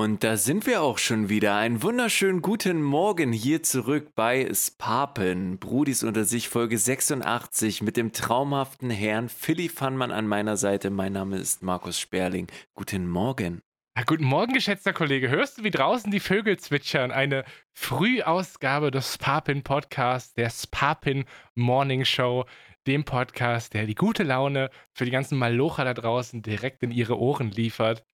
Und 0.00 0.22
da 0.22 0.36
sind 0.36 0.64
wir 0.68 0.80
auch 0.82 0.96
schon 0.96 1.28
wieder. 1.28 1.56
Einen 1.56 1.82
wunderschönen 1.82 2.40
guten 2.40 2.80
Morgen 2.84 3.32
hier 3.32 3.64
zurück 3.64 4.14
bei 4.14 4.48
Spapen. 4.54 5.58
Brudis 5.58 6.04
unter 6.04 6.22
sich 6.22 6.48
Folge 6.48 6.78
86 6.78 7.82
mit 7.82 7.96
dem 7.96 8.12
traumhaften 8.12 8.90
Herrn 8.90 9.28
Philly 9.28 9.68
Fannmann 9.68 10.12
an 10.12 10.28
meiner 10.28 10.56
Seite. 10.56 10.90
Mein 10.90 11.14
Name 11.14 11.36
ist 11.36 11.64
Markus 11.64 11.98
Sperling. 11.98 12.46
Guten 12.74 13.08
Morgen. 13.08 13.60
Ja, 13.96 14.04
guten 14.04 14.22
Morgen, 14.22 14.52
geschätzter 14.52 14.92
Kollege. 14.92 15.30
Hörst 15.30 15.58
du, 15.58 15.64
wie 15.64 15.72
draußen 15.72 16.12
die 16.12 16.20
Vögel 16.20 16.60
zwitschern? 16.60 17.10
Eine 17.10 17.44
Frühausgabe 17.72 18.92
des 18.92 19.14
Spapin 19.14 19.64
Podcasts, 19.64 20.32
der 20.32 20.50
Spapin 20.50 21.24
Morning 21.56 22.04
Show, 22.04 22.44
dem 22.86 23.04
Podcast, 23.04 23.74
der 23.74 23.86
die 23.86 23.96
gute 23.96 24.22
Laune 24.22 24.70
für 24.92 25.06
die 25.06 25.10
ganzen 25.10 25.36
Malocher 25.38 25.84
da 25.84 25.92
draußen 25.92 26.40
direkt 26.40 26.84
in 26.84 26.92
ihre 26.92 27.18
Ohren 27.18 27.50
liefert 27.50 28.04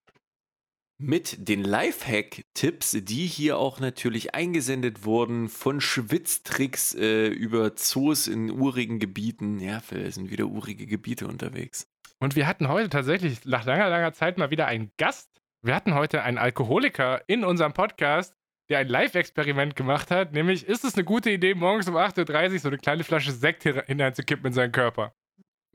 mit 0.98 1.48
den 1.48 1.64
Lifehack-Tipps, 1.64 2.98
die 3.02 3.26
hier 3.26 3.58
auch 3.58 3.80
natürlich 3.80 4.34
eingesendet 4.34 5.04
wurden, 5.04 5.48
von 5.48 5.80
Schwitztricks 5.80 6.94
äh, 6.94 7.26
über 7.26 7.74
Zoos 7.76 8.26
in 8.26 8.50
urigen 8.50 8.98
Gebieten. 8.98 9.58
Ja, 9.58 9.80
Phil, 9.80 10.10
sind 10.12 10.30
wieder 10.30 10.46
urige 10.46 10.86
Gebiete 10.86 11.26
unterwegs. 11.26 11.88
Und 12.20 12.36
wir 12.36 12.46
hatten 12.46 12.68
heute 12.68 12.88
tatsächlich 12.88 13.44
nach 13.44 13.64
langer, 13.64 13.88
langer 13.88 14.12
Zeit 14.12 14.38
mal 14.38 14.50
wieder 14.50 14.66
einen 14.66 14.92
Gast. 14.96 15.30
Wir 15.62 15.74
hatten 15.74 15.94
heute 15.94 16.22
einen 16.22 16.38
Alkoholiker 16.38 17.22
in 17.26 17.44
unserem 17.44 17.72
Podcast, 17.72 18.34
der 18.70 18.78
ein 18.78 18.88
Live-Experiment 18.88 19.76
gemacht 19.76 20.10
hat. 20.10 20.32
Nämlich, 20.32 20.66
ist 20.66 20.84
es 20.84 20.94
eine 20.94 21.04
gute 21.04 21.30
Idee, 21.30 21.54
morgens 21.54 21.88
um 21.88 21.96
8.30 21.96 22.52
Uhr 22.52 22.58
so 22.60 22.68
eine 22.68 22.78
kleine 22.78 23.04
Flasche 23.04 23.32
Sekt 23.32 23.64
hineinzukippen 23.64 24.46
in 24.46 24.52
seinen 24.52 24.72
Körper? 24.72 25.14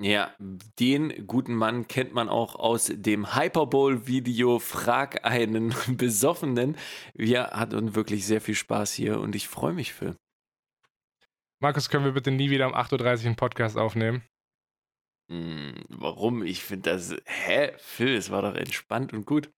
Ja, 0.02 0.34
den 0.80 1.28
guten 1.28 1.54
Mann 1.56 1.90
kennt 1.90 2.14
man 2.14 2.30
auch 2.30 2.56
aus 2.56 2.90
dem 2.94 3.36
Hyperbowl-Video 3.36 4.60
Frag 4.60 5.26
einen 5.26 5.76
Besoffenen. 5.98 6.78
Wir 7.14 7.48
hatten 7.48 7.96
wirklich 7.96 8.26
sehr 8.26 8.40
viel 8.40 8.56
Spaß 8.56 8.94
hier 8.94 9.20
und 9.20 9.36
ich 9.36 9.50
freue 9.50 9.74
mich 9.74 9.94
für. 9.94 10.16
Markus, 11.62 11.90
können 11.90 12.06
wir 12.06 12.14
bitte 12.14 12.32
nie 12.32 12.50
wieder 12.50 12.68
um 12.68 12.74
8.30 12.74 12.94
Uhr 12.94 13.26
einen 13.26 13.36
Podcast 13.36 13.78
aufnehmen? 13.78 14.24
Hm, 15.30 15.84
warum? 15.90 16.44
Ich 16.44 16.64
finde 16.64 16.92
das. 16.92 17.14
Hä? 17.26 17.74
Phil, 17.78 18.16
es 18.16 18.32
war 18.32 18.42
doch 18.42 18.56
entspannt 18.56 19.12
und 19.12 19.26
gut. 19.26 19.52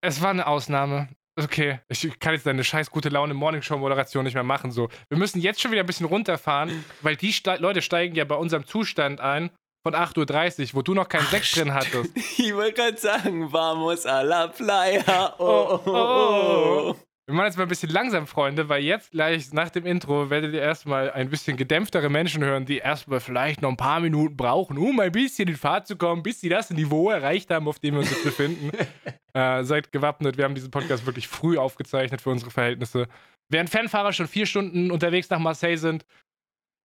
es 0.00 0.20
war 0.20 0.30
eine 0.30 0.48
Ausnahme. 0.48 1.08
Okay, 1.40 1.80
ich 1.88 2.18
kann 2.20 2.34
jetzt 2.34 2.44
deine 2.46 2.62
scheiß 2.62 2.90
gute 2.90 3.08
Laune 3.08 3.32
Morningshow-Moderation 3.32 4.24
nicht 4.24 4.34
mehr 4.34 4.42
machen. 4.42 4.70
So. 4.70 4.88
Wir 5.08 5.16
müssen 5.16 5.40
jetzt 5.40 5.60
schon 5.60 5.70
wieder 5.70 5.82
ein 5.82 5.86
bisschen 5.86 6.06
runterfahren, 6.06 6.84
weil 7.00 7.16
die 7.16 7.32
Ste 7.32 7.56
Leute 7.56 7.80
steigen 7.80 8.14
ja 8.14 8.24
bei 8.24 8.34
unserem 8.34 8.66
Zustand 8.66 9.20
ein 9.20 9.50
von 9.82 9.94
8.30 9.94 10.68
Uhr, 10.68 10.74
wo 10.74 10.82
du 10.82 10.94
noch 10.94 11.08
keinen 11.08 11.26
Sekt 11.26 11.56
drin 11.56 11.74
hattest. 11.74 12.10
Ich 12.38 12.54
wollte 12.54 12.74
gerade 12.74 12.98
sagen, 12.98 13.52
vamos 13.52 14.04
a 14.04 14.20
la 14.22 14.48
playa. 14.48 15.34
Oh, 15.38 15.80
oh, 15.84 15.90
oh, 15.90 16.94
oh. 16.94 16.96
Wir 17.26 17.36
machen 17.36 17.46
jetzt 17.46 17.56
mal 17.56 17.62
ein 17.62 17.68
bisschen 17.68 17.90
langsam, 17.90 18.26
Freunde, 18.26 18.68
weil 18.68 18.82
jetzt 18.82 19.12
gleich 19.12 19.52
nach 19.52 19.70
dem 19.70 19.86
Intro 19.86 20.28
werdet 20.28 20.54
ihr 20.54 20.60
erstmal 20.60 21.08
ein 21.12 21.30
bisschen 21.30 21.56
gedämpftere 21.56 22.08
Menschen 22.08 22.42
hören, 22.42 22.66
die 22.66 22.78
erstmal 22.78 23.20
vielleicht 23.20 23.62
noch 23.62 23.68
ein 23.70 23.76
paar 23.76 24.00
Minuten 24.00 24.36
brauchen, 24.36 24.76
um 24.76 24.98
ein 24.98 25.12
bisschen 25.12 25.48
in 25.48 25.56
Fahrt 25.56 25.86
zu 25.86 25.96
kommen, 25.96 26.24
bis 26.24 26.40
sie 26.40 26.48
das 26.48 26.70
Niveau 26.70 27.10
erreicht 27.10 27.50
haben, 27.50 27.68
auf 27.68 27.78
dem 27.78 27.94
wir 27.94 28.00
uns 28.00 28.10
jetzt 28.10 28.24
befinden. 28.24 28.72
äh, 29.34 29.62
seid 29.62 29.92
gewappnet. 29.92 30.36
Wir 30.36 30.44
haben 30.44 30.56
diesen 30.56 30.72
Podcast 30.72 31.06
wirklich 31.06 31.28
früh 31.28 31.58
aufgezeichnet 31.58 32.20
für 32.20 32.30
unsere 32.30 32.50
Verhältnisse. 32.50 33.06
Während 33.48 33.70
Fernfahrer 33.70 34.12
schon 34.12 34.26
vier 34.26 34.46
Stunden 34.46 34.90
unterwegs 34.90 35.30
nach 35.30 35.38
Marseille 35.38 35.76
sind, 35.76 36.04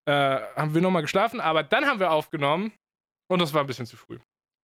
äh, 0.08 0.12
haben 0.12 0.76
wir 0.76 0.82
nochmal 0.82 1.02
geschlafen, 1.02 1.42
aber 1.42 1.64
dann 1.64 1.86
haben 1.86 2.00
wir 2.00 2.12
aufgenommen 2.12 2.72
und 3.28 3.42
das 3.42 3.56
war 3.56 3.62
ein 3.62 3.68
bisschen 3.68 3.88
zu 3.88 3.98
früh. 3.98 4.20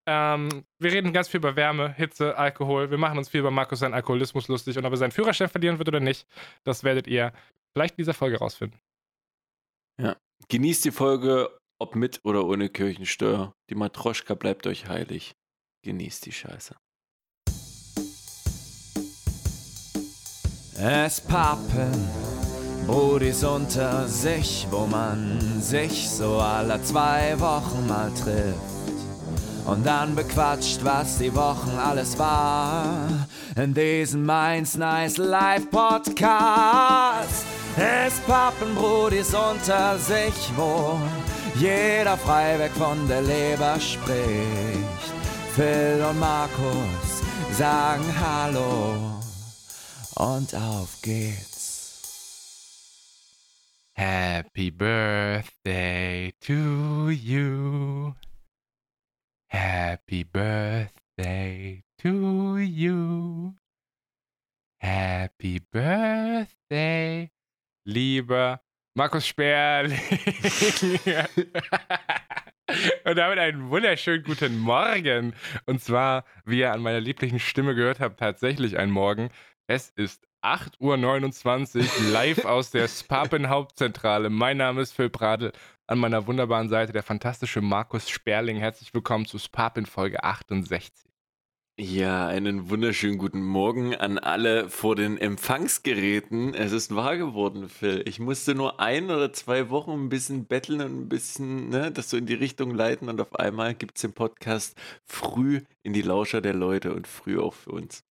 Ähm, 0.06 0.66
wir 0.80 0.92
reden 0.92 1.14
ganz 1.14 1.30
viel 1.30 1.40
über 1.40 1.56
Wärme, 1.56 1.94
Hitze, 1.94 2.38
Alkohol. 2.38 2.92
Wir 2.92 2.98
machen 2.98 3.18
uns 3.18 3.30
viel 3.30 3.40
über 3.40 3.52
Markus 3.52 3.80
seinen 3.80 3.94
Alkoholismus 3.94 4.48
lustig. 4.48 4.78
Und 4.78 4.86
ob 4.86 4.92
er 4.92 4.98
seinen 4.98 5.12
Führerschein 5.12 5.50
verlieren 5.50 5.78
wird 5.78 5.88
oder 5.88 6.00
nicht, 6.00 6.28
das 6.64 6.84
werdet 6.84 7.08
ihr 7.08 7.32
vielleicht 7.73 7.94
in 7.94 8.04
dieser 8.04 8.14
Folge 8.14 8.38
rausfinden. 8.38 8.80
Ja. 10.02 10.18
Genießt 10.50 10.84
die 10.86 10.92
Folge, 10.92 11.58
ob 11.80 11.96
mit 11.96 12.19
oder 12.24 12.46
ohne 12.46 12.69
Kirchensteuer. 12.69 13.53
Die 13.69 13.75
Matroschka 13.75 14.36
bleibt 14.36 14.68
euch 14.68 14.88
heilig. 14.88 15.34
Genießt 15.84 16.25
die 16.25 16.31
Scheiße. 16.31 16.75
Es 20.75 21.22
pappen 21.22 22.09
Brudis 22.88 23.44
unter 23.46 24.06
sich, 24.08 24.68
wo 24.69 24.86
man 24.86 25.62
sich 25.62 26.09
so 26.09 26.40
alle 26.40 26.81
zwei 26.84 27.40
Wochen 27.40 27.88
mal 27.88 28.12
trifft 28.13 28.82
und 29.66 29.85
dann 29.85 30.16
bequatscht, 30.16 30.84
was 30.84 31.18
die 31.18 31.34
Wochen 31.35 31.72
alles 31.78 32.18
war. 32.18 33.28
In 33.56 33.74
diesem 33.74 34.25
Mainz 34.25 34.75
Nice 34.75 35.18
Live 35.18 35.69
Podcast. 35.69 37.46
Es 37.78 38.19
Pappenbrudis 38.28 39.34
unter 39.34 39.97
sich, 39.97 40.51
wo 40.56 41.00
jeder 41.56 42.18
frei 42.18 42.69
von 42.78 43.07
der 43.07 43.22
Leber 43.22 43.79
spricht. 43.79 45.13
Phil 45.56 46.03
und 46.09 46.19
Markus 46.19 47.22
sagen 47.57 48.03
Hallo 48.19 49.22
und 50.16 50.56
auf 50.56 51.01
geht's. 51.01 51.53
Happy 53.94 54.72
Birthday 54.72 56.34
to 56.41 57.09
you. 57.09 58.13
Happy 59.53 60.24
birthday 60.24 61.84
to 62.00 62.58
you. 62.58 63.53
Happy 64.81 65.59
birthday, 65.59 67.30
lieber 67.86 68.62
Markus 68.96 69.28
Sperling. 69.28 69.92
Und 73.06 73.16
damit 73.16 73.38
einen 73.38 73.69
wunderschönen 73.69 74.24
guten 74.24 74.58
Morgen. 74.58 75.36
Und 75.68 75.84
zwar, 75.84 76.25
wie 76.46 76.62
ihr 76.62 76.74
an 76.74 76.81
meiner 76.81 77.00
lieblichen 77.00 77.40
Stimme 77.40 77.75
gehört 77.75 78.00
habt, 78.00 78.19
tatsächlich 78.19 78.80
ein 78.80 78.90
Morgen. 78.90 79.30
Es 79.68 79.92
ist 79.92 80.28
8.29 80.44 81.80
Uhr 81.80 82.12
live 82.12 82.46
aus 82.46 82.72
der 82.72 82.88
Spapen 82.88 83.50
Hauptzentrale. 83.50 84.31
Mein 84.31 84.58
Name 84.58 84.81
ist 84.81 84.94
Phil 84.94 85.09
Pradl 85.09 85.53
an 85.88 85.99
meiner 85.99 86.27
wunderbaren 86.27 86.69
Seite 86.69 86.94
der 86.94 87.03
fantastische 87.03 87.61
Markus 87.61 88.09
Sperling. 88.09 88.57
Herzlich 88.57 88.94
willkommen 88.94 89.25
zu 89.25 89.38
SPAP 89.38 89.77
in 89.77 89.85
Folge 89.85 90.23
68. 90.23 91.09
Ja, 91.79 92.27
einen 92.27 92.69
wunderschönen 92.69 93.17
guten 93.17 93.44
Morgen 93.44 93.95
an 93.95 94.19
alle 94.19 94.69
vor 94.69 94.95
den 94.95 95.17
Empfangsgeräten. 95.17 96.53
Es 96.53 96.71
ist 96.71 96.95
wahr 96.95 97.17
geworden, 97.17 97.67
Phil. 97.67 98.03
Ich 98.05 98.19
musste 98.19 98.53
nur 98.53 98.79
ein 98.79 99.05
oder 99.09 99.33
zwei 99.33 99.71
Wochen 99.71 99.91
ein 99.91 100.09
bisschen 100.09 100.45
betteln 100.45 100.81
und 100.81 101.01
ein 101.01 101.09
bisschen 101.09 101.69
ne, 101.69 101.91
das 101.91 102.11
so 102.11 102.17
in 102.17 102.27
die 102.27 102.35
Richtung 102.35 102.75
leiten 102.75 103.09
und 103.09 103.19
auf 103.19 103.35
einmal 103.35 103.73
gibt 103.73 103.97
es 103.97 104.03
den 104.03 104.13
Podcast 104.13 104.77
früh 105.03 105.61
in 105.81 105.94
die 105.94 106.03
Lauscher 106.03 106.41
der 106.41 106.53
Leute 106.53 106.94
und 106.94 107.07
früh 107.07 107.39
auch 107.39 107.55
für 107.55 107.71
uns. 107.71 108.03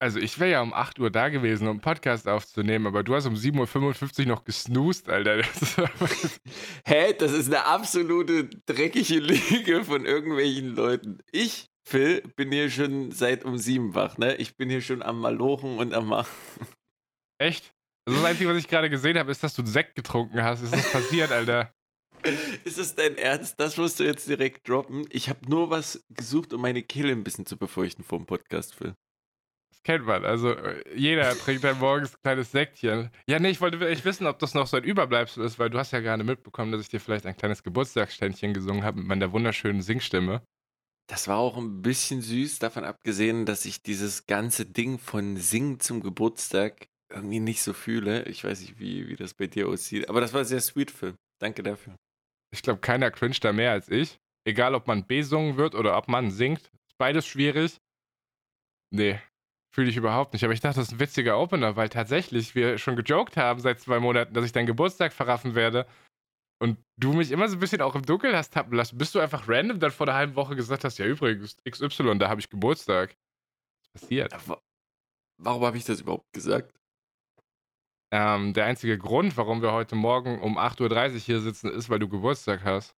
Also 0.00 0.20
ich 0.20 0.38
wäre 0.38 0.50
ja 0.50 0.62
um 0.62 0.72
8 0.72 1.00
Uhr 1.00 1.10
da 1.10 1.28
gewesen, 1.28 1.64
um 1.64 1.72
einen 1.72 1.80
Podcast 1.80 2.28
aufzunehmen, 2.28 2.86
aber 2.86 3.02
du 3.02 3.16
hast 3.16 3.26
um 3.26 3.34
7.55 3.34 4.20
Uhr 4.20 4.26
noch 4.26 4.44
gesnoost, 4.44 5.08
Alter. 5.08 5.42
Hä? 6.86 7.14
Das 7.18 7.32
ist 7.32 7.48
eine 7.48 7.64
absolute 7.66 8.48
dreckige 8.66 9.18
Lüge 9.18 9.84
von 9.84 10.06
irgendwelchen 10.06 10.76
Leuten. 10.76 11.18
Ich, 11.32 11.66
Phil, 11.84 12.22
bin 12.36 12.52
hier 12.52 12.70
schon 12.70 13.10
seit 13.10 13.44
um 13.44 13.58
7 13.58 13.96
wach, 13.96 14.18
ne? 14.18 14.36
Ich 14.36 14.56
bin 14.56 14.70
hier 14.70 14.82
schon 14.82 15.02
am 15.02 15.18
Malochen 15.18 15.78
und 15.78 15.92
am 15.92 16.06
Machen. 16.06 16.30
Echt? 17.38 17.72
Also 18.06 18.20
das 18.20 18.30
Einzige, 18.30 18.50
was 18.50 18.58
ich 18.58 18.68
gerade 18.68 18.90
gesehen 18.90 19.18
habe, 19.18 19.32
ist, 19.32 19.42
dass 19.42 19.54
du 19.54 19.66
Sekt 19.66 19.96
getrunken 19.96 20.42
hast. 20.42 20.62
Ist 20.62 20.72
das 20.72 20.92
passiert, 20.92 21.32
Alter? 21.32 21.72
Ist 22.64 22.78
es 22.78 22.94
dein 22.94 23.16
Ernst? 23.16 23.58
Das 23.58 23.76
musst 23.76 23.98
du 23.98 24.04
jetzt 24.04 24.28
direkt 24.28 24.68
droppen. 24.68 25.06
Ich 25.10 25.28
habe 25.28 25.48
nur 25.48 25.70
was 25.70 26.04
gesucht, 26.08 26.52
um 26.52 26.60
meine 26.60 26.82
Kehle 26.82 27.12
ein 27.12 27.24
bisschen 27.24 27.46
zu 27.46 27.56
befeuchten 27.56 28.04
vor 28.04 28.18
dem 28.18 28.26
Podcast, 28.26 28.74
Phil. 28.74 28.94
Kennt 29.88 30.04
man. 30.04 30.22
Also 30.26 30.50
äh, 30.50 30.84
jeder 30.94 31.30
trinkt 31.30 31.64
dann 31.64 31.78
morgens 31.78 32.12
ein 32.12 32.20
kleines 32.22 32.52
Säckchen. 32.52 33.08
Ja, 33.26 33.38
nee, 33.38 33.48
ich 33.48 33.62
wollte 33.62 33.88
echt 33.88 34.04
wissen, 34.04 34.26
ob 34.26 34.38
das 34.38 34.52
noch 34.52 34.66
so 34.66 34.76
ein 34.76 34.84
Überbleibsel 34.84 35.42
ist, 35.42 35.58
weil 35.58 35.70
du 35.70 35.78
hast 35.78 35.92
ja 35.92 36.00
gerade 36.00 36.24
mitbekommen, 36.24 36.72
dass 36.72 36.82
ich 36.82 36.90
dir 36.90 37.00
vielleicht 37.00 37.24
ein 37.24 37.34
kleines 37.34 37.62
Geburtstagsständchen 37.62 38.52
gesungen 38.52 38.84
habe 38.84 38.98
mit 38.98 39.06
meiner 39.06 39.32
wunderschönen 39.32 39.80
Singstimme. 39.80 40.42
Das 41.08 41.26
war 41.26 41.38
auch 41.38 41.56
ein 41.56 41.80
bisschen 41.80 42.20
süß, 42.20 42.58
davon 42.58 42.84
abgesehen, 42.84 43.46
dass 43.46 43.64
ich 43.64 43.82
dieses 43.82 44.26
ganze 44.26 44.66
Ding 44.66 44.98
von 44.98 45.38
Singen 45.38 45.80
zum 45.80 46.02
Geburtstag 46.02 46.88
irgendwie 47.10 47.40
nicht 47.40 47.62
so 47.62 47.72
fühle. 47.72 48.24
Ich 48.24 48.44
weiß 48.44 48.60
nicht, 48.60 48.78
wie, 48.78 49.08
wie 49.08 49.16
das 49.16 49.32
bei 49.32 49.46
dir 49.46 49.68
aussieht. 49.68 50.10
Aber 50.10 50.20
das 50.20 50.34
war 50.34 50.44
sehr 50.44 50.60
sweet, 50.60 50.90
Phil. 50.90 51.14
Danke 51.40 51.62
dafür. 51.62 51.96
Ich 52.52 52.60
glaube, 52.60 52.80
keiner 52.80 53.10
cringet 53.10 53.42
da 53.42 53.54
mehr 53.54 53.72
als 53.72 53.88
ich. 53.88 54.18
Egal, 54.44 54.74
ob 54.74 54.86
man 54.86 55.06
besungen 55.06 55.56
wird 55.56 55.74
oder 55.74 55.96
ob 55.96 56.08
man 56.08 56.30
singt. 56.30 56.60
Ist 56.60 56.98
beides 56.98 57.26
schwierig. 57.26 57.78
Nee, 58.90 59.18
Fühle 59.74 59.90
ich 59.90 59.96
überhaupt 59.96 60.32
nicht. 60.32 60.44
Aber 60.44 60.52
ich 60.52 60.60
dachte, 60.60 60.80
das 60.80 60.88
ist 60.88 60.94
ein 60.94 61.00
witziger 61.00 61.38
Opener, 61.38 61.76
weil 61.76 61.88
tatsächlich 61.88 62.54
wir 62.54 62.78
schon 62.78 62.96
gejoked 62.96 63.36
haben 63.36 63.60
seit 63.60 63.80
zwei 63.80 64.00
Monaten, 64.00 64.32
dass 64.34 64.44
ich 64.44 64.52
deinen 64.52 64.66
Geburtstag 64.66 65.12
verraffen 65.12 65.54
werde. 65.54 65.86
Und 66.60 66.78
du 66.96 67.12
mich 67.12 67.30
immer 67.30 67.48
so 67.48 67.56
ein 67.56 67.60
bisschen 67.60 67.82
auch 67.82 67.94
im 67.94 68.04
Dunkeln 68.04 68.34
hast 68.34 68.52
tappen 68.52 68.74
lassen, 68.74 68.98
bis 68.98 69.12
du 69.12 69.20
einfach 69.20 69.48
random 69.48 69.78
dann 69.78 69.92
vor 69.92 70.08
einer 70.08 70.16
halben 70.16 70.34
Woche 70.34 70.56
gesagt 70.56 70.84
hast, 70.84 70.98
ja 70.98 71.06
übrigens, 71.06 71.56
XY, 71.68 72.18
da 72.18 72.28
habe 72.28 72.40
ich 72.40 72.50
Geburtstag. 72.50 73.16
passiert. 73.92 74.34
Warum 75.40 75.64
habe 75.64 75.76
ich 75.76 75.84
das 75.84 76.00
überhaupt 76.00 76.32
gesagt? 76.32 76.74
Ähm, 78.10 78.54
der 78.54 78.64
einzige 78.64 78.98
Grund, 78.98 79.36
warum 79.36 79.62
wir 79.62 79.72
heute 79.72 79.94
Morgen 79.94 80.40
um 80.40 80.58
8.30 80.58 81.12
Uhr 81.12 81.18
hier 81.20 81.40
sitzen, 81.40 81.70
ist, 81.70 81.90
weil 81.90 81.98
du 81.98 82.08
Geburtstag 82.08 82.64
hast. 82.64 82.96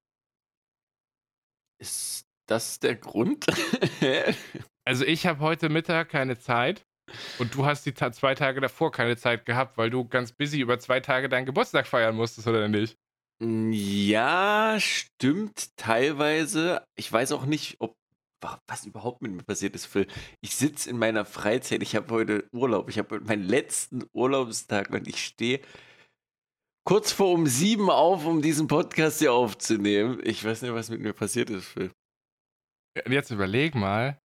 Ist 1.79 2.27
das 2.47 2.79
der 2.79 2.97
Grund? 2.97 3.47
also 4.87 5.05
ich 5.05 5.27
habe 5.27 5.41
heute 5.41 5.69
Mittag 5.69 6.09
keine 6.11 6.39
Zeit 6.39 6.85
und 7.39 7.55
du 7.55 7.67
hast 7.67 7.87
die 7.87 7.93
ta 7.93 8.13
zwei 8.13 8.35
Tage 8.35 8.61
davor 8.61 8.93
keine 8.93 9.17
Zeit 9.17 9.47
gehabt, 9.47 9.79
weil 9.79 9.91
du 9.91 10.07
ganz 10.07 10.33
busy 10.33 10.61
über 10.61 10.79
zwei 10.79 11.01
Tage 11.01 11.29
deinen 11.29 11.47
Geburtstag 11.47 11.87
feiern 11.87 12.17
musstest, 12.17 12.47
oder 12.47 12.69
nicht? 12.69 12.97
Ja, 13.43 14.77
stimmt 14.79 15.77
teilweise. 15.77 16.85
Ich 16.97 17.11
weiß 17.11 17.33
auch 17.33 17.47
nicht, 17.47 17.77
ob 17.81 17.95
was 18.67 18.87
überhaupt 18.87 19.23
mit 19.23 19.33
mir 19.33 19.43
passiert 19.43 19.75
ist, 19.75 19.87
Phil. 19.87 20.07
Ich 20.41 20.57
sitze 20.57 20.89
in 20.89 20.99
meiner 20.99 21.25
Freizeit, 21.25 21.83
ich 21.83 21.95
habe 21.95 22.13
heute 22.15 22.49
Urlaub, 22.53 22.89
ich 22.89 22.99
habe 22.99 23.21
meinen 23.21 23.43
letzten 23.43 24.05
Urlaubstag 24.15 24.91
und 24.91 25.07
ich 25.09 25.23
stehe 25.25 25.61
kurz 26.87 27.13
vor 27.13 27.33
um 27.33 27.47
sieben 27.47 27.91
auf, 27.91 28.27
um 28.27 28.43
diesen 28.43 28.67
Podcast 28.67 29.19
hier 29.19 29.33
aufzunehmen. 29.33 30.21
Ich 30.25 30.45
weiß 30.45 30.63
nicht, 30.63 30.73
was 30.73 30.91
mit 30.91 31.01
mir 31.01 31.13
passiert 31.13 31.51
ist, 31.51 31.67
Phil. 31.67 31.91
Jetzt 33.09 33.31
überleg 33.31 33.75
mal, 33.75 34.20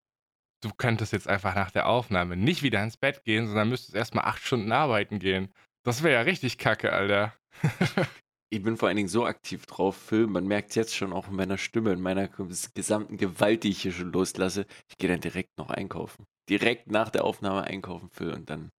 du 0.64 0.70
könntest 0.76 1.12
jetzt 1.12 1.28
einfach 1.28 1.54
nach 1.54 1.70
der 1.70 1.86
Aufnahme 1.86 2.36
nicht 2.36 2.62
wieder 2.62 2.82
ins 2.82 2.96
Bett 2.96 3.24
gehen, 3.24 3.46
sondern 3.46 3.68
müsstest 3.68 3.94
erstmal 3.94 4.24
acht 4.24 4.42
Stunden 4.42 4.72
arbeiten 4.72 5.18
gehen. 5.18 5.52
Das 5.84 6.02
wäre 6.02 6.14
ja 6.14 6.20
richtig 6.22 6.58
kacke, 6.58 6.92
Alter. 6.92 7.34
Ich 8.50 8.62
bin 8.62 8.76
vor 8.76 8.86
allen 8.86 8.96
Dingen 8.96 9.08
so 9.08 9.26
aktiv 9.26 9.66
drauf, 9.66 9.96
Phil. 9.96 10.28
Man 10.28 10.46
merkt 10.46 10.68
es 10.68 10.76
jetzt 10.76 10.94
schon 10.94 11.12
auch 11.12 11.26
in 11.26 11.34
meiner 11.34 11.58
Stimme, 11.58 11.92
in 11.92 12.00
meiner 12.00 12.28
gesamten 12.28 13.16
Gewalt, 13.16 13.64
die 13.64 13.70
ich 13.70 13.82
hier 13.82 13.90
schon 13.90 14.12
loslasse. 14.12 14.66
Ich 14.88 14.96
gehe 14.96 15.10
dann 15.10 15.20
direkt 15.20 15.58
noch 15.58 15.70
einkaufen. 15.70 16.24
Direkt 16.48 16.88
nach 16.88 17.10
der 17.10 17.24
Aufnahme 17.24 17.64
einkaufen, 17.64 18.10
Phil, 18.12 18.32
und 18.32 18.48
dann. 18.48 18.70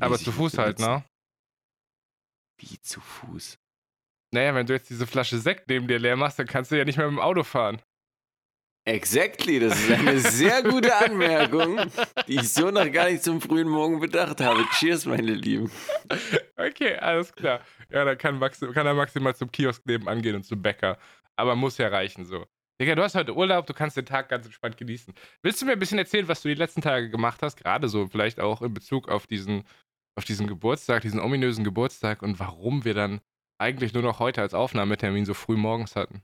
Aber 0.00 0.18
zu 0.18 0.32
Fuß 0.32 0.58
halt, 0.58 0.80
ne? 0.80 1.02
Wie 2.58 2.78
zu 2.78 3.00
Fuß? 3.00 3.56
Naja, 4.34 4.54
wenn 4.54 4.66
du 4.66 4.74
jetzt 4.74 4.90
diese 4.90 5.06
Flasche 5.06 5.38
Sekt 5.38 5.66
neben 5.70 5.88
dir 5.88 5.98
leer 5.98 6.16
machst, 6.16 6.38
dann 6.38 6.46
kannst 6.46 6.70
du 6.70 6.76
ja 6.76 6.84
nicht 6.84 6.98
mehr 6.98 7.06
mit 7.06 7.16
dem 7.16 7.22
Auto 7.22 7.42
fahren. 7.42 7.80
Exactly, 8.86 9.60
das 9.60 9.80
ist 9.80 9.90
eine 9.92 10.18
sehr 10.18 10.62
gute 10.62 10.94
Anmerkung, 10.94 11.80
die 12.28 12.34
ich 12.34 12.50
so 12.50 12.70
noch 12.70 12.90
gar 12.92 13.08
nicht 13.10 13.22
zum 13.22 13.40
frühen 13.40 13.68
Morgen 13.68 13.98
bedacht 13.98 14.42
habe. 14.42 14.62
Cheers, 14.78 15.06
meine 15.06 15.32
Lieben. 15.32 15.70
Okay, 16.56 16.94
alles 16.96 17.32
klar. 17.32 17.60
Ja, 17.90 18.04
dann 18.04 18.18
kann, 18.18 18.38
Maxi, 18.38 18.66
kann 18.72 18.86
er 18.86 18.92
maximal 18.92 19.34
zum 19.34 19.50
Kiosk 19.50 19.86
nebenan 19.86 20.20
gehen 20.20 20.36
und 20.36 20.44
zum 20.44 20.60
Bäcker. 20.60 20.98
Aber 21.34 21.56
muss 21.56 21.78
ja 21.78 21.88
reichen 21.88 22.26
so. 22.26 22.44
Digga, 22.78 22.94
du 22.94 23.02
hast 23.02 23.14
heute 23.14 23.34
Urlaub, 23.34 23.66
du 23.66 23.72
kannst 23.72 23.96
den 23.96 24.04
Tag 24.04 24.28
ganz 24.28 24.44
entspannt 24.44 24.76
genießen. 24.76 25.14
Willst 25.42 25.62
du 25.62 25.66
mir 25.66 25.72
ein 25.72 25.78
bisschen 25.78 25.98
erzählen, 25.98 26.28
was 26.28 26.42
du 26.42 26.48
die 26.48 26.54
letzten 26.54 26.82
Tage 26.82 27.08
gemacht 27.08 27.40
hast? 27.42 27.56
Gerade 27.56 27.88
so, 27.88 28.06
vielleicht 28.06 28.38
auch 28.38 28.60
in 28.60 28.74
Bezug 28.74 29.08
auf 29.08 29.26
diesen, 29.26 29.64
auf 30.14 30.24
diesen 30.24 30.46
Geburtstag, 30.46 31.02
diesen 31.02 31.20
ominösen 31.20 31.64
Geburtstag 31.64 32.22
und 32.22 32.38
warum 32.38 32.84
wir 32.84 32.94
dann 32.94 33.20
eigentlich 33.58 33.94
nur 33.94 34.02
noch 34.02 34.18
heute 34.18 34.42
als 34.42 34.52
Aufnahmetermin 34.52 35.24
so 35.24 35.32
früh 35.32 35.56
morgens 35.56 35.96
hatten. 35.96 36.22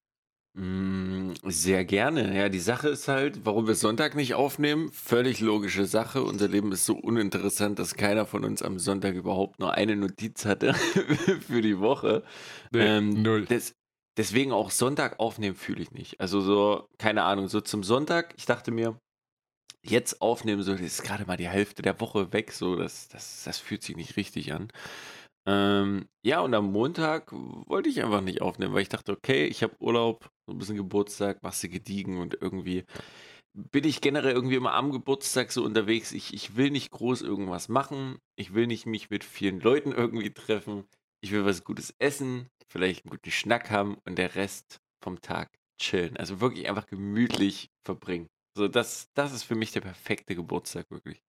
Mm, 0.54 1.32
sehr 1.44 1.84
gerne. 1.84 2.36
Ja, 2.36 2.48
die 2.48 2.58
Sache 2.58 2.88
ist 2.88 3.06
halt, 3.06 3.44
warum 3.44 3.68
wir 3.68 3.74
Sonntag 3.76 4.16
nicht 4.16 4.34
aufnehmen. 4.34 4.90
Völlig 4.92 5.40
logische 5.40 5.86
Sache. 5.86 6.24
Unser 6.24 6.48
Leben 6.48 6.72
ist 6.72 6.86
so 6.86 6.96
uninteressant, 6.96 7.78
dass 7.78 7.94
keiner 7.94 8.26
von 8.26 8.44
uns 8.44 8.62
am 8.62 8.78
Sonntag 8.78 9.14
überhaupt 9.14 9.60
nur 9.60 9.74
eine 9.74 9.94
Notiz 9.94 10.44
hatte 10.44 10.74
für 11.46 11.62
die 11.62 11.78
Woche. 11.78 12.24
Nee, 12.72 12.80
ähm, 12.80 13.22
null. 13.22 13.46
Des, 13.46 13.76
deswegen 14.16 14.50
auch 14.52 14.70
Sonntag 14.70 15.20
aufnehmen 15.20 15.56
fühle 15.56 15.82
ich 15.82 15.92
nicht. 15.92 16.20
Also 16.20 16.40
so, 16.40 16.88
keine 16.98 17.22
Ahnung, 17.22 17.46
so 17.48 17.60
zum 17.60 17.84
Sonntag, 17.84 18.34
ich 18.36 18.46
dachte 18.46 18.72
mir, 18.72 18.98
jetzt 19.82 20.20
aufnehmen, 20.20 20.62
so, 20.62 20.72
das 20.72 20.82
ist 20.82 21.02
gerade 21.04 21.26
mal 21.26 21.36
die 21.36 21.48
Hälfte 21.48 21.82
der 21.82 22.00
Woche 22.00 22.32
weg, 22.32 22.52
so, 22.52 22.76
das, 22.76 23.08
das, 23.08 23.44
das 23.44 23.58
fühlt 23.58 23.82
sich 23.82 23.96
nicht 23.96 24.16
richtig 24.16 24.52
an. 24.52 24.68
Ähm, 25.50 26.08
ja, 26.24 26.40
und 26.40 26.54
am 26.54 26.70
Montag 26.70 27.32
wollte 27.32 27.88
ich 27.88 28.04
einfach 28.04 28.20
nicht 28.20 28.40
aufnehmen, 28.40 28.72
weil 28.72 28.82
ich 28.82 28.88
dachte, 28.88 29.10
okay, 29.10 29.46
ich 29.46 29.64
habe 29.64 29.74
Urlaub, 29.80 30.30
so 30.46 30.52
ein 30.52 30.58
bisschen 30.58 30.76
Geburtstag, 30.76 31.42
machst 31.42 31.64
du 31.64 31.68
gediegen 31.68 32.18
und 32.18 32.38
irgendwie 32.40 32.84
bin 33.52 33.82
ich 33.82 34.00
generell 34.00 34.32
irgendwie 34.32 34.54
immer 34.54 34.74
am 34.74 34.92
Geburtstag 34.92 35.50
so 35.50 35.64
unterwegs. 35.64 36.12
Ich, 36.12 36.32
ich 36.34 36.54
will 36.54 36.70
nicht 36.70 36.92
groß 36.92 37.22
irgendwas 37.22 37.68
machen. 37.68 38.18
Ich 38.36 38.54
will 38.54 38.68
nicht 38.68 38.86
mich 38.86 39.10
mit 39.10 39.24
vielen 39.24 39.60
Leuten 39.60 39.90
irgendwie 39.96 40.32
treffen. 40.32 40.84
Ich 41.20 41.32
will 41.32 41.44
was 41.44 41.64
Gutes 41.64 41.94
essen, 41.98 42.48
vielleicht 42.68 43.04
einen 43.04 43.10
guten 43.10 43.32
Schnack 43.32 43.70
haben 43.70 43.96
und 44.06 44.16
der 44.18 44.36
Rest 44.36 44.78
vom 45.02 45.20
Tag 45.20 45.50
chillen. 45.80 46.16
Also 46.16 46.40
wirklich 46.40 46.68
einfach 46.68 46.86
gemütlich 46.86 47.70
verbringen. 47.84 48.28
So, 48.56 48.68
das, 48.68 49.08
das 49.14 49.32
ist 49.32 49.42
für 49.42 49.56
mich 49.56 49.72
der 49.72 49.80
perfekte 49.80 50.36
Geburtstag, 50.36 50.90
wirklich. 50.90 51.20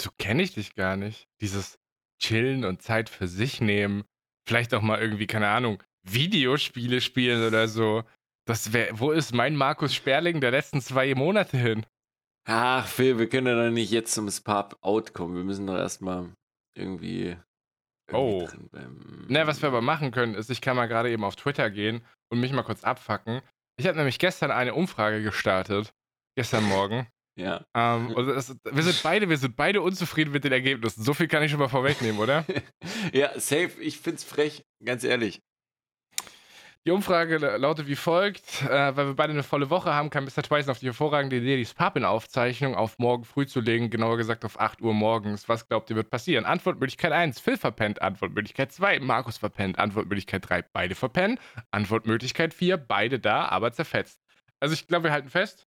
So 0.00 0.08
kenne 0.18 0.42
ich 0.42 0.54
dich 0.54 0.74
gar 0.74 0.96
nicht. 0.96 1.28
Dieses 1.42 1.78
chillen 2.20 2.64
und 2.64 2.82
Zeit 2.82 3.08
für 3.08 3.26
sich 3.26 3.60
nehmen. 3.60 4.04
Vielleicht 4.46 4.74
auch 4.74 4.82
mal 4.82 5.00
irgendwie, 5.00 5.26
keine 5.26 5.48
Ahnung, 5.48 5.82
Videospiele 6.02 7.00
spielen 7.00 7.46
oder 7.46 7.68
so. 7.68 8.04
Das 8.46 8.72
wär, 8.72 8.98
wo 8.98 9.10
ist 9.10 9.34
mein 9.34 9.56
Markus 9.56 9.94
Sperling 9.94 10.40
der 10.40 10.50
letzten 10.50 10.80
zwei 10.80 11.14
Monate 11.14 11.56
hin? 11.56 11.86
Ach, 12.46 12.86
Phil, 12.86 13.18
wir 13.18 13.28
können 13.28 13.46
ja 13.46 13.54
doch 13.54 13.70
nicht 13.70 13.90
jetzt 13.90 14.12
zum 14.12 14.30
Spa-Out 14.30 15.12
kommen. 15.12 15.36
Wir 15.36 15.44
müssen 15.44 15.66
doch 15.66 15.76
erstmal 15.76 16.30
irgendwie. 16.74 17.36
Oh. 18.12 18.48
Ne, 19.28 19.46
was 19.46 19.62
wir 19.62 19.68
aber 19.68 19.82
machen 19.82 20.10
können, 20.10 20.34
ist, 20.34 20.50
ich 20.50 20.60
kann 20.60 20.76
mal 20.76 20.86
gerade 20.86 21.10
eben 21.10 21.22
auf 21.22 21.36
Twitter 21.36 21.70
gehen 21.70 22.02
und 22.28 22.40
mich 22.40 22.52
mal 22.52 22.64
kurz 22.64 22.82
abfacken. 22.82 23.40
Ich 23.76 23.86
habe 23.86 23.96
nämlich 23.96 24.18
gestern 24.18 24.50
eine 24.50 24.74
Umfrage 24.74 25.22
gestartet. 25.22 25.92
Gestern 26.36 26.64
Morgen. 26.64 27.06
Ja. 27.36 27.64
Ähm, 27.74 28.10
und 28.14 28.26
das, 28.26 28.56
wir, 28.64 28.82
sind 28.82 29.02
beide, 29.02 29.28
wir 29.28 29.38
sind 29.38 29.56
beide 29.56 29.82
unzufrieden 29.82 30.32
mit 30.32 30.44
den 30.44 30.52
Ergebnissen. 30.52 31.02
So 31.02 31.14
viel 31.14 31.28
kann 31.28 31.42
ich 31.42 31.50
schon 31.50 31.60
mal 31.60 31.68
vorwegnehmen, 31.68 32.20
oder? 32.20 32.44
ja, 33.12 33.38
safe. 33.38 33.70
Ich 33.80 33.98
find's 33.98 34.24
frech, 34.24 34.64
ganz 34.84 35.04
ehrlich. 35.04 35.40
Die 36.86 36.92
Umfrage 36.92 37.36
lautet 37.36 37.88
wie 37.88 37.94
folgt: 37.94 38.62
äh, 38.62 38.96
Weil 38.96 39.08
wir 39.08 39.14
beide 39.14 39.34
eine 39.34 39.42
volle 39.42 39.68
Woche 39.68 39.92
haben, 39.92 40.08
kann 40.08 40.24
Mr. 40.24 40.42
Twice 40.42 40.70
auf 40.70 40.78
die 40.78 40.86
hervorragende 40.86 41.36
Idee, 41.36 41.58
die 41.58 41.66
Spapin-Aufzeichnung 41.66 42.74
auf 42.74 42.98
morgen 42.98 43.24
früh 43.24 43.46
zu 43.46 43.60
legen, 43.60 43.90
genauer 43.90 44.16
gesagt 44.16 44.46
auf 44.46 44.58
8 44.58 44.80
Uhr 44.80 44.94
morgens. 44.94 45.46
Was 45.46 45.68
glaubt 45.68 45.90
ihr, 45.90 45.96
wird 45.96 46.08
passieren? 46.08 46.46
Antwortmöglichkeit 46.46 47.12
1, 47.12 47.38
Phil 47.38 47.58
verpennt. 47.58 48.00
Antwortmöglichkeit 48.00 48.72
2, 48.72 49.00
Markus 49.00 49.36
verpennt. 49.36 49.78
Antwortmöglichkeit 49.78 50.48
3, 50.48 50.62
beide 50.72 50.94
verpennen. 50.94 51.38
Antwortmöglichkeit 51.70 52.54
4, 52.54 52.78
beide 52.78 53.20
da, 53.20 53.44
aber 53.44 53.72
zerfetzt. 53.74 54.18
Also, 54.58 54.72
ich 54.72 54.86
glaube, 54.86 55.04
wir 55.04 55.12
halten 55.12 55.28
fest: 55.28 55.66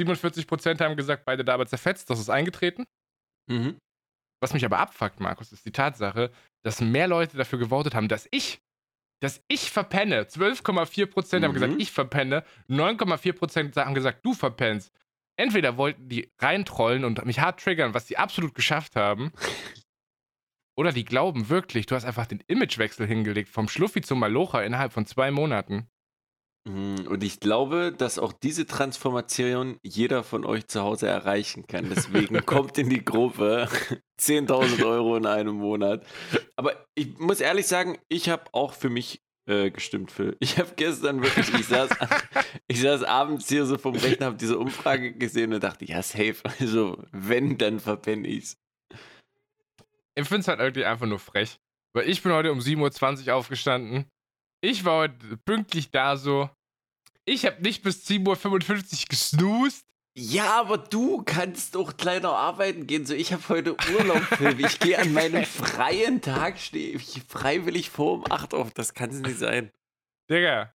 47% 0.00 0.80
haben 0.80 0.96
gesagt, 0.96 1.24
beide 1.24 1.44
dabei 1.44 1.64
zerfetzt. 1.64 2.08
Das 2.10 2.18
ist 2.18 2.30
eingetreten. 2.30 2.84
Mhm. 3.50 3.78
Was 4.42 4.54
mich 4.54 4.64
aber 4.64 4.78
abfuckt, 4.78 5.20
Markus, 5.20 5.52
ist 5.52 5.64
die 5.64 5.72
Tatsache, 5.72 6.32
dass 6.64 6.80
mehr 6.80 7.06
Leute 7.06 7.36
dafür 7.36 7.58
gewotet 7.58 7.94
haben, 7.94 8.08
dass 8.08 8.26
ich, 8.30 8.60
dass 9.20 9.40
ich 9.48 9.70
verpenne. 9.70 10.22
12,4% 10.24 11.38
mhm. 11.38 11.44
haben 11.44 11.54
gesagt, 11.54 11.74
ich 11.78 11.92
verpenne. 11.92 12.44
9,4% 12.68 13.76
haben 13.76 13.94
gesagt, 13.94 14.24
du 14.24 14.34
verpennst. 14.34 14.92
Entweder 15.38 15.76
wollten 15.76 16.08
die 16.08 16.30
reintrollen 16.40 17.04
und 17.04 17.24
mich 17.24 17.40
hart 17.40 17.60
triggern, 17.60 17.94
was 17.94 18.06
sie 18.06 18.16
absolut 18.16 18.54
geschafft 18.54 18.96
haben. 18.96 19.32
oder 20.76 20.92
die 20.92 21.04
glauben 21.04 21.48
wirklich, 21.48 21.86
du 21.86 21.94
hast 21.94 22.04
einfach 22.04 22.26
den 22.26 22.42
Imagewechsel 22.48 23.06
hingelegt 23.06 23.48
vom 23.48 23.68
Schluffi 23.68 24.00
zum 24.00 24.18
Malocha 24.18 24.62
innerhalb 24.62 24.92
von 24.92 25.06
zwei 25.06 25.30
Monaten. 25.30 25.86
Mhm, 26.64 27.06
und 27.08 27.24
ich 27.24 27.40
glaube, 27.40 27.92
dass 27.96 28.18
auch 28.18 28.32
diese 28.32 28.66
Transformation 28.66 29.78
jeder 29.82 30.22
von 30.22 30.44
euch 30.44 30.68
zu 30.68 30.82
Hause 30.82 31.08
erreichen 31.08 31.66
kann. 31.66 31.88
Deswegen 31.88 32.34
kommt 32.46 32.78
in 32.78 32.88
die 32.88 33.04
Gruppe 33.04 33.68
10.000 34.20 34.84
Euro 34.86 35.16
in 35.16 35.26
einem 35.26 35.56
Monat. 35.56 36.06
Aber 36.54 36.86
ich 36.94 37.18
muss 37.18 37.40
ehrlich 37.40 37.66
sagen, 37.66 37.98
ich 38.08 38.28
habe 38.28 38.44
auch 38.52 38.74
für 38.74 38.90
mich 38.90 39.22
äh, 39.46 39.70
gestimmt, 39.72 40.12
Phil. 40.12 40.36
Ich 40.40 40.58
habe 40.58 40.70
gestern 40.76 41.20
wirklich, 41.22 41.52
ich 41.52 41.66
saß, 41.66 41.90
ich 42.68 42.80
saß 42.80 43.02
abends 43.02 43.48
hier 43.48 43.66
so 43.66 43.76
vom 43.76 43.96
Rechner, 43.96 44.26
habe 44.26 44.36
diese 44.36 44.58
Umfrage 44.58 45.12
gesehen 45.12 45.52
und 45.52 45.64
dachte, 45.64 45.84
ja, 45.84 46.00
safe. 46.02 46.36
Also, 46.60 47.02
wenn, 47.10 47.58
dann 47.58 47.80
verpenne 47.80 48.28
ich's. 48.28 48.56
Ich 50.14 50.28
finde 50.28 50.42
es 50.42 50.48
halt 50.48 50.60
irgendwie 50.60 50.84
einfach 50.84 51.06
nur 51.06 51.18
frech. 51.18 51.58
Weil 51.92 52.08
ich 52.08 52.22
bin 52.22 52.32
heute 52.32 52.52
um 52.52 52.60
7.20 52.60 53.26
Uhr 53.26 53.34
aufgestanden 53.34 54.06
ich 54.62 54.84
war 54.84 55.00
heute 55.00 55.36
pünktlich 55.44 55.90
da 55.90 56.16
so. 56.16 56.48
Ich 57.24 57.44
habe 57.44 57.60
nicht 57.62 57.82
bis 57.82 58.06
7.55 58.06 59.02
Uhr 59.02 59.08
gesnoost. 59.08 59.86
Ja, 60.14 60.60
aber 60.60 60.76
du 60.76 61.22
kannst 61.22 61.74
doch 61.74 61.96
kleiner 61.96 62.30
arbeiten 62.30 62.86
gehen. 62.86 63.06
So, 63.06 63.14
ich 63.14 63.32
habe 63.32 63.48
heute 63.48 63.76
Urlaub, 63.94 64.22
Film. 64.24 64.58
Ich 64.60 64.78
gehe 64.78 64.98
an 64.98 65.12
meinem 65.12 65.44
freien 65.46 66.20
Tag, 66.20 66.58
stehe 66.58 66.96
ich 66.96 67.22
freiwillig 67.26 67.90
vor 67.90 68.14
um 68.14 68.30
8 68.30 68.54
auf. 68.54 68.72
Das 68.72 68.92
kann 68.92 69.10
es 69.10 69.20
nicht 69.20 69.38
sein. 69.38 69.70
Digga, 70.30 70.74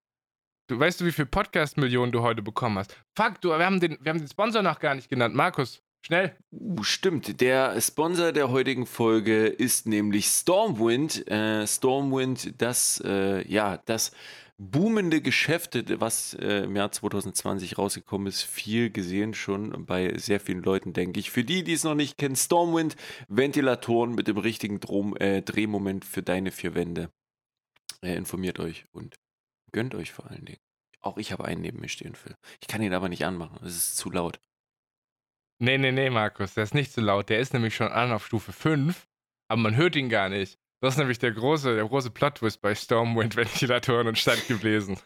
du 0.68 0.78
weißt 0.78 1.00
du, 1.00 1.04
wie 1.04 1.12
viel 1.12 1.26
Podcast-Millionen 1.26 2.12
du 2.12 2.22
heute 2.22 2.42
bekommen 2.42 2.78
hast? 2.78 2.96
Fuck, 3.14 3.40
du, 3.42 3.50
wir 3.50 3.66
haben, 3.66 3.78
den, 3.78 3.98
wir 4.00 4.10
haben 4.10 4.18
den 4.18 4.28
Sponsor 4.28 4.62
noch 4.62 4.78
gar 4.78 4.94
nicht 4.94 5.10
genannt. 5.10 5.34
Markus, 5.34 5.82
Schnell. 6.06 6.36
Uh, 6.52 6.84
stimmt. 6.84 7.40
Der 7.40 7.80
Sponsor 7.80 8.30
der 8.30 8.48
heutigen 8.50 8.86
Folge 8.86 9.48
ist 9.48 9.88
nämlich 9.88 10.26
Stormwind. 10.26 11.26
Äh, 11.26 11.66
Stormwind, 11.66 12.62
das, 12.62 13.02
äh, 13.04 13.44
ja, 13.50 13.78
das 13.86 14.12
boomende 14.56 15.20
Geschäfte, 15.20 16.00
was 16.00 16.34
äh, 16.34 16.62
im 16.62 16.76
Jahr 16.76 16.92
2020 16.92 17.76
rausgekommen 17.76 18.28
ist, 18.28 18.42
viel 18.42 18.90
gesehen 18.90 19.34
schon 19.34 19.84
bei 19.84 20.16
sehr 20.16 20.38
vielen 20.38 20.62
Leuten, 20.62 20.92
denke 20.92 21.18
ich. 21.18 21.32
Für 21.32 21.42
die, 21.42 21.64
die 21.64 21.72
es 21.72 21.82
noch 21.82 21.96
nicht 21.96 22.18
kennen, 22.18 22.36
Stormwind, 22.36 22.94
Ventilatoren 23.26 24.14
mit 24.14 24.28
dem 24.28 24.38
richtigen 24.38 24.78
Drom, 24.78 25.16
äh, 25.16 25.42
Drehmoment 25.42 26.04
für 26.04 26.22
deine 26.22 26.52
vier 26.52 26.76
Wände. 26.76 27.10
Äh, 28.00 28.14
informiert 28.14 28.60
euch 28.60 28.84
und 28.92 29.16
gönnt 29.72 29.96
euch 29.96 30.12
vor 30.12 30.30
allen 30.30 30.44
Dingen. 30.44 30.60
Auch 31.00 31.18
ich 31.18 31.32
habe 31.32 31.46
einen 31.46 31.62
neben 31.62 31.80
mir 31.80 31.88
stehen, 31.88 32.14
Phil. 32.14 32.36
Ich 32.60 32.68
kann 32.68 32.80
ihn 32.80 32.94
aber 32.94 33.08
nicht 33.08 33.24
anmachen, 33.24 33.58
es 33.66 33.74
ist 33.74 33.96
zu 33.96 34.08
laut. 34.08 34.38
Nee, 35.58 35.78
nee, 35.78 35.92
nee, 35.92 36.10
Markus, 36.10 36.54
der 36.54 36.64
ist 36.64 36.74
nicht 36.74 36.92
zu 36.92 37.00
laut. 37.00 37.30
Der 37.30 37.38
ist 37.38 37.54
nämlich 37.54 37.74
schon 37.74 37.88
an 37.88 38.12
auf 38.12 38.26
Stufe 38.26 38.52
5, 38.52 39.06
aber 39.48 39.60
man 39.60 39.76
hört 39.76 39.96
ihn 39.96 40.08
gar 40.08 40.28
nicht. 40.28 40.58
Das 40.82 40.94
ist 40.94 40.98
nämlich 40.98 41.18
der 41.18 41.32
große, 41.32 41.74
der 41.74 41.86
große 41.86 42.10
Plot-Twist 42.10 42.60
bei 42.60 42.74
Stormwind, 42.74 43.36
Ventilatoren 43.36 44.08
und 44.08 44.18
Standgebläsen. 44.18 44.98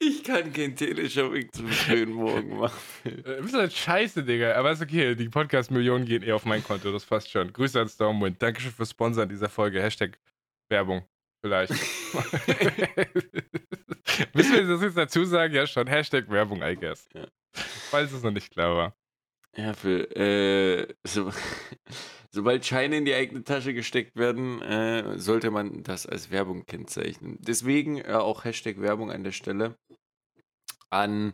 Ich 0.00 0.24
kann 0.24 0.52
kein 0.52 0.74
Teleshopping 0.74 1.52
zum 1.52 1.68
frühen 1.68 2.12
Morgen 2.12 2.58
machen. 2.58 2.78
Du 3.04 3.42
bist 3.42 3.54
halt 3.54 3.72
scheiße, 3.72 4.24
Digga. 4.24 4.54
Aber 4.54 4.72
ist 4.72 4.82
okay. 4.82 5.14
Die 5.14 5.28
Podcast-Millionen 5.28 6.04
gehen 6.04 6.24
eh 6.24 6.32
auf 6.32 6.44
mein 6.44 6.64
Konto. 6.64 6.90
Das 6.90 7.04
passt 7.04 7.30
schon. 7.30 7.52
Grüße 7.52 7.80
an 7.80 7.88
Stormwind. 7.88 8.42
Dankeschön 8.42 8.72
fürs 8.72 8.90
Sponsor 8.90 9.26
dieser 9.26 9.48
Folge. 9.48 9.80
Hashtag 9.80 10.18
Werbung. 10.68 11.04
Vielleicht. 11.42 11.72
Müssen 14.34 14.52
wir 14.52 14.66
das 14.66 14.82
jetzt 14.82 14.96
dazu 14.96 15.24
sagen? 15.24 15.54
Ja, 15.54 15.66
schon. 15.66 15.86
Hashtag 15.86 16.30
Werbung, 16.30 16.62
I 16.62 16.76
guess. 16.76 17.08
Ja. 17.14 17.26
Falls 17.52 18.12
es 18.12 18.22
noch 18.22 18.30
nicht 18.30 18.50
klar 18.50 18.76
war. 18.76 18.96
Ja, 19.56 19.74
Phil, 19.74 20.04
äh, 20.16 20.94
so, 21.06 21.30
sobald 22.30 22.64
Scheine 22.64 22.96
in 22.96 23.04
die 23.04 23.14
eigene 23.14 23.44
Tasche 23.44 23.74
gesteckt 23.74 24.16
werden, 24.16 24.62
äh, 24.62 25.18
sollte 25.18 25.50
man 25.50 25.82
das 25.82 26.06
als 26.06 26.30
Werbung 26.30 26.64
kennzeichnen. 26.64 27.36
Deswegen 27.40 27.98
äh, 27.98 28.12
auch 28.12 28.44
Hashtag 28.44 28.80
Werbung 28.80 29.10
an 29.10 29.24
der 29.24 29.32
Stelle 29.32 29.76
an 30.88 31.32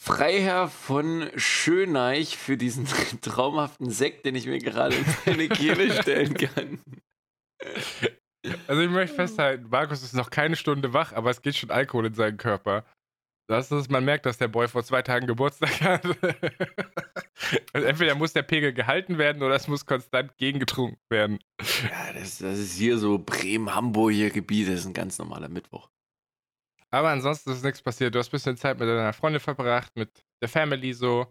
Freiherr 0.00 0.68
von 0.68 1.30
Schöneich 1.36 2.36
für 2.36 2.56
diesen 2.56 2.86
traumhaften 3.20 3.90
Sekt, 3.90 4.26
den 4.26 4.34
ich 4.34 4.46
mir 4.46 4.58
gerade 4.58 4.94
in 4.96 5.04
meine 5.26 5.48
Kehle 5.48 6.02
stellen 6.02 6.34
kann. 6.34 6.80
Also 8.68 8.82
ich 8.82 8.90
möchte 8.90 9.16
festhalten, 9.16 9.68
Markus 9.70 10.02
ist 10.02 10.14
noch 10.14 10.30
keine 10.30 10.56
Stunde 10.56 10.92
wach, 10.92 11.12
aber 11.12 11.30
es 11.30 11.42
geht 11.42 11.56
schon 11.56 11.70
Alkohol 11.70 12.06
in 12.06 12.14
seinen 12.14 12.36
Körper. 12.36 12.84
Das 13.46 13.70
ist, 13.70 13.90
man 13.90 14.04
merkt, 14.04 14.24
dass 14.24 14.38
der 14.38 14.48
Boy 14.48 14.68
vor 14.68 14.84
zwei 14.84 15.02
Tagen 15.02 15.26
Geburtstag 15.26 15.80
hat. 15.82 16.04
also 17.74 17.86
entweder 17.86 18.14
muss 18.14 18.32
der 18.32 18.42
Pegel 18.42 18.72
gehalten 18.72 19.18
werden 19.18 19.42
oder 19.42 19.54
es 19.54 19.68
muss 19.68 19.84
konstant 19.84 20.36
gegengetrunken 20.38 20.98
werden. 21.10 21.38
Ja, 21.60 22.12
das, 22.14 22.38
das 22.38 22.58
ist 22.58 22.78
hier 22.78 22.96
so 22.96 23.18
Bremen-Hamburger 23.18 24.30
Gebiet, 24.30 24.68
das 24.68 24.80
ist 24.80 24.86
ein 24.86 24.94
ganz 24.94 25.18
normaler 25.18 25.48
Mittwoch. 25.48 25.90
Aber 26.90 27.10
ansonsten 27.10 27.50
ist 27.50 27.64
nichts 27.64 27.82
passiert. 27.82 28.14
Du 28.14 28.18
hast 28.18 28.28
ein 28.28 28.32
bisschen 28.32 28.56
Zeit 28.56 28.78
mit 28.78 28.88
deiner 28.88 29.12
Freundin 29.12 29.40
verbracht, 29.40 29.94
mit 29.94 30.10
der 30.40 30.48
Family 30.48 30.94
so 30.94 31.26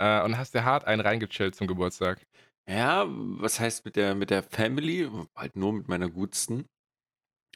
äh, 0.00 0.22
und 0.22 0.38
hast 0.38 0.54
dir 0.54 0.64
hart 0.64 0.84
einen 0.86 1.02
reingechillt 1.02 1.54
zum 1.54 1.66
Geburtstag. 1.66 2.24
Ja, 2.70 3.04
was 3.08 3.58
heißt 3.58 3.84
mit 3.84 3.96
der, 3.96 4.14
mit 4.14 4.30
der 4.30 4.44
Family? 4.44 5.10
Halt 5.34 5.56
nur 5.56 5.72
mit 5.72 5.88
meiner 5.88 6.08
Gutsten. 6.08 6.66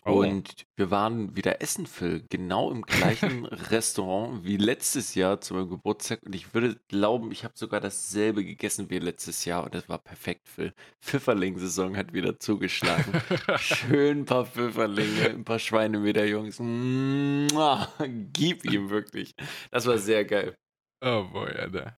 Oh. 0.04 0.21
Und 0.23 0.66
wir 0.76 0.90
waren 0.90 1.37
wieder 1.37 1.62
essen, 1.62 1.87
Phil, 1.87 2.26
genau 2.28 2.73
im 2.73 2.83
gleichen 2.83 3.47
Restaurant 3.71 4.44
wie 4.44 4.56
letztes 4.56 5.14
Jahr 5.14 5.40
zu 5.40 5.54
meinem 5.54 5.71
Geburtstag. 5.71 6.21
Und 6.25 6.35
ich 6.35 6.52
würde 6.52 6.80
glauben, 6.88 7.30
ich 7.30 7.44
habe 7.44 7.54
sogar 7.56 7.80
dasselbe 7.80 8.44
gegessen 8.44 8.90
wie 8.90 8.99
letztes 8.99 9.44
Jahr. 9.44 9.62
Und 9.62 9.75
das 9.76 9.88
war 9.88 9.99
perfekt, 9.99 10.49
Phil. 10.49 10.75
Pfifferling-Saison 11.00 11.97
hat 11.97 12.12
wieder 12.12 12.40
zugeschlagen. 12.40 13.12
Schön 13.59 14.23
ein 14.23 14.25
paar 14.26 14.47
Pfifferlinge, 14.47 15.30
ein 15.30 15.44
paar 15.44 15.61
Schweine 15.61 16.02
wieder, 16.02 16.26
Jungs. 16.26 16.59
Mua, 16.59 17.88
gib 18.33 18.64
ihm 18.64 18.90
wirklich. 18.90 19.35
Das 19.71 19.87
war 19.87 19.97
sehr 19.97 20.25
geil. 20.25 20.56
Oh 21.00 21.25
boy, 21.33 21.52
Alter. 21.52 21.97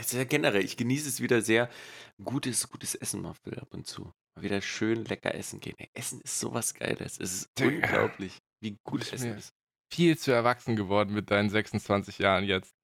Sehr 0.00 0.26
generell, 0.26 0.64
ich 0.64 0.76
genieße 0.76 1.08
es 1.08 1.20
wieder 1.20 1.40
sehr. 1.40 1.70
Gutes, 2.22 2.68
gutes 2.68 2.94
Essen 2.94 3.22
mal, 3.22 3.34
Phil, 3.34 3.58
ab 3.58 3.72
und 3.72 3.86
zu. 3.86 4.12
Mal 4.36 4.42
wieder 4.42 4.60
schön 4.60 5.04
lecker 5.04 5.34
essen 5.34 5.60
gehen. 5.60 5.74
Ey, 5.78 5.88
Essen 5.94 6.20
ist 6.20 6.38
sowas 6.38 6.74
Geiles. 6.74 7.18
Es 7.18 7.32
ist 7.32 7.58
Digga. 7.58 7.68
unglaublich, 7.68 8.38
wie 8.60 8.76
gut 8.84 9.02
Ist 9.02 9.14
Essen 9.14 9.36
ist. 9.36 9.54
Viel 9.92 10.18
zu 10.18 10.32
erwachsen 10.32 10.76
geworden 10.76 11.14
mit 11.14 11.30
deinen 11.30 11.48
26 11.48 12.18
Jahren 12.18 12.44
jetzt. 12.44 12.74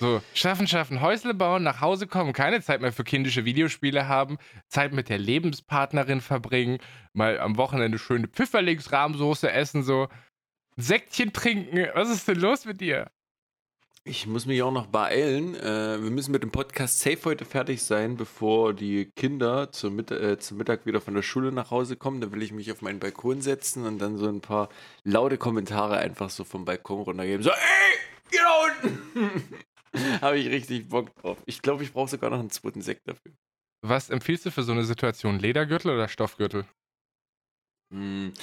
So, 0.00 0.22
schaffen, 0.34 0.66
schaffen, 0.66 1.00
Häusle 1.00 1.34
bauen, 1.34 1.62
nach 1.62 1.80
Hause 1.80 2.06
kommen, 2.06 2.32
keine 2.32 2.60
Zeit 2.60 2.80
mehr 2.80 2.92
für 2.92 3.04
kindische 3.04 3.44
Videospiele 3.44 4.08
haben, 4.08 4.38
Zeit 4.68 4.92
mit 4.92 5.08
der 5.08 5.18
Lebenspartnerin 5.18 6.20
verbringen, 6.20 6.78
mal 7.12 7.38
am 7.38 7.56
Wochenende 7.56 7.98
schöne 7.98 8.26
Pfifferlingsrahmsoße 8.26 9.50
essen, 9.52 9.84
so 9.84 10.08
Sektchen 10.76 11.32
trinken. 11.32 11.86
Was 11.94 12.10
ist 12.10 12.26
denn 12.26 12.40
los 12.40 12.64
mit 12.64 12.80
dir? 12.80 13.10
Ich 14.06 14.26
muss 14.26 14.44
mich 14.44 14.62
auch 14.62 14.70
noch 14.70 14.86
beeilen. 14.86 15.54
Äh, 15.54 16.02
wir 16.02 16.10
müssen 16.10 16.32
mit 16.32 16.42
dem 16.42 16.50
Podcast 16.50 17.00
safe 17.00 17.24
heute 17.24 17.46
fertig 17.46 17.82
sein, 17.82 18.16
bevor 18.18 18.74
die 18.74 19.06
Kinder 19.16 19.72
zum, 19.72 19.96
Mitt 19.96 20.10
äh, 20.10 20.38
zum 20.38 20.58
Mittag 20.58 20.84
wieder 20.84 21.00
von 21.00 21.14
der 21.14 21.22
Schule 21.22 21.52
nach 21.52 21.70
Hause 21.70 21.96
kommen. 21.96 22.20
Da 22.20 22.30
will 22.30 22.42
ich 22.42 22.52
mich 22.52 22.70
auf 22.70 22.82
meinen 22.82 22.98
Balkon 22.98 23.40
setzen 23.40 23.86
und 23.86 23.98
dann 23.98 24.18
so 24.18 24.28
ein 24.28 24.42
paar 24.42 24.68
laute 25.04 25.38
Kommentare 25.38 25.96
einfach 25.96 26.28
so 26.28 26.44
vom 26.44 26.66
Balkon 26.66 27.00
runtergeben. 27.00 27.42
So, 27.42 27.50
ey, 27.50 27.98
geh 28.30 28.36
da 28.36 28.88
unten! 28.90 29.54
Habe 30.20 30.38
ich 30.38 30.48
richtig 30.50 30.88
Bock 30.88 31.14
drauf. 31.16 31.38
Ich 31.46 31.62
glaube, 31.62 31.82
ich 31.82 31.92
brauche 31.94 32.10
sogar 32.10 32.28
noch 32.28 32.40
einen 32.40 32.50
zweiten 32.50 32.82
Sekt 32.82 33.08
dafür. 33.08 33.32
Was 33.80 34.10
empfiehlst 34.10 34.44
du 34.44 34.50
für 34.50 34.64
so 34.64 34.72
eine 34.72 34.84
Situation? 34.84 35.38
Ledergürtel 35.38 35.90
oder 35.92 36.08
Stoffgürtel? 36.08 36.66
Hm, 37.90 38.34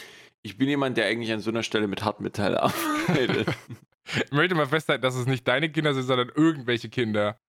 Ich 0.41 0.57
bin 0.57 0.69
jemand, 0.69 0.97
der 0.97 1.05
eigentlich 1.05 1.31
an 1.31 1.39
so 1.41 1.51
einer 1.51 1.61
Stelle 1.61 1.87
mit 1.87 2.03
Hartmetall 2.03 2.57
arbeitet. 3.07 3.47
Ich 4.05 4.31
möchte 4.31 4.55
mal 4.55 4.67
festhalten, 4.67 5.01
dass 5.01 5.15
es 5.15 5.27
nicht 5.27 5.47
deine 5.47 5.71
Kinder 5.71 5.93
sind, 5.93 6.03
sondern 6.03 6.29
irgendwelche 6.29 6.89
Kinder. 6.89 7.39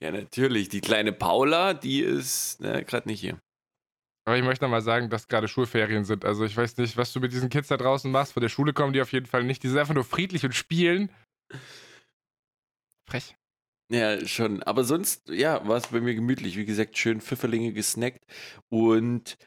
ja, 0.00 0.10
natürlich. 0.10 0.68
Die 0.68 0.80
kleine 0.80 1.12
Paula, 1.12 1.74
die 1.74 2.00
ist 2.00 2.60
ne, 2.60 2.84
gerade 2.84 3.08
nicht 3.08 3.20
hier. 3.20 3.40
Aber 4.26 4.36
ich 4.36 4.44
möchte 4.44 4.64
noch 4.64 4.70
mal 4.70 4.82
sagen, 4.82 5.08
dass 5.08 5.26
gerade 5.26 5.48
Schulferien 5.48 6.04
sind. 6.04 6.26
Also 6.26 6.44
ich 6.44 6.54
weiß 6.54 6.76
nicht, 6.76 6.98
was 6.98 7.14
du 7.14 7.20
mit 7.20 7.32
diesen 7.32 7.48
Kids 7.48 7.68
da 7.68 7.78
draußen 7.78 8.10
machst. 8.10 8.34
Von 8.34 8.42
der 8.42 8.50
Schule 8.50 8.74
kommen 8.74 8.92
die 8.92 9.00
auf 9.00 9.12
jeden 9.12 9.24
Fall 9.24 9.42
nicht. 9.42 9.62
Die 9.62 9.68
sind 9.68 9.78
einfach 9.78 9.94
nur 9.94 10.04
friedlich 10.04 10.44
und 10.44 10.54
spielen. 10.54 11.10
Frech. 13.08 13.36
Ja, 13.90 14.24
schon. 14.26 14.62
Aber 14.64 14.84
sonst, 14.84 15.30
ja, 15.30 15.66
war 15.66 15.78
es 15.78 15.86
bei 15.86 16.02
mir 16.02 16.14
gemütlich. 16.14 16.58
Wie 16.58 16.66
gesagt, 16.66 16.98
schön 16.98 17.22
Pfifferlinge 17.22 17.72
gesnackt. 17.72 18.22
Und 18.68 19.38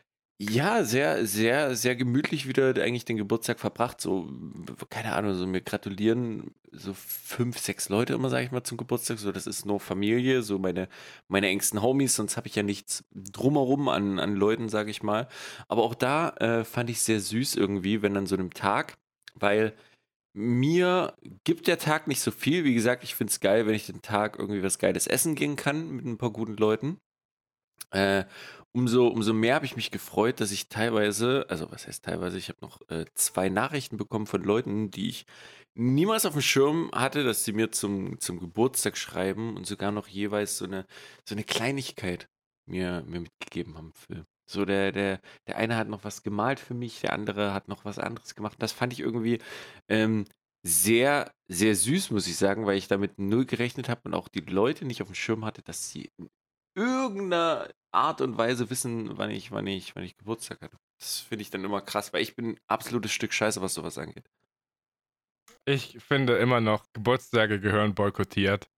ja, 0.49 0.83
sehr, 0.83 1.27
sehr, 1.27 1.75
sehr 1.75 1.95
gemütlich 1.95 2.47
wieder 2.47 2.69
eigentlich 2.81 3.05
den 3.05 3.17
Geburtstag 3.17 3.59
verbracht. 3.59 4.01
So, 4.01 4.27
keine 4.89 5.13
Ahnung, 5.13 5.35
so 5.35 5.45
mir 5.45 5.61
gratulieren 5.61 6.55
so 6.71 6.95
fünf, 6.95 7.59
sechs 7.59 7.89
Leute 7.89 8.13
immer, 8.13 8.29
sage 8.31 8.45
ich 8.45 8.51
mal, 8.51 8.63
zum 8.63 8.77
Geburtstag. 8.77 9.19
So, 9.19 9.31
das 9.31 9.45
ist 9.45 9.67
nur 9.67 9.79
Familie, 9.79 10.41
so 10.41 10.57
meine, 10.57 10.89
meine 11.27 11.47
engsten 11.47 11.83
Homies. 11.83 12.15
Sonst 12.15 12.37
habe 12.37 12.47
ich 12.47 12.55
ja 12.55 12.63
nichts 12.63 13.03
drumherum 13.13 13.87
an, 13.87 14.17
an 14.17 14.35
Leuten, 14.35 14.67
sage 14.67 14.89
ich 14.89 15.03
mal. 15.03 15.27
Aber 15.67 15.83
auch 15.83 15.93
da 15.93 16.29
äh, 16.37 16.63
fand 16.63 16.89
ich 16.89 17.01
sehr 17.01 17.19
süß 17.19 17.55
irgendwie, 17.55 18.01
wenn 18.01 18.17
an 18.17 18.25
so 18.25 18.35
einem 18.35 18.51
Tag, 18.51 18.97
weil 19.35 19.75
mir 20.33 21.13
gibt 21.43 21.67
der 21.67 21.77
Tag 21.77 22.07
nicht 22.07 22.21
so 22.21 22.31
viel. 22.31 22.63
Wie 22.63 22.73
gesagt, 22.73 23.03
ich 23.03 23.13
finde 23.13 23.29
es 23.29 23.41
geil, 23.41 23.67
wenn 23.67 23.75
ich 23.75 23.85
den 23.85 24.01
Tag 24.01 24.39
irgendwie 24.39 24.63
was 24.63 24.79
Geiles 24.79 25.05
essen 25.05 25.35
gehen 25.35 25.55
kann 25.55 25.91
mit 25.91 26.05
ein 26.05 26.17
paar 26.17 26.31
guten 26.31 26.57
Leuten. 26.57 26.99
Äh, 27.91 28.25
umso, 28.71 29.07
umso 29.07 29.33
mehr 29.33 29.55
habe 29.55 29.65
ich 29.65 29.75
mich 29.75 29.91
gefreut, 29.91 30.39
dass 30.39 30.51
ich 30.51 30.69
teilweise, 30.69 31.45
also 31.49 31.71
was 31.71 31.87
heißt 31.87 32.05
teilweise, 32.05 32.37
ich 32.37 32.49
habe 32.49 32.59
noch 32.61 32.79
äh, 32.89 33.05
zwei 33.15 33.49
Nachrichten 33.49 33.97
bekommen 33.97 34.27
von 34.27 34.43
Leuten, 34.43 34.91
die 34.91 35.09
ich 35.09 35.25
niemals 35.73 36.25
auf 36.25 36.33
dem 36.33 36.41
Schirm 36.41 36.91
hatte, 36.93 37.23
dass 37.23 37.43
sie 37.45 37.53
mir 37.53 37.71
zum, 37.71 38.19
zum 38.19 38.39
Geburtstag 38.39 38.97
schreiben 38.97 39.55
und 39.55 39.65
sogar 39.67 39.91
noch 39.91 40.07
jeweils 40.07 40.57
so 40.57 40.65
eine, 40.65 40.85
so 41.27 41.35
eine 41.35 41.43
Kleinigkeit 41.43 42.27
mir, 42.67 43.03
mir 43.07 43.21
mitgegeben 43.21 43.77
haben. 43.77 43.93
Für. 43.93 44.25
So, 44.49 44.65
der, 44.65 44.91
der, 44.91 45.21
der 45.47 45.57
eine 45.57 45.77
hat 45.77 45.87
noch 45.87 46.03
was 46.03 46.23
gemalt 46.23 46.59
für 46.59 46.73
mich, 46.73 47.01
der 47.01 47.13
andere 47.13 47.53
hat 47.53 47.67
noch 47.69 47.85
was 47.85 47.99
anderes 47.99 48.35
gemacht. 48.35 48.57
Das 48.59 48.73
fand 48.73 48.93
ich 48.93 48.99
irgendwie 48.99 49.39
ähm, 49.89 50.25
sehr, 50.63 51.31
sehr 51.47 51.75
süß, 51.75 52.11
muss 52.11 52.27
ich 52.27 52.37
sagen, 52.37 52.65
weil 52.65 52.77
ich 52.77 52.87
damit 52.87 53.17
null 53.17 53.45
gerechnet 53.45 53.89
habe 53.89 54.01
und 54.05 54.13
auch 54.13 54.27
die 54.27 54.41
Leute 54.41 54.85
nicht 54.85 55.01
auf 55.01 55.07
dem 55.07 55.15
Schirm 55.15 55.45
hatte, 55.45 55.61
dass 55.61 55.89
sie 55.89 56.09
irgendeiner 56.75 57.69
Art 57.91 58.21
und 58.21 58.37
Weise 58.37 58.69
wissen, 58.69 59.17
wann 59.17 59.29
ich, 59.29 59.51
wann 59.51 59.67
ich, 59.67 59.95
wann 59.95 60.03
ich 60.03 60.17
Geburtstag 60.17 60.61
hatte. 60.61 60.77
Das 60.99 61.19
finde 61.19 61.41
ich 61.41 61.49
dann 61.49 61.63
immer 61.63 61.81
krass, 61.81 62.13
weil 62.13 62.21
ich 62.21 62.35
bin 62.35 62.51
ein 62.51 62.59
absolutes 62.67 63.11
Stück 63.11 63.33
Scheiße, 63.33 63.61
was 63.61 63.73
sowas 63.73 63.97
angeht. 63.97 64.29
Ich 65.65 65.97
finde 65.99 66.37
immer 66.37 66.61
noch, 66.61 66.85
Geburtstage 66.93 67.59
gehören 67.59 67.93
boykottiert. 67.93 68.69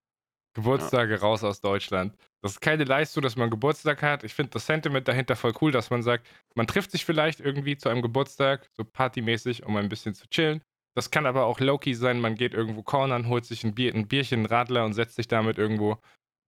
Geburtstage 0.54 1.20
raus 1.20 1.42
aus 1.42 1.60
Deutschland. 1.60 2.16
Das 2.40 2.52
ist 2.52 2.60
keine 2.60 2.84
Leistung, 2.84 3.22
dass 3.22 3.36
man 3.36 3.50
Geburtstag 3.50 4.02
hat. 4.02 4.22
Ich 4.22 4.34
finde 4.34 4.50
das 4.50 4.66
Sentiment 4.66 5.08
dahinter 5.08 5.34
voll 5.34 5.54
cool, 5.60 5.72
dass 5.72 5.90
man 5.90 6.02
sagt, 6.02 6.28
man 6.54 6.66
trifft 6.66 6.92
sich 6.92 7.04
vielleicht 7.04 7.40
irgendwie 7.40 7.76
zu 7.76 7.88
einem 7.88 8.02
Geburtstag, 8.02 8.68
so 8.76 8.84
partymäßig, 8.84 9.64
um 9.64 9.76
ein 9.76 9.88
bisschen 9.88 10.14
zu 10.14 10.28
chillen. 10.28 10.62
Das 10.94 11.10
kann 11.10 11.26
aber 11.26 11.46
auch 11.46 11.58
low-key 11.58 11.94
sein, 11.94 12.20
man 12.20 12.36
geht 12.36 12.54
irgendwo 12.54 12.82
cornern, 12.82 13.28
holt 13.28 13.44
sich 13.44 13.64
ein, 13.64 13.74
Bier, 13.74 13.92
ein 13.94 14.06
Bierchen, 14.06 14.40
einen 14.40 14.46
Radler 14.46 14.84
und 14.84 14.92
setzt 14.92 15.16
sich 15.16 15.26
damit 15.26 15.58
irgendwo 15.58 15.98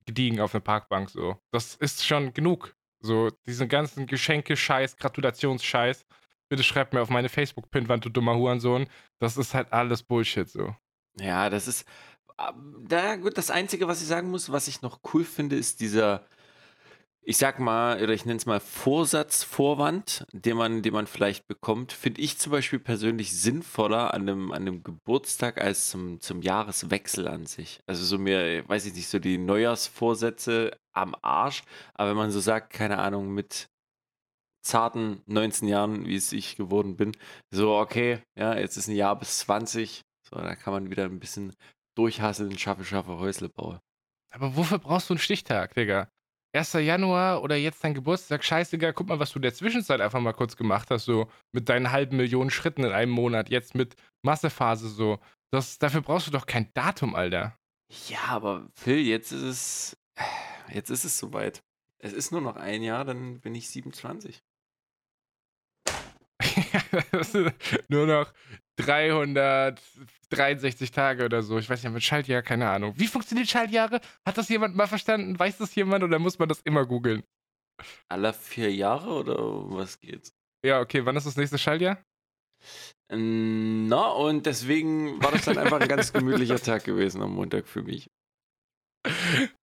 gediegen 0.06 0.40
auf 0.40 0.54
eine 0.54 0.62
Parkbank 0.62 1.10
so. 1.10 1.36
Das 1.50 1.74
ist 1.74 2.06
schon 2.06 2.32
genug. 2.32 2.74
So, 3.00 3.30
diesen 3.46 3.68
ganzen 3.68 4.06
Geschenke-Scheiß, 4.06 4.96
Gratulationsscheiß. 4.96 6.06
Bitte 6.48 6.62
schreibt 6.62 6.94
mir 6.94 7.02
auf 7.02 7.10
meine 7.10 7.28
Facebook-Pinwand, 7.28 8.04
du 8.04 8.08
dummer 8.08 8.36
Hurensohn. 8.36 8.88
Das 9.18 9.36
ist 9.36 9.52
halt 9.52 9.72
alles 9.72 10.02
Bullshit 10.02 10.48
so. 10.48 10.74
Ja, 11.18 11.50
das 11.50 11.68
ist. 11.68 11.86
Da 12.84 13.16
gut, 13.16 13.38
das 13.38 13.50
Einzige, 13.50 13.88
was 13.88 14.02
ich 14.02 14.08
sagen 14.08 14.30
muss, 14.30 14.52
was 14.52 14.68
ich 14.68 14.82
noch 14.82 15.00
cool 15.12 15.24
finde, 15.24 15.56
ist 15.56 15.80
dieser, 15.80 16.26
ich 17.28 17.38
sag 17.38 17.58
mal, 17.58 18.00
oder 18.00 18.12
ich 18.12 18.24
nenne 18.24 18.36
es 18.36 18.46
mal 18.46 18.60
Vorsatzvorwand, 18.60 20.24
den 20.32 20.56
man, 20.56 20.82
den 20.82 20.92
man 20.92 21.08
vielleicht 21.08 21.48
bekommt, 21.48 21.90
finde 21.90 22.20
ich 22.20 22.38
zum 22.38 22.52
Beispiel 22.52 22.78
persönlich 22.78 23.36
sinnvoller 23.36 24.14
an 24.14 24.22
einem, 24.22 24.52
an 24.52 24.62
einem 24.62 24.84
Geburtstag 24.84 25.60
als 25.60 25.90
zum, 25.90 26.20
zum 26.20 26.40
Jahreswechsel 26.40 27.26
an 27.26 27.44
sich. 27.44 27.80
Also 27.84 28.04
so 28.04 28.16
mir, 28.16 28.66
weiß 28.68 28.86
ich 28.86 28.94
nicht, 28.94 29.08
so 29.08 29.18
die 29.18 29.38
Neujahrsvorsätze 29.38 30.78
am 30.92 31.16
Arsch, 31.20 31.64
aber 31.94 32.10
wenn 32.10 32.16
man 32.16 32.30
so 32.30 32.38
sagt, 32.38 32.72
keine 32.72 32.98
Ahnung, 32.98 33.34
mit 33.34 33.66
zarten 34.62 35.20
19 35.26 35.66
Jahren, 35.66 36.06
wie 36.06 36.14
es 36.14 36.32
ich 36.32 36.54
geworden 36.54 36.96
bin, 36.96 37.10
so 37.50 37.76
okay, 37.76 38.22
ja, 38.38 38.56
jetzt 38.56 38.76
ist 38.76 38.86
ein 38.86 38.94
Jahr 38.94 39.18
bis 39.18 39.38
20, 39.38 40.02
so, 40.22 40.36
da 40.36 40.54
kann 40.54 40.72
man 40.72 40.90
wieder 40.90 41.06
ein 41.06 41.18
bisschen 41.18 41.56
durchhasseln, 41.96 42.56
schaffe, 42.56 42.84
schaffe, 42.84 43.18
Häusle 43.18 43.48
baue. 43.48 43.80
Aber 44.30 44.54
wofür 44.54 44.78
brauchst 44.78 45.10
du 45.10 45.14
einen 45.14 45.18
Stichtag, 45.18 45.74
Digga? 45.74 46.08
1. 46.56 46.72
Januar 46.74 47.42
oder 47.42 47.56
jetzt 47.56 47.82
dein 47.84 47.94
Geburtstag, 47.94 48.44
scheißegal, 48.44 48.92
guck 48.92 49.08
mal, 49.08 49.18
was 49.18 49.32
du 49.32 49.38
in 49.38 49.42
der 49.42 49.54
Zwischenzeit 49.54 50.00
einfach 50.00 50.20
mal 50.20 50.32
kurz 50.32 50.56
gemacht 50.56 50.90
hast, 50.90 51.04
so 51.04 51.28
mit 51.52 51.68
deinen 51.68 51.92
halben 51.92 52.16
Millionen 52.16 52.50
Schritten 52.50 52.84
in 52.84 52.92
einem 52.92 53.12
Monat, 53.12 53.50
jetzt 53.50 53.74
mit 53.74 53.94
Massephase 54.22 54.88
so. 54.88 55.18
Das, 55.50 55.78
dafür 55.78 56.00
brauchst 56.00 56.26
du 56.26 56.30
doch 56.30 56.46
kein 56.46 56.70
Datum, 56.74 57.14
Alter. 57.14 57.56
Ja, 58.08 58.24
aber 58.28 58.68
Phil, 58.74 58.98
jetzt 58.98 59.32
ist 59.32 59.42
es, 59.42 59.96
jetzt 60.72 60.90
ist 60.90 61.04
es 61.04 61.18
soweit. 61.18 61.62
Es 61.98 62.12
ist 62.12 62.32
nur 62.32 62.40
noch 62.40 62.56
ein 62.56 62.82
Jahr, 62.82 63.04
dann 63.04 63.40
bin 63.40 63.54
ich 63.54 63.70
27. 63.70 64.42
nur 67.88 68.06
noch 68.06 68.32
363 68.76 70.90
Tage 70.90 71.24
oder 71.24 71.42
so. 71.42 71.58
Ich 71.58 71.68
weiß 71.68 71.82
nicht, 71.82 71.92
mit 71.92 72.02
Schaltjahr, 72.02 72.42
keine 72.42 72.70
Ahnung. 72.70 72.94
Wie 72.96 73.06
funktioniert 73.06 73.48
Schaltjahre? 73.48 74.00
Hat 74.26 74.38
das 74.38 74.48
jemand 74.48 74.76
mal 74.76 74.86
verstanden? 74.86 75.38
Weiß 75.38 75.58
das 75.58 75.74
jemand 75.74 76.04
oder 76.04 76.18
muss 76.18 76.38
man 76.38 76.48
das 76.48 76.60
immer 76.62 76.86
googeln? 76.86 77.22
Alle 78.08 78.32
vier 78.32 78.72
Jahre 78.72 79.10
oder 79.10 79.36
was 79.38 80.00
geht's? 80.00 80.32
Ja, 80.64 80.80
okay. 80.80 81.04
Wann 81.04 81.16
ist 81.16 81.26
das 81.26 81.36
nächste 81.36 81.58
Schaltjahr? 81.58 82.02
Na, 83.10 84.10
und 84.12 84.46
deswegen 84.46 85.22
war 85.22 85.30
das 85.30 85.44
dann 85.44 85.58
einfach 85.58 85.80
ein 85.80 85.88
ganz 85.88 86.12
gemütlicher 86.12 86.58
Tag 86.58 86.84
gewesen 86.84 87.22
am 87.22 87.34
Montag 87.34 87.68
für 87.68 87.82
mich. 87.82 88.08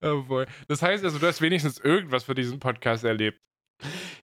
Oh 0.01 0.23
boy. 0.23 0.45
Das 0.67 0.81
heißt 0.81 1.03
also, 1.03 1.19
du 1.19 1.27
hast 1.27 1.41
wenigstens 1.41 1.77
irgendwas 1.77 2.23
für 2.23 2.35
diesen 2.35 2.59
Podcast 2.59 3.03
erlebt. 3.03 3.39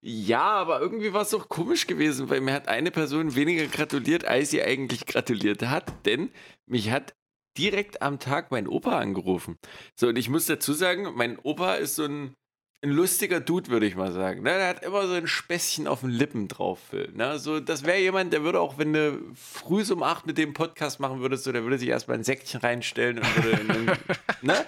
Ja, 0.03 0.43
aber 0.43 0.81
irgendwie 0.81 1.13
war 1.13 1.23
es 1.23 1.31
doch 1.31 1.49
komisch 1.49 1.87
gewesen, 1.87 2.29
weil 2.31 2.41
mir 2.41 2.55
hat 2.55 2.69
eine 2.69 2.91
Person 2.91 3.35
weniger 3.35 3.67
gratuliert, 3.67 4.25
als 4.25 4.51
sie 4.51 4.63
eigentlich 4.63 5.07
gratuliert 5.07 5.63
hat, 5.63 5.93
denn 6.07 6.31
mich 6.67 6.91
hat 6.91 7.15
direkt 7.59 8.03
am 8.03 8.19
Tag 8.19 8.51
mein 8.51 8.69
Opa 8.69 8.99
angerufen. 8.99 9.59
So, 9.99 10.09
und 10.09 10.17
ich 10.17 10.29
muss 10.29 10.47
dazu 10.47 10.73
sagen, 10.73 11.09
mein 11.15 11.39
Opa 11.39 11.75
ist 11.75 11.97
so 11.97 12.05
ein, 12.05 12.35
ein 12.83 12.91
lustiger 12.91 13.41
Dude, 13.41 13.69
würde 13.69 13.87
ich 13.87 13.97
mal 13.97 14.13
sagen. 14.13 14.43
Ne? 14.43 14.51
Der 14.51 14.69
hat 14.69 14.83
immer 14.83 15.07
so 15.07 15.15
ein 15.15 15.27
Späßchen 15.27 15.87
auf 15.87 16.01
den 16.01 16.11
Lippen 16.11 16.49
drauf. 16.49 16.81
Ne? 17.13 17.39
So, 17.39 17.61
das 17.61 17.85
wäre 17.85 17.99
jemand, 17.99 18.33
der 18.33 18.43
würde 18.43 18.61
auch, 18.61 18.79
wenn 18.79 18.93
du 18.93 19.21
früh 19.35 19.85
um 19.93 20.03
8 20.03 20.27
mit 20.27 20.39
dem 20.39 20.55
Podcast 20.55 21.01
machen 21.01 21.21
würdest, 21.21 21.45
so, 21.45 21.53
der 21.53 21.65
würde 21.65 21.79
sich 21.79 21.89
erstmal 21.89 22.17
ein 22.17 22.25
Säckchen 22.25 22.61
reinstellen 22.61 23.19
und 23.19 23.45
würde, 23.45 23.99
ne? 24.43 24.67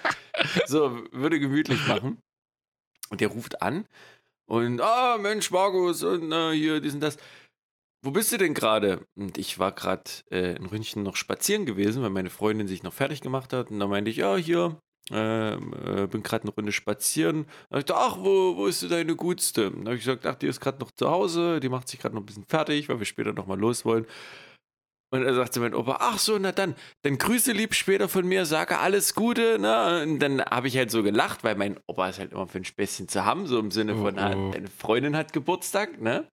so, 0.65 1.03
würde 1.11 1.39
gemütlich 1.39 1.87
machen. 1.87 2.19
Und 3.09 3.21
der 3.21 3.29
ruft 3.29 3.61
an 3.61 3.85
und, 4.53 4.81
ah, 4.81 5.17
Mensch, 5.17 5.51
Markus, 5.51 6.03
und 6.03 6.31
äh, 6.31 6.51
hier, 6.53 6.79
dies 6.79 6.93
und 6.93 6.99
das. 6.99 7.17
Wo 8.05 8.11
bist 8.11 8.31
du 8.31 8.37
denn 8.37 8.53
gerade? 8.53 9.05
Und 9.15 9.37
ich 9.37 9.59
war 9.59 9.71
gerade 9.71 10.03
äh, 10.29 10.55
in 10.55 10.65
Rünchen 10.65 11.03
noch 11.03 11.15
spazieren 11.15 11.65
gewesen, 11.65 12.03
weil 12.03 12.09
meine 12.09 12.29
Freundin 12.29 12.67
sich 12.67 12.83
noch 12.83 12.93
fertig 12.93 13.21
gemacht 13.21 13.53
hat. 13.53 13.71
Und 13.71 13.79
da 13.79 13.87
meinte 13.87 14.11
ich, 14.11 14.17
ja, 14.17 14.35
hier, 14.35 14.77
ähm, 15.11 15.73
äh, 15.85 16.07
bin 16.07 16.21
gerade 16.21 16.43
eine 16.43 16.51
Runde 16.51 16.71
spazieren. 16.71 17.45
Da 17.69 17.79
ich 17.79 17.85
ach, 17.91 18.17
wo, 18.19 18.57
wo 18.57 18.67
ist 18.67 18.89
deine 18.91 19.15
Gutste? 19.15 19.71
Da 19.71 19.77
habe 19.85 19.95
ich 19.95 20.01
gesagt, 20.01 20.25
ach, 20.25 20.35
die 20.35 20.47
ist 20.47 20.59
gerade 20.59 20.79
noch 20.79 20.91
zu 20.91 21.09
Hause, 21.09 21.59
die 21.59 21.69
macht 21.69 21.87
sich 21.87 21.99
gerade 21.99 22.15
noch 22.15 22.21
ein 22.21 22.25
bisschen 22.25 22.45
fertig, 22.45 22.89
weil 22.89 22.99
wir 22.99 23.05
später 23.05 23.33
nochmal 23.33 23.59
los 23.59 23.85
wollen. 23.85 24.05
Und 25.13 25.23
er 25.25 25.35
sagte 25.35 25.59
mein 25.59 25.75
Opa, 25.75 25.97
ach 25.99 26.17
so, 26.17 26.39
na 26.39 26.51
dann, 26.51 26.73
dann 27.03 27.19
grüße 27.19 27.51
lieb 27.51 27.75
später 27.75 28.09
von 28.09 28.27
mir, 28.27 28.47
sage 28.47 28.79
alles 28.79 29.13
Gute, 29.13 29.59
ne? 29.59 30.01
Und 30.01 30.17
dann 30.17 30.43
habe 30.43 30.67
ich 30.67 30.75
halt 30.75 30.89
so 30.89 31.03
gelacht, 31.03 31.43
weil 31.43 31.53
mein 31.53 31.79
Opa 31.85 32.09
ist 32.09 32.17
halt 32.17 32.31
immer 32.31 32.47
für 32.47 32.57
ein 32.57 32.65
Späßchen 32.65 33.07
zu 33.07 33.23
haben, 33.23 33.45
so 33.45 33.59
im 33.59 33.69
Sinne 33.69 33.95
von, 33.95 34.17
oh, 34.17 34.47
oh. 34.47 34.51
deine 34.51 34.69
Freundin 34.69 35.15
hat 35.15 35.31
Geburtstag, 35.31 36.01
ne? 36.01 36.27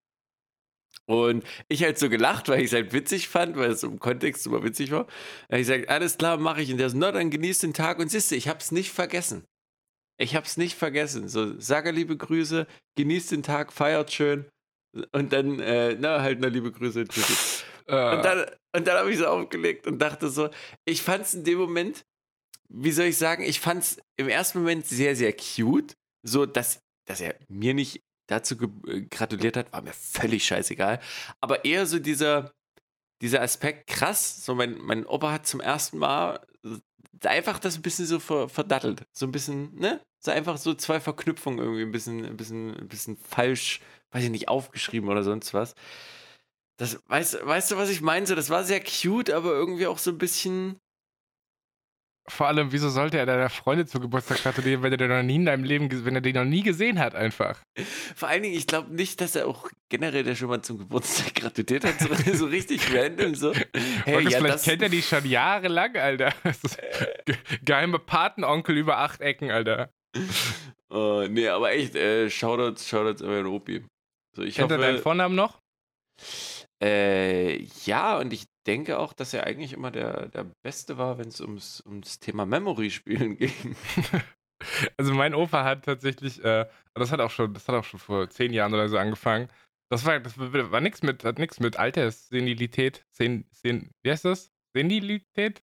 Und 1.05 1.45
ich 1.69 1.83
halt 1.83 1.99
so 1.99 2.09
gelacht, 2.09 2.49
weil 2.49 2.61
ich 2.61 2.67
es 2.69 2.73
halt 2.73 2.95
witzig 2.95 3.29
fand, 3.29 3.59
weil 3.59 3.71
es 3.71 3.83
im 3.83 3.99
Kontext 3.99 4.45
super 4.45 4.65
witzig 4.65 4.91
war. 4.93 5.07
Ich 5.51 5.59
gesagt, 5.59 5.91
alles 5.91 6.17
klar, 6.17 6.39
mache 6.39 6.63
ich. 6.63 6.73
Und 6.73 6.79
der 6.79 6.89
so, 6.89 6.97
na, 6.97 7.13
dann 7.13 7.29
genießt 7.29 7.63
den 7.65 7.75
Tag. 7.75 7.99
Und 7.99 8.11
siehst 8.11 8.31
du, 8.31 8.35
ich 8.35 8.49
habe 8.49 8.61
es 8.61 8.73
nicht 8.73 8.93
vergessen. 8.93 9.45
Ich 10.17 10.35
habe 10.35 10.47
es 10.47 10.57
nicht 10.57 10.75
vergessen. 10.75 11.29
So, 11.29 11.61
sage 11.61 11.91
liebe 11.91 12.17
Grüße, 12.17 12.67
genießt 12.97 13.33
den 13.33 13.43
Tag, 13.43 13.75
feiert 13.75 14.11
schön. 14.11 14.47
Und 15.13 15.33
dann, 15.33 15.61
äh, 15.61 15.97
na, 15.99 16.21
halt, 16.21 16.41
na, 16.41 16.49
liebe 16.49 16.73
Grüße. 16.73 17.01
Und 17.03 18.25
dann, 18.25 18.47
und 18.75 18.87
dann 18.87 18.99
habe 18.99 19.11
ich 19.11 19.19
so 19.19 19.27
aufgelegt 19.27 19.87
und 19.87 19.99
dachte 19.99 20.29
so, 20.29 20.49
ich 20.85 21.03
fand 21.03 21.25
es 21.25 21.35
in 21.35 21.45
dem 21.45 21.59
Moment, 21.59 22.05
wie 22.69 22.93
soll 22.93 23.07
ich 23.07 23.19
sagen, 23.19 23.43
ich 23.43 23.61
fand 23.61 23.83
es 23.83 23.99
im 24.17 24.29
ersten 24.29 24.61
Moment 24.61 24.87
sehr, 24.87 25.17
sehr 25.17 25.33
cute. 25.33 25.97
So, 26.23 26.47
dass, 26.47 26.81
dass 27.07 27.21
er 27.21 27.37
mir 27.49 27.75
nicht 27.75 28.03
dazu 28.29 28.55
äh, 28.87 29.03
gratuliert 29.03 29.57
hat, 29.57 29.73
war 29.73 29.83
mir 29.83 29.93
völlig 29.93 30.45
scheißegal. 30.45 31.01
Aber 31.41 31.65
eher 31.65 31.87
so 31.87 31.99
dieser, 31.99 32.53
dieser 33.23 33.43
Aspekt, 33.43 33.89
krass, 33.89 34.45
so 34.45 34.55
mein, 34.55 34.79
mein 34.79 35.07
Opa 35.07 35.33
hat 35.33 35.47
zum 35.47 35.61
ersten 35.61 35.99
Mal 35.99 36.41
einfach 37.25 37.59
das 37.59 37.77
ein 37.77 37.83
bisschen 37.83 38.07
so 38.07 38.19
verdattelt. 38.19 39.05
So 39.13 39.27
ein 39.27 39.33
bisschen, 39.33 39.75
ne? 39.75 40.01
So 40.21 40.31
einfach 40.31 40.59
so 40.59 40.75
zwei 40.75 41.01
Verknüpfungen 41.01 41.59
irgendwie 41.59 41.83
ein 41.83 41.93
bisschen, 41.93 42.25
ein 42.25 42.37
bisschen, 42.37 42.77
ein 42.77 42.89
bisschen 42.89 43.17
falsch, 43.17 43.81
weiß 44.13 44.25
ich 44.25 44.31
nicht, 44.31 44.49
aufgeschrieben 44.49 45.09
oder 45.09 45.23
sonst 45.23 45.55
was. 45.55 45.75
Das, 46.81 46.99
weißt, 47.09 47.45
weißt 47.45 47.73
du, 47.73 47.77
was 47.77 47.91
ich 47.91 48.01
meine? 48.01 48.25
das 48.27 48.49
war 48.49 48.65
sehr 48.65 48.81
cute, 48.81 49.31
aber 49.31 49.51
irgendwie 49.51 49.87
auch 49.87 49.99
so 49.99 50.11
ein 50.11 50.17
bisschen. 50.19 50.79
Vor 52.27 52.47
allem, 52.47 52.73
wieso 52.73 52.89
sollte 52.89 53.19
er 53.19 53.27
deiner 53.27 53.51
Freundin 53.51 53.87
zu 53.87 53.99
Geburtstag 53.99 54.43
gratulieren, 54.43 54.83
wenn 54.83 54.93
er 54.93 54.97
den 54.97 55.11
noch 55.11 55.23
nie 55.23 55.35
in 55.35 55.45
deinem 55.47 55.65
Leben, 55.65 55.89
wenn 56.05 56.15
er 56.15 56.21
den 56.21 56.37
noch 56.37 56.45
nie 56.45 56.63
gesehen 56.63 56.99
hat, 56.99 57.15
einfach? 57.15 57.61
Vor 58.15 58.29
allen 58.29 58.43
Dingen, 58.43 58.57
ich 58.57 58.67
glaube 58.67 58.95
nicht, 58.95 59.21
dass 59.21 59.35
er 59.35 59.49
auch 59.49 59.69
generell 59.89 60.23
der 60.23 60.37
schon 60.37 60.49
mal 60.49 60.63
zum 60.63 60.79
Geburtstag 60.79 61.35
gratuliert 61.35 61.85
hat, 61.85 61.99
so, 62.01 62.09
so 62.35 62.47
richtig 62.47 62.95
random 62.95 63.35
so. 63.35 63.53
Hey, 64.05 64.23
ja, 64.23 64.39
vielleicht 64.39 64.65
kennt 64.65 64.83
er 64.83 64.89
die 64.89 65.03
schon 65.03 65.27
jahrelang, 65.27 65.97
Alter. 65.97 66.33
Ge 67.27 67.37
geheime 67.63 67.99
Patenonkel 67.99 68.77
über 68.77 68.99
acht 68.99 69.21
Ecken, 69.21 69.51
Alter. 69.51 69.91
Oh, 70.89 71.27
nee, 71.29 71.49
aber 71.49 71.73
echt, 71.73 71.95
äh, 71.95 72.31
Shoutouts, 72.31 72.89
Shoutouts 72.89 73.23
an 73.23 73.29
meinen 73.29 73.47
Opi. 73.47 73.85
So, 74.37 74.43
ich 74.43 74.57
Kennt 74.57 74.71
hoffe, 74.71 74.83
er 74.83 74.93
deinen 74.93 75.03
Vornamen 75.03 75.35
noch? 75.35 75.61
Äh, 76.83 77.63
ja, 77.85 78.19
und 78.19 78.33
ich 78.33 78.47
denke 78.67 78.99
auch, 78.99 79.13
dass 79.13 79.35
er 79.35 79.45
eigentlich 79.45 79.73
immer 79.73 79.91
der, 79.91 80.29
der 80.29 80.51
Beste 80.63 80.99
war, 80.99 81.19
wenn 81.19 81.29
es 81.29 81.41
ums, 81.41 81.83
ums 81.87 82.19
Thema 82.19 82.47
Memory-Spielen 82.47 83.37
ging. 83.39 83.77
Also 84.99 85.15
mein 85.15 85.35
Opa 85.35 85.65
hat 85.65 85.87
tatsächlich, 85.87 86.45
äh, 86.45 86.67
das 86.93 87.13
hat 87.13 87.21
auch 87.21 87.31
schon, 87.31 87.55
das 87.55 87.67
hat 87.67 87.75
auch 87.75 87.85
schon 87.85 87.99
vor 87.99 88.29
zehn 88.29 88.53
Jahren 88.53 88.75
oder 88.75 88.91
so 88.91 88.99
angefangen. 88.99 89.49
Das 89.91 90.05
war, 90.05 90.21
das 90.21 90.39
war, 90.39 90.81
nichts 90.83 91.03
mit, 91.03 91.25
hat 91.25 91.39
nichts 91.39 91.61
mit 91.61 91.79
Alterssenilität, 91.79 93.07
Sen, 93.11 93.47
Sen, 93.51 93.91
wie 94.03 94.11
heißt 94.11 94.27
das? 94.27 94.53
Senilität? 94.75 95.63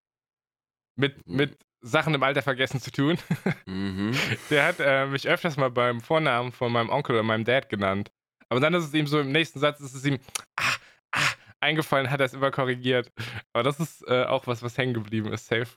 Mit, 1.00 1.28
mit 1.28 1.60
Sachen 1.82 2.16
im 2.16 2.24
Alter 2.24 2.42
vergessen 2.42 2.82
zu 2.82 2.92
tun. 2.92 3.20
Mhm. 3.68 4.14
Der 4.50 4.66
hat 4.66 4.80
äh, 4.80 5.06
mich 5.06 5.28
öfters 5.28 5.58
mal 5.58 5.70
beim 5.70 6.02
Vornamen 6.02 6.52
von 6.52 6.72
meinem 6.72 6.90
Onkel 6.90 7.16
oder 7.16 7.24
meinem 7.24 7.46
Dad 7.46 7.70
genannt. 7.70 8.12
Aber 8.50 8.60
dann 8.60 8.74
ist 8.74 8.86
es 8.86 8.94
ihm 8.94 9.08
so, 9.08 9.20
im 9.20 9.32
nächsten 9.32 9.60
Satz 9.60 9.80
ist 9.80 9.94
es 9.94 10.06
ihm, 10.06 10.20
ah, 10.56 10.76
ah, 11.12 11.34
eingefallen, 11.60 12.10
hat 12.10 12.20
er 12.20 12.28
es 12.28 12.34
immer 12.34 12.52
korrigiert. 12.52 13.12
Aber 13.54 13.64
das 13.64 13.80
ist 13.80 14.08
äh, 14.08 14.24
auch 14.24 14.48
was, 14.48 14.62
was 14.64 14.78
hängen 14.78 14.94
geblieben 14.94 15.32
ist, 15.34 15.48
safe. 15.48 15.68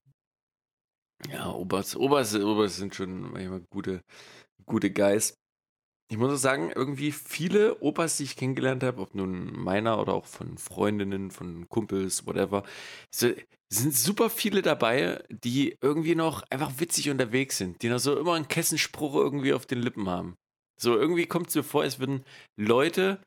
Ja, 1.29 1.51
Obers, 1.51 1.97
Obers, 1.97 2.35
Obers 2.35 2.77
sind 2.77 2.95
schon 2.95 3.33
manchmal 3.33 3.61
gute, 3.71 4.03
gute 4.65 4.91
Guys. 4.91 5.37
Ich 6.11 6.17
muss 6.17 6.33
auch 6.33 6.37
sagen, 6.37 6.73
irgendwie 6.75 7.13
viele 7.13 7.81
Opas, 7.81 8.17
die 8.17 8.25
ich 8.25 8.37
kennengelernt 8.37 8.83
habe, 8.83 9.01
ob 9.01 9.15
nun 9.15 9.53
meiner 9.53 10.01
oder 10.01 10.15
auch 10.15 10.25
von 10.27 10.59
Freundinnen, 10.59 11.31
von 11.31 11.69
Kumpels, 11.69 12.27
whatever, 12.27 12.65
sind 13.13 13.95
super 13.95 14.29
viele 14.29 14.63
dabei, 14.63 15.23
die 15.29 15.77
irgendwie 15.81 16.17
noch 16.17 16.43
einfach 16.51 16.73
witzig 16.81 17.11
unterwegs 17.11 17.59
sind, 17.59 17.83
die 17.83 17.89
noch 17.89 18.01
so 18.01 18.19
immer 18.19 18.35
einen 18.35 18.49
Kessenspruch 18.49 19.15
irgendwie 19.15 19.53
auf 19.53 19.67
den 19.67 19.81
Lippen 19.81 20.09
haben. 20.09 20.37
So 20.81 20.97
irgendwie 20.97 21.27
kommt 21.27 21.49
es 21.49 21.55
mir 21.55 21.62
vor, 21.62 21.83
als 21.83 21.99
würden 21.99 22.25
Leute 22.57 23.21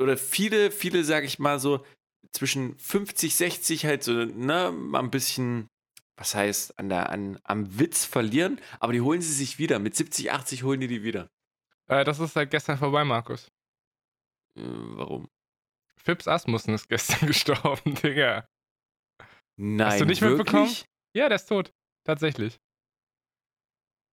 oder 0.00 0.16
viele, 0.16 0.70
viele, 0.70 1.04
sag 1.04 1.24
ich 1.24 1.38
mal 1.38 1.58
so, 1.58 1.84
zwischen 2.32 2.78
50, 2.78 3.34
60 3.34 3.86
halt 3.86 4.02
so, 4.02 4.12
ne, 4.12 4.72
mal 4.72 5.00
ein 5.00 5.10
bisschen, 5.10 5.68
was 6.16 6.34
heißt, 6.34 6.78
an 6.78 6.88
der, 6.88 7.10
an, 7.10 7.38
am 7.44 7.78
Witz 7.78 8.04
verlieren, 8.04 8.60
aber 8.80 8.92
die 8.92 9.00
holen 9.00 9.22
sie 9.22 9.32
sich 9.32 9.58
wieder. 9.58 9.78
Mit 9.78 9.96
70, 9.96 10.32
80 10.32 10.62
holen 10.62 10.80
die 10.80 10.88
die 10.88 11.02
wieder. 11.02 11.28
Äh, 11.88 12.04
das 12.04 12.18
ist 12.18 12.34
seit 12.34 12.50
gestern 12.50 12.78
vorbei, 12.78 13.04
Markus. 13.04 13.48
Äh, 14.56 14.62
warum? 14.64 15.28
Phipps 15.96 16.28
Asmussen 16.28 16.74
ist 16.74 16.88
gestern 16.88 17.26
gestorben, 17.26 17.94
Digga. 17.96 18.46
Nein, 19.58 19.86
Hast 19.86 20.00
du 20.00 20.04
nicht 20.04 20.20
wirklich? 20.22 20.38
mitbekommen? 20.38 20.74
Ja, 21.14 21.28
der 21.28 21.36
ist 21.36 21.46
tot. 21.46 21.72
Tatsächlich. 22.04 22.58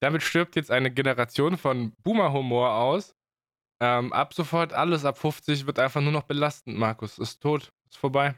Damit 0.04 0.22
stirbt 0.22 0.58
jetzt 0.58 0.70
eine 0.70 0.92
Generation 0.92 1.58
von 1.58 1.94
Boomer-Humor 2.04 2.74
aus. 2.74 3.16
Ähm, 3.82 4.12
ab 4.12 4.34
sofort 4.34 4.74
alles 4.74 5.06
ab 5.06 5.18
50 5.18 5.66
wird 5.66 5.80
einfach 5.80 6.02
nur 6.02 6.12
noch 6.12 6.24
belastend, 6.24 6.78
Markus. 6.78 7.18
Ist 7.18 7.42
tot. 7.42 7.72
Ist 7.90 8.00
vorbei. 8.00 8.38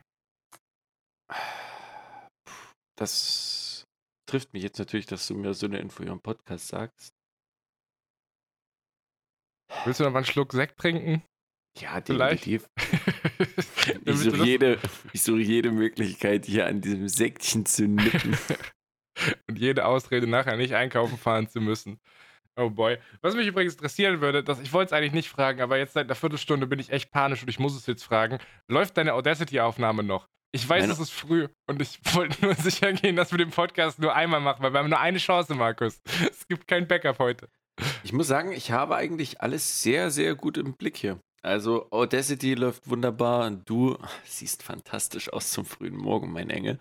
Das 2.95 3.83
trifft 4.29 4.53
mich 4.53 4.61
jetzt 4.61 4.77
natürlich, 4.77 5.07
dass 5.07 5.25
du 5.25 5.33
mir 5.33 5.55
so 5.55 5.65
eine 5.65 5.79
Info 5.79 6.03
im 6.03 6.21
Podcast 6.21 6.67
sagst. 6.67 7.15
Willst 9.85 9.99
du 9.99 10.03
noch 10.03 10.11
mal 10.11 10.19
einen 10.19 10.27
Schluck 10.27 10.53
Sekt 10.53 10.79
trinken? 10.79 11.23
Ja, 11.79 11.99
definitiv. 11.99 12.69
Ich 14.05 14.17
suche, 14.19 14.43
jede, 14.45 14.79
ich 15.13 15.21
suche 15.21 15.41
jede 15.41 15.71
Möglichkeit, 15.71 16.45
hier 16.45 16.67
an 16.67 16.79
diesem 16.79 17.09
Säckchen 17.09 17.65
zu 17.65 17.87
nippen. 17.87 18.37
und 19.47 19.57
jede 19.59 19.85
Ausrede 19.85 20.27
nachher 20.27 20.57
nicht 20.57 20.73
einkaufen 20.73 21.17
fahren 21.17 21.47
zu 21.47 21.61
müssen. 21.61 21.99
Oh 22.57 22.69
boy. 22.69 22.97
Was 23.21 23.35
mich 23.35 23.47
übrigens 23.47 23.73
interessieren 23.73 24.21
würde, 24.21 24.43
dass 24.43 24.59
ich 24.61 24.71
wollte 24.71 24.87
es 24.89 24.93
eigentlich 24.93 25.11
nicht 25.11 25.29
fragen, 25.29 25.61
aber 25.61 25.77
jetzt 25.77 25.93
seit 25.93 26.05
einer 26.05 26.15
Viertelstunde 26.15 26.67
bin 26.67 26.79
ich 26.79 26.89
echt 26.89 27.11
panisch 27.11 27.41
und 27.41 27.49
ich 27.49 27.59
muss 27.59 27.75
es 27.75 27.85
jetzt 27.85 28.03
fragen. 28.03 28.37
Läuft 28.69 28.97
deine 28.97 29.13
Audacity-Aufnahme 29.13 30.03
noch? 30.03 30.27
Ich 30.53 30.67
weiß, 30.67 30.83
Meine- 30.83 30.93
es 30.93 30.99
ist 30.99 31.11
früh 31.11 31.49
und 31.67 31.81
ich 31.81 31.99
wollte 32.15 32.45
nur 32.45 32.55
sicher 32.55 32.93
gehen, 32.93 33.17
dass 33.17 33.31
wir 33.31 33.37
den 33.37 33.49
Podcast 33.49 33.99
nur 33.99 34.15
einmal 34.15 34.39
machen, 34.39 34.63
weil 34.63 34.71
wir 34.71 34.79
haben 34.79 34.89
nur 34.89 34.99
eine 35.01 35.17
Chance, 35.17 35.53
Markus. 35.53 35.99
Es 36.31 36.47
gibt 36.47 36.65
kein 36.67 36.87
Backup 36.87 37.19
heute. 37.19 37.49
Ich 38.03 38.13
muss 38.13 38.27
sagen, 38.27 38.53
ich 38.53 38.71
habe 38.71 38.95
eigentlich 38.95 39.41
alles 39.41 39.81
sehr, 39.83 40.09
sehr 40.09 40.33
gut 40.35 40.57
im 40.57 40.75
Blick 40.77 40.95
hier. 40.95 41.19
Also 41.41 41.87
Audacity 41.91 42.53
läuft 42.53 42.89
wunderbar 42.89 43.47
und 43.47 43.69
du 43.69 43.97
siehst 44.23 44.63
fantastisch 44.63 45.31
aus 45.31 45.51
zum 45.51 45.65
frühen 45.65 45.95
Morgen, 45.97 46.31
mein 46.31 46.49
Engel. 46.49 46.79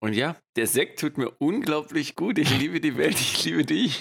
Und 0.00 0.14
ja, 0.14 0.36
der 0.56 0.66
Sekt 0.66 1.00
tut 1.00 1.18
mir 1.18 1.30
unglaublich 1.38 2.14
gut. 2.14 2.38
Ich 2.38 2.56
liebe 2.58 2.80
die 2.80 2.96
Welt, 2.96 3.20
ich 3.20 3.44
liebe 3.44 3.64
dich. 3.64 4.00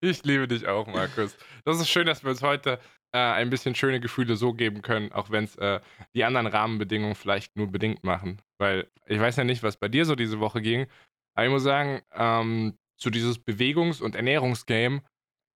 Ich 0.00 0.24
liebe 0.24 0.48
dich 0.48 0.66
auch, 0.66 0.86
Markus. 0.86 1.36
Das 1.64 1.80
ist 1.80 1.88
schön, 1.88 2.06
dass 2.06 2.22
wir 2.22 2.30
uns 2.30 2.42
heute 2.42 2.78
äh, 3.12 3.18
ein 3.18 3.50
bisschen 3.50 3.74
schöne 3.74 4.00
Gefühle 4.00 4.36
so 4.36 4.52
geben 4.52 4.82
können, 4.82 5.12
auch 5.12 5.30
wenn 5.30 5.44
es 5.44 5.56
äh, 5.56 5.80
die 6.14 6.24
anderen 6.24 6.46
Rahmenbedingungen 6.46 7.14
vielleicht 7.14 7.56
nur 7.56 7.70
bedingt 7.70 8.04
machen. 8.04 8.40
Weil 8.58 8.90
ich 9.06 9.18
weiß 9.18 9.36
ja 9.36 9.44
nicht, 9.44 9.62
was 9.62 9.76
bei 9.76 9.88
dir 9.88 10.04
so 10.04 10.14
diese 10.14 10.40
Woche 10.40 10.62
ging, 10.62 10.86
aber 11.34 11.46
ich 11.46 11.52
muss 11.52 11.62
sagen, 11.62 12.02
ähm, 12.12 12.78
so 13.00 13.10
dieses 13.10 13.38
Bewegungs- 13.38 14.02
und 14.02 14.14
Ernährungsgame, 14.14 15.02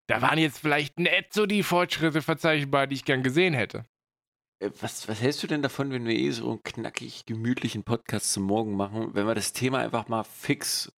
da 0.09 0.23
waren 0.23 0.39
jetzt 0.39 0.59
vielleicht 0.59 0.99
nicht 0.99 1.33
so 1.33 1.47
die 1.47 1.63
Fortschritte 1.63 2.23
verzeichnbar, 2.23 2.87
die 2.87 2.95
ich 2.95 3.05
gern 3.05 3.23
gesehen 3.23 3.55
hätte. 3.55 3.85
Äh, 4.63 4.71
Was, 4.81 5.09
was 5.09 5.21
hältst 5.21 5.43
du 5.43 5.47
denn 5.47 5.63
davon, 5.63 5.91
wenn 5.91 6.07
wir 6.07 6.15
eh 6.15 6.31
so 6.31 6.51
einen 6.51 6.63
knackig 6.63 7.27
gemütlichen 7.27 7.83
Podcast 7.83 8.33
zum 8.33 8.45
Morgen 8.45 8.77
machen, 8.77 9.15
wenn 9.15 9.27
wir 9.27 9.35
das 9.35 9.53
Thema 9.53 9.79
einfach 9.79 10.09
mal 10.09 10.25
fix 10.25 10.93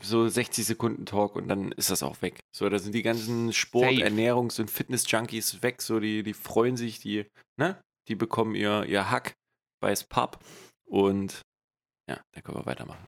so 0.00 0.26
60 0.26 0.66
Sekunden 0.66 1.06
Talk 1.06 1.36
und 1.36 1.46
dann 1.46 1.70
ist 1.72 1.90
das 1.90 2.02
auch 2.02 2.20
weg. 2.20 2.40
So, 2.52 2.68
da 2.68 2.80
sind 2.80 2.94
die 2.94 3.02
ganzen 3.02 3.52
Sport-, 3.52 3.94
Safe. 3.94 4.04
Ernährungs- 4.04 4.60
und 4.60 4.68
Fitness-Junkies 4.68 5.62
weg, 5.62 5.80
so 5.80 6.00
die, 6.00 6.24
die 6.24 6.34
freuen 6.34 6.76
sich, 6.76 6.98
die, 6.98 7.26
ne? 7.56 7.80
Die 8.08 8.16
bekommen 8.16 8.56
ihr, 8.56 8.84
ihr 8.86 9.10
Hack 9.10 9.34
bei 9.80 9.94
Pub 10.08 10.38
und 10.84 11.42
ja, 12.08 12.20
dann 12.32 12.42
können 12.42 12.58
wir 12.58 12.66
weitermachen. 12.66 13.06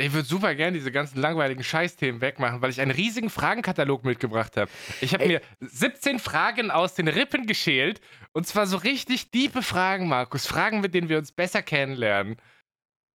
Ich 0.00 0.12
würde 0.12 0.26
super 0.26 0.54
gerne 0.54 0.76
diese 0.76 0.90
ganzen 0.92 1.20
langweiligen 1.20 1.62
Scheißthemen 1.62 2.20
wegmachen, 2.20 2.62
weil 2.62 2.70
ich 2.70 2.80
einen 2.80 2.90
riesigen 2.90 3.30
Fragenkatalog 3.30 4.04
mitgebracht 4.04 4.56
habe. 4.56 4.70
Ich 5.00 5.14
habe 5.14 5.26
mir 5.26 5.40
17 5.60 6.18
Fragen 6.18 6.70
aus 6.70 6.94
den 6.94 7.08
Rippen 7.08 7.46
geschält. 7.46 8.00
Und 8.32 8.46
zwar 8.46 8.66
so 8.66 8.76
richtig 8.76 9.30
diepe 9.30 9.62
Fragen, 9.62 10.08
Markus. 10.08 10.46
Fragen, 10.46 10.80
mit 10.80 10.94
denen 10.94 11.08
wir 11.08 11.18
uns 11.18 11.32
besser 11.32 11.62
kennenlernen. 11.62 12.36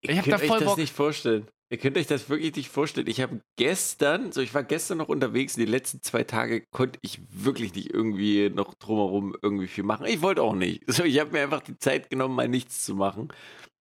Ihr 0.03 0.11
Ich 0.11 0.19
hab 0.19 0.25
könnt 0.25 0.39
da 0.39 0.43
euch 0.43 0.49
voll 0.49 0.59
das 0.59 0.69
Bock. 0.69 0.79
nicht 0.79 0.93
vorstellen. 0.95 1.49
Ihr 1.71 1.79
könnt 1.79 1.97
euch 1.97 2.07
das 2.07 2.29
wirklich 2.29 2.55
nicht 2.55 2.69
vorstellen. 2.69 3.07
Ich 3.07 3.21
habe 3.21 3.41
gestern, 3.57 4.33
so 4.33 4.41
ich 4.43 4.53
war 4.55 4.63
gestern 4.63 4.99
noch 4.99 5.09
unterwegs, 5.09 5.55
die 5.55 5.65
letzten 5.65 6.03
zwei 6.03 6.23
Tage 6.23 6.63
konnte 6.71 6.99
ich 7.03 7.21
wirklich 7.31 7.75
nicht 7.75 7.93
irgendwie 7.93 8.51
noch 8.51 8.75
drumherum 8.75 9.35
irgendwie 9.43 9.67
viel 9.67 9.83
machen. 9.85 10.07
Ich 10.07 10.21
wollte 10.23 10.43
auch 10.43 10.55
nicht. 10.55 10.83
So, 10.87 11.05
ich 11.05 11.19
habe 11.19 11.33
mir 11.33 11.43
einfach 11.43 11.63
die 11.63 11.77
Zeit 11.79 12.11
genommen, 12.11 12.35
mal 12.37 12.49
nichts 12.49 12.85
zu 12.85 12.95
machen. 12.95 13.29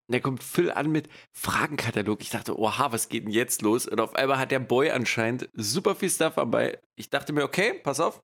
Und 0.07 0.15
da 0.15 0.19
kommt 0.19 0.43
Phil 0.43 0.69
an 0.71 0.91
mit 0.91 1.07
Fragenkatalog. 1.31 2.21
Ich 2.21 2.29
dachte, 2.29 2.57
oha, 2.59 2.91
was 2.91 3.07
geht 3.09 3.23
denn 3.25 3.31
jetzt 3.31 3.61
los? 3.61 3.87
Und 3.87 3.99
auf 4.01 4.15
einmal 4.15 4.37
hat 4.37 4.51
der 4.51 4.59
Boy 4.59 4.89
anscheinend 4.91 5.49
super 5.53 5.95
viel 5.95 6.09
Stuff 6.09 6.35
dabei. 6.35 6.79
Ich 6.97 7.09
dachte 7.09 7.31
mir, 7.33 7.43
okay, 7.43 7.79
pass 7.83 7.99
auf. 7.99 8.21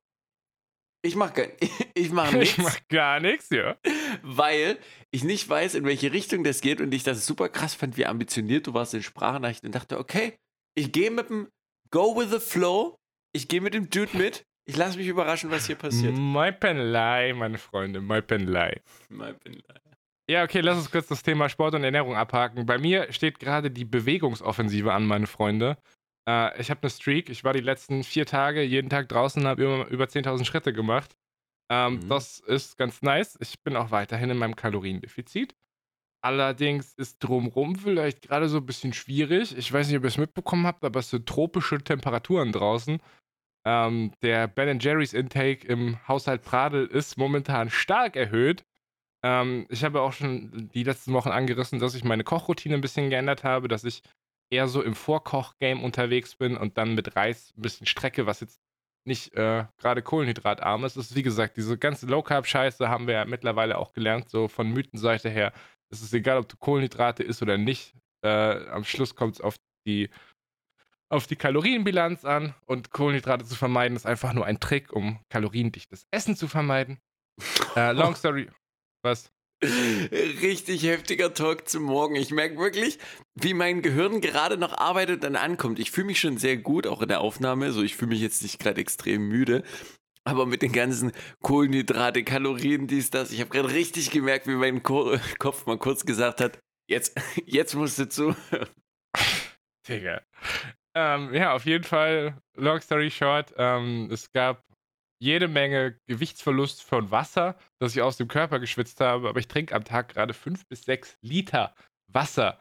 Ich 1.02 1.16
mache 1.16 1.34
kein, 1.34 1.52
ich 1.94 2.12
mache 2.12 2.36
nichts 2.38 2.58
Ich 2.58 2.64
mach 2.64 2.78
gar 2.90 3.22
nichts, 3.22 3.50
ja. 3.52 3.78
weil 4.22 4.78
ich 5.12 5.24
nicht 5.24 5.48
weiß, 5.48 5.76
in 5.76 5.86
welche 5.86 6.12
Richtung 6.12 6.44
das 6.44 6.60
geht 6.60 6.82
und 6.82 6.94
ich 6.94 7.04
das 7.04 7.26
super 7.26 7.48
krass 7.48 7.74
fand, 7.74 7.96
wie 7.96 8.06
ambitioniert 8.06 8.68
du 8.68 8.74
warst 8.74 8.94
in 8.94 9.02
Sprachnachrichten 9.02 9.68
und 9.70 9.76
dachte, 9.76 9.98
okay, 9.98 10.38
ich 10.76 10.92
gehe 10.92 11.10
mit 11.12 11.30
dem 11.30 11.48
Go 11.92 12.18
with 12.18 12.32
the 12.32 12.40
Flow, 12.40 12.98
ich 13.34 13.48
gehe 13.48 13.62
mit 13.62 13.74
dem 13.74 13.90
Dude 13.90 14.16
mit, 14.18 14.44
ich 14.66 14.76
lasse 14.76 14.98
mich 14.98 15.08
überraschen, 15.08 15.50
was 15.52 15.68
hier 15.68 15.78
passiert. 15.78 16.16
My 16.18 16.52
Penlei, 16.52 17.34
meine 17.34 17.58
Freunde, 17.58 18.02
my 18.02 18.22
Penlei. 18.22 18.82
Mein 19.08 19.38
Bin- 19.40 19.64
Ja, 20.30 20.44
okay, 20.44 20.60
lass 20.60 20.78
uns 20.78 20.92
kurz 20.92 21.08
das 21.08 21.24
Thema 21.24 21.50
Sport 21.50 21.74
und 21.74 21.84
Ernährung 21.84 22.16
abhaken. 22.16 22.68
Bei 22.68 22.78
mir 22.78 23.12
steht 23.12 23.40
gerade 23.40 23.72
die 23.72 23.84
Bewegungsoffensive 23.84 24.94
an, 24.94 25.08
meine 25.08 25.26
Freunde. 25.26 25.76
Äh, 26.30 26.62
ich 26.62 26.70
habe 26.70 26.84
eine 26.84 26.92
Streak. 26.92 27.30
Ich 27.30 27.44
war 27.44 27.54
die 27.54 27.62
letzten 27.62 28.04
vier 28.04 28.28
Tage 28.28 28.62
jeden 28.62 28.92
Tag 28.92 29.10
draußen 29.10 29.42
und 29.42 29.48
habe 29.48 29.64
über, 29.64 29.88
über 29.88 30.06
10.000 30.06 30.46
Schritte 30.46 30.72
gemacht. 30.72 31.16
Ähm, 31.72 31.96
Mhm. 31.96 32.10
Das 32.10 32.40
ist 32.42 32.78
ganz 32.78 33.02
nice. 33.02 33.40
Ich 33.42 33.64
bin 33.64 33.76
auch 33.76 33.90
weiterhin 33.90 34.30
in 34.30 34.38
meinem 34.38 34.56
Kaloriendefizit. 34.56 35.56
Allerdings 36.22 36.94
ist 36.94 37.18
drumrum 37.24 37.76
vielleicht 37.76 38.22
gerade 38.22 38.50
so 38.50 38.58
ein 38.58 38.66
bisschen 38.68 38.94
schwierig. 38.94 39.58
Ich 39.58 39.74
weiß 39.74 39.88
nicht, 39.88 39.98
ob 39.98 40.04
ihr 40.04 40.10
es 40.10 40.18
mitbekommen 40.20 40.68
habt, 40.68 40.84
aber 40.84 41.00
es 41.00 41.10
sind 41.10 41.28
tropische 41.28 41.80
Temperaturen 41.80 42.52
draußen. 42.52 43.02
Ähm, 43.66 44.12
der 44.22 44.48
Ben 44.48 44.80
Jerry's 44.80 45.14
Intake 45.14 45.66
im 45.66 45.98
Haushalt 46.08 46.44
Pradel 46.44 46.86
ist 46.86 47.18
momentan 47.18 47.72
stark 47.72 48.16
erhöht. 48.16 48.64
Ähm, 49.24 49.66
ich 49.70 49.84
habe 49.84 50.02
auch 50.02 50.14
schon 50.14 50.70
die 50.74 50.84
letzten 50.84 51.14
Wochen 51.14 51.30
angerissen, 51.30 51.80
dass 51.80 51.96
ich 51.96 52.04
meine 52.04 52.24
Kochroutine 52.24 52.76
ein 52.76 52.82
bisschen 52.82 53.10
geändert 53.10 53.44
habe, 53.44 53.68
dass 53.68 53.84
ich 53.84 54.02
eher 54.52 54.68
so 54.68 54.82
im 54.82 54.96
Vorkoch-Game 54.96 55.84
unterwegs 55.84 56.36
bin 56.36 56.58
und 56.58 56.78
dann 56.78 56.96
mit 56.96 57.16
Reis 57.16 57.54
ein 57.58 57.62
bisschen 57.62 57.86
strecke, 57.86 58.26
was 58.26 58.40
jetzt 58.40 58.60
nicht 59.06 59.34
äh, 59.36 59.66
gerade 59.78 60.02
kohlenhydratarm 60.02 60.86
ist. 60.86 60.96
Es 60.96 61.12
ist 61.12 61.16
wie 61.16 61.24
gesagt, 61.24 61.58
diese 61.58 61.78
ganze 61.78 62.06
Low-Carb-Scheiße 62.08 62.90
haben 62.90 63.08
wir 63.08 63.16
ja 63.16 63.26
mittlerweile 63.26 63.78
auch 63.78 63.94
gelernt, 63.94 64.30
so 64.30 64.48
von 64.48 64.72
Mythenseite 64.72 65.30
her. 65.30 65.54
Es 65.92 66.02
ist 66.02 66.14
egal, 66.14 66.38
ob 66.38 66.48
du 66.48 66.58
Kohlenhydrate 66.58 67.24
isst 67.24 67.42
oder 67.42 67.58
nicht. 67.58 67.96
Äh, 68.24 68.68
am 68.68 68.84
Schluss 68.84 69.16
kommt 69.16 69.36
es 69.36 69.42
auf 69.42 69.56
die, 69.88 70.10
auf 71.10 71.28
die 71.28 71.36
Kalorienbilanz 71.36 72.26
an 72.26 72.54
und 72.66 72.92
Kohlenhydrate 72.92 73.46
zu 73.46 73.56
vermeiden 73.56 73.96
ist 73.96 74.06
einfach 74.06 74.34
nur 74.34 74.46
ein 74.46 74.60
Trick, 74.60 74.94
um 74.94 75.20
kaloriendichtes 75.30 76.08
Essen 76.12 76.36
zu 76.36 76.48
vermeiden. 76.48 77.00
Äh, 77.76 77.94
long 77.94 78.16
story. 78.16 78.50
Was? 79.02 79.32
Richtig 79.62 80.84
heftiger 80.84 81.34
Talk 81.34 81.68
zum 81.68 81.84
Morgen. 81.84 82.16
Ich 82.16 82.32
merke 82.32 82.58
wirklich, 82.58 82.98
wie 83.36 83.54
mein 83.54 83.82
Gehirn 83.82 84.22
gerade 84.22 84.58
noch 84.58 84.78
arbeitet 84.78 85.26
und 85.26 85.36
ankommt. 85.36 85.80
Ich 85.80 85.92
fühle 85.92 86.08
mich 86.08 86.20
schon 86.20 86.38
sehr 86.38 86.58
gut, 86.58 86.88
auch 86.88 87.02
in 87.02 87.10
der 87.10 87.20
Aufnahme. 87.22 87.72
So, 87.72 87.84
ich 87.84 87.96
fühle 87.96 88.10
mich 88.10 88.22
jetzt 88.22 88.42
nicht 88.42 88.60
gerade 88.60 88.80
extrem 88.80 89.28
müde. 89.28 89.64
Aber 90.24 90.46
mit 90.46 90.62
den 90.62 90.72
ganzen 90.72 91.12
Kohlenhydrate, 91.42 92.24
Kalorien, 92.24 92.88
dies, 92.88 93.10
das. 93.10 93.32
Ich 93.32 93.42
habe 93.42 93.50
gerade 93.50 93.74
richtig 93.74 94.12
gemerkt, 94.12 94.48
wie 94.48 94.56
mein 94.56 94.84
Ko 94.84 95.18
Kopf 95.40 95.66
mal 95.66 95.78
kurz 95.78 96.06
gesagt 96.06 96.40
hat, 96.40 96.60
jetzt, 96.88 97.20
jetzt 97.46 97.76
musst 97.76 98.00
du 98.00 98.08
zu. 98.08 98.36
Digga. 99.88 100.22
Ähm, 100.96 101.34
ja, 101.34 101.54
auf 101.54 101.66
jeden 101.66 101.84
Fall, 101.84 102.42
long 102.56 102.80
story 102.80 103.12
short, 103.12 103.54
ähm, 103.58 104.10
es 104.12 104.32
gab 104.32 104.64
jede 105.22 105.48
Menge 105.48 106.00
Gewichtsverlust 106.08 106.82
von 106.84 107.12
Wasser, 107.12 107.58
das 107.80 107.96
ich 107.96 108.02
aus 108.02 108.18
dem 108.18 108.28
Körper 108.28 108.60
geschwitzt 108.60 109.02
habe, 109.02 109.30
aber 109.30 109.40
ich 109.40 109.48
trinke 109.48 109.76
am 109.76 109.84
Tag 109.84 110.10
gerade 110.10 110.34
fünf 110.34 110.66
bis 110.68 110.84
sechs 110.84 111.18
Liter 111.22 111.76
Wasser, 112.08 112.60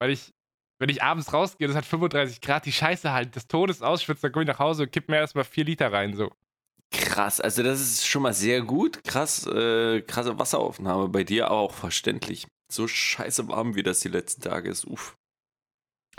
weil 0.00 0.10
ich, 0.10 0.32
wenn 0.80 0.88
ich 0.88 1.02
abends 1.02 1.32
rausgehe, 1.32 1.68
das 1.68 1.76
hat 1.76 1.86
35 1.86 2.40
Grad, 2.40 2.66
die 2.66 2.72
Scheiße 2.72 3.12
halt 3.12 3.36
des 3.36 3.46
Todes 3.46 3.82
ausschwitzt, 3.82 4.24
dann 4.24 4.32
komme 4.32 4.44
ich 4.44 4.48
nach 4.48 4.58
Hause 4.58 4.84
und 4.84 4.92
kipp 4.92 5.08
mir 5.08 5.16
erstmal 5.16 5.44
vier 5.44 5.64
Liter 5.64 5.92
rein, 5.92 6.14
so. 6.14 6.32
Krass, 6.90 7.40
also 7.40 7.62
das 7.62 7.80
ist 7.80 8.06
schon 8.06 8.22
mal 8.22 8.32
sehr 8.32 8.62
gut. 8.62 9.04
Krass, 9.04 9.46
äh, 9.46 10.00
krasse 10.00 10.38
Wasseraufnahme 10.38 11.08
bei 11.08 11.22
dir, 11.22 11.50
auch 11.50 11.74
verständlich. 11.74 12.46
So 12.72 12.88
scheiße 12.88 13.48
warm, 13.48 13.74
wie 13.74 13.82
das 13.82 14.00
die 14.00 14.08
letzten 14.08 14.40
Tage 14.40 14.70
ist. 14.70 14.86
Uff. 14.86 15.17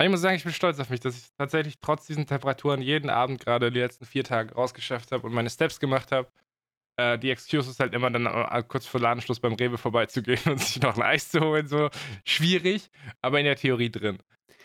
Ich 0.02 0.10
muss 0.10 0.22
sagen, 0.22 0.38
ich 0.38 0.44
bin 0.44 0.54
stolz 0.54 0.80
auf 0.80 0.90
mich, 0.90 1.02
dass 1.02 1.18
ich 1.18 1.28
tatsächlich 1.38 1.80
trotz 1.82 2.08
diesen 2.08 2.26
Temperaturen 2.26 2.82
jeden 2.82 3.10
Abend 3.10 3.44
gerade 3.44 3.70
die 3.70 3.80
letzten 3.80 4.06
vier 4.06 4.24
Tage 4.24 4.54
rausgeschafft 4.54 5.12
habe 5.12 5.28
und 5.28 5.34
meine 5.34 5.50
Steps 5.50 5.80
gemacht 5.80 6.14
habe. 6.14 6.32
Äh, 6.98 7.20
die 7.20 7.30
Excuse 7.30 7.70
ist 7.70 7.82
halt 7.82 7.94
immer 7.94 8.10
dann 8.10 8.26
äh, 8.26 8.64
kurz 8.66 8.86
vor 8.86 9.02
Ladenschluss 9.02 9.42
beim 9.42 9.54
Rewe 9.54 9.78
vorbeizugehen 9.78 10.40
und 10.46 10.60
sich 10.60 10.82
noch 10.82 10.96
ein 10.96 11.02
Eis 11.02 11.30
zu 11.30 11.42
holen, 11.42 11.68
so 11.68 11.90
schwierig, 12.26 12.90
aber 13.22 13.40
in 13.40 13.46
der 13.46 13.58
Theorie 13.58 13.92
drin. 13.92 14.20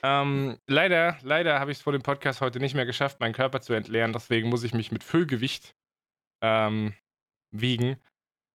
Ähm, 0.05 0.59
leider, 0.69 1.19
leider 1.23 1.59
habe 1.59 1.73
ich 1.73 1.79
es 1.79 1.83
vor 1.83 1.93
dem 1.93 2.03
Podcast 2.03 2.41
heute 2.41 2.61
nicht 2.61 2.75
mehr 2.75 2.87
geschafft, 2.87 3.19
meinen 3.19 3.35
Körper 3.35 3.61
zu 3.61 3.73
entleeren. 3.73 4.13
Deswegen 4.13 4.49
muss 4.49 4.63
ich 4.63 4.73
mich 4.73 4.93
mit 4.93 5.03
Füllgewicht 5.03 5.75
ähm, 6.43 6.93
wiegen. 7.51 7.97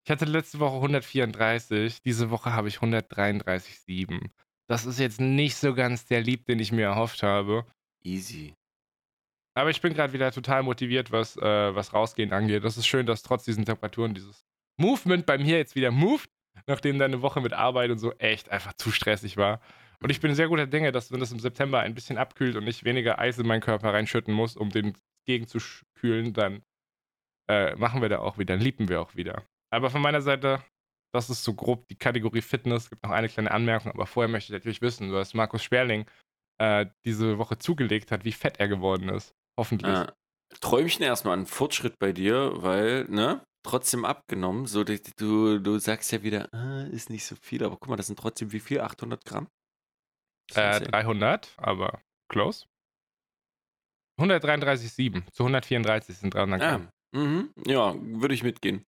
Ich 0.06 0.12
hatte 0.12 0.26
letzte 0.26 0.60
Woche 0.60 0.76
134, 0.76 2.02
diese 2.02 2.30
Woche 2.30 2.54
habe 2.54 2.70
ich 2.70 2.78
133,7. 2.78 4.30
Das 4.70 4.86
ist 4.86 5.00
jetzt 5.00 5.20
nicht 5.20 5.56
so 5.56 5.74
ganz 5.74 6.06
der 6.06 6.22
Lieb, 6.22 6.46
den 6.46 6.60
ich 6.60 6.72
mir 6.72 6.86
erhofft 6.86 7.24
habe. 7.24 7.66
Easy. 8.04 8.54
Aber 9.56 9.72
ich 9.72 9.82
bin 9.82 9.96
gerade 9.96 10.14
wieder 10.14 10.32
total 10.32 10.62
motiviert, 10.62 11.12
was, 11.12 11.36
äh, 11.38 11.76
was 11.76 11.94
Rausgehen 11.94 12.32
angeht. 12.32 12.64
Das 12.64 12.78
ist 12.78 12.86
schön, 12.86 13.08
dass 13.08 13.24
trotz 13.24 13.44
diesen 13.46 13.66
Temperaturen 13.66 14.14
dieses 14.14 14.46
Movement 14.78 15.26
bei 15.26 15.40
mir 15.40 15.58
jetzt 15.58 15.76
wieder 15.76 15.90
moved, 15.90 16.30
nachdem 16.68 17.00
deine 17.00 17.24
Woche 17.24 17.42
mit 17.42 17.52
Arbeit 17.52 17.90
und 17.90 17.98
so 17.98 18.14
echt 18.14 18.50
einfach 18.50 18.74
zu 18.74 18.92
stressig 18.92 19.38
war. 19.38 19.60
Und 20.02 20.12
ich 20.12 20.22
bin 20.22 20.36
sehr 20.36 20.48
guter 20.48 20.68
Dinge, 20.68 20.92
dass 20.92 21.12
wenn 21.12 21.20
das 21.20 21.32
im 21.32 21.40
September 21.40 21.80
ein 21.80 21.96
bisschen 21.96 22.20
abkühlt 22.20 22.56
und 22.56 22.68
ich 22.68 22.84
weniger 22.84 23.18
Eis 23.18 23.40
in 23.40 23.48
meinen 23.48 23.62
Körper 23.62 23.92
reinschütten 23.92 24.34
muss, 24.34 24.56
um 24.56 24.70
den 24.70 24.94
gegenzukühlen, 25.26 26.32
dann 26.34 26.62
äh, 27.50 27.76
machen 27.76 28.02
wir 28.02 28.10
da 28.10 28.20
auch 28.20 28.38
wieder, 28.38 28.54
dann 28.54 28.64
lieben 28.64 28.88
wir 28.88 29.02
auch 29.02 29.16
wieder. 29.16 29.44
Aber 29.72 29.90
von 29.90 30.02
meiner 30.02 30.22
Seite, 30.22 30.64
das 31.12 31.30
ist 31.30 31.44
so 31.44 31.54
grob 31.54 31.88
die 31.88 31.98
Kategorie 31.98 32.42
Fitness. 32.42 32.84
Es 32.84 32.90
gibt 32.90 33.04
noch 33.04 33.12
eine 33.12 33.30
kleine 33.30 33.52
Anmerkung, 33.52 33.92
aber 33.92 34.06
vorher 34.06 34.30
möchte 34.30 34.52
ich 34.52 34.60
natürlich 34.60 34.82
wissen, 34.82 35.12
was 35.12 35.34
Markus 35.34 35.64
Sperling 35.64 36.06
äh, 36.60 36.86
diese 37.06 37.38
Woche 37.38 37.58
zugelegt 37.58 38.12
hat, 38.12 38.26
wie 38.26 38.32
fett 38.32 38.60
er 38.60 38.68
geworden 38.68 39.10
ist. 39.10 39.34
Hoffentlich. 39.58 39.96
Äh, 39.96 40.08
Träumchen 40.62 41.04
erstmal 41.04 41.38
ein 41.38 41.46
Fortschritt 41.46 42.00
bei 42.00 42.12
dir, 42.12 42.52
weil, 42.56 43.06
ne? 43.06 43.44
Trotzdem 43.64 44.06
abgenommen. 44.06 44.66
So, 44.66 44.84
du, 44.84 45.60
du, 45.60 45.80
sagst 45.80 46.12
ja 46.12 46.24
wieder, 46.24 46.52
ah, 46.54 46.84
ist 46.86 47.10
nicht 47.10 47.26
so 47.26 47.36
viel, 47.36 47.64
aber 47.64 47.76
guck 47.76 47.90
mal, 47.90 47.98
das 47.98 48.08
sind 48.08 48.18
trotzdem 48.18 48.52
wie 48.52 48.60
viel? 48.60 48.80
800 48.80 49.26
Gramm? 49.26 49.48
Äh, 50.56 50.80
300, 50.80 51.54
aber 51.58 52.02
close. 52.30 52.66
133,7 54.20 55.32
zu 55.32 55.44
134 55.44 56.18
sind 56.18 56.34
300 56.34 56.62
Ah, 56.62 56.70
Gramm. 56.70 56.90
mhm, 57.12 57.54
ja, 57.66 57.96
würde 57.96 58.34
ich 58.34 58.44
mitgehen. 58.44 58.86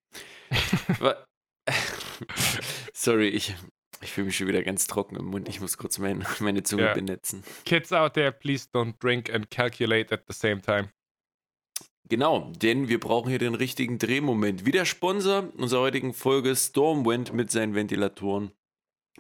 Sorry, 2.94 3.28
ich, 3.30 3.56
ich 4.02 4.12
fühle 4.12 4.26
mich 4.28 4.38
schon 4.38 4.48
wieder 4.48 4.64
ganz 4.64 4.88
trocken 4.88 5.16
im 5.16 5.26
Mund. 5.26 5.48
Ich 5.50 5.62
muss 5.62 5.78
kurz 5.78 5.98
mein, 5.98 6.26
meine 6.40 6.64
Zunge 6.64 6.84
Ja. 6.84 6.94
benetzen. 6.94 7.44
Kids 7.66 7.92
out 7.92 8.14
there, 8.14 8.32
please 8.32 8.68
don't 8.74 8.94
drink 9.00 9.34
and 9.34 9.50
calculate 9.50 10.12
at 10.14 10.24
the 10.28 10.34
same 10.34 10.62
time. 10.62 10.90
Genau, 12.10 12.52
denn 12.62 12.90
wir 12.90 13.00
brauchen 13.00 13.30
hier 13.30 13.40
den 13.40 13.56
richtigen 13.56 13.98
Drehmoment. 13.98 14.66
Wie 14.66 14.72
der 14.72 14.84
Sponsor 14.86 15.50
unserer 15.56 15.82
heutigen 15.82 16.14
Folge 16.14 16.56
Stormwind 16.56 17.32
mit 17.34 17.52
seinen 17.52 17.74
Ventilatoren. 17.74 18.52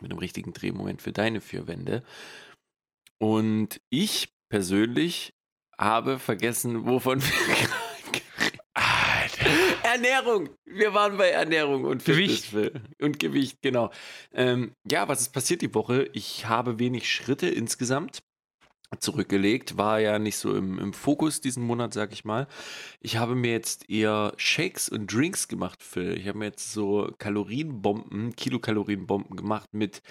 Mit 0.01 0.11
dem 0.11 0.17
richtigen 0.17 0.51
Drehmoment 0.51 1.01
für 1.01 1.13
deine 1.13 1.39
vier 1.41 1.67
Wände. 1.67 2.03
Und 3.17 3.79
ich 3.89 4.33
persönlich 4.49 5.33
habe 5.77 6.19
vergessen, 6.19 6.85
wovon 6.85 7.21
wir 7.21 7.29
gerade. 7.55 7.90
Ernährung. 9.91 10.49
Wir 10.65 10.93
waren 10.93 11.17
bei 11.17 11.29
Ernährung 11.29 11.85
und 11.85 12.05
Gewicht. 12.05 12.53
Und 13.01 13.19
Gewicht, 13.19 13.61
genau. 13.61 13.91
Ähm, 14.33 14.75
ja, 14.89 15.07
was 15.07 15.21
ist 15.21 15.33
passiert 15.33 15.61
die 15.61 15.73
Woche? 15.73 16.09
Ich 16.13 16.47
habe 16.47 16.79
wenig 16.79 17.11
Schritte 17.11 17.47
insgesamt 17.47 18.23
zurückgelegt. 18.99 19.77
War 19.77 19.99
ja 19.99 20.19
nicht 20.19 20.37
so 20.37 20.55
im, 20.55 20.77
im 20.79 20.93
Fokus 20.93 21.41
diesen 21.41 21.63
Monat, 21.63 21.93
sag 21.93 22.11
ich 22.11 22.25
mal. 22.25 22.47
Ich 22.99 23.17
habe 23.17 23.35
mir 23.35 23.51
jetzt 23.51 23.89
eher 23.89 24.33
Shakes 24.37 24.89
und 24.89 25.11
Drinks 25.13 25.47
gemacht, 25.47 25.81
Phil. 25.81 26.17
Ich 26.17 26.27
habe 26.27 26.37
mir 26.37 26.45
jetzt 26.45 26.73
so 26.73 27.09
Kalorienbomben, 27.17 28.35
Kilokalorienbomben 28.35 29.35
gemacht 29.37 29.69
mit 29.73 30.01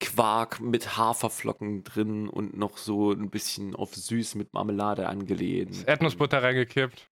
Quark, 0.00 0.60
mit 0.60 0.96
Haferflocken 0.96 1.84
drin 1.84 2.28
und 2.28 2.56
noch 2.56 2.78
so 2.78 3.12
ein 3.12 3.30
bisschen 3.30 3.74
auf 3.76 3.94
süß 3.94 4.34
mit 4.34 4.52
Marmelade 4.52 5.08
angelehnt. 5.08 5.86
Erdnussbutter 5.86 6.42
reingekippt. 6.42 7.08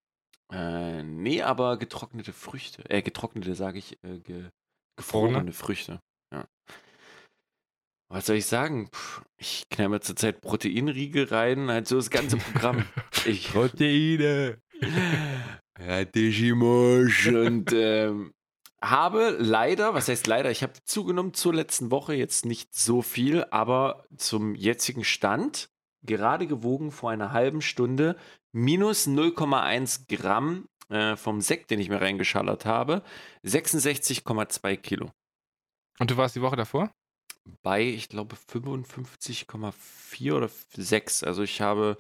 Äh, 0.53 1.03
nee, 1.03 1.43
aber 1.43 1.79
getrocknete 1.79 2.33
Früchte. 2.33 2.89
Äh, 2.91 3.03
getrocknete, 3.03 3.55
sage 3.55 3.79
ich, 3.79 3.99
äh, 4.05 4.19
ge 4.19 4.51
gefrorene 4.97 5.53
Früchte. 5.53 6.01
Ja. 6.33 6.47
Was 8.11 8.27
soll 8.27 8.37
ich 8.37 8.47
sagen? 8.47 8.91
Puh, 8.91 9.23
ich 9.39 9.65
knall 9.71 9.89
mir 9.89 10.01
zurzeit 10.01 10.43
Proteinriegel 10.43 11.25
rein, 11.25 11.71
halt 11.71 11.89
so 11.89 11.97
das 11.97 12.11
ganze 12.11 12.37
Programm. 12.37 12.85
ich 13.25 13.51
Proteine. 13.51 14.59
Ratishimosh 15.79 17.29
und 17.29 17.73
ähm, 17.73 18.35
habe 18.83 19.37
leider, 19.39 19.95
was 19.95 20.09
heißt 20.09 20.27
leider, 20.27 20.51
ich 20.51 20.63
habe 20.63 20.75
zugenommen 20.85 21.33
zur 21.33 21.55
letzten 21.55 21.91
Woche 21.91 22.15
jetzt 22.15 22.45
nicht 22.45 22.75
so 22.75 23.01
viel, 23.01 23.45
aber 23.51 24.05
zum 24.17 24.55
jetzigen 24.55 25.05
Stand, 25.05 25.71
gerade 26.03 26.47
gewogen 26.47 26.91
vor 26.91 27.11
einer 27.11 27.33
halben 27.33 27.63
Stunde, 27.63 28.17
minus 28.53 29.07
0,1 29.07 30.07
Gramm 30.09 30.67
äh, 30.89 31.17
vom 31.17 31.41
Sekt, 31.41 31.71
den 31.71 31.81
ich 31.81 31.89
mir 31.89 32.01
reingeschallert 32.01 32.67
habe, 32.67 33.03
66,2 33.45 34.77
Kilo. 34.77 35.11
Und 35.99 36.11
du 36.11 36.17
warst 36.17 36.37
die 36.37 36.43
Woche 36.43 36.57
davor? 36.57 36.91
Bei, 37.63 37.83
ich 37.83 38.09
glaube, 38.09 38.37
55,4 38.37 40.33
oder 40.35 40.51
6. 40.77 41.25
Also 41.25 41.43
ich 41.43 41.61
habe 41.61 41.97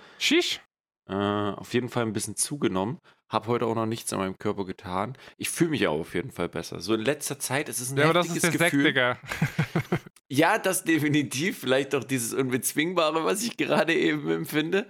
äh, 1.09 1.15
auf 1.15 1.75
jeden 1.75 1.89
Fall 1.89 2.05
ein 2.05 2.13
bisschen 2.13 2.37
zugenommen. 2.37 2.99
Habe 3.29 3.47
heute 3.49 3.67
auch 3.67 3.75
noch 3.75 3.87
nichts 3.87 4.13
an 4.13 4.19
meinem 4.19 4.39
Körper 4.39 4.65
getan. 4.65 5.17
Ich 5.39 5.49
fühle 5.49 5.71
mich 5.71 5.87
auch 5.89 6.01
auf 6.01 6.15
jeden 6.15 6.31
Fall 6.31 6.49
besser. 6.49 6.81
So 6.81 6.95
in 6.95 7.01
letzter 7.01 7.39
Zeit 7.39 7.69
ist 7.69 7.81
es 7.81 7.91
ein 7.91 7.97
Ja, 7.97 8.05
aber 8.05 8.15
das 8.15 8.27
ist 8.27 8.35
heftiges 8.35 8.51
der 8.51 8.59
Sekt, 8.59 8.71
Gefühl. 8.73 8.85
Digga. 8.85 9.19
Ja, 10.33 10.57
das 10.59 10.85
definitiv. 10.85 11.59
Vielleicht 11.59 11.95
auch 11.95 12.05
dieses 12.05 12.33
Unbezwingbare, 12.33 13.23
was 13.23 13.43
ich 13.43 13.59
gerade 13.59 13.95
eben 13.95 14.31
empfinde. 14.31 14.87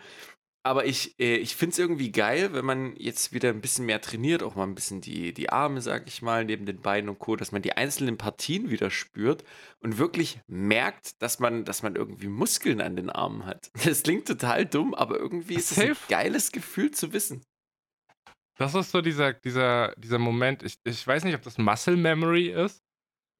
Aber 0.65 0.87
ich, 0.87 1.19
äh, 1.19 1.35
ich 1.35 1.57
finde 1.57 1.73
es 1.73 1.81
irgendwie 1.81 2.13
geil, 2.13 2.53
wenn 2.53 2.65
man 2.65 2.95
jetzt 2.95 3.33
wieder 3.33 3.49
ein 3.49 3.61
bisschen 3.61 3.85
mehr 3.85 4.01
trainiert, 4.01 4.45
auch 4.45 4.55
mal 4.55 4.63
ein 4.63 4.77
bisschen 4.77 5.01
die, 5.01 5.35
die 5.35 5.51
Arme, 5.51 5.81
sag 5.81 6.07
ich 6.07 6.23
mal, 6.23 6.45
neben 6.45 6.65
den 6.65 6.81
Beinen 6.81 7.09
und 7.09 7.19
Co., 7.19 7.35
dass 7.35 7.51
man 7.51 7.61
die 7.61 7.73
einzelnen 7.73 8.19
Partien 8.19 8.71
wieder 8.71 8.89
spürt 8.91 9.43
und 9.81 9.99
wirklich 9.99 10.39
merkt, 10.47 11.21
dass 11.21 11.41
man, 11.41 11.65
dass 11.65 11.83
man 11.83 11.97
irgendwie 11.97 12.29
Muskeln 12.29 12.81
an 12.81 12.95
den 12.95 13.11
Armen 13.11 13.45
hat. 13.45 13.73
Das 13.85 14.05
klingt 14.05 14.29
total 14.29 14.65
dumm, 14.65 14.95
aber 14.95 15.19
irgendwie 15.19 15.55
ist 15.57 15.73
es 15.73 15.79
ein 15.81 15.97
geiles 16.09 16.53
Gefühl 16.53 16.93
zu 16.93 17.13
wissen. 17.13 17.43
Das 18.59 18.77
ist 18.77 18.93
so 18.93 19.01
dieser, 19.01 19.33
dieser, 19.33 19.93
dieser 19.97 20.21
Moment. 20.21 20.63
Ich, 20.63 20.77
ich 20.85 21.05
weiß 21.05 21.25
nicht, 21.25 21.35
ob 21.35 21.43
das 21.43 21.59
Muscle 21.59 21.97
Memory 21.97 22.51
ist, 22.51 22.82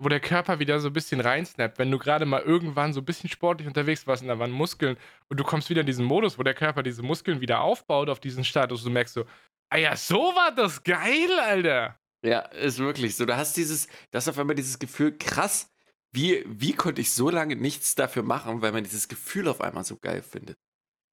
wo 0.03 0.09
der 0.09 0.21
Körper 0.21 0.59
wieder 0.59 0.81
so 0.81 0.89
ein 0.89 0.93
bisschen 0.93 1.21
reinsnappt. 1.21 1.79
Wenn 1.79 1.91
du 1.91 1.99
gerade 1.99 2.27
mal 2.27 2.43
irgendwann 2.43 2.93
so 2.93 3.01
ein 3.01 3.05
bisschen 3.05 3.31
sportlich 3.31 3.69
unterwegs 3.69 4.07
warst 4.07 4.23
und 4.23 4.29
da 4.29 4.39
waren 4.39 4.51
Muskeln 4.51 4.97
und 5.29 5.39
du 5.39 5.45
kommst 5.45 5.71
wieder 5.71 5.81
in 5.81 5.87
diesen 5.87 6.05
Modus, 6.05 6.39
wo 6.39 6.43
der 6.43 6.55
Körper 6.55 6.83
diese 6.83 7.03
Muskeln 7.03 7.41
wieder 7.41 7.61
aufbaut 7.61 8.09
auf 8.09 8.21
diesen 8.21 8.45
Status. 8.45 8.83
Du 8.83 8.91
merkst 8.91 9.15
so, 9.15 9.25
ah 9.71 9.77
ja, 9.77 9.97
so 9.97 10.19
war 10.19 10.55
das 10.55 10.83
geil, 10.83 11.39
Alter. 11.41 11.99
Ja, 12.25 12.41
ist 12.41 12.79
wirklich 12.79 13.17
so. 13.17 13.27
Du 13.27 13.37
hast 13.37 13.57
dieses, 13.57 13.87
du 13.87 14.17
hast 14.17 14.29
auf 14.29 14.39
einmal 14.39 14.57
dieses 14.57 14.79
Gefühl, 14.79 15.17
krass, 15.17 15.71
wie, 16.13 16.45
wie 16.47 16.75
konnte 16.75 17.01
ich 17.01 17.11
so 17.11 17.31
lange 17.31 17.57
nichts 17.57 17.95
dafür 17.95 18.23
machen, 18.23 18.63
weil 18.63 18.73
man 18.73 18.85
dieses 18.85 19.09
Gefühl 19.09 19.49
auf 19.49 19.61
einmal 19.61 19.85
so 19.85 19.97
geil 19.97 20.23
findet. 20.23 20.59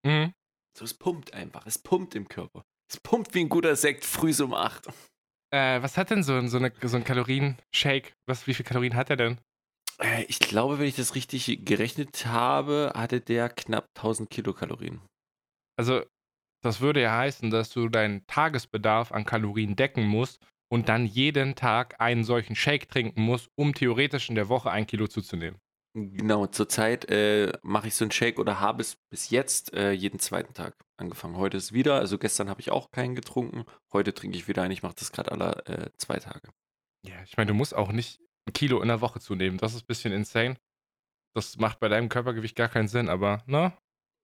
Mhm. 0.06 0.34
So, 0.78 0.86
es 0.86 0.94
pumpt 0.94 1.34
einfach. 1.34 1.66
Es 1.66 1.78
pumpt 1.78 2.16
im 2.16 2.28
Körper. 2.28 2.64
Es 2.92 3.00
pumpt 3.00 3.34
wie 3.34 3.42
ein 3.42 3.50
guter 3.50 3.76
Sekt 3.76 4.06
früh 4.06 4.34
so 4.34 4.46
um 4.46 4.54
8. 4.54 4.88
Äh, 5.52 5.82
was 5.82 5.98
hat 5.98 6.12
denn 6.12 6.24
so, 6.24 6.34
ein- 6.34 6.48
so, 6.48 6.58
eine, 6.58 6.72
so 6.82 6.98
ein 6.98 7.04
Kalorien-Shake? 7.04 8.14
Was, 8.28 8.46
wie 8.48 8.54
viel 8.54 8.66
Kalorien 8.66 8.96
hat 8.96 9.10
er 9.10 9.16
denn? 9.16 9.40
Äh, 10.00 10.24
Ich 10.26 10.40
glaube, 10.40 10.80
wenn 10.80 10.86
ich 10.88 10.96
das 10.96 11.16
richtig 11.16 11.66
gerechnet 11.66 12.26
habe, 12.26 12.92
hatte 12.96 13.20
der 13.22 13.50
knapp 13.50 13.86
1000 13.96 14.30
Kilokalorien. 14.30 15.02
Also, 15.78 16.04
das 16.64 16.82
würde 16.82 17.02
ja 17.02 17.18
heißen, 17.18 17.50
dass 17.50 17.70
du 17.72 17.88
deinen 17.90 18.26
Tagesbedarf 18.28 19.12
an 19.12 19.26
Kalorien 19.26 19.76
decken 19.76 20.06
musst 20.06 20.46
und 20.72 20.90
dann 20.90 21.06
jeden 21.06 21.56
Tag 21.56 22.00
einen 22.00 22.24
solchen 22.24 22.56
Shake 22.56 22.90
trinken 22.90 23.22
musst, 23.22 23.50
um 23.58 23.74
theoretisch 23.74 24.30
in 24.30 24.36
der 24.36 24.50
Woche 24.50 24.70
ein 24.70 24.86
Kilo 24.86 25.08
zuzunehmen. 25.08 25.60
Genau, 25.96 26.46
zurzeit 26.46 27.10
äh, 27.10 27.54
mache 27.64 27.88
ich 27.88 27.96
so 27.96 28.04
einen 28.06 28.12
Shake 28.12 28.38
oder 28.38 28.60
habe 28.60 28.82
es 28.82 28.98
bis 29.12 29.32
jetzt 29.32 29.74
äh, 29.74 29.92
jeden 29.92 30.20
zweiten 30.20 30.54
Tag 30.54 30.76
angefangen. 31.00 31.38
Heute 31.38 31.58
ist 31.58 31.74
wieder, 31.74 31.96
also 31.96 32.18
gestern 32.18 32.50
habe 32.50 32.62
ich 32.62 32.72
auch 32.72 32.92
keinen 32.92 33.16
getrunken. 33.16 33.66
Heute 33.92 34.14
trinke 34.14 34.38
ich 34.38 34.48
wieder 34.48 34.62
einen. 34.62 34.72
Ich 34.72 34.84
mache 34.84 34.96
das 34.98 35.12
gerade 35.12 35.32
alle 35.32 35.66
äh, 35.66 35.90
zwei 35.98 36.18
Tage. 36.18 36.50
Ja, 37.06 37.22
ich 37.24 37.38
meine, 37.38 37.50
du 37.50 37.54
musst 37.54 37.76
auch 37.76 37.92
nicht 37.92 38.20
ein 38.48 38.54
Kilo 38.54 38.82
in 38.82 38.88
der 38.88 39.02
Woche 39.02 39.20
zunehmen. 39.20 39.58
Das 39.58 39.74
ist 39.74 39.84
ein 39.84 39.88
bisschen 39.88 40.14
insane. 40.14 40.58
Das 41.36 41.58
macht 41.58 41.80
bei 41.80 41.88
deinem 41.88 42.10
Körpergewicht 42.10 42.56
gar 42.56 42.70
keinen 42.70 42.88
Sinn, 42.88 43.10
aber, 43.10 43.44
ne? 43.46 43.74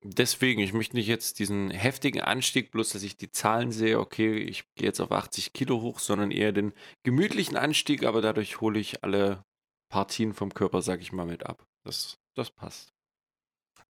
Deswegen, 0.03 0.61
ich 0.61 0.73
möchte 0.73 0.95
nicht 0.95 1.07
jetzt 1.07 1.39
diesen 1.39 1.71
heftigen 1.71 2.21
Anstieg, 2.21 2.71
bloß 2.71 2.89
dass 2.89 3.03
ich 3.03 3.17
die 3.17 3.31
Zahlen 3.31 3.71
sehe, 3.71 3.99
okay, 3.99 4.37
ich 4.37 4.65
gehe 4.75 4.87
jetzt 4.87 4.99
auf 4.99 5.11
80 5.11 5.53
Kilo 5.53 5.81
hoch, 5.81 5.99
sondern 5.99 6.31
eher 6.31 6.51
den 6.51 6.73
gemütlichen 7.03 7.57
Anstieg, 7.57 8.03
aber 8.03 8.21
dadurch 8.21 8.61
hole 8.61 8.79
ich 8.79 9.03
alle 9.03 9.43
Partien 9.89 10.33
vom 10.33 10.53
Körper, 10.53 10.81
sag 10.81 11.01
ich 11.01 11.11
mal, 11.11 11.25
mit 11.25 11.45
ab. 11.45 11.65
Das, 11.83 12.19
das 12.35 12.51
passt. 12.51 12.94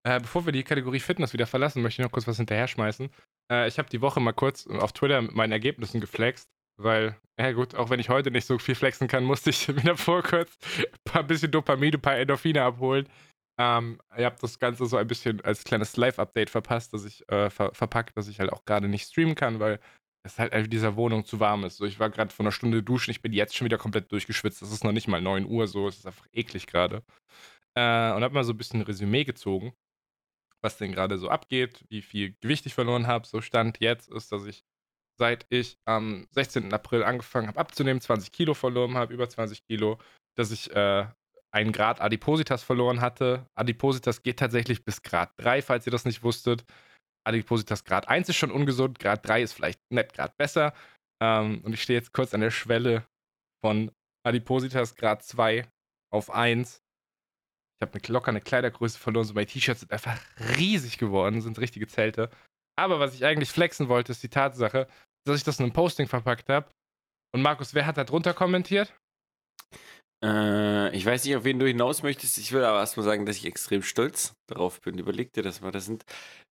Äh, 0.06 0.20
bevor 0.20 0.46
wir 0.46 0.54
die 0.54 0.64
Kategorie 0.64 1.00
Fitness 1.00 1.34
wieder 1.34 1.48
verlassen, 1.48 1.82
möchte 1.82 2.02
ich 2.02 2.06
noch 2.06 2.12
kurz 2.12 2.28
was 2.28 2.38
hinterher 2.38 2.68
schmeißen. 2.68 3.10
Äh, 3.52 3.68
ich 3.68 3.80
habe 3.80 3.90
die 3.90 4.02
Woche 4.02 4.20
mal 4.20 4.34
kurz 4.34 4.68
auf 4.68 4.94
Twitter 4.94 5.22
mit 5.22 5.34
meinen 5.34 5.52
Ergebnissen 5.52 6.00
geflext, 6.00 6.48
weil, 6.78 7.18
ja 7.40 7.52
gut, 7.54 7.74
auch 7.74 7.90
wenn 7.90 8.00
ich 8.00 8.10
heute 8.10 8.30
nicht 8.30 8.46
so 8.46 8.60
viel 8.60 8.76
flexen 8.76 9.08
kann, 9.08 9.24
musste 9.24 9.50
ich 9.50 9.68
mir 9.68 9.82
davor 9.82 10.22
kurz 10.22 10.56
ein 10.78 10.86
paar 11.04 11.24
bisschen 11.24 11.52
Dopamin, 11.52 11.96
ein 11.96 12.02
paar 12.02 12.18
Endorphine 12.18 12.62
abholen. 12.62 13.10
Ähm, 13.60 14.00
ihr 14.16 14.26
habt 14.26 14.44
das 14.44 14.60
Ganze 14.60 14.86
so 14.86 14.98
ein 14.98 15.08
bisschen 15.08 15.42
als 15.42 15.64
kleines 15.64 15.98
Live-Update 15.98 16.52
verpasst, 16.52 16.94
dass 16.94 17.06
ich 17.06 17.28
äh, 17.30 17.50
ver 17.50 17.74
verpackt, 17.74 18.16
dass 18.16 18.28
ich 18.28 18.40
halt 18.40 18.52
auch 18.52 18.66
gerade 18.66 18.88
nicht 18.88 19.08
streamen 19.08 19.34
kann, 19.34 19.60
weil 19.60 19.80
es 20.24 20.38
halt 20.38 20.54
in 20.54 20.70
dieser 20.70 20.98
Wohnung 20.98 21.26
zu 21.26 21.40
warm 21.40 21.64
ist. 21.64 21.78
So, 21.78 21.86
ich 21.86 22.00
war 22.00 22.12
gerade 22.12 22.34
vor 22.34 22.44
einer 22.44 22.52
Stunde 22.52 22.84
duschen, 22.84 23.12
ich 23.12 23.22
bin 23.22 23.34
jetzt 23.34 23.56
schon 23.56 23.66
wieder 23.66 23.78
komplett 23.78 24.12
durchgeschwitzt. 24.12 24.62
Es 24.62 24.72
ist 24.72 24.84
noch 24.84 24.92
nicht 24.92 25.08
mal 25.08 25.22
9 25.22 25.46
Uhr, 25.46 25.68
so, 25.68 25.88
es 25.88 25.98
ist 25.98 26.06
einfach 26.06 26.28
eklig 26.34 26.68
gerade. 26.68 27.02
Äh, 27.76 28.12
und 28.14 28.24
habe 28.24 28.34
mal 28.34 28.44
so 28.44 28.54
ein 28.54 28.58
bisschen 28.58 28.82
ein 28.82 28.86
Resümee 28.86 29.24
gezogen, 29.24 29.74
was 30.66 30.78
denn 30.78 30.92
gerade 30.92 31.18
so 31.18 31.30
abgeht, 31.30 31.86
wie 31.90 32.02
viel 32.02 32.36
Gewicht 32.42 32.66
ich 32.66 32.74
verloren 32.74 33.08
habe. 33.08 33.26
So 33.26 33.40
Stand 33.42 33.80
jetzt 33.80 34.10
ist, 34.12 34.32
dass 34.32 34.46
ich 34.46 34.64
seit 35.18 35.46
ich 35.50 35.78
am 35.86 36.28
16. 36.32 36.74
April 36.74 37.04
angefangen 37.04 37.48
habe 37.48 37.60
abzunehmen, 37.60 38.02
20 38.02 38.32
Kilo 38.32 38.54
verloren 38.54 38.96
habe, 38.96 39.14
über 39.14 39.30
20 39.30 39.66
Kilo, 39.66 39.98
dass 40.36 40.52
ich 40.52 40.76
äh, 40.76 41.06
einen 41.52 41.72
Grad 41.72 42.02
Adipositas 42.02 42.64
verloren 42.64 43.00
hatte. 43.00 43.48
Adipositas 43.56 44.24
geht 44.24 44.40
tatsächlich 44.40 44.84
bis 44.84 45.02
Grad 45.04 45.32
3, 45.38 45.62
falls 45.62 45.86
ihr 45.86 45.92
das 45.92 46.04
nicht 46.04 46.24
wusstet. 46.24 46.66
Adipositas 47.26 47.86
Grad 47.86 48.10
1 48.10 48.28
ist 48.30 48.36
schon 48.36 48.52
ungesund, 48.52 49.00
Grad 49.00 49.26
3 49.26 49.42
ist 49.42 49.54
vielleicht 49.54 49.80
nicht 49.90 50.14
Grad 50.14 50.36
besser. 50.38 50.74
Ähm, 51.22 51.62
und 51.64 51.74
ich 51.74 51.82
stehe 51.82 51.98
jetzt 51.98 52.12
kurz 52.12 52.34
an 52.34 52.42
der 52.42 52.52
Schwelle 52.52 53.06
von 53.64 53.92
Adipositas 54.26 54.96
Grad 54.96 55.24
2 55.24 55.66
auf 56.12 56.30
1. 56.30 56.82
Ich 57.78 57.88
habe 57.88 58.00
eine, 58.00 58.14
locker 58.14 58.30
eine 58.30 58.42
Kleidergröße 58.42 58.98
verloren, 58.98 59.26
so 59.26 59.34
meine 59.34 59.48
T-Shirts 59.48 59.82
sind 59.82 59.92
einfach 59.92 60.18
riesig 60.58 60.98
geworden, 60.98 61.42
sind 61.42 61.60
richtige 61.60 61.88
Zelte. 61.88 62.30
Aber 62.78 63.00
was 63.00 63.14
ich 63.14 63.26
eigentlich 63.26 63.50
flexen 63.50 63.90
wollte, 63.90 64.12
ist 64.12 64.24
die 64.24 64.30
Tatsache, 64.30 64.88
dass 65.26 65.38
ich 65.38 65.44
das 65.44 65.60
in 65.60 65.66
einem 65.66 65.74
Posting 65.74 66.08
verpackt 66.08 66.50
habe. 66.50 66.70
Und 67.34 67.42
Markus, 67.42 67.74
wer 67.74 67.86
hat 67.86 67.98
da 67.98 68.04
drunter 68.04 68.34
kommentiert? 68.34 68.94
Äh, 70.24 70.96
ich 70.96 71.06
weiß 71.06 71.26
nicht, 71.26 71.36
auf 71.36 71.44
wen 71.44 71.60
du 71.60 71.68
hinaus 71.68 72.04
möchtest. 72.04 72.38
Ich 72.38 72.52
will 72.52 72.64
aber 72.64 72.80
erstmal 72.80 73.06
sagen, 73.06 73.26
dass 73.26 73.38
ich 73.38 73.46
extrem 73.46 73.82
stolz 73.82 74.36
darauf 74.48 74.82
bin. 74.82 74.98
Überleg 74.98 75.34
dir 75.34 75.44
das 75.44 75.62
mal. 75.62 75.72
Das 75.72 75.86
sind 75.86 76.06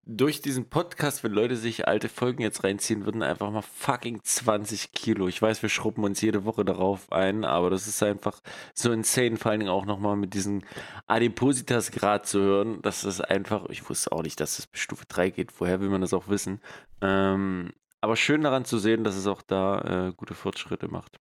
durch 0.07 0.43
diesen 0.43 0.69
Podcast, 0.69 1.25
wenn 1.25 1.33
Leute 1.33 1.57
sich 1.57 1.89
alte 1.89 2.09
Folgen 2.09 2.43
jetzt 2.43 2.63
reinziehen 2.63 3.07
würden, 3.07 3.23
einfach 3.23 3.51
mal 3.51 3.63
fucking 3.63 4.21
20 4.23 4.93
Kilo. 4.93 5.29
Ich 5.29 5.41
weiß, 5.41 5.63
wir 5.63 5.71
schrubben 5.71 6.05
uns 6.05 6.21
jede 6.21 6.45
Woche 6.45 6.65
darauf 6.65 7.11
ein, 7.11 7.45
aber 7.45 7.71
das 7.71 7.87
ist 7.87 8.03
einfach 8.03 8.41
so 8.75 8.93
insane, 8.93 9.37
vor 9.39 9.51
allen 9.51 9.61
Dingen 9.61 9.73
auch 9.73 9.87
nochmal 9.87 10.17
mit 10.17 10.35
diesem 10.35 10.63
Adipositas-Grad 11.07 12.27
zu 12.27 12.41
hören. 12.41 12.83
Das 12.83 13.05
ist 13.05 13.23
einfach, 13.23 13.67
ich 13.71 13.89
wusste 13.89 14.13
auch 14.13 14.23
nicht, 14.23 14.41
dass 14.41 14.59
es 14.59 14.67
bis 14.67 14.81
Stufe 14.81 15.07
3 15.09 15.31
geht. 15.31 15.59
Woher 15.59 15.81
will 15.81 15.89
man 15.89 16.03
das 16.03 16.13
auch 16.13 16.29
wissen? 16.29 16.61
Ähm, 17.01 17.73
aber 18.03 18.17
schön 18.17 18.43
daran 18.43 18.67
zu 18.67 18.79
sehen, 18.79 19.05
dass 19.05 19.17
es 19.17 19.27
auch 19.27 19.41
da 19.41 20.09
äh, 20.09 20.13
gute 20.15 20.35
Fortschritte 20.35 20.89
macht. 20.89 21.19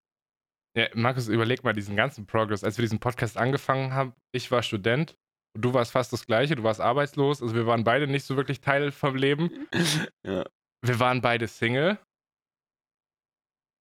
Ja, 0.75 0.87
Markus, 0.95 1.27
überleg 1.27 1.63
mal 1.63 1.73
diesen 1.73 1.95
ganzen 1.95 2.25
Progress. 2.25 2.63
Als 2.63 2.77
wir 2.77 2.83
diesen 2.83 2.99
Podcast 2.99 3.37
angefangen 3.37 3.93
haben, 3.93 4.13
ich 4.31 4.49
war 4.49 4.63
Student 4.63 5.15
und 5.55 5.63
du 5.63 5.73
warst 5.73 5.91
fast 5.91 6.11
das 6.13 6.25
Gleiche, 6.25 6.55
du 6.55 6.63
warst 6.63 6.81
arbeitslos. 6.81 7.41
Also 7.41 7.53
wir 7.53 7.67
waren 7.67 7.83
beide 7.83 8.07
nicht 8.07 8.25
so 8.25 8.35
wirklich 8.35 8.61
Teil 8.61 8.91
vom 8.91 9.15
Leben. 9.15 9.67
Ja. 10.25 10.45
Wir 10.85 10.99
waren 10.99 11.21
beide 11.21 11.47
Single. 11.47 11.97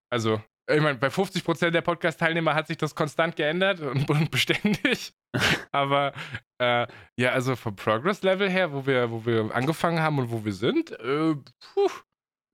Also, 0.09 0.41
ich 0.71 0.81
meine, 0.81 0.99
bei 0.99 1.09
50% 1.09 1.71
der 1.71 1.81
Podcast-Teilnehmer 1.81 2.55
hat 2.55 2.69
sich 2.69 2.77
das 2.77 2.95
konstant 2.95 3.35
geändert 3.35 3.81
und, 3.81 4.09
und 4.09 4.31
beständig. 4.31 5.13
Aber 5.73 6.13
äh, 6.61 6.87
ja, 7.19 7.31
also 7.33 7.57
vom 7.57 7.75
Progress-Level 7.75 8.49
her, 8.49 8.73
wo 8.73 8.87
wir, 8.87 9.11
wo 9.11 9.27
wir 9.27 9.53
angefangen 9.55 10.01
haben 10.01 10.19
und 10.21 10.31
wo 10.31 10.45
wir 10.45 10.53
sind, 10.53 10.93
äh, 10.93 11.35
puh, 11.35 11.91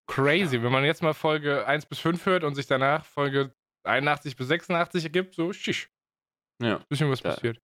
crazy. 0.06 0.62
Wenn 0.62 0.72
man 0.72 0.84
jetzt 0.84 1.02
mal 1.02 1.14
Folge 1.14 1.66
1 1.66 1.86
bis 1.86 1.98
5 1.98 2.24
hört 2.24 2.44
und 2.44 2.54
sich 2.54 2.66
danach 2.66 3.04
Folge 3.04 3.54
81 3.88 4.36
bis 4.36 4.48
86 4.48 5.04
ergibt, 5.04 5.34
so 5.34 5.52
schisch. 5.52 5.90
Ja. 6.62 6.78
Bisschen 6.88 7.10
was 7.10 7.20
Ja. 7.22 7.30
passiert. 7.34 7.60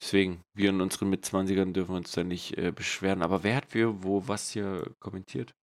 Deswegen, 0.00 0.42
wir 0.54 0.70
in 0.70 0.80
unseren 0.80 1.10
Mitzwanzigern 1.10 1.72
dürfen 1.74 1.96
uns 1.96 2.12
da 2.12 2.22
nicht 2.22 2.56
äh, 2.56 2.70
beschweren. 2.70 3.22
Aber 3.22 3.42
wer 3.42 3.56
hat 3.56 3.74
wir 3.74 4.02
wo 4.04 4.26
was 4.28 4.50
hier 4.50 4.94
kommentiert? 5.00 5.54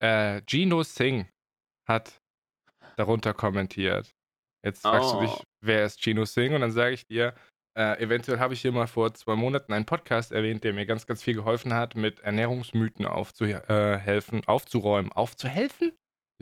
Äh, 0.00 0.42
Gino 0.46 0.82
Singh 0.82 1.28
hat 1.88 2.20
darunter 2.96 3.32
kommentiert. 3.32 4.12
Jetzt 4.64 4.82
fragst 4.82 5.14
du 5.14 5.20
dich, 5.20 5.30
Oh. 5.30 5.42
wer 5.64 5.84
ist 5.84 6.02
Gino 6.02 6.24
Singh? 6.24 6.54
Und 6.56 6.62
dann 6.62 6.72
sage 6.72 6.94
ich 6.94 7.06
dir, 7.06 7.34
äh, 7.78 8.02
eventuell 8.02 8.40
habe 8.40 8.54
ich 8.54 8.60
hier 8.62 8.72
mal 8.72 8.88
vor 8.88 9.14
zwei 9.14 9.36
Monaten 9.36 9.72
einen 9.72 9.86
Podcast 9.86 10.32
erwähnt, 10.32 10.64
der 10.64 10.72
mir 10.72 10.86
ganz, 10.86 11.06
ganz 11.06 11.22
viel 11.22 11.34
geholfen 11.34 11.72
hat, 11.72 11.94
mit 11.94 12.18
Ernährungsmythen 12.20 13.06
aufzuhelfen, 13.06 14.44
aufzuräumen, 14.46 15.12
aufzuhelfen? 15.12 15.92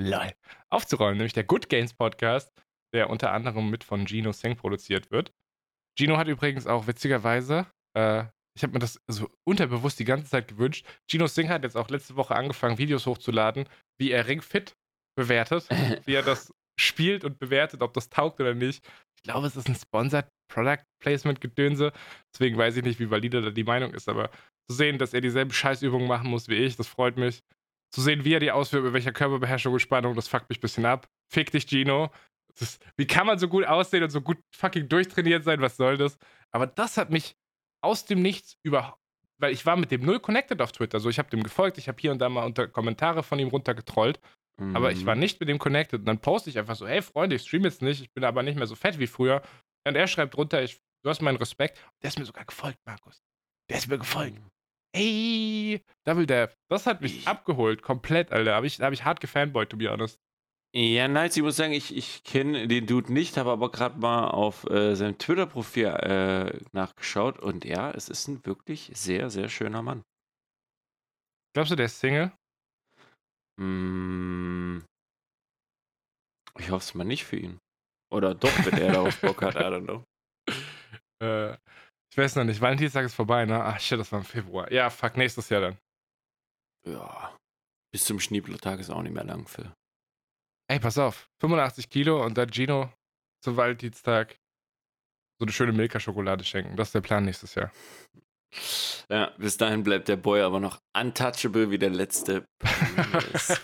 Lol. 0.00 0.32
Aufzuräumen, 0.70 1.18
nämlich 1.18 1.34
der 1.34 1.44
Good 1.44 1.68
Gains 1.68 1.92
Podcast, 1.92 2.50
der 2.94 3.10
unter 3.10 3.32
anderem 3.32 3.68
mit 3.68 3.84
von 3.84 4.06
Gino 4.06 4.32
Singh 4.32 4.58
produziert 4.58 5.10
wird. 5.10 5.32
Gino 5.98 6.16
hat 6.16 6.28
übrigens 6.28 6.66
auch 6.66 6.86
witzigerweise, 6.86 7.66
äh, 7.96 8.24
ich 8.56 8.62
habe 8.62 8.72
mir 8.72 8.78
das 8.78 9.00
so 9.08 9.28
unterbewusst 9.46 9.98
die 9.98 10.04
ganze 10.04 10.30
Zeit 10.30 10.48
gewünscht. 10.48 10.86
Gino 11.10 11.26
Singh 11.26 11.52
hat 11.52 11.64
jetzt 11.64 11.76
auch 11.76 11.90
letzte 11.90 12.16
Woche 12.16 12.34
angefangen, 12.34 12.78
Videos 12.78 13.06
hochzuladen, 13.06 13.68
wie 13.98 14.12
er 14.12 14.26
Ring 14.26 14.40
Fit 14.40 14.74
bewertet, 15.16 15.68
wie 16.06 16.14
er 16.14 16.22
das 16.22 16.52
spielt 16.80 17.24
und 17.24 17.38
bewertet, 17.38 17.82
ob 17.82 17.94
das 17.94 18.08
taugt 18.08 18.40
oder 18.40 18.54
nicht. 18.54 18.84
Ich 19.16 19.22
glaube, 19.22 19.46
es 19.46 19.56
ist 19.56 19.68
ein 19.68 19.74
Sponsored 19.74 20.28
Product 20.52 20.82
Placement 21.00 21.40
Gedönse. 21.40 21.92
Deswegen 22.32 22.56
weiß 22.56 22.76
ich 22.76 22.84
nicht, 22.84 23.00
wie 23.00 23.10
valide 23.10 23.42
da 23.42 23.50
die 23.50 23.64
Meinung 23.64 23.94
ist, 23.94 24.08
aber 24.08 24.30
zu 24.68 24.76
sehen, 24.76 24.98
dass 24.98 25.14
er 25.14 25.20
dieselben 25.20 25.52
Scheißübungen 25.52 26.08
machen 26.08 26.30
muss 26.30 26.48
wie 26.48 26.54
ich, 26.54 26.76
das 26.76 26.88
freut 26.88 27.16
mich. 27.16 27.42
Zu 27.92 28.00
sehen, 28.00 28.24
wie 28.24 28.34
er 28.34 28.40
die 28.40 28.50
ausführt, 28.50 28.84
mit 28.84 28.92
welcher 28.92 29.12
Körperbeherrschung 29.12 29.72
und 29.72 29.80
Spannung, 29.80 30.14
das 30.14 30.26
fuckt 30.28 30.48
mich 30.48 30.58
ein 30.58 30.62
bisschen 30.62 30.84
ab. 30.84 31.06
Fick 31.32 31.50
dich, 31.52 31.66
Gino. 31.66 32.10
Ist, 32.60 32.84
wie 32.96 33.06
kann 33.06 33.26
man 33.26 33.38
so 33.38 33.48
gut 33.48 33.64
aussehen 33.66 34.02
und 34.04 34.10
so 34.10 34.20
gut 34.20 34.38
fucking 34.54 34.88
durchtrainiert 34.88 35.44
sein? 35.44 35.60
Was 35.60 35.76
soll 35.76 35.96
das? 35.96 36.18
Aber 36.52 36.66
das 36.66 36.96
hat 36.96 37.10
mich 37.10 37.34
aus 37.82 38.04
dem 38.04 38.22
Nichts 38.22 38.56
über. 38.62 38.96
Weil 39.40 39.52
ich 39.52 39.66
war 39.66 39.76
mit 39.76 39.90
dem 39.90 40.02
null 40.04 40.20
connected 40.20 40.60
auf 40.62 40.70
Twitter. 40.72 41.00
So, 41.00 41.08
ich 41.10 41.18
habe 41.18 41.28
dem 41.30 41.42
gefolgt, 41.42 41.76
ich 41.78 41.88
habe 41.88 42.00
hier 42.00 42.12
und 42.12 42.18
da 42.20 42.28
mal 42.28 42.44
unter 42.44 42.68
Kommentare 42.68 43.22
von 43.24 43.38
ihm 43.40 43.48
runtergetrollt. 43.48 44.20
Aber 44.72 44.92
ich 44.92 45.04
war 45.04 45.16
Mhm. 45.16 45.20
nicht 45.20 45.40
mit 45.40 45.48
dem 45.48 45.58
connected. 45.58 45.98
Und 46.00 46.06
dann 46.06 46.20
poste 46.20 46.48
ich 46.48 46.56
einfach 46.60 46.76
so, 46.76 46.86
hey 46.86 47.02
Freunde, 47.02 47.34
ich 47.34 47.42
stream 47.42 47.64
jetzt 47.64 47.82
nicht, 47.82 48.00
ich 48.02 48.12
bin 48.12 48.22
aber 48.22 48.44
nicht 48.44 48.56
mehr 48.56 48.68
so 48.68 48.76
fett 48.76 49.00
wie 49.00 49.08
früher. 49.08 49.42
Und 49.84 49.96
er 49.96 50.06
schreibt 50.06 50.36
drunter, 50.36 50.62
ich, 50.62 50.78
du 51.02 51.10
hast 51.10 51.20
meinen 51.22 51.38
Respekt. 51.38 51.76
Der 52.02 52.08
ist 52.08 52.18
mir 52.20 52.24
sogar 52.24 52.44
gefolgt, 52.44 52.78
Markus. 52.86 53.20
Der 53.68 53.78
ist 53.78 53.88
mir 53.88 53.98
gefolgt. 53.98 54.40
Ey, 54.94 55.82
Double 56.06 56.24
Death. 56.26 56.56
Das 56.70 56.86
hat 56.86 57.00
mich 57.00 57.18
Ich- 57.18 57.28
abgeholt, 57.28 57.82
komplett, 57.82 58.30
Alter. 58.30 58.54
Habe 58.54 58.68
ich, 58.68 58.80
hab 58.80 58.92
ich 58.92 59.04
hart 59.04 59.20
gefanboyt, 59.20 59.70
to 59.70 59.76
be 59.76 59.90
honest. 59.90 60.20
Ja, 60.76 61.06
nice. 61.06 61.36
Ich 61.36 61.42
muss 61.44 61.54
sagen, 61.54 61.72
ich, 61.72 61.96
ich 61.96 62.24
kenne 62.24 62.66
den 62.66 62.88
Dude 62.88 63.12
nicht, 63.12 63.36
habe 63.36 63.52
aber 63.52 63.70
gerade 63.70 63.96
mal 63.96 64.26
auf 64.28 64.68
äh, 64.68 64.96
seinem 64.96 65.16
Twitter-Profil 65.18 65.86
äh, 65.86 66.60
nachgeschaut. 66.72 67.38
Und 67.38 67.64
ja, 67.64 67.92
es 67.92 68.08
ist 68.08 68.26
ein 68.26 68.44
wirklich 68.44 68.90
sehr, 68.92 69.30
sehr 69.30 69.48
schöner 69.48 69.82
Mann. 69.82 70.02
Glaubst 71.54 71.70
du, 71.70 71.76
der 71.76 71.86
ist 71.86 72.00
Single? 72.00 72.32
Mm, 73.60 74.78
ich 76.58 76.70
hoffe 76.70 76.82
es 76.84 76.94
mal 76.94 77.04
nicht 77.04 77.24
für 77.24 77.36
ihn. 77.36 77.58
Oder 78.12 78.34
doch, 78.34 78.52
wenn 78.66 78.76
er 78.76 78.92
darauf 78.94 79.20
Bock 79.20 79.42
hat, 79.42 79.54
I 79.54 79.58
don't 79.58 79.84
know. 79.84 80.04
Äh, 81.22 81.52
ich 82.10 82.18
weiß 82.18 82.34
noch 82.34 82.44
nicht. 82.44 82.60
Valentinstag 82.60 83.04
ist 83.04 83.14
vorbei, 83.14 83.46
ne? 83.46 83.62
Ach 83.62 83.78
shit, 83.78 83.98
das 83.98 84.10
war 84.10 84.18
im 84.18 84.24
Februar. 84.24 84.70
Ja, 84.72 84.90
fuck, 84.90 85.16
nächstes 85.16 85.48
Jahr 85.48 85.60
dann. 85.60 85.78
Ja, 86.84 87.36
bis 87.92 88.04
zum 88.04 88.18
Schneeblottag 88.18 88.80
ist 88.80 88.90
auch 88.90 89.02
nicht 89.02 89.14
mehr 89.14 89.22
lang, 89.22 89.46
Phil. 89.46 89.72
Ey, 90.68 90.80
pass 90.80 90.98
auf. 90.98 91.28
85 91.40 91.90
Kilo 91.90 92.24
und 92.24 92.38
dann 92.38 92.50
Gino 92.52 92.90
zum 93.42 93.56
Valentinstag 93.56 94.38
so 95.38 95.44
eine 95.44 95.52
schöne 95.52 95.72
Milka-Schokolade 95.72 96.44
schenken. 96.44 96.76
Das 96.76 96.88
ist 96.88 96.94
der 96.94 97.00
Plan 97.00 97.24
nächstes 97.24 97.54
Jahr. 97.54 97.70
Ja, 99.10 99.32
bis 99.36 99.56
dahin 99.56 99.82
bleibt 99.82 100.08
der 100.08 100.16
Boy 100.16 100.40
aber 100.40 100.60
noch 100.60 100.80
untouchable 100.96 101.70
wie 101.70 101.78
der 101.78 101.90
letzte. 101.90 102.46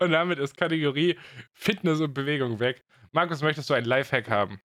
Und 0.00 0.12
damit 0.12 0.38
ist 0.38 0.56
Kategorie 0.56 1.18
Fitness 1.52 2.00
und 2.00 2.14
Bewegung 2.14 2.60
weg. 2.60 2.84
Markus, 3.12 3.42
möchtest 3.42 3.68
du 3.68 3.74
einen 3.74 3.86
Lifehack 3.86 4.30
haben? 4.30 4.60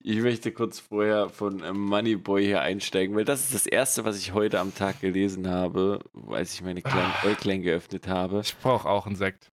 Ich 0.00 0.18
möchte 0.18 0.52
kurz 0.52 0.78
vorher 0.78 1.28
von 1.28 1.62
äh, 1.62 1.72
Moneyboy 1.72 2.44
hier 2.44 2.60
einsteigen, 2.60 3.16
weil 3.16 3.24
das 3.24 3.44
ist 3.44 3.54
das 3.54 3.66
erste, 3.66 4.04
was 4.04 4.18
ich 4.18 4.32
heute 4.32 4.60
am 4.60 4.74
Tag 4.74 5.00
gelesen 5.00 5.48
habe, 5.48 5.98
als 6.28 6.54
ich 6.54 6.62
meine 6.62 6.80
kleinen 6.80 7.12
Ah. 7.22 7.26
Äuglein 7.26 7.62
geöffnet 7.62 8.06
habe. 8.06 8.40
Ich 8.40 8.56
brauche 8.58 8.88
auch 8.88 9.06
einen 9.06 9.16
Sekt. 9.16 9.50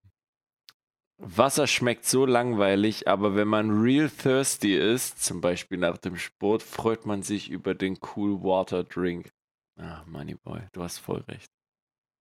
Wasser 1.18 1.66
schmeckt 1.66 2.04
so 2.04 2.26
langweilig, 2.26 3.08
aber 3.08 3.34
wenn 3.34 3.48
man 3.48 3.80
real 3.80 4.10
thirsty 4.10 4.76
ist, 4.76 5.24
zum 5.24 5.40
Beispiel 5.40 5.78
nach 5.78 5.96
dem 5.96 6.16
Sport, 6.16 6.62
freut 6.62 7.06
man 7.06 7.22
sich 7.22 7.50
über 7.50 7.74
den 7.74 7.98
Cool 8.00 8.42
Water 8.42 8.84
Drink. 8.84 9.30
Ah, 9.78 10.04
Moneyboy, 10.06 10.68
du 10.72 10.82
hast 10.82 10.98
voll 10.98 11.22
recht. 11.22 11.50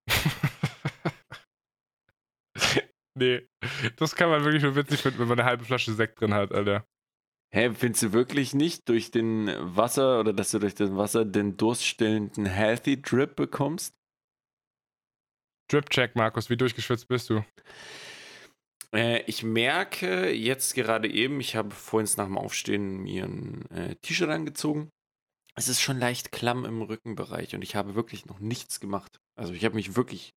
nee, 3.18 3.46
das 3.98 4.16
kann 4.16 4.30
man 4.30 4.46
wirklich 4.46 4.64
nur 4.64 4.76
witzig 4.76 5.02
finden, 5.02 5.20
wenn 5.20 5.28
man 5.28 5.40
eine 5.40 5.50
halbe 5.50 5.66
Flasche 5.66 5.94
Sekt 5.94 6.22
drin 6.22 6.34
hat, 6.34 6.54
Alter. 6.54 6.88
Hä, 7.54 7.74
findest 7.74 8.04
du 8.04 8.14
wirklich 8.14 8.54
nicht 8.54 8.88
durch 8.90 9.12
den 9.12 9.48
Wasser 9.60 10.20
oder 10.20 10.34
dass 10.34 10.52
du 10.52 10.60
durch 10.60 10.76
das 10.76 10.96
Wasser 10.96 11.26
den 11.26 11.58
durststillenden 11.58 12.46
Healthy 12.46 13.02
Drip 13.02 13.36
bekommst? 13.36 13.96
Drip-Check, 15.72 16.16
Markus, 16.16 16.50
wie 16.50 16.58
durchgeschwitzt 16.58 17.08
bist 17.08 17.30
du? 17.30 17.44
Äh, 18.96 19.24
ich 19.28 19.44
merke 19.44 20.32
jetzt 20.32 20.74
gerade 20.74 21.10
eben, 21.10 21.40
ich 21.40 21.56
habe 21.56 21.72
vorhin 21.72 22.10
nach 22.18 22.26
dem 22.26 22.38
Aufstehen 22.38 23.04
mir 23.04 23.26
ein 23.26 23.70
äh, 23.72 23.96
T-Shirt 23.98 24.30
angezogen 24.30 24.92
es 25.56 25.70
ist 25.70 25.82
schon 25.82 25.98
leicht 25.98 26.32
klamm 26.32 26.66
im 26.66 26.82
Rückenbereich 26.82 27.56
und 27.56 27.62
ich 27.62 27.76
habe 27.76 27.96
wirklich 27.96 28.26
noch 28.26 28.40
nichts 28.40 28.80
gemacht. 28.82 29.22
Also 29.36 29.54
ich 29.54 29.64
habe 29.64 29.76
mich 29.76 29.96
wirklich 29.96 30.36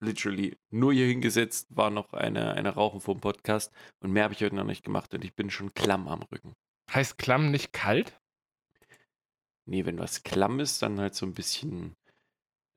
literally 0.00 0.56
nur 0.70 0.92
hier 0.92 1.06
hingesetzt, 1.06 1.68
war 1.70 1.90
noch 1.90 2.12
eine, 2.12 2.54
eine 2.54 2.70
Rauchen 2.70 3.00
vom 3.00 3.20
Podcast 3.20 3.72
und 4.00 4.10
mehr 4.10 4.24
habe 4.24 4.34
ich 4.34 4.42
heute 4.42 4.56
noch 4.56 4.64
nicht 4.64 4.84
gemacht 4.84 5.14
und 5.14 5.24
ich 5.24 5.34
bin 5.34 5.50
schon 5.50 5.72
klamm 5.74 6.08
am 6.08 6.22
Rücken. 6.22 6.54
Heißt 6.92 7.16
klamm 7.16 7.52
nicht 7.52 7.72
kalt? 7.72 8.18
Nee, 9.66 9.84
wenn 9.86 9.98
was 9.98 10.24
klamm 10.24 10.58
ist, 10.58 10.82
dann 10.82 10.98
halt 10.98 11.14
so 11.14 11.26
ein 11.26 11.34
bisschen, 11.34 11.94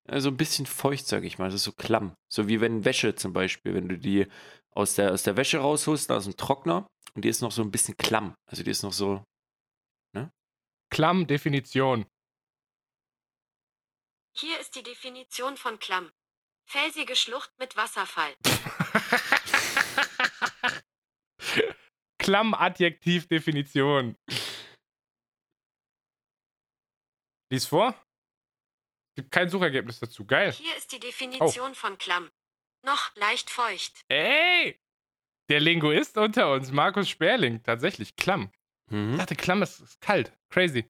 also 0.07 0.29
ein 0.29 0.37
bisschen 0.37 0.65
feucht, 0.65 1.07
sage 1.07 1.27
ich 1.27 1.37
mal. 1.37 1.45
Das 1.45 1.55
ist 1.55 1.63
so 1.63 1.71
klamm. 1.71 2.15
So 2.31 2.47
wie 2.47 2.61
wenn 2.61 2.85
Wäsche 2.85 3.15
zum 3.15 3.33
Beispiel, 3.33 3.73
wenn 3.73 3.89
du 3.89 3.97
die 3.97 4.27
aus 4.71 4.95
der, 4.95 5.11
aus 5.11 5.23
der 5.23 5.37
Wäsche 5.37 5.59
rausholst, 5.59 6.11
aus 6.11 6.25
dem 6.25 6.37
Trockner 6.37 6.87
und 7.13 7.25
die 7.25 7.29
ist 7.29 7.41
noch 7.41 7.51
so 7.51 7.61
ein 7.61 7.71
bisschen 7.71 7.97
klamm. 7.97 8.35
Also 8.49 8.63
die 8.63 8.71
ist 8.71 8.83
noch 8.83 8.93
so, 8.93 9.23
Klamm, 10.93 11.25
Definition. 11.25 12.05
Hier 14.37 14.59
ist 14.59 14.75
die 14.75 14.83
Definition 14.83 15.57
von 15.57 15.79
Klamm. 15.79 16.11
Felsige 16.69 17.15
Schlucht 17.15 17.51
mit 17.57 17.75
Wasserfall. 17.75 18.35
Klamm, 22.19 22.53
Adjektiv, 22.53 23.27
Definition. 23.27 24.15
Lies 27.51 27.65
vor. 27.65 27.95
Gibt 29.15 29.31
kein 29.31 29.49
Suchergebnis 29.49 29.99
dazu. 29.99 30.25
Geil. 30.25 30.51
Hier 30.51 30.75
ist 30.75 30.91
die 30.91 30.99
Definition 30.99 31.75
von 31.75 31.97
Klamm. 31.97 32.31
Noch 32.85 33.15
leicht 33.15 33.49
feucht. 33.49 34.03
Ey! 34.09 34.79
Der 35.49 35.59
Linguist 35.59 36.17
unter 36.17 36.51
uns, 36.53 36.71
Markus 36.71 37.09
Sperling, 37.09 37.61
tatsächlich 37.63 38.15
Klamm. 38.15 38.51
Ich 38.87 38.95
mhm. 38.95 39.17
dachte, 39.17 39.35
Klamm 39.35 39.61
ist, 39.61 39.79
ist 39.79 40.01
kalt. 40.01 40.31
Crazy. 40.49 40.89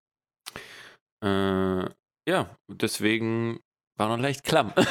äh, 1.24 1.90
ja, 2.28 2.56
deswegen 2.68 3.60
war 3.98 4.10
noch 4.10 4.18
leicht 4.22 4.44
klamm. 4.44 4.74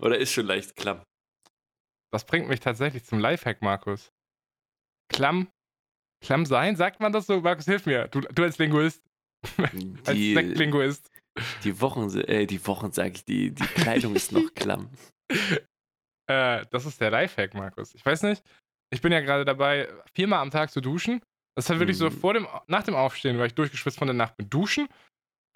Oder 0.00 0.18
ist 0.18 0.32
schon 0.32 0.46
leicht 0.46 0.74
klamm. 0.76 1.04
Das 2.12 2.24
bringt 2.26 2.48
mich 2.48 2.60
tatsächlich 2.60 3.04
zum 3.04 3.20
Lifehack, 3.20 3.62
Markus. 3.62 4.12
Klamm. 5.08 5.50
Klamm 6.22 6.46
sein? 6.46 6.76
Sagt 6.76 7.00
man 7.00 7.12
das 7.12 7.26
so? 7.26 7.40
Markus, 7.40 7.66
hilf 7.66 7.86
mir. 7.86 8.08
Du, 8.08 8.20
du 8.20 8.42
als 8.42 8.58
Linguist. 8.58 9.02
als 10.06 10.14
Die, 10.14 10.34
Sektlinguist. 10.34 11.10
die 11.64 11.80
Wochen, 11.80 12.08
äh, 12.20 12.46
die 12.46 12.64
Wochen 12.66 12.92
sage 12.92 13.12
ich, 13.16 13.24
die, 13.24 13.50
die 13.52 13.64
Kleidung 13.64 14.14
ist 14.14 14.32
noch 14.32 14.52
klamm. 14.54 14.90
Äh, 16.30 16.64
das 16.70 16.86
ist 16.86 17.00
der 17.00 17.10
Lifehack, 17.10 17.52
Markus. 17.54 17.94
Ich 17.96 18.06
weiß 18.06 18.22
nicht. 18.22 18.44
Ich 18.92 19.00
bin 19.02 19.10
ja 19.10 19.20
gerade 19.20 19.44
dabei, 19.44 19.88
viermal 20.14 20.38
am 20.40 20.50
Tag 20.52 20.70
zu 20.70 20.80
duschen. 20.80 21.20
Das 21.56 21.64
ist 21.64 21.70
halt 21.70 21.80
wirklich 21.80 21.98
so 21.98 22.06
Mhm. 22.10 22.12
vor 22.12 22.34
dem, 22.34 22.46
nach 22.68 22.84
dem 22.84 22.94
Aufstehen, 22.94 23.38
weil 23.38 23.48
ich 23.48 23.54
durchgeschwitzt 23.54 23.98
von 23.98 24.06
der 24.06 24.14
Nacht 24.14 24.36
bin, 24.36 24.48
duschen. 24.48 24.88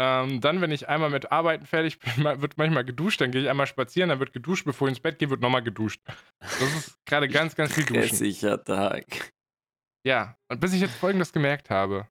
Ähm, 0.00 0.40
dann, 0.40 0.60
wenn 0.60 0.72
ich 0.72 0.88
einmal 0.88 1.08
mit 1.08 1.30
Arbeiten 1.30 1.64
fertig 1.66 2.00
bin, 2.00 2.10
wird 2.42 2.58
manchmal 2.58 2.84
geduscht, 2.84 3.20
dann 3.20 3.30
gehe 3.30 3.42
ich 3.42 3.48
einmal 3.48 3.68
spazieren, 3.68 4.08
dann 4.10 4.18
wird 4.18 4.32
geduscht, 4.32 4.64
bevor 4.64 4.88
ich 4.88 4.92
ins 4.92 5.00
Bett 5.00 5.20
gehe, 5.20 5.30
wird 5.30 5.40
nochmal 5.40 5.62
geduscht. 5.62 6.02
Das 6.40 6.60
ist 6.62 6.98
gerade 7.06 7.28
ganz, 7.28 7.54
ganz 7.54 7.72
viel 7.72 7.84
Duschen. 7.84 8.02
Stressiger 8.02 8.62
Tag. 8.62 9.32
Ja, 10.04 10.36
und 10.50 10.60
bis 10.60 10.72
ich 10.72 10.80
jetzt 10.80 10.96
folgendes 10.96 11.32
gemerkt 11.32 11.70
habe. 11.70 12.08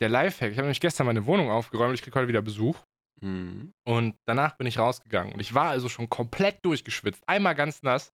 Der 0.00 0.08
Lifehack, 0.08 0.50
ich 0.52 0.58
habe 0.58 0.66
nämlich 0.66 0.80
gestern 0.80 1.06
meine 1.06 1.26
Wohnung 1.26 1.50
aufgeräumt, 1.50 1.94
ich 1.94 2.02
kriege 2.02 2.18
heute 2.18 2.28
wieder 2.28 2.42
Besuch. 2.42 2.78
Mhm. 3.22 3.72
Und 3.86 4.16
danach 4.26 4.56
bin 4.56 4.66
ich 4.66 4.78
rausgegangen. 4.78 5.32
Und 5.32 5.40
ich 5.40 5.54
war 5.54 5.70
also 5.70 5.88
schon 5.88 6.08
komplett 6.10 6.64
durchgeschwitzt. 6.64 7.22
Einmal 7.26 7.54
ganz 7.54 7.82
nass, 7.82 8.12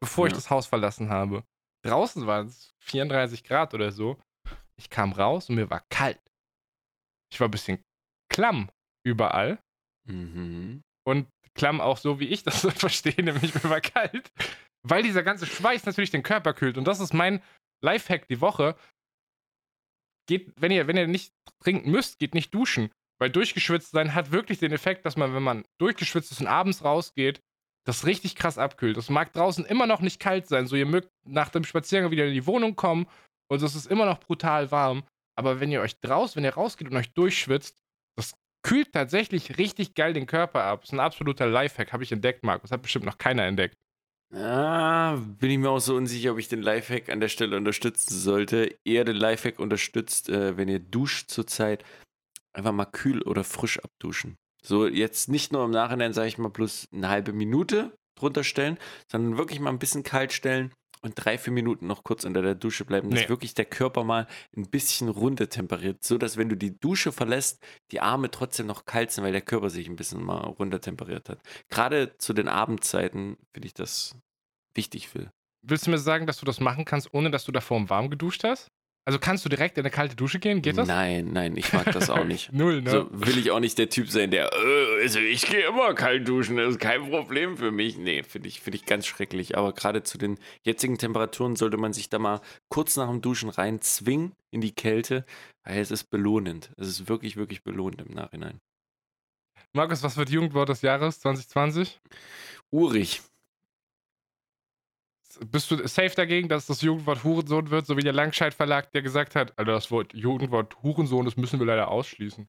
bevor 0.00 0.26
ich 0.26 0.32
Ja. 0.32 0.36
das 0.36 0.50
Haus 0.50 0.66
verlassen 0.66 1.08
habe. 1.08 1.44
Draußen 1.86 2.26
waren 2.26 2.48
es 2.48 2.74
34 2.84 3.44
Grad 3.44 3.74
oder 3.74 3.92
so. 3.92 4.20
Ich 4.76 4.90
kam 4.90 5.12
raus 5.12 5.48
und 5.48 5.54
mir 5.54 5.70
war 5.70 5.82
kalt. 5.90 6.20
Ich 7.32 7.38
war 7.38 7.46
ein 7.48 7.52
bisschen 7.52 7.80
klamm 8.28 8.70
überall. 9.06 9.58
Mhm. 10.08 10.82
Und 11.06 11.28
klamm 11.54 11.80
auch 11.80 11.96
so, 11.96 12.18
wie 12.18 12.28
ich 12.28 12.42
das 12.42 12.60
verstehe, 12.76 13.22
nämlich 13.22 13.54
mir 13.54 13.70
war 13.70 13.80
kalt. 13.80 14.32
Weil 14.82 15.02
dieser 15.02 15.22
ganze 15.22 15.46
Schweiß 15.46 15.84
natürlich 15.86 16.10
den 16.10 16.22
Körper 16.22 16.54
kühlt. 16.54 16.76
Und 16.76 16.84
das 16.84 16.98
ist 17.00 17.14
mein 17.14 17.40
Lifehack 17.84 18.26
die 18.28 18.40
Woche. 18.40 18.76
Geht, 20.30 20.52
wenn 20.56 20.70
ihr, 20.70 20.86
wenn 20.86 20.96
ihr 20.96 21.08
nicht 21.08 21.34
trinken 21.60 21.90
müsst, 21.90 22.20
geht 22.20 22.34
nicht 22.34 22.54
duschen. 22.54 22.90
Weil 23.18 23.30
durchgeschwitzt 23.30 23.90
sein 23.90 24.14
hat 24.14 24.30
wirklich 24.30 24.60
den 24.60 24.70
Effekt, 24.70 25.04
dass 25.04 25.16
man, 25.16 25.34
wenn 25.34 25.42
man 25.42 25.64
durchgeschwitzt 25.78 26.30
ist 26.30 26.40
und 26.40 26.46
abends 26.46 26.84
rausgeht, 26.84 27.40
das 27.84 28.06
richtig 28.06 28.36
krass 28.36 28.56
abkühlt. 28.56 28.96
Es 28.96 29.10
mag 29.10 29.32
draußen 29.32 29.64
immer 29.64 29.88
noch 29.88 30.00
nicht 30.00 30.20
kalt 30.20 30.46
sein. 30.46 30.68
So, 30.68 30.76
ihr 30.76 30.86
mögt 30.86 31.10
nach 31.26 31.48
dem 31.48 31.64
Spaziergang 31.64 32.12
wieder 32.12 32.26
in 32.26 32.32
die 32.32 32.46
Wohnung 32.46 32.76
kommen 32.76 33.08
und 33.50 33.60
es 33.60 33.74
ist 33.74 33.86
immer 33.86 34.06
noch 34.06 34.20
brutal 34.20 34.70
warm. 34.70 35.02
Aber 35.36 35.58
wenn 35.58 35.72
ihr 35.72 35.80
euch 35.80 35.98
draußen, 35.98 36.36
wenn 36.36 36.44
ihr 36.44 36.54
rausgeht 36.54 36.88
und 36.88 36.96
euch 36.96 37.12
durchschwitzt, 37.12 37.82
das 38.16 38.34
kühlt 38.62 38.92
tatsächlich 38.92 39.58
richtig 39.58 39.94
geil 39.94 40.12
den 40.12 40.26
Körper 40.26 40.62
ab. 40.62 40.82
Das 40.82 40.90
ist 40.90 40.92
ein 40.92 41.00
absoluter 41.00 41.48
Lifehack, 41.48 41.92
habe 41.92 42.04
ich 42.04 42.12
entdeckt, 42.12 42.44
Markus. 42.44 42.70
Hat 42.70 42.82
bestimmt 42.82 43.06
noch 43.06 43.18
keiner 43.18 43.44
entdeckt. 43.44 43.76
Ah, 44.32 45.16
bin 45.40 45.50
ich 45.50 45.58
mir 45.58 45.70
auch 45.70 45.80
so 45.80 45.96
unsicher, 45.96 46.32
ob 46.32 46.38
ich 46.38 46.46
den 46.48 46.62
Lifehack 46.62 47.08
an 47.08 47.18
der 47.18 47.28
Stelle 47.28 47.56
unterstützen 47.56 48.14
sollte. 48.16 48.76
Eher 48.84 49.04
den 49.04 49.16
Lifehack 49.16 49.58
unterstützt, 49.58 50.28
äh, 50.28 50.56
wenn 50.56 50.68
ihr 50.68 50.78
duscht 50.78 51.30
zurzeit, 51.30 51.84
einfach 52.52 52.72
mal 52.72 52.84
kühl 52.84 53.22
oder 53.22 53.42
frisch 53.42 53.80
abduschen. 53.80 54.36
So 54.62 54.86
jetzt 54.86 55.28
nicht 55.28 55.52
nur 55.52 55.64
im 55.64 55.72
Nachhinein, 55.72 56.12
sage 56.12 56.28
ich 56.28 56.38
mal, 56.38 56.50
plus 56.50 56.86
eine 56.92 57.08
halbe 57.08 57.32
Minute 57.32 57.92
drunter 58.14 58.44
stellen, 58.44 58.78
sondern 59.10 59.36
wirklich 59.36 59.58
mal 59.58 59.70
ein 59.70 59.78
bisschen 59.78 60.04
kalt 60.04 60.32
stellen 60.32 60.72
und 61.02 61.14
drei, 61.14 61.38
vier 61.38 61.52
Minuten 61.52 61.86
noch 61.86 62.04
kurz 62.04 62.24
unter 62.24 62.42
der 62.42 62.54
Dusche 62.54 62.84
bleiben, 62.84 63.10
dass 63.10 63.20
Nee. 63.20 63.28
wirklich 63.28 63.54
der 63.54 63.64
Körper 63.64 64.04
mal 64.04 64.26
ein 64.56 64.68
bisschen 64.68 65.08
runtertemperiert, 65.08 66.04
so 66.04 66.18
dass 66.18 66.36
wenn 66.36 66.48
du 66.48 66.56
die 66.56 66.78
Dusche 66.78 67.12
verlässt, 67.12 67.64
die 67.90 68.00
Arme 68.00 68.30
trotzdem 68.30 68.66
noch 68.66 68.84
kalt 68.84 69.10
sind, 69.10 69.24
weil 69.24 69.32
der 69.32 69.40
Körper 69.40 69.70
sich 69.70 69.88
ein 69.88 69.96
bisschen 69.96 70.22
mal 70.22 70.40
runtertemperiert 70.40 71.28
hat. 71.28 71.40
Gerade 71.70 72.16
zu 72.18 72.32
den 72.32 72.48
Abendzeiten 72.48 73.36
finde 73.52 73.66
ich 73.66 73.74
das 73.74 74.14
wichtig, 74.74 75.08
Phil. 75.08 75.30
Willst 75.62 75.86
du 75.86 75.90
mir 75.90 75.98
sagen, 75.98 76.26
dass 76.26 76.38
du 76.38 76.46
das 76.46 76.60
machen 76.60 76.84
kannst, 76.84 77.12
ohne 77.12 77.30
dass 77.30 77.44
du 77.44 77.52
davor 77.52 77.88
warm 77.90 78.10
geduscht 78.10 78.44
hast? 78.44 78.70
Also 79.06 79.18
kannst 79.18 79.44
du 79.44 79.48
direkt 79.48 79.78
in 79.78 79.82
eine 79.82 79.90
kalte 79.90 80.14
Dusche 80.14 80.38
gehen? 80.38 80.60
Geht 80.62 80.76
das? 80.76 80.86
Nein, 80.86 81.30
nein, 81.32 81.56
ich 81.56 81.72
mag 81.72 81.90
das 81.92 82.10
auch 82.10 82.24
nicht. 82.24 82.52
Null, 82.52 82.82
ne? 82.82 82.90
So 82.90 83.08
will 83.10 83.38
ich 83.38 83.50
auch 83.50 83.60
nicht 83.60 83.78
der 83.78 83.88
Typ 83.88 84.10
sein, 84.10 84.30
der, 84.30 84.52
äh, 84.52 85.02
also 85.02 85.18
ich 85.18 85.46
gehe 85.46 85.66
immer 85.66 85.94
kalt 85.94 86.28
duschen, 86.28 86.56
das 86.56 86.72
ist 86.72 86.80
kein 86.80 87.08
Problem 87.08 87.56
für 87.56 87.70
mich. 87.70 87.96
Nee, 87.96 88.22
finde 88.22 88.48
ich, 88.48 88.60
find 88.60 88.74
ich 88.74 88.84
ganz 88.84 89.06
schrecklich. 89.06 89.56
Aber 89.56 89.72
gerade 89.72 90.02
zu 90.02 90.18
den 90.18 90.38
jetzigen 90.62 90.98
Temperaturen 90.98 91.56
sollte 91.56 91.78
man 91.78 91.92
sich 91.92 92.10
da 92.10 92.18
mal 92.18 92.40
kurz 92.68 92.96
nach 92.96 93.08
dem 93.08 93.22
Duschen 93.22 93.48
rein 93.48 93.80
zwingen 93.80 94.32
in 94.50 94.60
die 94.60 94.72
Kälte, 94.72 95.24
weil 95.64 95.78
es 95.78 95.90
ist 95.90 96.04
belohnend. 96.10 96.70
Es 96.76 96.88
ist 96.88 97.08
wirklich, 97.08 97.36
wirklich 97.36 97.62
belohnend 97.62 98.02
im 98.02 98.14
Nachhinein. 98.14 98.60
Markus, 99.72 100.02
was 100.02 100.16
wird 100.16 100.30
Jugendwort 100.30 100.68
des 100.68 100.82
Jahres 100.82 101.20
2020? 101.20 102.00
Urig. 102.70 103.22
Bist 105.46 105.70
du 105.70 105.88
safe 105.88 106.14
dagegen, 106.14 106.48
dass 106.48 106.66
das 106.66 106.82
Jugendwort 106.82 107.24
Hurensohn 107.24 107.70
wird, 107.70 107.86
so 107.86 107.96
wie 107.96 108.02
der 108.02 108.12
Langscheid 108.12 108.52
Verlag, 108.52 108.92
der 108.92 109.02
gesagt 109.02 109.34
hat, 109.34 109.58
also 109.58 109.72
das 109.72 109.90
Wort 109.90 110.12
Jugendwort 110.12 110.82
Hurensohn, 110.82 111.24
das 111.24 111.36
müssen 111.36 111.58
wir 111.58 111.66
leider 111.66 111.88
ausschließen. 111.88 112.48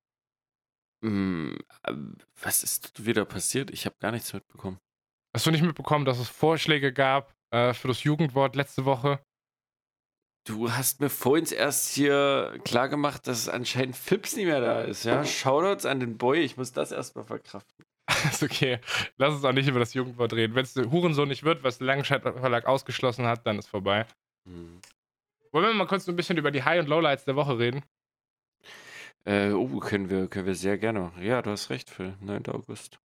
Hm, 1.03 1.57
äh, 1.83 1.93
was 2.41 2.63
ist 2.63 3.05
wieder 3.05 3.25
passiert? 3.25 3.71
Ich 3.71 3.85
habe 3.85 3.95
gar 3.99 4.11
nichts 4.11 4.33
mitbekommen. 4.33 4.79
Hast 5.33 5.45
du 5.45 5.51
nicht 5.51 5.63
mitbekommen, 5.63 6.05
dass 6.05 6.19
es 6.19 6.27
Vorschläge 6.27 6.91
gab 6.91 7.33
äh, 7.51 7.73
für 7.73 7.87
das 7.87 8.03
Jugendwort 8.03 8.55
letzte 8.55 8.83
Woche? 8.83 9.23
Du 10.45 10.71
hast 10.71 10.99
mir 10.99 11.09
vorhin 11.09 11.45
erst 11.45 11.93
hier 11.93 12.59
klargemacht, 12.65 13.27
dass 13.27 13.47
anscheinend 13.47 13.95
Fips 13.95 14.35
nicht 14.35 14.47
mehr 14.47 14.59
da 14.59 14.81
ist, 14.81 15.05
ja? 15.05 15.23
Shoutouts 15.23 15.85
an 15.85 15.99
den 15.99 16.17
Boy, 16.17 16.39
ich 16.39 16.57
muss 16.57 16.71
das 16.73 16.91
erstmal 16.91 17.23
verkraften. 17.23 17.85
ist 18.31 18.43
okay. 18.43 18.79
Lass 19.17 19.33
uns 19.33 19.45
auch 19.45 19.53
nicht 19.53 19.67
über 19.67 19.79
das 19.79 19.93
Jugendwort 19.93 20.33
reden. 20.33 20.55
Wenn 20.55 20.63
es 20.63 20.75
Hurensohn 20.75 21.27
nicht 21.27 21.43
wird, 21.43 21.63
was 21.63 21.77
der 21.77 21.87
Langscheid 21.87 22.21
Verlag 22.21 22.65
ausgeschlossen 22.65 23.25
hat, 23.25 23.45
dann 23.45 23.59
ist 23.59 23.67
vorbei. 23.67 24.05
Hm. 24.45 24.79
Wollen 25.51 25.65
wir 25.65 25.73
mal 25.73 25.87
kurz 25.87 26.07
ein 26.07 26.15
bisschen 26.15 26.37
über 26.37 26.51
die 26.51 26.63
High- 26.63 26.79
und 26.79 26.87
Lowlights 26.87 27.25
der 27.25 27.35
Woche 27.35 27.59
reden? 27.59 27.83
Äh, 29.25 29.51
oh, 29.51 29.79
können 29.79 30.09
wir, 30.09 30.27
können 30.27 30.45
wir 30.45 30.55
sehr 30.55 30.77
gerne. 30.77 31.11
Ja, 31.19 31.41
du 31.41 31.51
hast 31.51 31.69
recht, 31.69 31.89
Phil. 31.89 32.15
9. 32.21 32.47
August. 32.47 32.99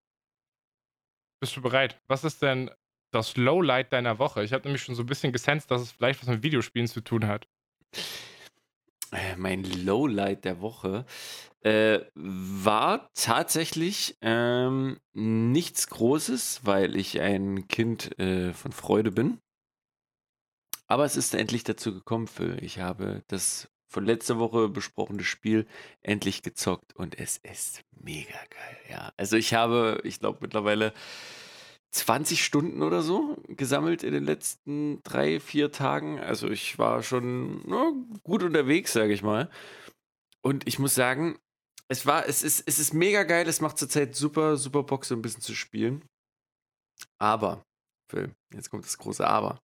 Bist 1.41 1.57
du 1.57 1.63
bereit? 1.63 2.01
Was 2.07 2.25
ist 2.25 2.41
denn 2.43 2.71
das 3.11 3.37
Lowlight 3.37 3.93
deiner 3.93 4.19
Woche? 4.19 4.43
Ich 4.43 4.53
habe 4.53 4.65
nämlich 4.65 4.83
schon 4.83 4.95
so 4.95 5.03
ein 5.03 5.07
bisschen 5.07 5.33
gesensed, 5.33 5.71
dass 5.71 5.83
es 5.83 5.93
vielleicht 5.93 6.21
was 6.23 6.29
mit 6.29 6.43
Videospielen 6.43 6.89
zu 6.89 7.03
tun 7.03 7.27
hat. 7.27 7.47
Äh, 9.17 9.37
mein 9.37 9.65
Lowlight 9.65 10.45
der 10.45 10.61
Woche 10.61 11.07
äh, 11.63 12.01
war 12.15 13.11
tatsächlich 13.15 14.17
ähm, 14.21 14.99
nichts 15.15 15.89
Großes, 15.89 16.61
weil 16.65 16.97
ich 16.97 17.21
ein 17.21 17.67
Kind 17.67 18.19
äh, 18.19 18.53
von 18.53 18.73
Freude 18.73 19.11
bin. 19.11 19.41
Aber 20.87 21.05
es 21.05 21.17
ist 21.17 21.35
endlich 21.35 21.65
dazu 21.65 21.93
gekommen, 21.93 22.29
Phil. 22.29 22.63
Ich 22.63 22.79
habe 22.79 23.25
das 23.29 23.69
von 23.89 24.05
letzter 24.05 24.39
Woche 24.39 24.69
besprochene 24.69 25.25
Spiel 25.25 25.67
endlich 26.03 26.43
gezockt 26.43 26.95
und 26.95 27.19
es 27.19 27.39
ist 27.39 27.85
mega 27.93 28.39
geil, 28.51 28.79
ja. 28.91 29.13
Also 29.17 29.37
ich 29.37 29.55
habe, 29.55 30.01
ich 30.05 30.21
glaube 30.21 30.39
mittlerweile 30.43 30.93
20 31.93 32.45
Stunden 32.45 32.83
oder 32.83 33.03
so 33.03 33.37
gesammelt 33.49 34.03
in 34.03 34.13
den 34.13 34.25
letzten 34.25 35.03
drei, 35.03 35.41
vier 35.41 35.73
Tagen. 35.73 36.21
Also 36.21 36.49
ich 36.49 36.79
war 36.79 37.03
schon 37.03 37.63
na, 37.67 37.93
gut 38.23 38.43
unterwegs, 38.43 38.93
sage 38.93 39.13
ich 39.13 39.23
mal. 39.23 39.51
Und 40.43 40.67
ich 40.69 40.79
muss 40.79 40.95
sagen, 40.95 41.39
es 41.89 42.07
war, 42.07 42.29
es 42.29 42.43
ist, 42.43 42.63
es 42.67 42.79
ist 42.79 42.93
mega 42.93 43.23
geil. 43.23 43.49
Es 43.49 43.61
macht 43.61 43.79
zurzeit 43.79 44.15
super, 44.15 44.57
super 44.57 44.83
Bock, 44.83 45.05
so 45.05 45.15
ein 45.15 45.23
bisschen 45.23 45.43
zu 45.43 45.55
spielen. 45.55 46.05
Aber, 47.19 47.63
Phil, 48.11 48.31
jetzt 48.53 48.71
kommt 48.71 48.85
das 48.85 48.99
große 48.99 49.27
Aber. 49.27 49.61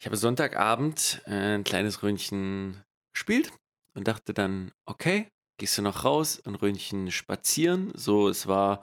Ich 0.00 0.06
habe 0.06 0.16
Sonntagabend 0.16 1.22
äh, 1.26 1.56
ein 1.56 1.64
kleines 1.64 2.02
Röntchen 2.02 2.82
gespielt 3.12 3.52
und 3.94 4.08
dachte 4.08 4.32
dann, 4.32 4.72
okay, 4.86 5.28
gehst 5.58 5.76
du 5.76 5.82
noch 5.82 6.04
raus, 6.04 6.40
ein 6.46 6.54
Röntchen 6.54 7.10
spazieren. 7.10 7.92
So, 7.94 8.28
es 8.28 8.46
war, 8.46 8.82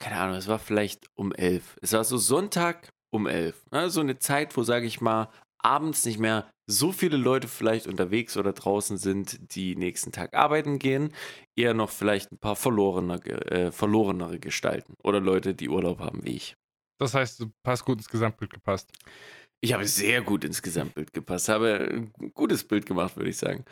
keine 0.00 0.16
Ahnung, 0.16 0.36
es 0.36 0.48
war 0.48 0.58
vielleicht 0.58 1.08
um 1.14 1.32
elf. 1.32 1.78
Es 1.82 1.92
war 1.92 2.02
so 2.04 2.16
Sonntag 2.16 2.92
um 3.12 3.26
elf. 3.26 3.64
Ne? 3.70 3.90
So 3.90 4.00
eine 4.00 4.18
Zeit, 4.18 4.56
wo, 4.56 4.62
sage 4.62 4.86
ich 4.86 5.00
mal, 5.00 5.28
abends 5.58 6.04
nicht 6.06 6.18
mehr 6.18 6.50
so 6.66 6.90
viele 6.92 7.16
Leute 7.16 7.48
vielleicht 7.48 7.86
unterwegs 7.86 8.36
oder 8.36 8.52
draußen 8.52 8.96
sind, 8.96 9.54
die 9.54 9.76
nächsten 9.76 10.12
Tag 10.12 10.34
arbeiten 10.34 10.78
gehen, 10.78 11.12
eher 11.56 11.74
noch 11.74 11.90
vielleicht 11.90 12.32
ein 12.32 12.38
paar 12.38 12.56
verlorene, 12.56 13.14
äh, 13.26 13.72
verlorenere 13.72 14.38
Gestalten 14.38 14.94
oder 15.02 15.20
Leute, 15.20 15.54
die 15.54 15.68
Urlaub 15.68 15.98
haben 15.98 16.24
wie 16.24 16.36
ich. 16.36 16.56
Das 16.98 17.14
heißt, 17.14 17.40
du 17.40 17.50
hast 17.66 17.84
gut 17.84 17.98
ins 17.98 18.08
Gesamtbild 18.08 18.52
gepasst. 18.52 18.90
Ich 19.60 19.72
habe 19.74 19.86
sehr 19.86 20.22
gut 20.22 20.44
ins 20.44 20.62
Gesamtbild 20.62 21.12
gepasst, 21.12 21.48
habe 21.48 21.88
ein 21.92 22.32
gutes 22.32 22.64
Bild 22.64 22.86
gemacht, 22.86 23.16
würde 23.16 23.30
ich 23.30 23.36
sagen. 23.36 23.64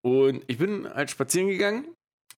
Und 0.00 0.44
ich 0.46 0.58
bin 0.58 0.88
halt 0.88 1.10
spazieren 1.10 1.48
gegangen 1.48 1.94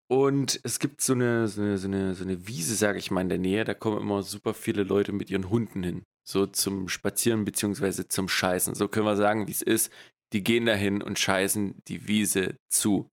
und 0.08 0.60
es 0.62 0.78
gibt 0.78 1.00
so 1.00 1.12
eine, 1.12 1.48
so 1.48 1.60
eine, 1.62 1.78
so 1.78 1.88
eine, 1.88 2.14
so 2.14 2.24
eine 2.24 2.46
Wiese, 2.46 2.74
sage 2.74 2.98
ich 2.98 3.10
mal, 3.10 3.22
in 3.22 3.28
der 3.28 3.38
Nähe. 3.38 3.64
Da 3.64 3.74
kommen 3.74 4.00
immer 4.00 4.22
super 4.22 4.54
viele 4.54 4.82
Leute 4.82 5.12
mit 5.12 5.30
ihren 5.30 5.50
Hunden 5.50 5.82
hin 5.82 6.02
so 6.28 6.46
zum 6.46 6.88
Spazieren 6.88 7.44
beziehungsweise 7.44 8.08
zum 8.08 8.28
Scheißen. 8.28 8.74
So 8.74 8.88
können 8.88 9.06
wir 9.06 9.16
sagen, 9.16 9.46
wie 9.46 9.52
es 9.52 9.62
ist. 9.62 9.92
Die 10.32 10.42
gehen 10.42 10.66
dahin 10.66 11.02
und 11.02 11.18
scheißen 11.18 11.80
die 11.86 12.08
Wiese 12.08 12.56
zu. 12.68 13.08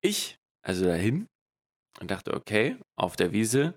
Ich, 0.00 0.36
also 0.64 0.84
dahin, 0.84 1.26
und 2.00 2.10
dachte, 2.10 2.34
okay, 2.34 2.76
auf 2.96 3.16
der 3.16 3.32
Wiese 3.32 3.74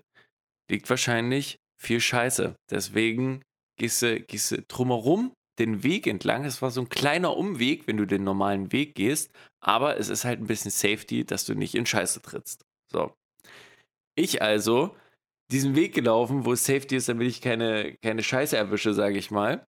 liegt 0.70 0.88
wahrscheinlich 0.88 1.58
viel 1.76 2.00
Scheiße. 2.00 2.54
Deswegen 2.70 3.42
gehst 3.78 4.02
du, 4.02 4.20
gehst 4.20 4.52
du 4.52 4.62
drumherum 4.62 5.32
den 5.58 5.82
Weg 5.82 6.06
entlang. 6.06 6.44
Es 6.44 6.62
war 6.62 6.70
so 6.70 6.82
ein 6.82 6.88
kleiner 6.88 7.36
Umweg, 7.36 7.86
wenn 7.86 7.96
du 7.96 8.06
den 8.06 8.24
normalen 8.24 8.72
Weg 8.72 8.94
gehst, 8.94 9.30
aber 9.60 9.98
es 9.98 10.08
ist 10.08 10.24
halt 10.24 10.40
ein 10.40 10.46
bisschen 10.46 10.70
Safety, 10.70 11.24
dass 11.24 11.44
du 11.44 11.54
nicht 11.54 11.74
in 11.74 11.86
Scheiße 11.86 12.22
trittst. 12.22 12.64
So. 12.90 13.12
Ich 14.14 14.42
also 14.42 14.96
diesen 15.50 15.76
Weg 15.76 15.94
gelaufen, 15.94 16.44
wo 16.44 16.52
es 16.52 16.64
Safety 16.64 16.96
ist, 16.96 17.08
damit 17.08 17.28
ich 17.28 17.40
keine, 17.40 17.96
keine 18.02 18.22
Scheiße 18.22 18.56
erwische, 18.56 18.94
sage 18.94 19.18
ich 19.18 19.30
mal. 19.30 19.66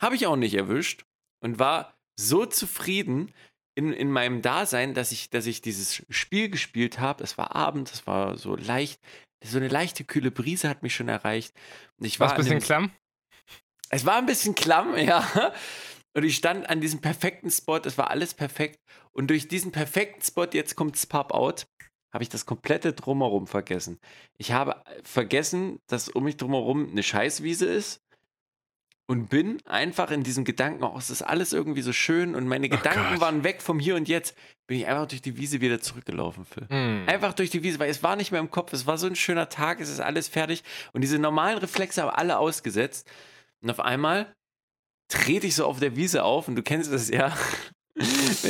Habe 0.00 0.16
ich 0.16 0.26
auch 0.26 0.36
nicht 0.36 0.54
erwischt 0.54 1.04
und 1.40 1.58
war 1.58 1.94
so 2.18 2.44
zufrieden 2.44 3.32
in, 3.74 3.92
in 3.92 4.10
meinem 4.10 4.42
Dasein, 4.42 4.94
dass 4.94 5.12
ich, 5.12 5.30
dass 5.30 5.46
ich 5.46 5.62
dieses 5.62 6.02
Spiel 6.10 6.50
gespielt 6.50 6.98
habe. 6.98 7.22
Es 7.24 7.38
war 7.38 7.54
Abend, 7.54 7.90
es 7.92 8.06
war 8.06 8.36
so 8.36 8.56
leicht, 8.56 9.00
so 9.42 9.58
eine 9.58 9.68
leichte 9.68 10.04
kühle 10.04 10.30
Brise 10.30 10.68
hat 10.68 10.82
mich 10.82 10.94
schon 10.94 11.08
erreicht. 11.08 11.54
Und 11.98 12.06
ich 12.06 12.20
war 12.20 12.30
ein 12.30 12.36
bisschen 12.36 12.60
klamm? 12.60 12.90
Es 13.92 14.06
war 14.06 14.16
ein 14.16 14.26
bisschen 14.26 14.54
klamm, 14.54 14.96
ja. 14.96 15.52
Und 16.14 16.24
ich 16.24 16.36
stand 16.36 16.68
an 16.68 16.80
diesem 16.80 17.00
perfekten 17.00 17.50
Spot, 17.50 17.78
es 17.84 17.96
war 17.96 18.10
alles 18.10 18.34
perfekt. 18.34 18.80
Und 19.12 19.28
durch 19.28 19.48
diesen 19.48 19.70
perfekten 19.70 20.22
Spot, 20.22 20.46
jetzt 20.52 20.74
kommt 20.74 20.96
das 20.96 21.06
Pop-Out, 21.06 21.66
habe 22.12 22.24
ich 22.24 22.28
das 22.28 22.44
komplette 22.44 22.92
Drumherum 22.92 23.46
vergessen. 23.46 23.98
Ich 24.36 24.52
habe 24.52 24.82
vergessen, 25.04 25.78
dass 25.86 26.08
um 26.08 26.24
mich 26.24 26.36
drumherum 26.36 26.90
eine 26.90 27.02
Scheißwiese 27.02 27.66
ist 27.66 28.02
und 29.06 29.28
bin 29.28 29.58
einfach 29.66 30.10
in 30.10 30.22
diesem 30.22 30.44
Gedanken, 30.44 30.84
oh, 30.84 30.96
es 30.96 31.10
ist 31.10 31.22
alles 31.22 31.52
irgendwie 31.52 31.82
so 31.82 31.92
schön 31.92 32.34
und 32.34 32.46
meine 32.46 32.68
Gedanken 32.68 33.20
waren 33.20 33.44
weg 33.44 33.62
vom 33.62 33.78
Hier 33.78 33.96
und 33.96 34.08
Jetzt, 34.08 34.36
bin 34.66 34.78
ich 34.78 34.86
einfach 34.86 35.06
durch 35.06 35.22
die 35.22 35.36
Wiese 35.36 35.60
wieder 35.60 35.80
zurückgelaufen, 35.80 36.44
Phil. 36.44 36.66
Hm. 36.68 37.04
Einfach 37.06 37.32
durch 37.32 37.50
die 37.50 37.62
Wiese, 37.62 37.78
weil 37.78 37.90
es 37.90 38.02
war 38.02 38.16
nicht 38.16 38.32
mehr 38.32 38.40
im 38.40 38.50
Kopf, 38.50 38.72
es 38.72 38.86
war 38.86 38.96
so 38.96 39.06
ein 39.06 39.16
schöner 39.16 39.48
Tag, 39.48 39.80
es 39.80 39.90
ist 39.90 40.00
alles 40.00 40.28
fertig 40.28 40.62
und 40.92 41.00
diese 41.00 41.18
normalen 41.18 41.58
Reflexe 41.58 42.02
haben 42.02 42.10
alle 42.10 42.38
ausgesetzt 42.38 43.10
und 43.62 43.70
auf 43.70 43.80
einmal 43.80 44.34
trete 45.08 45.46
ich 45.46 45.54
so 45.54 45.66
auf 45.66 45.78
der 45.80 45.96
Wiese 45.96 46.24
auf 46.24 46.48
und 46.48 46.56
du 46.56 46.62
kennst 46.62 46.92
das 46.92 47.08
ja, 47.08 47.36
wenn 47.94 48.04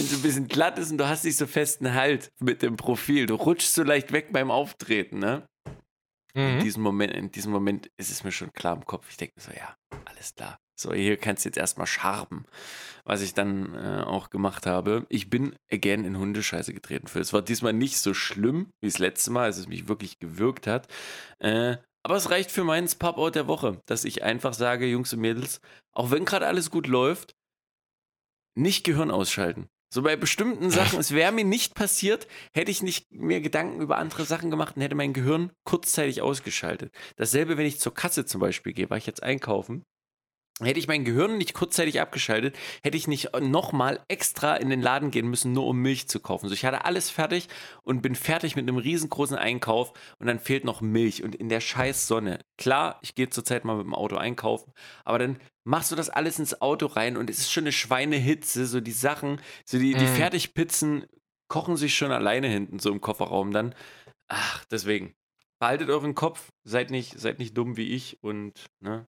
es 0.04 0.12
ein 0.14 0.22
bisschen 0.22 0.48
glatt 0.48 0.78
ist 0.78 0.90
und 0.90 0.98
du 0.98 1.08
hast 1.08 1.24
nicht 1.24 1.36
so 1.36 1.46
festen 1.46 1.92
Halt 1.94 2.30
mit 2.40 2.62
dem 2.62 2.76
Profil. 2.76 3.26
Du 3.26 3.34
rutschst 3.34 3.74
so 3.74 3.82
leicht 3.82 4.12
weg 4.12 4.28
beim 4.32 4.50
Auftreten, 4.50 5.18
ne? 5.18 5.46
In, 6.34 6.56
Mhm. 6.56 6.60
diesem 6.60 6.82
Moment, 6.82 7.12
in 7.12 7.30
diesem 7.30 7.52
Moment 7.52 7.90
ist 7.98 8.10
es 8.10 8.24
mir 8.24 8.32
schon 8.32 8.52
klar 8.54 8.74
im 8.74 8.86
Kopf. 8.86 9.06
Ich 9.10 9.18
denke 9.18 9.34
mir 9.36 9.42
so, 9.42 9.50
ja, 9.52 9.76
alles 10.06 10.34
klar. 10.34 10.58
So, 10.80 10.94
hier 10.94 11.18
kannst 11.18 11.44
du 11.44 11.50
jetzt 11.50 11.58
erstmal 11.58 11.86
scharben. 11.86 12.46
Was 13.04 13.20
ich 13.20 13.34
dann 13.34 13.74
äh, 13.74 14.02
auch 14.02 14.30
gemacht 14.30 14.64
habe. 14.66 15.04
Ich 15.10 15.28
bin 15.28 15.54
again 15.70 16.04
in 16.04 16.16
Hundescheiße 16.16 16.72
getreten. 16.72 17.06
Für. 17.06 17.20
Es 17.20 17.34
war 17.34 17.42
diesmal 17.42 17.74
nicht 17.74 17.98
so 17.98 18.14
schlimm 18.14 18.70
wie 18.80 18.88
das 18.88 18.98
letzte 18.98 19.30
Mal, 19.30 19.44
als 19.44 19.58
es 19.58 19.68
mich 19.68 19.88
wirklich 19.88 20.18
gewürgt 20.20 20.66
hat. 20.66 20.88
Äh, 21.38 21.76
aber 22.02 22.16
es 22.16 22.30
reicht 22.30 22.50
für 22.50 22.64
meinen 22.64 22.88
Pop-Out 22.98 23.34
der 23.34 23.46
Woche, 23.46 23.80
dass 23.86 24.04
ich 24.04 24.22
einfach 24.22 24.54
sage, 24.54 24.86
Jungs 24.86 25.12
und 25.12 25.20
Mädels, 25.20 25.60
auch 25.92 26.10
wenn 26.10 26.24
gerade 26.24 26.46
alles 26.46 26.70
gut 26.70 26.86
läuft, 26.86 27.34
nicht 28.54 28.84
Gehirn 28.84 29.10
ausschalten. 29.10 29.68
So 29.92 30.00
bei 30.00 30.16
bestimmten 30.16 30.70
Sachen, 30.70 30.98
es 30.98 31.12
wäre 31.12 31.32
mir 31.32 31.44
nicht 31.44 31.74
passiert, 31.74 32.26
hätte 32.54 32.70
ich 32.70 32.82
nicht 32.82 33.12
mir 33.12 33.42
Gedanken 33.42 33.82
über 33.82 33.98
andere 33.98 34.24
Sachen 34.24 34.50
gemacht 34.50 34.76
und 34.76 34.82
hätte 34.82 34.94
mein 34.94 35.12
Gehirn 35.12 35.52
kurzzeitig 35.64 36.22
ausgeschaltet. 36.22 36.94
Dasselbe, 37.16 37.58
wenn 37.58 37.66
ich 37.66 37.78
zur 37.78 37.92
Kasse 37.92 38.24
zum 38.24 38.40
Beispiel 38.40 38.72
gehe, 38.72 38.88
war 38.88 38.96
ich 38.96 39.06
jetzt 39.06 39.22
einkaufen. 39.22 39.84
Hätte 40.64 40.78
ich 40.78 40.88
mein 40.88 41.04
Gehirn 41.04 41.38
nicht 41.38 41.54
kurzzeitig 41.54 42.00
abgeschaltet, 42.00 42.56
hätte 42.82 42.96
ich 42.96 43.08
nicht 43.08 43.30
nochmal 43.40 44.00
extra 44.08 44.56
in 44.56 44.70
den 44.70 44.80
Laden 44.80 45.10
gehen 45.10 45.28
müssen, 45.28 45.52
nur 45.52 45.66
um 45.66 45.78
Milch 45.78 46.08
zu 46.08 46.20
kaufen. 46.20 46.48
So, 46.48 46.54
ich 46.54 46.64
hatte 46.64 46.84
alles 46.84 47.10
fertig 47.10 47.48
und 47.82 48.02
bin 48.02 48.14
fertig 48.14 48.56
mit 48.56 48.68
einem 48.68 48.76
riesengroßen 48.76 49.36
Einkauf 49.36 49.92
und 50.18 50.26
dann 50.26 50.38
fehlt 50.38 50.64
noch 50.64 50.80
Milch 50.80 51.22
und 51.22 51.34
in 51.34 51.48
der 51.48 51.60
scheiß 51.60 52.06
Sonne. 52.06 52.40
Klar, 52.58 52.98
ich 53.02 53.14
gehe 53.14 53.28
zurzeit 53.28 53.64
mal 53.64 53.76
mit 53.76 53.86
dem 53.86 53.94
Auto 53.94 54.16
einkaufen, 54.16 54.72
aber 55.04 55.18
dann 55.18 55.38
machst 55.64 55.90
du 55.92 55.96
das 55.96 56.10
alles 56.10 56.38
ins 56.38 56.60
Auto 56.60 56.86
rein 56.86 57.16
und 57.16 57.30
es 57.30 57.38
ist 57.38 57.52
schon 57.52 57.64
eine 57.64 57.72
Schweinehitze, 57.72 58.66
so 58.66 58.80
die 58.80 58.92
Sachen, 58.92 59.40
so 59.64 59.78
die, 59.78 59.94
die 59.94 60.04
Mm. 60.04 60.14
Fertigpizzen 60.14 61.06
kochen 61.48 61.76
sich 61.76 61.94
schon 61.94 62.12
alleine 62.12 62.48
hinten 62.48 62.78
so 62.78 62.90
im 62.90 63.00
Kofferraum 63.00 63.52
dann. 63.52 63.74
Ach, 64.28 64.64
deswegen. 64.66 65.14
Behaltet 65.58 65.90
euren 65.90 66.14
Kopf, 66.14 66.50
seid 66.64 66.90
nicht, 66.90 67.20
seid 67.20 67.38
nicht 67.38 67.56
dumm 67.56 67.76
wie 67.76 67.92
ich 67.94 68.22
und 68.22 68.66
ne, 68.80 69.06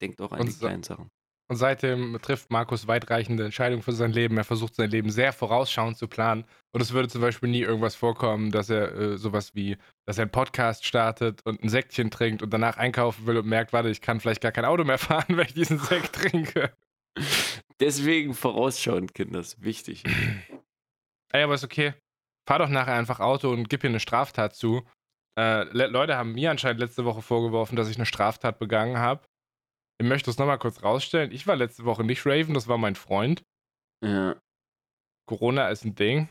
denkt 0.00 0.20
auch 0.20 0.32
an 0.32 0.40
Und 0.40 0.48
die 0.48 0.58
kleinen 0.58 0.82
Sachen. 0.82 1.10
Und 1.50 1.56
seitdem 1.56 2.16
trifft 2.22 2.52
Markus 2.52 2.86
weitreichende 2.86 3.44
Entscheidungen 3.44 3.82
für 3.82 3.90
sein 3.90 4.12
Leben. 4.12 4.38
Er 4.38 4.44
versucht 4.44 4.76
sein 4.76 4.88
Leben 4.88 5.10
sehr 5.10 5.32
vorausschauend 5.32 5.98
zu 5.98 6.06
planen. 6.06 6.44
Und 6.70 6.80
es 6.80 6.92
würde 6.92 7.08
zum 7.08 7.22
Beispiel 7.22 7.48
nie 7.48 7.62
irgendwas 7.62 7.96
vorkommen, 7.96 8.52
dass 8.52 8.70
er 8.70 8.94
äh, 8.94 9.18
sowas 9.18 9.52
wie, 9.56 9.76
dass 10.06 10.18
er 10.18 10.22
einen 10.22 10.30
Podcast 10.30 10.86
startet 10.86 11.44
und 11.44 11.60
ein 11.60 11.68
Säckchen 11.68 12.12
trinkt 12.12 12.42
und 12.42 12.50
danach 12.50 12.76
einkaufen 12.76 13.26
will 13.26 13.36
und 13.36 13.48
merkt, 13.48 13.72
warte, 13.72 13.90
ich 13.90 14.00
kann 14.00 14.20
vielleicht 14.20 14.42
gar 14.42 14.52
kein 14.52 14.64
Auto 14.64 14.84
mehr 14.84 14.98
fahren, 14.98 15.36
wenn 15.36 15.44
ich 15.44 15.54
diesen 15.54 15.80
Sekt 15.80 16.12
trinke. 16.14 16.72
Deswegen 17.80 18.34
vorausschauend, 18.34 19.12
Kinder, 19.12 19.40
ist 19.40 19.60
wichtig. 19.60 20.04
Ey, 21.32 21.42
aber 21.42 21.54
ist 21.54 21.64
okay. 21.64 21.94
Fahr 22.48 22.60
doch 22.60 22.68
nachher 22.68 22.94
einfach 22.94 23.18
Auto 23.18 23.50
und 23.50 23.68
gib 23.68 23.80
hier 23.80 23.90
eine 23.90 23.98
Straftat 23.98 24.54
zu. 24.54 24.84
Äh, 25.36 25.64
Le 25.72 25.88
Leute 25.88 26.16
haben 26.16 26.32
mir 26.32 26.52
anscheinend 26.52 26.78
letzte 26.78 27.04
Woche 27.04 27.22
vorgeworfen, 27.22 27.74
dass 27.74 27.88
ich 27.88 27.96
eine 27.96 28.06
Straftat 28.06 28.60
begangen 28.60 28.98
habe. 28.98 29.22
Ich 30.00 30.06
möchte 30.06 30.30
es 30.30 30.38
nochmal 30.38 30.58
kurz 30.58 30.82
rausstellen. 30.82 31.30
Ich 31.30 31.46
war 31.46 31.56
letzte 31.56 31.84
Woche 31.84 32.04
nicht 32.04 32.24
Raven, 32.24 32.54
das 32.54 32.68
war 32.68 32.78
mein 32.78 32.94
Freund. 32.94 33.42
Ja, 34.04 34.36
Corona 35.28 35.68
ist 35.68 35.84
ein 35.84 35.94
Ding. 35.94 36.28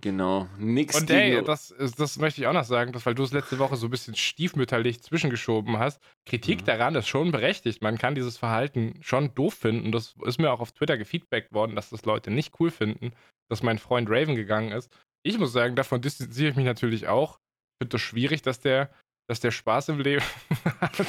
genau. 0.00 0.48
Nix 0.56 0.94
Und 1.00 1.10
ey, 1.10 1.42
das, 1.42 1.74
das 1.98 2.18
möchte 2.18 2.40
ich 2.40 2.46
auch 2.46 2.52
noch 2.52 2.64
sagen, 2.64 2.92
dass, 2.92 3.04
weil 3.04 3.16
du 3.16 3.24
es 3.24 3.32
letzte 3.32 3.58
Woche 3.58 3.76
so 3.76 3.88
ein 3.88 3.90
bisschen 3.90 4.14
stiefmütterlich 4.14 5.02
zwischengeschoben 5.02 5.78
hast. 5.78 6.00
Kritik 6.24 6.60
Mhm. 6.60 6.64
daran 6.66 6.94
ist 6.94 7.08
schon 7.08 7.32
berechtigt. 7.32 7.82
Man 7.82 7.98
kann 7.98 8.14
dieses 8.14 8.38
Verhalten 8.38 8.94
schon 9.02 9.34
doof 9.34 9.54
finden. 9.54 9.90
Das 9.90 10.14
ist 10.24 10.38
mir 10.38 10.52
auch 10.52 10.60
auf 10.60 10.70
Twitter 10.72 10.96
gefeedbackt 10.96 11.52
worden, 11.52 11.74
dass 11.74 11.90
das 11.90 12.04
Leute 12.04 12.30
nicht 12.30 12.54
cool 12.60 12.70
finden, 12.70 13.12
dass 13.50 13.64
mein 13.64 13.78
Freund 13.78 14.08
Raven 14.08 14.36
gegangen 14.36 14.70
ist. 14.70 14.88
Ich 15.26 15.36
muss 15.38 15.52
sagen, 15.52 15.74
davon 15.74 16.00
distanziere 16.00 16.50
ich 16.50 16.56
mich 16.56 16.64
natürlich 16.64 17.08
auch. 17.08 17.38
Ich 17.74 17.84
finde 17.84 17.92
das 17.96 18.00
schwierig, 18.02 18.42
dass 18.42 18.60
der, 18.60 18.90
dass 19.30 19.38
der 19.38 19.52
Spaß 19.52 19.90
im 19.90 20.00
Leben 20.00 20.24
hat. 20.80 21.06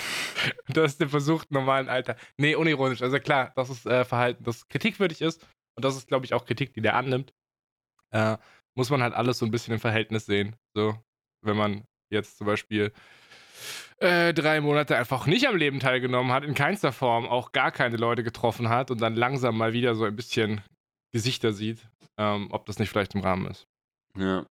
dass 0.67 0.95
der 0.95 1.09
versucht, 1.09 1.49
normalen 1.49 1.89
Alter. 1.89 2.15
Nee, 2.37 2.53
unironisch. 2.53 3.01
Also 3.01 3.17
klar, 3.17 3.51
das 3.55 3.71
ist 3.71 3.87
äh, 3.87 4.05
Verhalten, 4.05 4.43
das 4.43 4.67
kritikwürdig 4.67 5.21
ist. 5.21 5.41
Und 5.75 5.83
das 5.83 5.97
ist, 5.97 6.07
glaube 6.07 6.27
ich, 6.27 6.35
auch 6.35 6.45
Kritik, 6.45 6.71
die 6.75 6.81
der 6.81 6.95
annimmt. 6.95 7.33
Äh, 8.11 8.37
muss 8.75 8.91
man 8.91 9.01
halt 9.01 9.15
alles 9.15 9.39
so 9.39 9.45
ein 9.47 9.49
bisschen 9.49 9.73
im 9.73 9.79
Verhältnis 9.79 10.27
sehen. 10.27 10.55
So, 10.75 10.95
wenn 11.43 11.57
man 11.57 11.83
jetzt 12.11 12.37
zum 12.37 12.45
Beispiel 12.45 12.93
äh, 13.97 14.35
drei 14.35 14.61
Monate 14.61 14.97
einfach 14.97 15.25
nicht 15.25 15.47
am 15.47 15.55
Leben 15.55 15.79
teilgenommen 15.79 16.31
hat, 16.31 16.43
in 16.43 16.53
keinster 16.53 16.91
Form 16.91 17.25
auch 17.25 17.53
gar 17.53 17.71
keine 17.71 17.97
Leute 17.97 18.23
getroffen 18.23 18.69
hat 18.69 18.91
und 18.91 19.01
dann 19.01 19.15
langsam 19.15 19.57
mal 19.57 19.73
wieder 19.73 19.95
so 19.95 20.05
ein 20.05 20.15
bisschen 20.15 20.61
Gesichter 21.11 21.53
sieht, 21.53 21.79
ähm, 22.19 22.49
ob 22.51 22.67
das 22.67 22.77
nicht 22.77 22.89
vielleicht 22.89 23.15
im 23.15 23.21
Rahmen 23.21 23.47
ist. 23.47 23.65
Ja. 24.15 24.45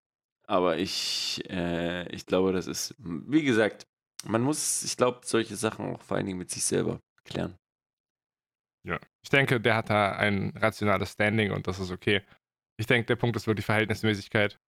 Aber 0.51 0.79
ich, 0.79 1.43
äh, 1.49 2.09
ich 2.13 2.27
glaube, 2.27 2.53
das 2.53 2.67
ist, 2.67 2.95
wie 2.99 3.45
gesagt, 3.45 3.87
man 4.25 4.43
muss, 4.43 4.83
ich 4.83 4.97
glaube, 4.97 5.21
solche 5.25 5.55
Sachen 5.57 5.95
auch 5.95 6.03
vor 6.03 6.17
allen 6.17 6.27
Dingen 6.27 6.39
mit 6.39 6.51
sich 6.51 6.65
selber 6.65 7.01
klären. 7.25 7.57
Ja. 8.87 8.99
Ich 9.23 9.31
denke, 9.31 9.61
der 9.61 9.77
hat 9.77 9.91
da 9.91 10.13
ein 10.17 10.51
rationales 10.57 11.13
Standing 11.13 11.53
und 11.53 11.67
das 11.67 11.79
ist 11.79 11.91
okay. 11.91 12.23
Ich 12.79 12.87
denke, 12.87 13.07
der 13.07 13.17
Punkt 13.17 13.37
ist 13.37 13.47
wirklich 13.47 13.65
Verhältnismäßigkeit. 13.67 14.59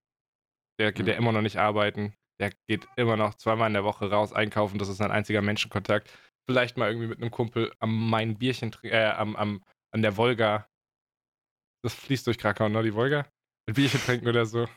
Der 0.79 0.93
geht 0.93 1.07
ja 1.07 1.15
Mhm. 1.15 1.19
immer 1.19 1.33
noch 1.33 1.43
nicht 1.43 1.57
arbeiten. 1.57 2.15
Der 2.41 2.53
geht 2.69 2.87
immer 2.97 3.17
noch 3.17 3.35
zweimal 3.35 3.67
in 3.69 3.75
der 3.75 3.85
Woche 3.85 4.09
raus 4.11 4.33
einkaufen. 4.33 4.79
Das 4.79 4.89
ist 4.89 4.99
sein 4.99 5.11
einziger 5.11 5.43
Menschenkontakt. 5.43 6.11
Vielleicht 6.49 6.77
mal 6.77 6.89
irgendwie 6.89 7.09
mit 7.09 7.21
einem 7.21 7.31
Kumpel 7.31 7.73
am 7.81 8.11
Main 8.11 8.39
Bierchen, 8.39 8.75
äh, 8.83 9.05
am, 9.07 9.35
am, 9.37 9.65
an 9.93 10.03
der 10.03 10.17
Wolga. 10.17 10.69
Das 11.85 11.95
fließt 11.95 12.27
durch 12.27 12.39
Krakau, 12.39 12.69
ne, 12.69 12.83
die 12.83 12.95
Wolga? 12.95 13.27
Ein 13.69 13.75
Bierchen 13.75 14.01
trinken 14.01 14.29
oder 14.29 14.47
so. 14.47 14.69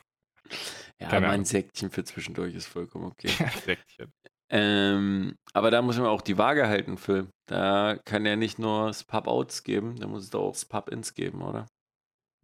Ja, 1.01 1.09
Keine 1.09 1.27
mein. 1.27 1.45
Säckchen 1.45 1.89
für 1.89 2.03
zwischendurch 2.03 2.55
ist 2.55 2.67
vollkommen 2.67 3.05
okay. 3.05 3.27
Säckchen. 3.65 4.11
ähm, 4.49 5.35
aber 5.53 5.71
da 5.71 5.81
muss 5.81 5.97
man 5.97 6.07
auch 6.07 6.21
die 6.21 6.37
Waage 6.37 6.67
halten, 6.67 6.97
Phil. 6.97 7.27
Da 7.47 7.97
kann 8.05 8.25
ja 8.25 8.35
nicht 8.35 8.59
nur 8.59 8.87
das 8.87 9.03
Pub-Outs 9.03 9.63
geben, 9.63 9.97
da 9.97 10.07
muss 10.07 10.23
es 10.23 10.29
doch 10.29 10.41
auch 10.43 10.53
das 10.53 10.65
Pub-Ins 10.65 11.13
geben, 11.13 11.41
oder? 11.41 11.67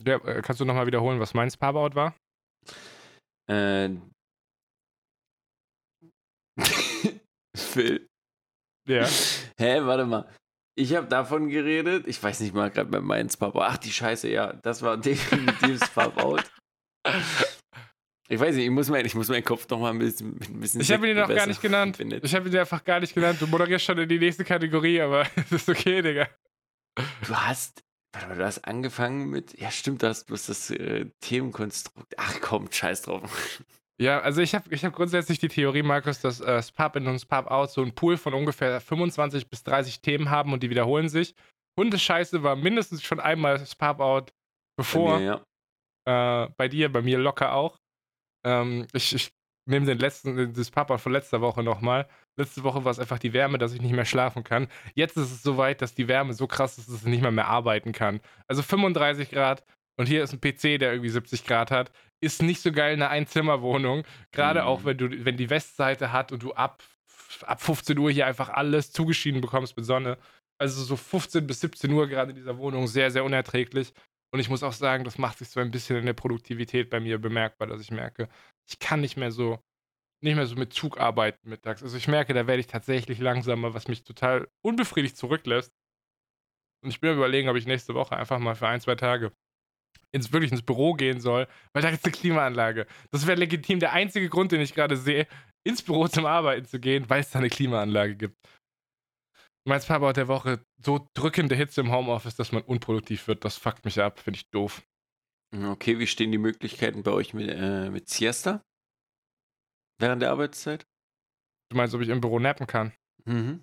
Ja, 0.05 0.15
äh, 0.25 0.41
kannst 0.41 0.59
du 0.59 0.65
nochmal 0.65 0.87
wiederholen, 0.87 1.19
was 1.19 1.33
mein 1.33 1.49
Spa-Out 1.49 1.95
war? 1.95 2.15
Äh, 3.49 3.89
Phil. 7.55 8.07
Ja. 8.87 9.05
Hä, 9.59 9.81
warte 9.83 10.05
mal. 10.05 10.27
Ich 10.77 10.95
habe 10.95 11.07
davon 11.07 11.49
geredet. 11.49 12.07
Ich 12.07 12.21
weiß 12.21 12.39
nicht 12.39 12.53
mal 12.53 12.71
gerade 12.71 12.89
bei 12.89 13.01
meins 13.01 13.37
Papa. 13.37 13.67
Ach, 13.69 13.77
die 13.77 13.91
Scheiße, 13.91 14.29
ja. 14.29 14.53
Das 14.63 14.81
war 14.81 14.97
definitiv 14.97 15.79
das 15.79 15.89
Pub-Out. 15.89 16.51
Ich 18.31 18.39
weiß 18.39 18.55
nicht, 18.55 18.63
ich 18.63 18.71
muss, 18.71 18.89
mein, 18.89 19.05
ich 19.05 19.13
muss 19.13 19.27
meinen 19.27 19.43
Kopf 19.43 19.67
noch 19.69 19.79
mal 19.79 19.89
ein 19.89 19.99
bisschen. 19.99 20.39
Ein 20.41 20.59
bisschen 20.61 20.79
Ich 20.79 20.91
habe 20.91 21.05
ihn 21.07 21.15
dir 21.15 21.21
noch 21.27 21.35
gar 21.35 21.47
nicht 21.47 21.61
genannt. 21.61 21.97
benetzen. 21.97 22.25
Ich 22.25 22.33
habe 22.33 22.45
ihn 22.47 22.51
dir 22.51 22.61
einfach 22.61 22.83
gar 22.83 23.01
nicht 23.01 23.13
genannt. 23.13 23.41
Du 23.41 23.47
moderierst 23.47 23.83
schon 23.83 23.97
in 23.97 24.07
die 24.07 24.19
nächste 24.19 24.45
Kategorie, 24.45 25.01
aber 25.01 25.25
das 25.35 25.51
ist 25.51 25.67
okay, 25.69 26.01
Digga. 26.01 26.29
Du 27.27 27.35
hast. 27.35 27.83
Warte 28.13 28.27
mal, 28.29 28.37
du 28.37 28.45
hast 28.45 28.59
angefangen 28.65 29.29
mit. 29.29 29.59
Ja, 29.59 29.69
stimmt, 29.69 30.01
du 30.01 30.07
hast 30.07 30.25
bloß 30.27 30.45
das 30.45 30.71
äh, 30.71 31.07
Themenkonstrukt. 31.19 32.13
Ach 32.17 32.39
komm, 32.41 32.71
scheiß 32.71 33.03
drauf. 33.03 33.61
Ja, 33.99 34.19
also 34.21 34.41
ich 34.41 34.55
habe 34.55 34.73
ich 34.73 34.83
hab 34.83 34.93
grundsätzlich 34.93 35.37
die 35.37 35.47
Theorie, 35.47 35.83
Markus, 35.83 36.19
dass 36.21 36.41
äh, 36.41 36.63
Spub 36.63 36.95
in 36.95 37.05
und 37.05 37.19
Spub 37.19 37.45
out 37.51 37.69
so 37.69 37.83
einen 37.83 37.93
Pool 37.93 38.17
von 38.17 38.33
ungefähr 38.33 38.81
25 38.81 39.47
bis 39.47 39.63
30 39.63 40.01
Themen 40.01 40.31
haben 40.31 40.53
und 40.53 40.63
die 40.63 40.71
wiederholen 40.71 41.07
sich. 41.07 41.35
Hundescheiße 41.79 42.41
war 42.41 42.55
mindestens 42.55 43.03
schon 43.03 43.19
einmal 43.19 43.63
Spub 43.67 43.99
out 43.99 44.33
bevor. 44.75 45.11
Bei 45.11 45.19
mir, 45.19 45.45
ja. 46.07 46.43
Äh, 46.45 46.49
bei 46.57 46.67
dir, 46.67 46.91
bei 46.91 47.03
mir 47.03 47.19
locker 47.19 47.53
auch. 47.53 47.77
Ähm, 48.43 48.87
ich 48.93 49.13
ich 49.15 49.33
nehme 49.67 49.85
den 49.85 49.99
letzten, 49.99 50.53
das 50.53 50.71
Papa 50.71 50.97
von 50.97 51.11
letzter 51.11 51.41
Woche 51.41 51.61
nochmal. 51.63 52.07
Letzte 52.37 52.63
Woche 52.63 52.83
war 52.83 52.91
es 52.91 52.99
einfach 52.99 53.19
die 53.19 53.33
Wärme, 53.33 53.57
dass 53.57 53.73
ich 53.73 53.81
nicht 53.81 53.93
mehr 53.93 54.05
schlafen 54.05 54.43
kann. 54.43 54.67
Jetzt 54.95 55.17
ist 55.17 55.31
es 55.31 55.43
soweit, 55.43 55.81
dass 55.81 55.93
die 55.93 56.07
Wärme 56.07 56.33
so 56.33 56.47
krass 56.47 56.77
ist, 56.77 56.89
dass 56.89 57.01
ich 57.01 57.07
nicht 57.07 57.21
mal 57.21 57.31
mehr 57.31 57.47
arbeiten 57.47 57.91
kann. 57.91 58.21
Also 58.47 58.63
35 58.63 59.29
Grad 59.29 59.63
und 59.97 60.07
hier 60.07 60.23
ist 60.23 60.33
ein 60.33 60.41
PC, 60.41 60.79
der 60.79 60.91
irgendwie 60.93 61.09
70 61.09 61.45
Grad 61.45 61.69
hat. 61.69 61.91
Ist 62.21 62.41
nicht 62.41 62.61
so 62.61 62.71
geil 62.71 62.93
in 62.95 63.01
einer 63.01 63.11
Einzimmerwohnung. 63.11 64.03
Gerade 64.31 64.61
Mhm. 64.61 64.65
auch, 64.67 64.83
wenn 64.83 64.97
du, 64.97 65.25
wenn 65.25 65.37
die 65.37 65.49
Westseite 65.49 66.11
hat 66.11 66.31
und 66.31 66.41
du 66.41 66.53
ab, 66.53 66.83
ab 67.43 67.61
15 67.61 67.97
Uhr 67.99 68.09
hier 68.11 68.25
einfach 68.25 68.49
alles 68.49 68.91
zugeschieden 68.91 69.41
bekommst 69.41 69.77
mit 69.77 69.85
Sonne. 69.85 70.17
Also 70.59 70.83
so 70.83 70.95
15 70.95 71.45
bis 71.45 71.61
17 71.61 71.91
Uhr 71.91 72.07
gerade 72.07 72.31
in 72.31 72.35
dieser 72.37 72.57
Wohnung 72.57 72.87
sehr, 72.87 73.11
sehr 73.11 73.23
unerträglich. 73.23 73.93
Und 74.33 74.39
ich 74.39 74.49
muss 74.49 74.63
auch 74.63 74.73
sagen, 74.73 75.03
das 75.03 75.17
macht 75.17 75.39
sich 75.39 75.49
so 75.49 75.59
ein 75.59 75.71
bisschen 75.71 75.97
in 75.97 76.05
der 76.05 76.13
Produktivität 76.13 76.89
bei 76.89 76.99
mir 76.99 77.19
bemerkbar, 77.19 77.67
dass 77.67 77.81
ich 77.81 77.91
merke, 77.91 78.29
ich 78.69 78.79
kann 78.79 79.01
nicht 79.01 79.17
mehr 79.17 79.31
so, 79.31 79.59
nicht 80.23 80.35
mehr 80.35 80.45
so 80.45 80.55
mit 80.55 80.73
Zug 80.73 80.99
arbeiten 80.99 81.49
mittags. 81.49 81.83
Also 81.83 81.97
ich 81.97 82.07
merke, 82.07 82.33
da 82.33 82.47
werde 82.47 82.61
ich 82.61 82.67
tatsächlich 82.67 83.19
langsamer, 83.19 83.73
was 83.73 83.87
mich 83.87 84.03
total 84.03 84.47
unbefriedigt 84.65 85.17
zurücklässt. 85.17 85.73
Und 86.83 86.91
ich 86.91 87.01
bin 87.01 87.11
am 87.11 87.17
überlegen, 87.17 87.49
ob 87.49 87.57
ich 87.57 87.67
nächste 87.67 87.93
Woche 87.93 88.15
einfach 88.15 88.39
mal 88.39 88.55
für 88.55 88.67
ein, 88.67 88.81
zwei 88.81 88.95
Tage 88.95 89.31
ins 90.13 90.31
wirklich 90.31 90.51
ins 90.51 90.61
Büro 90.61 90.93
gehen 90.93 91.19
soll, 91.19 91.47
weil 91.73 91.81
da 91.81 91.89
ist 91.89 92.05
eine 92.05 92.11
Klimaanlage. 92.11 92.85
Das 93.11 93.27
wäre 93.27 93.39
legitim 93.39 93.79
der 93.79 93.93
einzige 93.93 94.29
Grund, 94.29 94.51
den 94.51 94.61
ich 94.61 94.73
gerade 94.73 94.97
sehe, 94.97 95.27
ins 95.63 95.81
Büro 95.81 96.07
zum 96.07 96.25
Arbeiten 96.25 96.65
zu 96.65 96.79
gehen, 96.79 97.09
weil 97.09 97.21
es 97.21 97.31
da 97.31 97.39
eine 97.39 97.49
Klimaanlage 97.49 98.15
gibt. 98.15 98.37
Mein 99.63 99.81
Papa 99.81 100.11
der 100.13 100.27
Woche, 100.27 100.65
so 100.83 101.07
drückende 101.13 101.55
Hitze 101.55 101.81
im 101.81 101.91
Homeoffice, 101.91 102.35
dass 102.35 102.51
man 102.51 102.63
unproduktiv 102.63 103.27
wird, 103.27 103.45
das 103.45 103.57
fuckt 103.57 103.85
mich 103.85 104.01
ab, 104.01 104.19
finde 104.19 104.37
ich 104.37 104.49
doof. 104.49 104.81
Okay, 105.53 105.99
wie 105.99 106.07
stehen 106.07 106.31
die 106.31 106.37
Möglichkeiten 106.37 107.03
bei 107.03 107.11
euch 107.11 107.33
mit, 107.33 107.49
äh, 107.49 107.89
mit 107.89 108.09
Siesta? 108.09 108.63
Während 109.99 110.21
der 110.21 110.31
Arbeitszeit? 110.31 110.87
Du 111.69 111.77
meinst, 111.77 111.93
ob 111.93 112.01
ich 112.01 112.09
im 112.09 112.21
Büro 112.21 112.39
nappen 112.39 112.65
kann? 112.65 112.93
Mhm. 113.25 113.61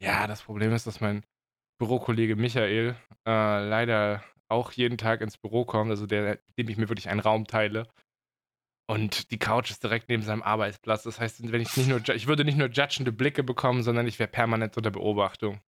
Ja, 0.00 0.26
das 0.26 0.42
Problem 0.42 0.72
ist, 0.72 0.86
dass 0.86 1.00
mein 1.00 1.24
Bürokollege 1.78 2.36
Michael 2.36 2.96
äh, 3.26 3.68
leider 3.68 4.24
auch 4.48 4.72
jeden 4.72 4.96
Tag 4.98 5.20
ins 5.20 5.36
Büro 5.36 5.64
kommt, 5.64 5.90
also 5.90 6.06
der, 6.06 6.38
dem 6.58 6.68
ich 6.68 6.76
mir 6.76 6.88
wirklich 6.88 7.08
einen 7.08 7.20
Raum 7.20 7.46
teile. 7.46 7.88
Und 8.92 9.30
die 9.30 9.38
Couch 9.38 9.70
ist 9.70 9.82
direkt 9.82 10.10
neben 10.10 10.22
seinem 10.22 10.42
Arbeitsplatz. 10.42 11.04
Das 11.04 11.18
heißt, 11.18 11.50
wenn 11.50 11.62
ich 11.62 11.74
nicht 11.78 11.88
nur, 11.88 12.06
ich 12.10 12.26
würde 12.26 12.44
nicht 12.44 12.58
nur 12.58 12.68
judgende 12.68 13.10
Blicke 13.10 13.42
bekommen, 13.42 13.82
sondern 13.82 14.06
ich 14.06 14.18
wäre 14.18 14.28
permanent 14.28 14.76
unter 14.76 14.90
Beobachtung. 14.90 15.62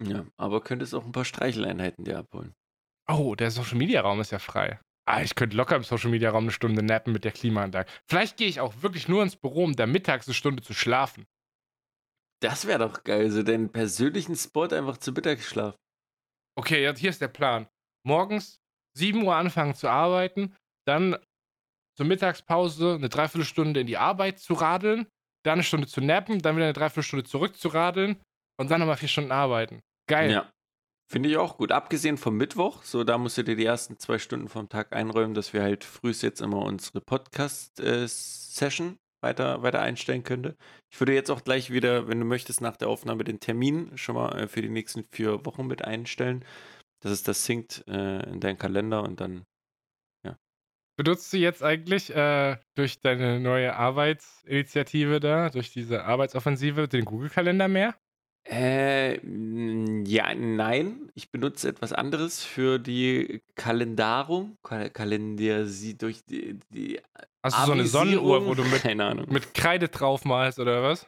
Ja, 0.00 0.24
aber 0.36 0.60
könntest 0.60 0.94
auch 0.94 1.04
ein 1.04 1.10
paar 1.10 1.24
Streicheleinheiten 1.24 2.04
dir 2.04 2.18
abholen. 2.18 2.54
Oh, 3.08 3.34
der 3.34 3.50
Social 3.50 3.78
Media 3.78 4.00
Raum 4.00 4.20
ist 4.20 4.30
ja 4.30 4.38
frei. 4.38 4.78
Ah, 5.08 5.22
ich 5.22 5.34
könnte 5.34 5.56
locker 5.56 5.74
im 5.74 5.82
Social 5.82 6.10
Media 6.10 6.30
Raum 6.30 6.44
eine 6.44 6.52
Stunde 6.52 6.84
nappen 6.84 7.12
mit 7.12 7.24
der 7.24 7.32
Klimaanlage. 7.32 7.90
Vielleicht 8.08 8.36
gehe 8.36 8.46
ich 8.46 8.60
auch 8.60 8.82
wirklich 8.82 9.08
nur 9.08 9.24
ins 9.24 9.34
Büro, 9.34 9.64
um 9.64 9.74
da 9.74 9.86
mittags 9.86 10.28
eine 10.28 10.34
Stunde 10.34 10.62
zu 10.62 10.72
schlafen. 10.72 11.26
Das 12.42 12.68
wäre 12.68 12.78
doch 12.78 13.02
geil, 13.02 13.28
so 13.32 13.42
deinen 13.42 13.72
persönlichen 13.72 14.36
Spot 14.36 14.68
einfach 14.68 14.98
zu 14.98 15.10
Mittagsschlaf. 15.10 15.74
Okay, 16.56 16.84
jetzt 16.84 17.00
hier 17.00 17.10
ist 17.10 17.20
der 17.20 17.28
Plan. 17.28 17.66
Morgens 18.04 18.60
7 18.96 19.20
Uhr 19.24 19.34
anfangen 19.34 19.74
zu 19.74 19.88
arbeiten, 19.88 20.54
dann 20.86 21.16
zur 21.96 22.06
Mittagspause 22.06 22.94
eine 22.94 23.08
Dreiviertelstunde 23.08 23.80
in 23.80 23.86
die 23.86 23.96
Arbeit 23.96 24.38
zu 24.38 24.54
radeln, 24.54 25.06
dann 25.44 25.54
eine 25.54 25.62
Stunde 25.62 25.86
zu 25.86 26.00
nappen, 26.00 26.40
dann 26.40 26.56
wieder 26.56 26.66
eine 26.66 26.72
Dreiviertelstunde 26.72 27.24
zurück 27.24 27.56
zu 27.56 27.68
radeln 27.68 28.20
und 28.58 28.70
dann 28.70 28.80
nochmal 28.80 28.96
vier 28.96 29.08
Stunden 29.08 29.32
arbeiten. 29.32 29.80
Geil. 30.08 30.30
Ja. 30.30 30.50
Finde 31.08 31.28
ich 31.28 31.36
auch 31.36 31.56
gut. 31.56 31.70
Abgesehen 31.70 32.18
vom 32.18 32.36
Mittwoch, 32.36 32.82
so 32.82 33.04
da 33.04 33.16
musst 33.16 33.38
du 33.38 33.44
dir 33.44 33.54
die 33.54 33.64
ersten 33.64 33.96
zwei 33.98 34.18
Stunden 34.18 34.48
vom 34.48 34.68
Tag 34.68 34.92
einräumen, 34.92 35.34
dass 35.34 35.52
wir 35.52 35.62
halt 35.62 35.84
frühst 35.84 36.22
jetzt 36.24 36.40
immer 36.40 36.62
unsere 36.62 37.00
Podcast-Session 37.00 38.98
weiter, 39.20 39.62
weiter 39.62 39.80
einstellen 39.80 40.24
könnte. 40.24 40.56
Ich 40.90 41.00
würde 41.00 41.14
jetzt 41.14 41.30
auch 41.30 41.44
gleich 41.44 41.70
wieder, 41.70 42.08
wenn 42.08 42.18
du 42.18 42.26
möchtest, 42.26 42.60
nach 42.60 42.76
der 42.76 42.88
Aufnahme 42.88 43.22
den 43.22 43.38
Termin 43.38 43.96
schon 43.96 44.16
mal 44.16 44.36
äh, 44.36 44.48
für 44.48 44.62
die 44.62 44.68
nächsten 44.68 45.04
vier 45.12 45.46
Wochen 45.46 45.66
mit 45.66 45.84
einstellen. 45.84 46.44
Dass 47.00 47.12
es 47.12 47.22
das 47.22 47.44
sinkt 47.44 47.84
äh, 47.86 48.28
in 48.30 48.40
deinen 48.40 48.58
Kalender 48.58 49.02
und 49.02 49.20
dann. 49.20 49.44
Benutzt 50.96 51.30
du 51.32 51.36
jetzt 51.36 51.62
eigentlich 51.62 52.14
äh, 52.14 52.56
durch 52.74 53.00
deine 53.00 53.38
neue 53.38 53.76
Arbeitsinitiative 53.76 55.20
da, 55.20 55.50
durch 55.50 55.70
diese 55.70 56.04
Arbeitsoffensive, 56.04 56.88
den 56.88 57.04
Google-Kalender 57.04 57.68
mehr? 57.68 57.94
Äh, 58.48 59.18
ja, 60.04 60.34
nein. 60.34 61.10
Ich 61.14 61.30
benutze 61.30 61.68
etwas 61.68 61.92
anderes 61.92 62.44
für 62.44 62.78
die 62.78 63.42
Kalendarung. 63.56 64.56
Kal 64.62 64.88
Kalender 64.90 65.66
sie 65.66 65.98
durch 65.98 66.24
die, 66.24 66.58
die 66.70 67.00
Hast 67.42 67.58
du 67.58 67.66
so 67.66 67.72
eine? 67.72 67.86
Sonnenuhr, 67.86 68.46
wo 68.46 68.54
du 68.54 68.64
mit, 68.64 68.84
mit 69.30 69.54
Kreide 69.54 69.88
draufmalst 69.88 70.58
oder 70.58 70.82
was? 70.82 71.06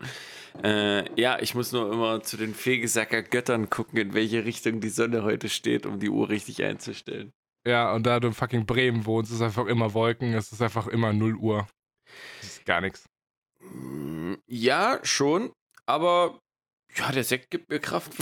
Äh, 0.62 1.20
ja, 1.20 1.38
ich 1.40 1.54
muss 1.54 1.72
nur 1.72 1.92
immer 1.92 2.22
zu 2.22 2.36
den 2.36 2.54
Fegesacker 2.54 3.22
Göttern 3.22 3.70
gucken, 3.70 3.98
in 3.98 4.14
welche 4.14 4.44
Richtung 4.44 4.80
die 4.80 4.88
Sonne 4.88 5.22
heute 5.22 5.48
steht, 5.48 5.86
um 5.86 5.98
die 6.00 6.10
Uhr 6.10 6.28
richtig 6.28 6.62
einzustellen. 6.62 7.32
Ja, 7.68 7.92
und 7.92 8.06
da 8.06 8.18
du 8.18 8.28
in 8.28 8.34
fucking 8.34 8.64
Bremen 8.64 9.04
wohnst, 9.04 9.30
ist 9.30 9.42
einfach 9.42 9.66
immer 9.66 9.92
Wolken, 9.92 10.32
es 10.32 10.52
ist 10.52 10.62
einfach 10.62 10.86
immer 10.86 11.12
0 11.12 11.34
Uhr. 11.36 11.68
Das 12.40 12.52
ist 12.52 12.64
gar 12.64 12.80
nichts. 12.80 13.04
Mm, 13.60 14.36
Ja, 14.46 15.00
schon, 15.02 15.52
aber 15.84 16.38
ja, 16.96 17.12
der 17.12 17.24
Sekt 17.24 17.50
gibt 17.50 17.68
mir 17.68 17.78
Kraft. 17.78 18.12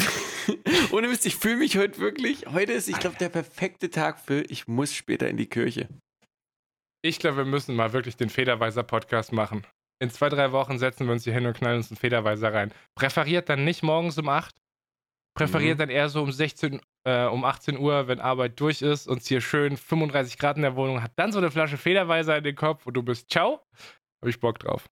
Ohne 0.90 1.06
Mist, 1.06 1.26
ich 1.26 1.36
fühle 1.36 1.58
mich 1.58 1.76
heute 1.76 2.00
wirklich. 2.00 2.46
Heute 2.46 2.72
ist, 2.72 2.88
ich 2.88 2.98
glaube, 2.98 3.16
der 3.18 3.28
perfekte 3.28 3.88
Tag 3.88 4.18
für, 4.18 4.40
ich 4.42 4.66
muss 4.66 4.92
später 4.92 5.28
in 5.28 5.36
die 5.36 5.46
Kirche. 5.46 5.88
Ich 7.04 7.20
glaube, 7.20 7.36
wir 7.36 7.44
müssen 7.44 7.76
mal 7.76 7.92
wirklich 7.92 8.16
den 8.16 8.30
Federweiser-Podcast 8.30 9.32
machen. 9.32 9.64
In 10.02 10.10
zwei, 10.10 10.28
drei 10.28 10.50
Wochen 10.50 10.78
setzen 10.80 11.06
wir 11.06 11.12
uns 11.12 11.22
hier 11.22 11.32
hin 11.34 11.46
und 11.46 11.56
knallen 11.56 11.76
uns 11.76 11.90
einen 11.92 11.98
Federweiser 11.98 12.52
rein. 12.52 12.74
Präferiert 12.96 13.48
dann 13.48 13.64
nicht 13.64 13.84
morgens 13.84 14.18
um 14.18 14.28
8. 14.28 14.52
Präferiert 15.36 15.76
Mhm. 15.76 15.80
dann 15.80 15.90
eher 15.90 16.08
so 16.08 16.22
um 16.22 16.32
16, 16.32 16.80
äh, 17.04 17.26
um 17.26 17.44
18 17.44 17.78
Uhr, 17.78 18.08
wenn 18.08 18.20
Arbeit 18.20 18.58
durch 18.58 18.80
ist 18.82 19.06
und 19.06 19.18
es 19.18 19.26
hier 19.28 19.40
schön 19.40 19.76
35 19.76 20.38
Grad 20.38 20.56
in 20.56 20.62
der 20.62 20.76
Wohnung 20.76 21.02
hat. 21.02 21.12
Dann 21.16 21.30
so 21.30 21.38
eine 21.38 21.50
Flasche 21.50 21.76
Federweiser 21.76 22.38
in 22.38 22.44
den 22.44 22.56
Kopf 22.56 22.86
und 22.86 22.94
du 22.94 23.02
bist 23.02 23.30
ciao. 23.30 23.62
Hab 24.22 24.28
ich 24.28 24.40
Bock 24.40 24.58
drauf. 24.58 24.88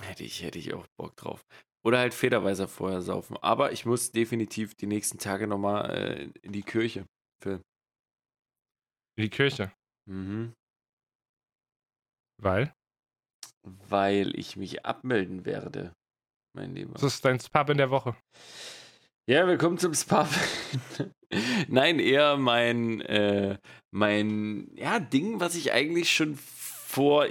Hätte 0.00 0.24
ich, 0.24 0.42
hätte 0.42 0.58
ich 0.58 0.74
auch 0.74 0.86
Bock 0.98 1.16
drauf. 1.16 1.44
Oder 1.86 1.98
halt 2.00 2.12
Federweiser 2.12 2.66
vorher 2.66 3.02
saufen. 3.02 3.36
Aber 3.40 3.70
ich 3.72 3.86
muss 3.86 4.10
definitiv 4.10 4.74
die 4.74 4.86
nächsten 4.86 5.18
Tage 5.18 5.46
nochmal 5.46 5.90
äh, 5.90 6.30
in 6.42 6.52
die 6.52 6.62
Kirche. 6.62 7.06
Phil. 7.42 7.60
In 9.16 9.22
die 9.22 9.30
Kirche. 9.30 9.72
Mhm. 10.08 10.54
Weil? 12.42 12.72
Weil 13.62 14.36
ich 14.36 14.56
mich 14.56 14.84
abmelden 14.84 15.44
werde, 15.44 15.92
mein 16.56 16.74
Lieber. 16.74 16.94
Das 16.94 17.02
ist 17.02 17.24
dein 17.24 17.38
Pub 17.38 17.70
in 17.70 17.78
der 17.78 17.90
Woche. 17.90 18.16
Ja, 19.28 19.46
willkommen 19.46 19.76
zum 19.76 19.92
Spa. 19.92 20.26
Nein, 21.68 21.98
eher 21.98 22.38
mein, 22.38 23.02
äh, 23.02 23.58
mein 23.90 24.70
ja, 24.74 25.00
Ding, 25.00 25.38
was 25.38 25.54
ich 25.54 25.70
eigentlich 25.70 26.10
schon 26.10 26.36
vor 26.36 27.26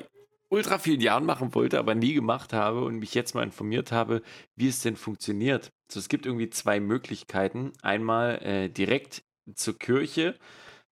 ultra 0.50 0.78
vielen 0.78 1.02
Jahren 1.02 1.26
machen 1.26 1.56
wollte, 1.56 1.80
aber 1.80 1.96
nie 1.96 2.14
gemacht 2.14 2.54
habe 2.54 2.84
und 2.86 3.00
mich 3.00 3.16
jetzt 3.16 3.34
mal 3.34 3.42
informiert 3.42 3.92
habe, 3.92 4.22
wie 4.56 4.68
es 4.68 4.82
denn 4.82 4.96
funktioniert. 4.96 5.72
Also 5.90 6.00
es 6.00 6.08
gibt 6.08 6.28
irgendwie 6.28 6.52
zwei 6.52 6.80
Möglichkeiten. 6.80 7.74
Einmal 7.82 8.44
äh, 8.44 8.70
direkt 8.70 9.24
zur 9.56 9.80
Kirche 9.80 10.36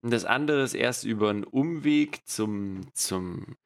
und 0.01 0.11
das 0.11 0.25
andere 0.25 0.63
ist 0.63 0.73
erst 0.73 1.03
über 1.03 1.29
einen 1.29 1.43
Umweg 1.43 2.25
zum, 2.25 2.81
zum 2.95 3.57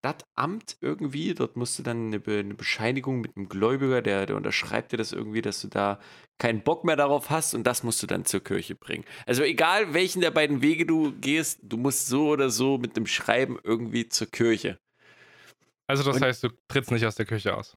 Stadtamt 0.00 0.78
irgendwie. 0.80 1.34
Dort 1.34 1.56
musst 1.56 1.78
du 1.78 1.82
dann 1.82 2.06
eine, 2.06 2.20
Be 2.20 2.38
eine 2.38 2.54
Bescheinigung 2.54 3.20
mit 3.20 3.36
einem 3.36 3.48
Gläubiger, 3.48 4.00
der, 4.00 4.24
der 4.26 4.36
unterschreibt 4.36 4.92
dir 4.92 4.96
das 4.96 5.12
irgendwie, 5.12 5.42
dass 5.42 5.60
du 5.60 5.68
da 5.68 6.00
keinen 6.38 6.62
Bock 6.62 6.84
mehr 6.84 6.96
darauf 6.96 7.28
hast 7.28 7.54
und 7.54 7.64
das 7.64 7.82
musst 7.82 8.02
du 8.02 8.06
dann 8.06 8.24
zur 8.24 8.40
Kirche 8.42 8.74
bringen. 8.74 9.04
Also 9.26 9.42
egal, 9.42 9.92
welchen 9.92 10.22
der 10.22 10.30
beiden 10.30 10.62
Wege 10.62 10.86
du 10.86 11.12
gehst, 11.12 11.60
du 11.62 11.76
musst 11.76 12.06
so 12.06 12.28
oder 12.28 12.48
so 12.48 12.78
mit 12.78 12.96
dem 12.96 13.06
Schreiben 13.06 13.58
irgendwie 13.62 14.08
zur 14.08 14.26
Kirche. 14.28 14.78
Also 15.86 16.02
das 16.02 16.16
Und- 16.16 16.22
heißt, 16.22 16.44
du 16.44 16.48
trittst 16.68 16.90
nicht 16.92 17.04
aus 17.04 17.16
der 17.16 17.26
Küche 17.26 17.54
aus. 17.54 17.76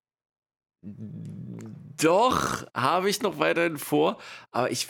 Doch, 2.01 2.65
habe 2.73 3.09
ich 3.09 3.21
noch 3.21 3.39
weiterhin 3.39 3.77
vor, 3.77 4.17
aber 4.51 4.71
ich, 4.71 4.87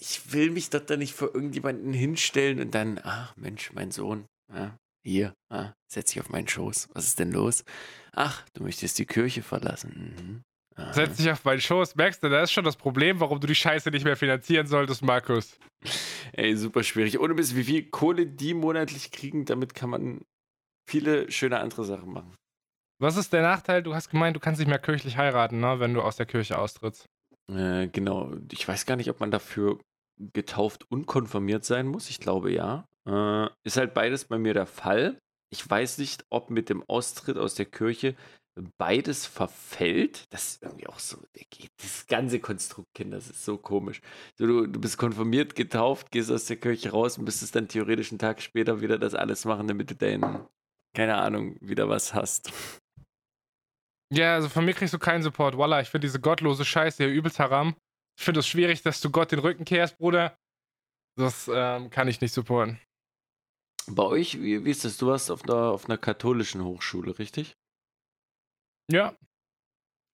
ich 0.00 0.32
will 0.32 0.50
mich 0.50 0.70
dort 0.70 0.90
dann 0.90 0.98
nicht 0.98 1.14
vor 1.14 1.34
irgendjemanden 1.34 1.92
hinstellen 1.92 2.60
und 2.60 2.74
dann, 2.74 3.00
ach 3.02 3.36
Mensch, 3.36 3.72
mein 3.72 3.90
Sohn, 3.92 4.26
ja, 4.52 4.76
hier, 5.06 5.34
ah, 5.50 5.72
setz 5.86 6.12
dich 6.12 6.20
auf 6.20 6.28
meinen 6.28 6.48
Schoß. 6.48 6.88
Was 6.92 7.06
ist 7.06 7.18
denn 7.18 7.32
los? 7.32 7.64
Ach, 8.12 8.44
du 8.54 8.62
möchtest 8.62 8.98
die 8.98 9.06
Kirche 9.06 9.42
verlassen. 9.42 10.42
Mhm. 10.76 10.92
Setz 10.92 11.16
dich 11.16 11.30
auf 11.30 11.44
meinen 11.44 11.60
Schoß. 11.60 11.96
Merkst 11.96 12.22
du, 12.22 12.28
das 12.28 12.44
ist 12.44 12.52
schon 12.52 12.64
das 12.64 12.76
Problem, 12.76 13.20
warum 13.20 13.40
du 13.40 13.46
die 13.46 13.54
Scheiße 13.54 13.90
nicht 13.90 14.04
mehr 14.04 14.16
finanzieren 14.16 14.66
solltest, 14.66 15.02
Markus. 15.02 15.58
Ey, 16.32 16.54
super 16.56 16.82
schwierig. 16.82 17.18
Ohne 17.18 17.34
bis 17.34 17.56
wie 17.56 17.64
viel 17.64 17.88
Kohle 17.88 18.26
die 18.26 18.52
monatlich 18.52 19.10
kriegen, 19.10 19.46
damit 19.46 19.74
kann 19.74 19.90
man 19.90 20.20
viele 20.86 21.30
schöne 21.30 21.60
andere 21.60 21.84
Sachen 21.84 22.12
machen. 22.12 22.34
Was 22.98 23.16
ist 23.16 23.32
der 23.32 23.42
Nachteil? 23.42 23.82
Du 23.82 23.94
hast 23.94 24.10
gemeint, 24.10 24.36
du 24.36 24.40
kannst 24.40 24.58
nicht 24.58 24.68
mehr 24.68 24.78
kirchlich 24.78 25.16
heiraten, 25.16 25.60
ne, 25.60 25.80
wenn 25.80 25.94
du 25.94 26.02
aus 26.02 26.16
der 26.16 26.26
Kirche 26.26 26.58
austrittst. 26.58 27.06
Äh, 27.50 27.88
genau. 27.88 28.32
Ich 28.52 28.66
weiß 28.66 28.86
gar 28.86 28.96
nicht, 28.96 29.10
ob 29.10 29.20
man 29.20 29.30
dafür 29.30 29.78
getauft 30.32 30.90
und 30.90 31.06
konfirmiert 31.06 31.64
sein 31.64 31.86
muss. 31.86 32.10
Ich 32.10 32.20
glaube 32.20 32.52
ja. 32.52 32.86
Äh, 33.06 33.48
ist 33.64 33.76
halt 33.76 33.94
beides 33.94 34.24
bei 34.24 34.38
mir 34.38 34.54
der 34.54 34.66
Fall. 34.66 35.18
Ich 35.52 35.68
weiß 35.68 35.98
nicht, 35.98 36.24
ob 36.30 36.50
mit 36.50 36.68
dem 36.68 36.82
Austritt 36.88 37.38
aus 37.38 37.54
der 37.54 37.66
Kirche 37.66 38.16
beides 38.78 39.26
verfällt. 39.26 40.24
Das 40.30 40.48
ist 40.48 40.62
irgendwie 40.62 40.86
auch 40.86 40.98
so. 40.98 41.18
Das 41.82 42.06
ganze 42.06 42.40
Konstrukt, 42.40 42.88
Kinder, 42.94 43.16
das 43.16 43.28
ist 43.30 43.44
so 43.44 43.58
komisch. 43.58 44.00
So, 44.36 44.46
du, 44.46 44.66
du 44.66 44.80
bist 44.80 44.98
konfirmiert, 44.98 45.54
getauft, 45.54 46.10
gehst 46.10 46.30
aus 46.30 46.46
der 46.46 46.56
Kirche 46.56 46.90
raus 46.90 47.18
und 47.18 47.24
müsstest 47.24 47.54
dann 47.54 47.68
theoretisch 47.68 48.10
einen 48.10 48.18
Tag 48.18 48.40
später 48.40 48.80
wieder 48.80 48.98
das 48.98 49.14
alles 49.14 49.44
machen, 49.44 49.68
damit 49.68 49.90
du 49.90 49.94
dein, 49.94 50.46
keine 50.94 51.16
Ahnung, 51.16 51.56
wieder 51.60 51.88
was 51.88 52.14
hast. 52.14 52.50
Ja, 54.12 54.34
also 54.34 54.48
von 54.48 54.64
mir 54.64 54.72
kriegst 54.72 54.94
du 54.94 54.98
keinen 54.98 55.22
Support. 55.22 55.56
Voila, 55.56 55.80
ich 55.80 55.90
finde 55.90 56.06
diese 56.06 56.20
gottlose 56.20 56.64
Scheiße 56.64 57.04
hier 57.04 57.12
übelst 57.12 57.38
haram. 57.38 57.74
Ich 58.18 58.24
finde 58.24 58.40
es 58.40 58.46
schwierig, 58.46 58.82
dass 58.82 59.00
du 59.00 59.10
Gott 59.10 59.32
den 59.32 59.40
Rücken 59.40 59.64
kehrst, 59.64 59.98
Bruder. 59.98 60.36
Das 61.18 61.50
ähm, 61.52 61.90
kann 61.90 62.08
ich 62.08 62.20
nicht 62.20 62.32
supporten. 62.32 62.78
Bei 63.88 64.02
euch, 64.02 64.40
wie, 64.40 64.64
wie 64.64 64.70
ist 64.70 64.84
das? 64.84 64.96
Du 64.96 65.06
warst 65.06 65.30
auf 65.30 65.44
einer, 65.44 65.70
auf 65.70 65.84
einer 65.86 65.98
katholischen 65.98 66.64
Hochschule, 66.64 67.18
richtig? 67.18 67.56
Ja. 68.90 69.16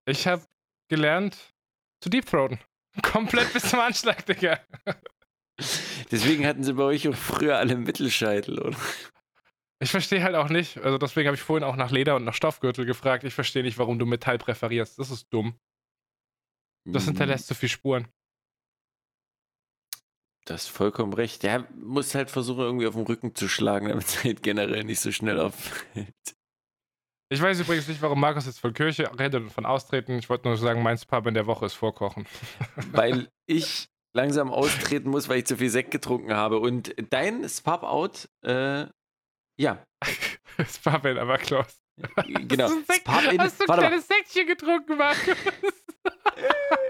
Ich 0.07 0.27
habe 0.27 0.45
gelernt 0.89 1.55
zu 2.03 2.11
deepthroaten. 2.11 2.59
Komplett 3.03 3.53
bis 3.53 3.70
zum 3.70 3.81
Anschlag, 3.81 4.27
Digga. 4.27 4.61
Deswegen 6.11 6.47
hatten 6.47 6.64
sie 6.64 6.75
bei 6.75 6.83
euch 6.83 7.09
auch 7.09 7.14
früher 7.14 7.57
alle 7.59 7.77
Mittelscheitel, 7.77 8.59
oder? 8.59 8.77
Ich 9.83 9.91
verstehe 9.91 10.23
halt 10.23 10.37
auch 10.37 10.49
nicht, 10.49 10.79
also 10.79 10.97
deswegen 10.97 11.27
habe 11.27 11.35
ich 11.35 11.43
vorhin 11.43 11.64
auch 11.64 11.75
nach 11.75 11.91
Leder 11.91 12.14
und 12.14 12.25
nach 12.25 12.35
Stoffgürtel 12.35 12.85
gefragt. 12.85 13.25
Ich 13.25 13.35
verstehe 13.35 13.62
nicht, 13.64 13.79
warum 13.79 13.99
du 13.99 14.07
Metall 14.07 14.39
präferierst. 14.39 14.99
Das 14.99 15.11
ist 15.11 15.27
dumm. 15.33 15.59
Das 16.85 17.05
Mhm. 17.05 17.09
hinterlässt 17.11 17.47
zu 17.49 17.55
viel 17.55 17.68
Spuren. 17.68 18.07
Das 20.45 20.62
ist 20.64 20.68
vollkommen 20.70 21.12
recht. 21.12 21.45
Ja, 21.45 21.66
muss 21.74 22.14
halt 22.14 22.30
versuchen, 22.30 22.61
irgendwie 22.61 22.86
auf 22.86 22.95
den 22.95 23.05
Rücken 23.07 23.34
zu 23.34 23.49
schlagen, 23.49 23.88
damit 23.88 24.07
es 24.07 24.24
halt 24.24 24.43
generell 24.43 24.82
nicht 24.84 25.01
so 25.01 25.12
schnell 25.12 25.38
auffällt. 25.40 26.12
Ich 27.30 27.40
weiß 27.40 27.61
übrigens 27.61 27.88
nicht, 27.88 28.03
warum 28.03 28.20
Markus 28.20 28.47
jetzt 28.47 28.59
von 28.61 28.74
Kirche 28.74 29.11
redet 29.18 29.43
und 29.43 29.51
von 29.51 29.64
Austreten. 29.64 30.18
Ich 30.18 30.28
wollte 30.28 30.49
nur 30.49 30.57
sagen, 30.59 30.82
mein 30.82 30.99
Pub 30.99 31.26
in 31.26 31.34
der 31.34 31.47
Woche 31.47 31.66
ist 31.66 31.74
Vorkochen. 31.74 32.26
Weil 32.93 33.30
ich 33.47 33.88
langsam 34.14 34.51
austreten 34.51 35.09
muss, 35.09 35.30
weil 35.30 35.38
ich 35.38 35.47
zu 35.47 35.57
viel 35.57 35.70
Sekt 35.70 35.90
getrunken 35.90 36.34
habe. 36.34 36.59
Und 36.59 36.95
dein 37.09 37.49
Spub-Out, 37.49 38.28
äh, 38.45 38.84
ja, 39.59 39.82
Das 40.59 40.78
Pub 40.78 41.05
in, 41.07 41.16
aber 41.16 41.38
Klaus. 41.38 41.80
genau. 42.26 42.64
Hast 42.64 42.74
du 42.74 42.93
ein, 42.93 43.01
Spub-In- 43.01 43.40
hast 43.40 43.61
du 43.61 43.72
ein 43.72 43.78
kleines 43.78 44.07
Säckchen 44.07 44.47
getrunken, 44.47 44.99
Markus? 44.99 45.36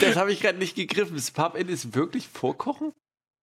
Das 0.00 0.16
habe 0.16 0.32
ich 0.32 0.40
gerade 0.40 0.58
nicht 0.58 0.76
gegriffen. 0.76 1.14
Das 1.14 1.30
Pub-In 1.30 1.68
ist 1.68 1.94
wirklich 1.94 2.28
Vorkochen? 2.28 2.92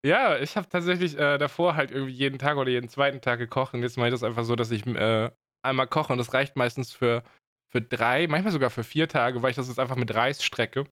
Ja, 0.06 0.38
ich 0.38 0.56
habe 0.56 0.70
tatsächlich 0.70 1.18
äh, 1.18 1.38
davor 1.38 1.76
halt 1.76 1.92
irgendwie 1.92 2.14
jeden 2.14 2.40
Tag 2.40 2.58
oder 2.58 2.70
jeden 2.70 2.90
zweiten 2.90 3.20
Tag 3.20 3.40
gekocht 3.40 3.74
und 3.74 3.82
jetzt 3.82 3.98
mache 3.98 4.08
ich 4.08 4.14
das 4.14 4.24
einfach 4.24 4.44
so, 4.44 4.56
dass 4.56 4.72
ich 4.72 4.86
äh, 4.86 5.32
einmal 5.64 5.88
koche 5.88 6.14
und 6.14 6.20
das 6.20 6.34
reicht 6.34 6.56
meistens 6.56 6.92
für, 6.92 7.24
für 7.72 7.82
drei, 7.82 8.28
manchmal 8.28 8.54
sogar 8.54 8.70
für 8.70 8.84
vier 8.84 9.08
Tage, 9.08 9.42
weil 9.42 9.50
ich 9.50 9.56
das 9.56 9.68
jetzt 9.68 9.80
einfach 9.80 9.96
mit 9.96 10.14
Reis 10.14 10.44
strecke. 10.44 10.86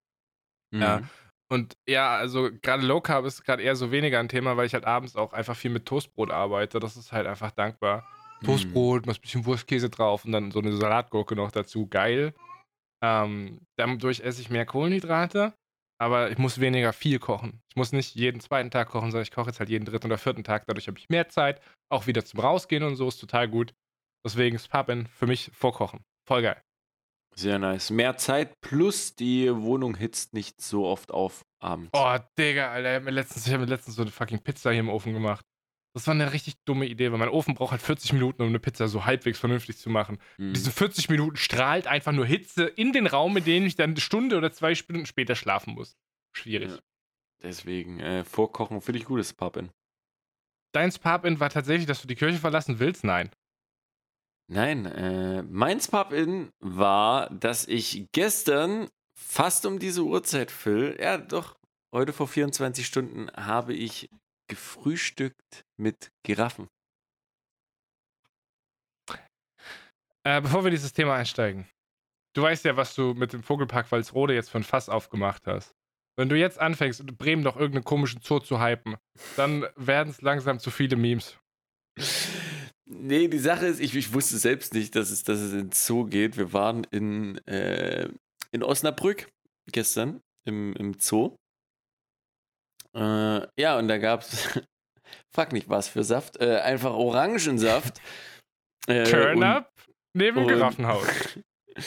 Ja. 0.73 0.99
Mhm. 0.99 1.09
Und 1.47 1.77
ja, 1.87 2.15
also 2.15 2.49
gerade 2.61 2.85
Low 2.85 3.01
Carb 3.01 3.25
ist 3.25 3.43
gerade 3.43 3.61
eher 3.61 3.75
so 3.75 3.91
weniger 3.91 4.19
ein 4.19 4.29
Thema, 4.29 4.57
weil 4.57 4.65
ich 4.65 4.73
halt 4.73 4.85
abends 4.85 5.15
auch 5.15 5.31
einfach 5.31 5.55
viel 5.55 5.69
mit 5.69 5.85
Toastbrot 5.85 6.31
arbeite. 6.31 6.79
Das 6.79 6.97
ist 6.97 7.11
halt 7.11 7.27
einfach 7.27 7.51
dankbar. 7.51 8.03
Mhm. 8.41 8.47
Toastbrot, 8.47 9.05
mal 9.05 9.13
ein 9.13 9.21
bisschen 9.21 9.45
Wurstkäse 9.45 9.89
drauf 9.89 10.25
und 10.25 10.31
dann 10.31 10.51
so 10.51 10.59
eine 10.59 10.75
Salatgurke 10.75 11.35
noch 11.35 11.51
dazu. 11.51 11.87
Geil. 11.87 12.33
Ähm, 13.05 13.59
dadurch 13.77 14.21
esse 14.21 14.41
ich 14.41 14.49
mehr 14.49 14.65
Kohlenhydrate, 14.65 15.53
aber 16.01 16.31
ich 16.31 16.37
muss 16.39 16.59
weniger 16.59 16.91
viel 16.91 17.19
kochen. 17.19 17.61
Ich 17.69 17.75
muss 17.75 17.91
nicht 17.91 18.15
jeden 18.15 18.39
zweiten 18.41 18.71
Tag 18.71 18.89
kochen, 18.89 19.11
sondern 19.11 19.23
ich 19.23 19.31
koche 19.31 19.47
jetzt 19.49 19.59
halt 19.59 19.69
jeden 19.69 19.85
dritten 19.85 20.07
oder 20.07 20.17
vierten 20.17 20.43
Tag. 20.43 20.65
Dadurch 20.65 20.87
habe 20.87 20.97
ich 20.97 21.09
mehr 21.09 21.29
Zeit, 21.29 21.61
auch 21.91 22.07
wieder 22.07 22.25
zum 22.25 22.39
Rausgehen 22.39 22.83
und 22.83 22.95
so, 22.95 23.07
ist 23.07 23.19
total 23.19 23.47
gut. 23.47 23.73
Deswegen 24.25 24.55
ist 24.55 24.69
Pappen 24.69 25.05
für 25.07 25.27
mich 25.27 25.51
vorkochen. 25.53 25.99
Voll 26.27 26.41
geil. 26.41 26.59
Sehr 27.35 27.59
nice. 27.59 27.91
Mehr 27.91 28.17
Zeit 28.17 28.53
plus 28.61 29.13
die 29.13 29.53
Wohnung 29.53 29.95
hitzt 29.95 30.33
nicht 30.33 30.61
so 30.61 30.87
oft 30.87 31.11
auf 31.11 31.43
abends. 31.61 31.91
Oh, 31.93 32.17
Digga, 32.39 32.71
Alter, 32.71 32.89
ich 32.91 32.95
habe 32.95 33.05
mir, 33.05 33.11
letztens- 33.11 33.45
ich 33.45 33.53
hab 33.53 33.59
mir 33.59 33.65
letztens 33.67 33.97
so 33.97 34.01
eine 34.01 34.11
fucking 34.11 34.39
Pizza 34.39 34.71
hier 34.71 34.79
im 34.79 34.89
Ofen 34.89 35.13
gemacht. 35.13 35.45
Das 35.95 36.07
war 36.07 36.13
eine 36.13 36.33
richtig 36.33 36.55
dumme 36.65 36.87
Idee, 36.87 37.13
weil 37.13 37.19
mein 37.19 37.29
Ofen 37.29 37.55
braucht 37.55 37.71
halt 37.71 37.81
40 37.81 38.11
Minuten, 38.11 38.41
um 38.41 38.49
eine 38.49 38.59
Pizza 38.59 38.89
so 38.89 39.05
halbwegs 39.05 39.39
vernünftig 39.39 39.77
zu 39.77 39.89
machen. 39.89 40.19
Mhm. 40.37 40.51
Diese 40.51 40.69
40 40.69 41.07
Minuten 41.07 41.37
strahlt 41.37 41.87
einfach 41.87 42.11
nur 42.11 42.25
Hitze 42.25 42.65
in 42.65 42.91
den 42.91 43.07
Raum, 43.07 43.37
in 43.37 43.45
dem 43.45 43.65
ich 43.65 43.77
dann 43.77 43.91
eine 43.91 44.01
Stunde 44.01 44.37
oder 44.37 44.51
zwei 44.51 44.75
Stunden 44.75 45.05
später 45.05 45.35
schlafen 45.35 45.73
muss. 45.73 45.95
Schwierig. 46.33 46.71
Ja. 46.71 46.79
Deswegen, 47.41 48.01
äh, 48.01 48.25
Vorkochen 48.25 48.81
finde 48.81 48.99
ich 48.99 49.05
gutes 49.05 49.33
Pub-In. 49.33 49.69
Dein 50.73 50.91
Pub-In 50.91 51.39
war 51.39 51.49
tatsächlich, 51.49 51.87
dass 51.87 52.01
du 52.01 52.09
die 52.09 52.15
Kirche 52.15 52.39
verlassen 52.39 52.79
willst? 52.79 53.05
Nein. 53.05 53.31
Nein, 54.51 54.85
äh, 54.87 55.43
mein 55.43 55.79
Pub-In 55.79 56.51
war, 56.59 57.29
dass 57.29 57.69
ich 57.69 58.09
gestern 58.11 58.89
fast 59.17 59.65
um 59.65 59.79
diese 59.79 60.03
Uhrzeit, 60.03 60.51
Phil, 60.51 60.97
ja 60.99 61.17
doch, 61.17 61.57
heute 61.93 62.11
vor 62.11 62.27
24 62.27 62.85
Stunden 62.85 63.31
habe 63.31 63.73
ich 63.73 64.09
gefrühstückt 64.47 65.65
mit 65.77 66.11
Giraffen. 66.23 66.67
Äh, 70.25 70.41
bevor 70.41 70.63
wir 70.63 70.71
dieses 70.71 70.91
Thema 70.91 71.15
einsteigen. 71.15 71.67
Du 72.35 72.41
weißt 72.41 72.65
ja, 72.65 72.75
was 72.75 72.95
du 72.95 73.13
mit 73.13 73.31
dem 73.31 73.43
Vogelpark 73.43 73.91
Walsrode 73.91 74.33
jetzt 74.33 74.49
für 74.49 74.57
ein 74.57 74.63
Fass 74.63 74.89
aufgemacht 74.89 75.45
hast. 75.45 75.75
Wenn 76.17 76.29
du 76.29 76.37
jetzt 76.37 76.59
anfängst, 76.59 76.99
in 76.99 77.07
Bremen 77.15 77.43
noch 77.43 77.55
irgendeinen 77.55 77.83
komischen 77.83 78.21
Zoo 78.21 78.39
zu 78.39 78.59
hypen, 78.59 78.97
dann 79.35 79.67
werden 79.75 80.09
es 80.09 80.21
langsam 80.21 80.59
zu 80.59 80.71
viele 80.71 80.95
Memes. 80.95 81.37
Nee, 82.87 83.27
die 83.27 83.39
Sache 83.39 83.67
ist, 83.67 83.79
ich, 83.79 83.95
ich 83.95 84.13
wusste 84.13 84.37
selbst 84.37 84.73
nicht, 84.73 84.95
dass 84.95 85.11
es, 85.11 85.23
dass 85.23 85.39
es 85.39 85.53
in 85.53 85.71
Zoo 85.71 86.05
geht. 86.05 86.37
Wir 86.37 86.53
waren 86.53 86.85
in, 86.91 87.37
äh, 87.47 88.09
in 88.51 88.63
Osnabrück 88.63 89.27
gestern 89.71 90.21
im, 90.45 90.73
im 90.73 90.99
Zoo. 90.99 91.35
Äh, 92.95 93.47
ja, 93.59 93.77
und 93.77 93.87
da 93.87 93.97
gab 93.97 94.21
es, 94.21 94.47
frag 95.33 95.51
nicht 95.53 95.69
was 95.69 95.87
für 95.89 96.03
Saft, 96.03 96.39
äh, 96.41 96.59
einfach 96.59 96.91
Orangensaft. 96.93 97.99
Äh, 98.87 99.03
Turn 99.05 99.37
und- 99.37 99.43
up 99.43 99.71
neben 100.13 100.37
und- 100.37 100.47
Giraffenhaus. 100.47 101.07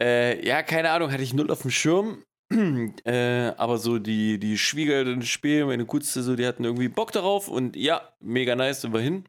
Äh, 0.00 0.46
ja, 0.46 0.62
keine 0.62 0.90
Ahnung, 0.90 1.10
hatte 1.10 1.24
ich 1.24 1.34
null 1.34 1.50
auf 1.50 1.62
dem 1.62 1.72
Schirm. 1.72 2.22
äh, 3.04 3.48
aber 3.56 3.78
so 3.78 3.98
die, 3.98 4.38
die 4.38 4.56
Schwieger, 4.56 5.04
das 5.04 5.26
Spiel, 5.26 5.66
meine 5.66 5.84
Gutste, 5.86 6.22
so, 6.22 6.36
die 6.36 6.46
hatten 6.46 6.62
irgendwie 6.64 6.86
Bock 6.88 7.10
darauf 7.10 7.48
und 7.48 7.74
ja, 7.74 8.08
mega 8.20 8.54
nice, 8.54 8.82
sind 8.82 8.92
wir 8.94 9.00
hin. 9.00 9.24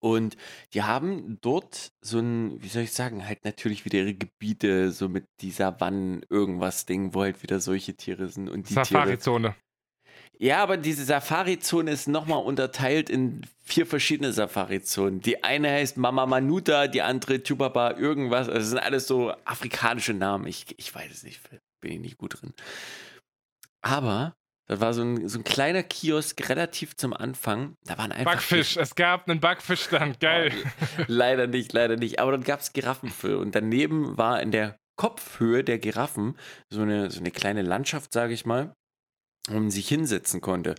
Und 0.00 0.36
die 0.74 0.82
haben 0.82 1.38
dort 1.40 1.92
so 2.04 2.18
ein, 2.18 2.62
wie 2.62 2.68
soll 2.68 2.82
ich 2.82 2.92
sagen, 2.92 3.26
halt 3.26 3.44
natürlich 3.46 3.86
wieder 3.86 4.00
ihre 4.00 4.12
Gebiete, 4.14 4.92
so 4.92 5.08
mit 5.08 5.24
dieser 5.40 5.80
Wann 5.80 6.22
irgendwas 6.28 6.84
Ding, 6.84 7.14
wo 7.14 7.22
halt 7.22 7.42
wieder 7.42 7.58
solche 7.60 7.94
Tiere 7.94 8.28
sind 8.28 8.50
und 8.50 8.68
die 8.68 8.74
Tiere. 8.74 8.84
Safari-Zone. 8.84 9.54
Ja, 10.42 10.62
aber 10.62 10.78
diese 10.78 11.04
Safari-Zone 11.04 11.90
ist 11.90 12.08
nochmal 12.08 12.42
unterteilt 12.42 13.10
in 13.10 13.42
vier 13.62 13.84
verschiedene 13.84 14.32
Safari-Zonen. 14.32 15.20
Die 15.20 15.44
eine 15.44 15.70
heißt 15.70 15.98
Mama 15.98 16.24
Manuta, 16.24 16.86
die 16.86 17.02
andere 17.02 17.42
Chubaba, 17.42 17.98
irgendwas. 17.98 18.48
Also 18.48 18.58
das 18.58 18.68
sind 18.70 18.78
alles 18.78 19.06
so 19.06 19.34
afrikanische 19.44 20.14
Namen. 20.14 20.46
Ich, 20.46 20.74
ich 20.78 20.94
weiß 20.94 21.12
es 21.12 21.24
nicht, 21.24 21.42
bin 21.82 21.92
ich 21.92 22.00
nicht 22.00 22.16
gut 22.16 22.40
drin. 22.40 22.54
Aber 23.82 24.34
das 24.66 24.80
war 24.80 24.94
so 24.94 25.02
ein, 25.02 25.28
so 25.28 25.38
ein 25.38 25.44
kleiner 25.44 25.82
Kiosk 25.82 26.48
relativ 26.48 26.96
zum 26.96 27.12
Anfang. 27.12 27.74
Da 27.84 27.98
waren 27.98 28.10
einfach. 28.10 28.32
Backfisch, 28.32 28.78
es 28.78 28.94
gab 28.94 29.28
einen 29.28 29.40
Backfischstand, 29.40 30.20
geil. 30.20 30.52
Oh, 31.00 31.02
leider 31.06 31.48
nicht, 31.48 31.74
leider 31.74 31.96
nicht. 31.96 32.18
Aber 32.18 32.32
dann 32.32 32.44
gab 32.44 32.60
es 32.60 32.72
Giraffenfüll. 32.72 33.34
Und 33.34 33.54
daneben 33.54 34.16
war 34.16 34.40
in 34.40 34.52
der 34.52 34.78
Kopfhöhe 34.96 35.64
der 35.64 35.78
Giraffen 35.78 36.38
so 36.70 36.80
eine, 36.80 37.10
so 37.10 37.20
eine 37.20 37.30
kleine 37.30 37.60
Landschaft, 37.60 38.14
sage 38.14 38.32
ich 38.32 38.46
mal 38.46 38.74
man 39.48 39.70
sich 39.70 39.88
hinsetzen 39.88 40.40
konnte. 40.40 40.74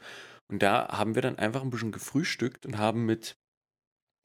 Und 0.50 0.62
da 0.62 0.90
haben 0.90 1.16
wir 1.16 1.22
dann 1.22 1.40
einfach 1.40 1.62
ein 1.62 1.70
bisschen 1.70 1.92
gefrühstückt 1.92 2.66
und 2.66 2.78
haben 2.78 3.06
mit 3.06 3.38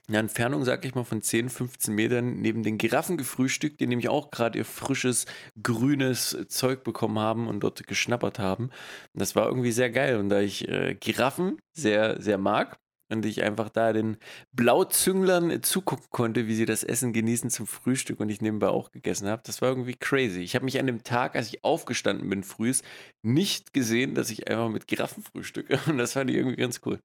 einer 0.09 0.19
Entfernung, 0.19 0.65
sag 0.65 0.85
ich 0.85 0.95
mal, 0.95 1.05
von 1.05 1.21
10, 1.21 1.49
15 1.49 1.95
Metern 1.95 2.37
neben 2.37 2.63
den 2.63 2.79
Giraffen 2.79 3.17
gefrühstückt, 3.17 3.81
die 3.81 3.87
nämlich 3.87 4.09
auch 4.09 4.31
gerade 4.31 4.59
ihr 4.59 4.65
frisches, 4.65 5.27
grünes 5.61 6.37
Zeug 6.49 6.85
bekommen 6.85 7.19
haben 7.19 7.49
und 7.49 7.61
dort 7.61 7.87
geschnappert 7.87 8.39
haben. 8.39 8.67
Und 8.67 9.21
das 9.21 9.35
war 9.35 9.47
irgendwie 9.47 9.73
sehr 9.73 9.91
geil. 9.91 10.19
Und 10.19 10.29
da 10.29 10.41
ich 10.41 10.69
äh, 10.69 10.95
Giraffen 10.95 11.59
sehr, 11.77 12.21
sehr 12.21 12.39
mag, 12.39 12.79
und 13.09 13.25
ich 13.25 13.43
einfach 13.43 13.69
da 13.69 13.93
den 13.93 14.17
Blauzünglern 14.53 15.63
zugucken 15.63 16.07
konnte, 16.11 16.47
wie 16.47 16.55
sie 16.55 16.67
das 16.67 16.83
Essen 16.83 17.13
genießen 17.13 17.51
zum 17.51 17.67
Frühstück 17.67 18.21
und 18.21 18.29
ich 18.29 18.41
nebenbei 18.41 18.69
auch 18.69 18.91
gegessen 18.91 19.29
habe. 19.29 19.43
Das 19.45 19.63
war 19.63 19.69
irgendwie 19.69 19.95
crazy. 19.95 20.41
Ich 20.41 20.55
habe 20.55 20.65
mich 20.65 20.79
an 20.79 20.87
dem 20.87 21.05
Tag, 21.05 21.37
als 21.37 21.49
ich 21.49 21.65
aufgestanden 21.65 22.29
bin 22.29 22.43
frühs, 22.43 22.83
nicht 23.23 23.73
gesehen, 23.73 24.15
dass 24.15 24.31
ich 24.31 24.49
einfach 24.49 24.69
mit 24.69 24.87
Giraffen 24.87 25.23
frühstücke 25.23 25.79
und 25.87 25.99
das 25.99 26.15
fand 26.15 26.31
ich 26.31 26.37
irgendwie 26.37 26.57
ganz 26.57 26.81
cool. 26.85 26.99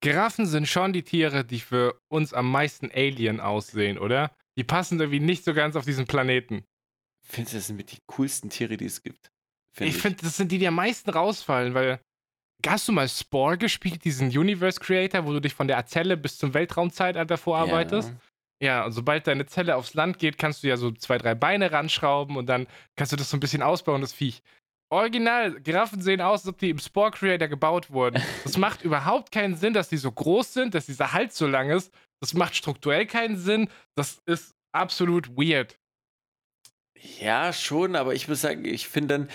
Giraffen 0.00 0.46
sind 0.46 0.66
schon 0.66 0.92
die 0.92 1.04
Tiere, 1.04 1.44
die 1.44 1.60
für 1.60 2.00
uns 2.08 2.34
am 2.34 2.50
meisten 2.50 2.90
Alien 2.92 3.40
aussehen, 3.40 3.98
oder? 3.98 4.34
Die 4.58 4.64
passen 4.64 4.98
irgendwie 4.98 5.20
nicht 5.20 5.44
so 5.44 5.54
ganz 5.54 5.76
auf 5.76 5.84
diesen 5.84 6.06
Planeten. 6.06 6.64
Findest 7.24 7.54
du, 7.54 7.58
das 7.58 7.66
sind 7.68 7.76
mit 7.76 7.92
die 7.92 7.98
coolsten 8.06 8.50
Tiere, 8.50 8.76
die 8.76 8.86
es 8.86 9.02
gibt? 9.02 9.30
Find 9.72 9.88
ich, 9.88 9.96
ich 9.96 10.02
finde, 10.02 10.22
das 10.22 10.36
sind 10.36 10.50
die, 10.50 10.58
die 10.58 10.66
am 10.66 10.74
meisten 10.74 11.08
rausfallen, 11.10 11.74
weil 11.74 12.00
Hast 12.66 12.88
du 12.88 12.92
mal 12.92 13.08
Spore 13.08 13.58
gespielt, 13.58 14.04
diesen 14.04 14.28
Universe 14.28 14.80
Creator, 14.80 15.26
wo 15.26 15.32
du 15.32 15.40
dich 15.40 15.54
von 15.54 15.68
der 15.68 15.84
Zelle 15.86 16.16
bis 16.16 16.38
zum 16.38 16.54
Weltraumzeitalter 16.54 17.36
vorarbeitest? 17.36 18.14
Ja. 18.60 18.66
ja, 18.66 18.84
und 18.84 18.92
sobald 18.92 19.26
deine 19.26 19.46
Zelle 19.46 19.76
aufs 19.76 19.94
Land 19.94 20.18
geht, 20.18 20.38
kannst 20.38 20.62
du 20.62 20.68
ja 20.68 20.76
so 20.76 20.90
zwei, 20.92 21.18
drei 21.18 21.34
Beine 21.34 21.72
ranschrauben 21.72 22.36
und 22.36 22.46
dann 22.46 22.66
kannst 22.96 23.12
du 23.12 23.16
das 23.16 23.30
so 23.30 23.36
ein 23.36 23.40
bisschen 23.40 23.62
ausbauen, 23.62 24.00
das 24.00 24.12
Viech. 24.12 24.42
Original, 24.92 25.58
Giraffen 25.62 26.02
sehen 26.02 26.20
aus, 26.20 26.42
als 26.42 26.48
ob 26.48 26.58
die 26.58 26.68
im 26.68 26.78
Spore 26.78 27.12
Creator 27.12 27.48
gebaut 27.48 27.90
wurden. 27.90 28.22
Das 28.44 28.58
macht 28.58 28.82
überhaupt 28.84 29.32
keinen 29.32 29.56
Sinn, 29.56 29.72
dass 29.72 29.88
die 29.88 29.96
so 29.96 30.12
groß 30.12 30.52
sind, 30.52 30.74
dass 30.74 30.86
dieser 30.86 31.14
Hals 31.14 31.38
so 31.38 31.46
lang 31.46 31.70
ist. 31.70 31.92
Das 32.20 32.34
macht 32.34 32.54
strukturell 32.54 33.06
keinen 33.06 33.38
Sinn. 33.38 33.70
Das 33.96 34.20
ist 34.26 34.54
absolut 34.72 35.30
weird. 35.30 35.78
Ja, 37.18 37.52
schon, 37.52 37.96
aber 37.96 38.14
ich 38.14 38.28
muss 38.28 38.42
sagen, 38.42 38.64
ich 38.64 38.86
finde 38.86 39.18
dann, 39.18 39.30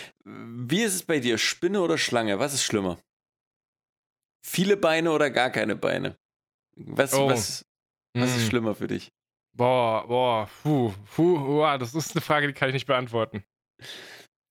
wie 0.69 0.83
ist 0.83 0.93
es 0.93 1.03
bei 1.03 1.19
dir? 1.19 1.37
Spinne 1.37 1.81
oder 1.81 1.97
Schlange? 1.97 2.39
Was 2.39 2.53
ist 2.53 2.63
schlimmer? 2.63 2.97
Viele 4.49 4.77
Beine 4.77 5.11
oder 5.11 5.29
gar 5.29 5.49
keine 5.49 5.75
Beine? 5.75 6.17
Was, 6.77 7.13
oh. 7.13 7.27
was, 7.27 7.65
was 8.13 8.29
ist 8.29 8.43
hm. 8.43 8.49
schlimmer 8.49 8.75
für 8.75 8.87
dich? 8.87 9.11
Boah, 9.51 10.07
boah, 10.07 10.49
puh, 10.63 10.93
puh, 11.15 11.37
boah, 11.37 11.77
das 11.77 11.93
ist 11.93 12.15
eine 12.15 12.21
Frage, 12.21 12.47
die 12.47 12.53
kann 12.53 12.69
ich 12.69 12.73
nicht 12.73 12.87
beantworten. 12.87 13.43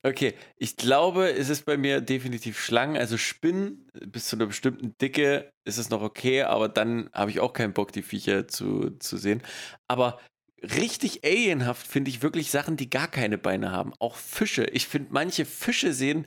Okay, 0.02 0.34
ich 0.58 0.76
glaube, 0.76 1.30
es 1.30 1.48
ist 1.48 1.64
bei 1.64 1.78
mir 1.78 2.02
definitiv 2.02 2.60
Schlangen. 2.60 2.98
Also 2.98 3.16
Spinnen 3.16 3.90
bis 4.06 4.28
zu 4.28 4.36
einer 4.36 4.44
bestimmten 4.46 4.94
Dicke 4.98 5.50
ist 5.64 5.78
es 5.78 5.88
noch 5.88 6.02
okay, 6.02 6.42
aber 6.42 6.68
dann 6.68 7.08
habe 7.14 7.30
ich 7.30 7.40
auch 7.40 7.54
keinen 7.54 7.72
Bock, 7.72 7.90
die 7.90 8.02
Viecher 8.02 8.46
zu, 8.48 8.90
zu 8.98 9.16
sehen. 9.16 9.42
Aber 9.88 10.20
richtig 10.62 11.24
alienhaft 11.24 11.86
finde 11.86 12.10
ich 12.10 12.20
wirklich 12.20 12.50
Sachen, 12.50 12.76
die 12.76 12.90
gar 12.90 13.08
keine 13.08 13.38
Beine 13.38 13.72
haben. 13.72 13.94
Auch 13.98 14.16
Fische. 14.16 14.64
Ich 14.64 14.86
finde, 14.86 15.08
manche 15.10 15.46
Fische 15.46 15.94
sehen 15.94 16.26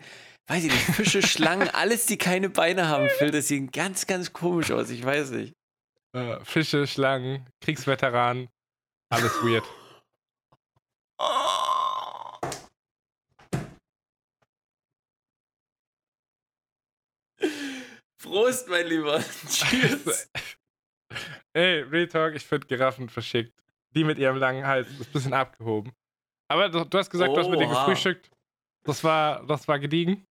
weiß 0.50 0.64
ich 0.64 0.72
nicht, 0.72 0.84
Fische, 0.96 1.22
Schlangen, 1.22 1.70
alles, 1.74 2.08
die 2.08 2.18
keine 2.18 2.50
Beine 2.50 2.88
haben, 2.88 3.08
Phil, 3.18 3.32
das 3.32 3.48
sieht 3.48 3.72
ganz, 3.72 4.08
ganz 4.08 4.34
komisch 4.34 4.72
aus. 4.72 4.90
Ich 4.90 5.06
weiß 5.06 5.30
nicht. 5.32 5.54
Äh, 6.14 6.44
Fische, 6.44 6.88
Schlangen, 6.88 7.48
Kriegsveteranen, 7.62 8.50
alles 9.10 9.32
weird. 9.44 9.64
Prost, 18.22 18.68
mein 18.68 18.88
Lieber. 18.88 19.24
Tschüss. 19.48 20.30
Ey, 21.54 21.82
Real 21.84 22.08
Talk, 22.08 22.36
ich 22.36 22.46
finde 22.46 22.68
Giraffen 22.68 23.08
verschickt. 23.10 23.54
Die 23.96 24.04
mit 24.04 24.20
ihrem 24.20 24.36
langen 24.38 24.68
Hals 24.68 24.90
ist 24.90 25.08
ein 25.08 25.14
bisschen 25.14 25.34
abgehoben. 25.34 25.94
Aber 26.48 26.70
du, 26.70 26.84
du 26.84 26.98
hast 26.98 27.10
gesagt, 27.10 27.30
Oha. 27.32 27.36
du 27.36 27.42
hast 27.44 27.50
mit 27.50 27.60
denen 27.60 27.72
gefrühstückt. 27.72 28.30
Das 28.84 29.04
war, 29.04 29.46
das 29.46 29.68
war 29.68 29.80
gediegen. 29.80 30.28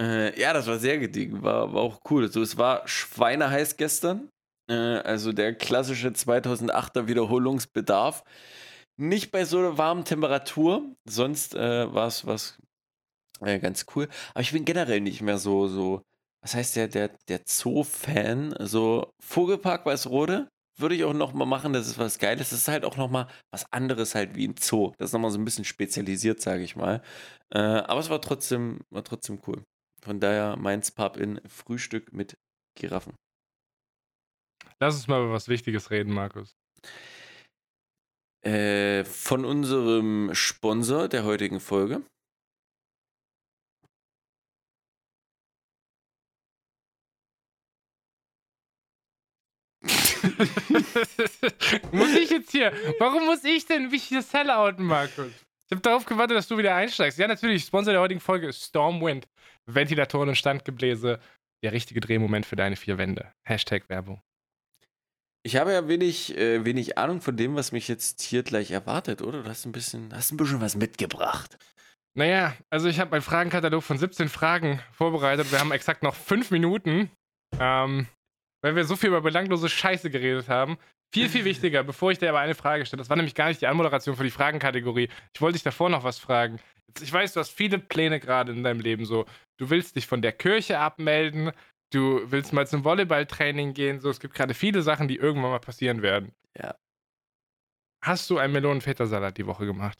Äh, 0.00 0.38
ja, 0.38 0.52
das 0.52 0.66
war 0.66 0.78
sehr 0.78 0.98
gediegen, 0.98 1.42
war, 1.42 1.72
war 1.72 1.82
auch 1.82 2.00
cool. 2.10 2.24
Also, 2.24 2.42
es 2.42 2.58
war 2.58 2.86
schweineheiß 2.86 3.76
gestern. 3.76 4.28
Äh, 4.68 4.74
also 4.74 5.32
der 5.32 5.54
klassische 5.54 6.08
2008er 6.08 7.06
Wiederholungsbedarf. 7.08 8.24
Nicht 8.98 9.30
bei 9.30 9.44
so 9.44 9.58
einer 9.58 9.78
warmen 9.78 10.04
Temperatur, 10.04 10.82
sonst 11.04 11.54
äh, 11.54 11.92
war 11.92 12.06
es 12.06 12.58
äh, 13.40 13.58
ganz 13.58 13.86
cool. 13.94 14.08
Aber 14.32 14.40
ich 14.40 14.52
bin 14.52 14.64
generell 14.64 15.00
nicht 15.00 15.20
mehr 15.22 15.38
so, 15.38 15.68
so 15.68 16.02
was 16.42 16.54
heißt 16.54 16.76
der, 16.76 16.88
der, 16.88 17.10
der 17.28 17.40
Zoo-Fan? 17.46 18.54
So 18.60 19.10
Vogelpark 19.22 19.84
Weißrode 19.86 20.48
würde 20.78 20.94
ich 20.94 21.04
auch 21.04 21.14
nochmal 21.14 21.46
machen, 21.46 21.72
das 21.72 21.86
ist 21.86 21.98
was 21.98 22.18
Geiles. 22.18 22.50
Das 22.50 22.60
ist 22.60 22.68
halt 22.68 22.84
auch 22.84 22.96
nochmal 22.96 23.28
was 23.50 23.70
anderes 23.72 24.14
halt 24.14 24.34
wie 24.36 24.46
ein 24.48 24.54
Zoo. 24.58 24.92
Das 24.98 25.10
ist 25.10 25.12
nochmal 25.12 25.30
so 25.30 25.38
ein 25.38 25.44
bisschen 25.44 25.64
spezialisiert, 25.64 26.40
sage 26.40 26.62
ich 26.62 26.76
mal. 26.76 27.02
Äh, 27.50 27.58
aber 27.58 28.00
es 28.00 28.10
war 28.10 28.20
trotzdem, 28.20 28.80
war 28.90 29.04
trotzdem 29.04 29.40
cool. 29.46 29.62
Von 30.06 30.20
daher 30.20 30.56
Mainz 30.56 30.92
Pub 30.92 31.16
in 31.16 31.40
Frühstück 31.48 32.12
mit 32.12 32.38
Giraffen. 32.76 33.16
Lass 34.78 34.94
uns 34.94 35.08
mal 35.08 35.20
über 35.20 35.32
was 35.32 35.48
Wichtiges 35.48 35.90
reden, 35.90 36.12
Markus. 36.12 36.54
Äh, 38.42 39.02
von 39.02 39.44
unserem 39.44 40.30
Sponsor 40.32 41.08
der 41.08 41.24
heutigen 41.24 41.58
Folge. 41.58 42.02
muss 51.90 52.14
ich 52.14 52.30
jetzt 52.30 52.52
hier? 52.52 52.72
Warum 53.00 53.26
muss 53.26 53.42
ich 53.42 53.66
denn 53.66 53.90
mich 53.90 54.04
hier 54.04 54.22
sellouten, 54.22 54.86
Markus? 54.86 55.45
Ich 55.68 55.72
habe 55.72 55.82
darauf 55.82 56.04
gewartet, 56.04 56.36
dass 56.36 56.46
du 56.48 56.56
wieder 56.58 56.74
einsteigst. 56.74 57.18
Ja, 57.18 57.26
natürlich. 57.26 57.64
Sponsor 57.64 57.92
der 57.92 58.00
heutigen 58.00 58.20
Folge 58.20 58.48
ist 58.48 58.62
Stormwind. 58.62 59.26
Ventilatoren 59.66 60.28
und 60.28 60.36
Standgebläse. 60.36 61.18
Der 61.64 61.72
richtige 61.72 62.00
Drehmoment 62.00 62.46
für 62.46 62.56
deine 62.56 62.76
vier 62.76 62.98
Wände. 62.98 63.32
Hashtag 63.44 63.88
Werbung. 63.88 64.20
Ich 65.42 65.56
habe 65.56 65.72
ja 65.72 65.88
wenig, 65.88 66.36
äh, 66.36 66.64
wenig 66.64 66.98
Ahnung 66.98 67.20
von 67.20 67.36
dem, 67.36 67.54
was 67.56 67.72
mich 67.72 67.88
jetzt 67.88 68.20
hier 68.22 68.42
gleich 68.42 68.70
erwartet, 68.70 69.22
oder? 69.22 69.42
Du 69.42 69.48
hast 69.48 69.64
ein 69.64 69.72
bisschen, 69.72 70.12
hast 70.14 70.32
ein 70.32 70.36
bisschen 70.36 70.60
was 70.60 70.76
mitgebracht. 70.76 71.56
Naja, 72.14 72.56
also 72.70 72.88
ich 72.88 72.98
habe 72.98 73.10
meinen 73.10 73.22
Fragenkatalog 73.22 73.82
von 73.82 73.98
17 73.98 74.28
Fragen 74.28 74.80
vorbereitet. 74.92 75.52
Wir 75.52 75.60
haben 75.60 75.72
exakt 75.72 76.02
noch 76.02 76.14
fünf 76.14 76.50
Minuten. 76.50 77.10
Ähm, 77.60 78.06
weil 78.62 78.74
wir 78.74 78.84
so 78.84 78.96
viel 78.96 79.10
über 79.10 79.20
belanglose 79.20 79.68
Scheiße 79.68 80.10
geredet 80.10 80.48
haben. 80.48 80.78
Viel, 81.14 81.28
viel 81.28 81.44
wichtiger, 81.44 81.82
bevor 81.82 82.10
ich 82.10 82.18
dir 82.18 82.28
aber 82.28 82.40
eine 82.40 82.54
Frage 82.54 82.84
stelle. 82.84 83.00
Das 83.00 83.08
war 83.08 83.16
nämlich 83.16 83.34
gar 83.34 83.48
nicht 83.48 83.60
die 83.60 83.66
Anmoderation 83.66 84.16
für 84.16 84.24
die 84.24 84.30
Fragenkategorie. 84.30 85.08
Ich 85.32 85.40
wollte 85.40 85.54
dich 85.54 85.62
davor 85.62 85.88
noch 85.88 86.04
was 86.04 86.18
fragen. 86.18 86.60
Ich 87.00 87.12
weiß, 87.12 87.32
du 87.32 87.40
hast 87.40 87.50
viele 87.50 87.78
Pläne 87.78 88.20
gerade 88.20 88.52
in 88.52 88.62
deinem 88.62 88.80
Leben. 88.80 89.04
So, 89.04 89.26
du 89.58 89.70
willst 89.70 89.96
dich 89.96 90.06
von 90.06 90.22
der 90.22 90.32
Kirche 90.32 90.78
abmelden, 90.78 91.52
du 91.92 92.20
willst 92.30 92.52
mal 92.52 92.66
zum 92.66 92.84
Volleyballtraining 92.84 93.72
gehen. 93.72 94.00
So, 94.00 94.10
es 94.10 94.20
gibt 94.20 94.34
gerade 94.34 94.54
viele 94.54 94.82
Sachen, 94.82 95.08
die 95.08 95.16
irgendwann 95.16 95.50
mal 95.50 95.60
passieren 95.60 96.02
werden. 96.02 96.32
Ja. 96.58 96.76
Hast 98.02 98.28
du 98.30 98.38
einen 98.38 98.52
Melonen-Feta-Salat 98.52 99.36
die 99.38 99.46
Woche 99.46 99.66
gemacht? 99.66 99.98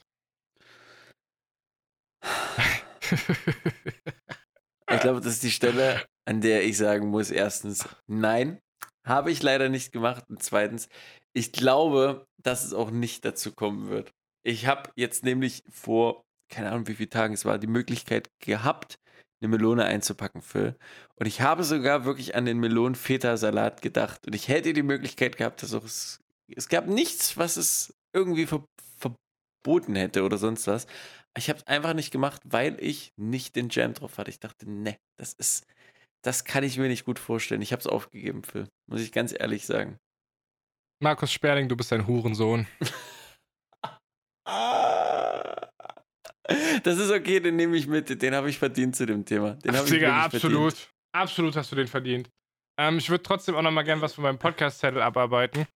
ich 4.91 5.01
glaube, 5.01 5.21
das 5.21 5.35
ist 5.35 5.43
die 5.43 5.51
Stelle, 5.51 6.05
an 6.25 6.41
der 6.41 6.65
ich 6.65 6.77
sagen 6.77 7.09
muss: 7.09 7.31
erstens, 7.31 7.89
nein. 8.07 8.61
Habe 9.07 9.31
ich 9.31 9.43
leider 9.43 9.69
nicht 9.69 9.93
gemacht. 9.93 10.25
Und 10.29 10.43
zweitens, 10.43 10.89
ich 11.33 11.53
glaube, 11.53 12.27
dass 12.43 12.65
es 12.65 12.75
auch 12.75 12.91
nicht 12.91 13.25
dazu 13.25 13.53
kommen 13.53 13.89
wird. 13.89 14.13
Ich 14.43 14.67
habe 14.67 14.91
jetzt 14.97 15.25
nämlich 15.25 15.63
vor, 15.69 16.25
keine 16.49 16.71
Ahnung, 16.71 16.89
wie 16.89 16.95
viele 16.95 17.11
Tagen 17.11 17.35
es 17.35 17.45
war, 17.45 17.59
die 17.59 17.67
Möglichkeit 17.67 18.31
gehabt, 18.41 18.99
eine 19.41 19.49
Melone 19.49 19.85
einzupacken, 19.85 20.43
Phil. 20.43 20.77
Und 21.17 21.27
ich 21.27 21.41
habe 21.41 21.63
sogar 21.65 22.05
wirklich 22.05 22.35
an 22.35 22.47
den 22.47 22.59
Melonen-Feta-Salat 22.59 23.83
gedacht. 23.83 24.27
Und 24.27 24.35
ich 24.35 24.49
hätte 24.49 24.73
die 24.73 24.83
Möglichkeit 24.83 25.37
gehabt, 25.37 25.63
dass 25.63 25.75
auch 25.75 25.85
es, 25.85 26.21
es 26.55 26.69
gab 26.69 26.87
nichts, 26.87 27.37
was 27.37 27.57
es 27.57 27.95
irgendwie 28.15 28.47
ver, 28.47 28.65
verboten 28.97 29.95
hätte 29.95 30.23
oder 30.23 30.39
sonst 30.39 30.67
was. 30.67 30.87
Ich 31.37 31.51
habe 31.51 31.59
es 31.59 31.67
einfach 31.67 31.93
nicht 31.93 32.13
gemacht, 32.13 32.41
weil 32.45 32.77
ich 32.81 33.13
nicht 33.17 33.57
den 33.57 33.69
Jam 33.69 33.93
drauf 33.95 34.17
hatte. 34.17 34.31
Ich 34.31 34.41
dachte, 34.41 34.71
ne, 34.71 34.97
das 35.19 35.35
ist, 35.35 35.67
das 36.27 36.45
kann 36.45 36.65
ich 36.65 36.77
mir 36.77 36.89
nicht 36.89 37.05
gut 37.05 37.21
vorstellen. 37.21 37.63
Ich 37.63 37.71
habe 37.71 37.81
es 37.81 37.87
aufgegeben, 37.87 38.43
Phil. 38.43 38.69
Muss 38.91 39.01
ich 39.01 39.13
ganz 39.13 39.33
ehrlich 39.33 39.65
sagen. 39.65 39.99
Markus 41.01 41.33
Sperling, 41.33 41.69
du 41.69 41.77
bist 41.77 41.93
ein 41.93 42.07
Hurensohn. 42.07 42.67
Das 46.85 46.99
ist 46.99 47.11
okay, 47.11 47.41
den 47.41 47.57
nehme 47.57 47.77
ich 47.77 47.89
mit. 47.89 48.23
Den 48.23 48.33
habe 48.33 48.49
ich 48.49 48.61
verdient 48.61 48.95
zu 48.95 49.05
dem 49.05 49.25
Thema. 49.25 49.55
Den 49.55 49.75
habe 49.77 49.85
ich 49.85 49.93
Digga, 49.93 50.23
absolut. 50.23 50.75
verdient. 50.75 50.95
Absolut 51.13 51.57
hast 51.57 51.73
du 51.73 51.77
den 51.77 51.89
verdient. 51.89 52.31
Ähm, 52.79 52.99
ich 52.99 53.11
würde 53.11 53.25
trotzdem 53.25 53.57
auch 53.57 53.63
noch 53.63 53.73
mal 53.73 53.83
gern 53.83 54.01
was 54.01 54.15
von 54.15 54.23
meinem 54.23 54.39
Podcast-Zettel 54.39 55.03
abarbeiten. 55.03 55.67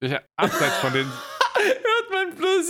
Ich, 0.00 0.14
abseits 0.36 0.76
von 0.76 0.92
den. 0.92 1.10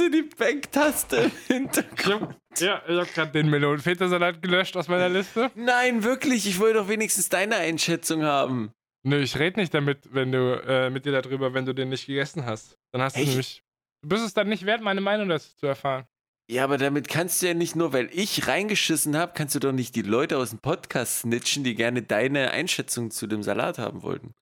In 0.01 0.12
die 0.12 0.22
Backtaste 0.22 1.16
im 1.16 1.30
Hintergrund. 1.47 2.36
ja, 2.59 2.82
ich 2.86 2.97
habe 2.97 3.07
gerade 3.07 3.32
den 3.32 3.49
Melonen-Feta-Salat 3.51 4.42
gelöscht 4.42 4.76
aus 4.76 4.88
meiner 4.88 5.09
Liste. 5.09 5.51
Nein, 5.55 6.05
wirklich. 6.05 6.47
Ich 6.47 6.59
wollte 6.59 6.78
doch 6.78 6.88
wenigstens 6.88 7.28
deine 7.28 7.57
Einschätzung 7.57 8.22
haben. 8.22 8.72
Nö, 9.05 9.18
ich 9.20 9.38
rede 9.38 9.61
nicht 9.61 9.72
damit, 9.72 10.12
wenn 10.12 10.32
du 10.32 10.62
äh, 10.66 10.90
mit 10.90 11.07
dir 11.07 11.12
darüber, 11.12 11.55
wenn 11.55 11.64
du 11.64 11.72
den 11.74 11.88
nicht 11.88 12.07
gegessen 12.07 12.44
hast. 12.44 12.76
Dann 12.92 13.03
hast 13.03 13.16
du 13.16 13.20
Echt? 13.20 13.28
nämlich. 13.30 13.62
Du 14.03 14.09
bist 14.09 14.24
es 14.24 14.34
dann 14.34 14.49
nicht 14.49 14.66
wert, 14.66 14.82
meine 14.82 15.01
Meinung 15.01 15.28
dazu 15.28 15.49
zu 15.57 15.66
erfahren. 15.66 16.07
Ja, 16.49 16.64
aber 16.64 16.78
damit 16.78 17.09
kannst 17.09 17.42
du 17.42 17.47
ja 17.47 17.55
nicht 17.55 17.74
nur, 17.74 17.92
weil 17.92 18.09
ich 18.12 18.47
reingeschissen 18.47 19.16
habe, 19.16 19.32
kannst 19.34 19.55
du 19.55 19.59
doch 19.59 19.72
nicht 19.72 19.97
die 19.97 20.03
Leute 20.03 20.38
aus 20.38 20.51
dem 20.51 20.61
Podcast 20.61 21.20
snitchen, 21.20 21.64
die 21.64 21.74
gerne 21.74 22.03
deine 22.03 22.53
Einschätzung 22.53 23.11
zu 23.11 23.26
dem 23.26 23.42
Salat 23.42 23.78
haben 23.78 24.03
wollten. 24.03 24.32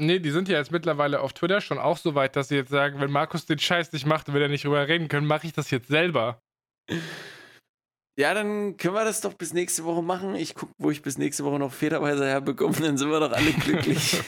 Nee, 0.00 0.20
die 0.20 0.30
sind 0.30 0.48
ja 0.48 0.58
jetzt 0.58 0.70
mittlerweile 0.70 1.20
auf 1.20 1.32
Twitter 1.32 1.60
schon 1.60 1.78
auch 1.78 1.98
so 1.98 2.14
weit, 2.14 2.36
dass 2.36 2.48
sie 2.48 2.54
jetzt 2.54 2.70
sagen, 2.70 3.00
wenn 3.00 3.10
Markus 3.10 3.46
den 3.46 3.58
Scheiß 3.58 3.92
nicht 3.92 4.06
macht 4.06 4.28
und 4.28 4.34
wir 4.34 4.40
da 4.40 4.48
nicht 4.48 4.64
drüber 4.64 4.86
reden 4.86 5.08
können, 5.08 5.26
mache 5.26 5.46
ich 5.46 5.52
das 5.52 5.70
jetzt 5.70 5.88
selber. 5.88 6.40
Ja, 8.18 8.34
dann 8.34 8.76
können 8.76 8.94
wir 8.94 9.04
das 9.04 9.20
doch 9.20 9.34
bis 9.34 9.52
nächste 9.52 9.84
Woche 9.84 10.02
machen. 10.02 10.34
Ich 10.34 10.56
gucke, 10.56 10.72
wo 10.76 10.90
ich 10.90 11.02
bis 11.02 11.18
nächste 11.18 11.44
Woche 11.44 11.60
noch 11.60 11.72
Federweise 11.72 12.26
herbekomme, 12.26 12.74
dann 12.80 12.98
sind 12.98 13.12
wir 13.12 13.20
doch 13.20 13.30
alle 13.30 13.52
glücklich. 13.52 14.20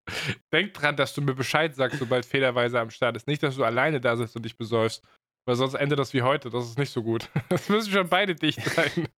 Denk 0.52 0.72
dran, 0.72 0.96
dass 0.96 1.12
du 1.12 1.20
mir 1.20 1.34
Bescheid 1.34 1.74
sagst, 1.74 1.98
sobald 1.98 2.24
Fehlerweise 2.24 2.80
am 2.80 2.88
Start 2.88 3.16
ist. 3.16 3.26
Nicht, 3.26 3.42
dass 3.42 3.56
du 3.56 3.64
alleine 3.64 4.00
da 4.00 4.16
sitzt 4.16 4.34
und 4.34 4.46
dich 4.46 4.56
besäufst. 4.56 5.06
Weil 5.46 5.56
sonst 5.56 5.74
endet 5.74 5.98
das 5.98 6.14
wie 6.14 6.22
heute. 6.22 6.48
Das 6.48 6.64
ist 6.64 6.78
nicht 6.78 6.90
so 6.90 7.02
gut. 7.02 7.28
Das 7.50 7.68
müssen 7.68 7.92
schon 7.92 8.08
beide 8.08 8.34
dicht 8.34 8.62
sein. 8.64 9.08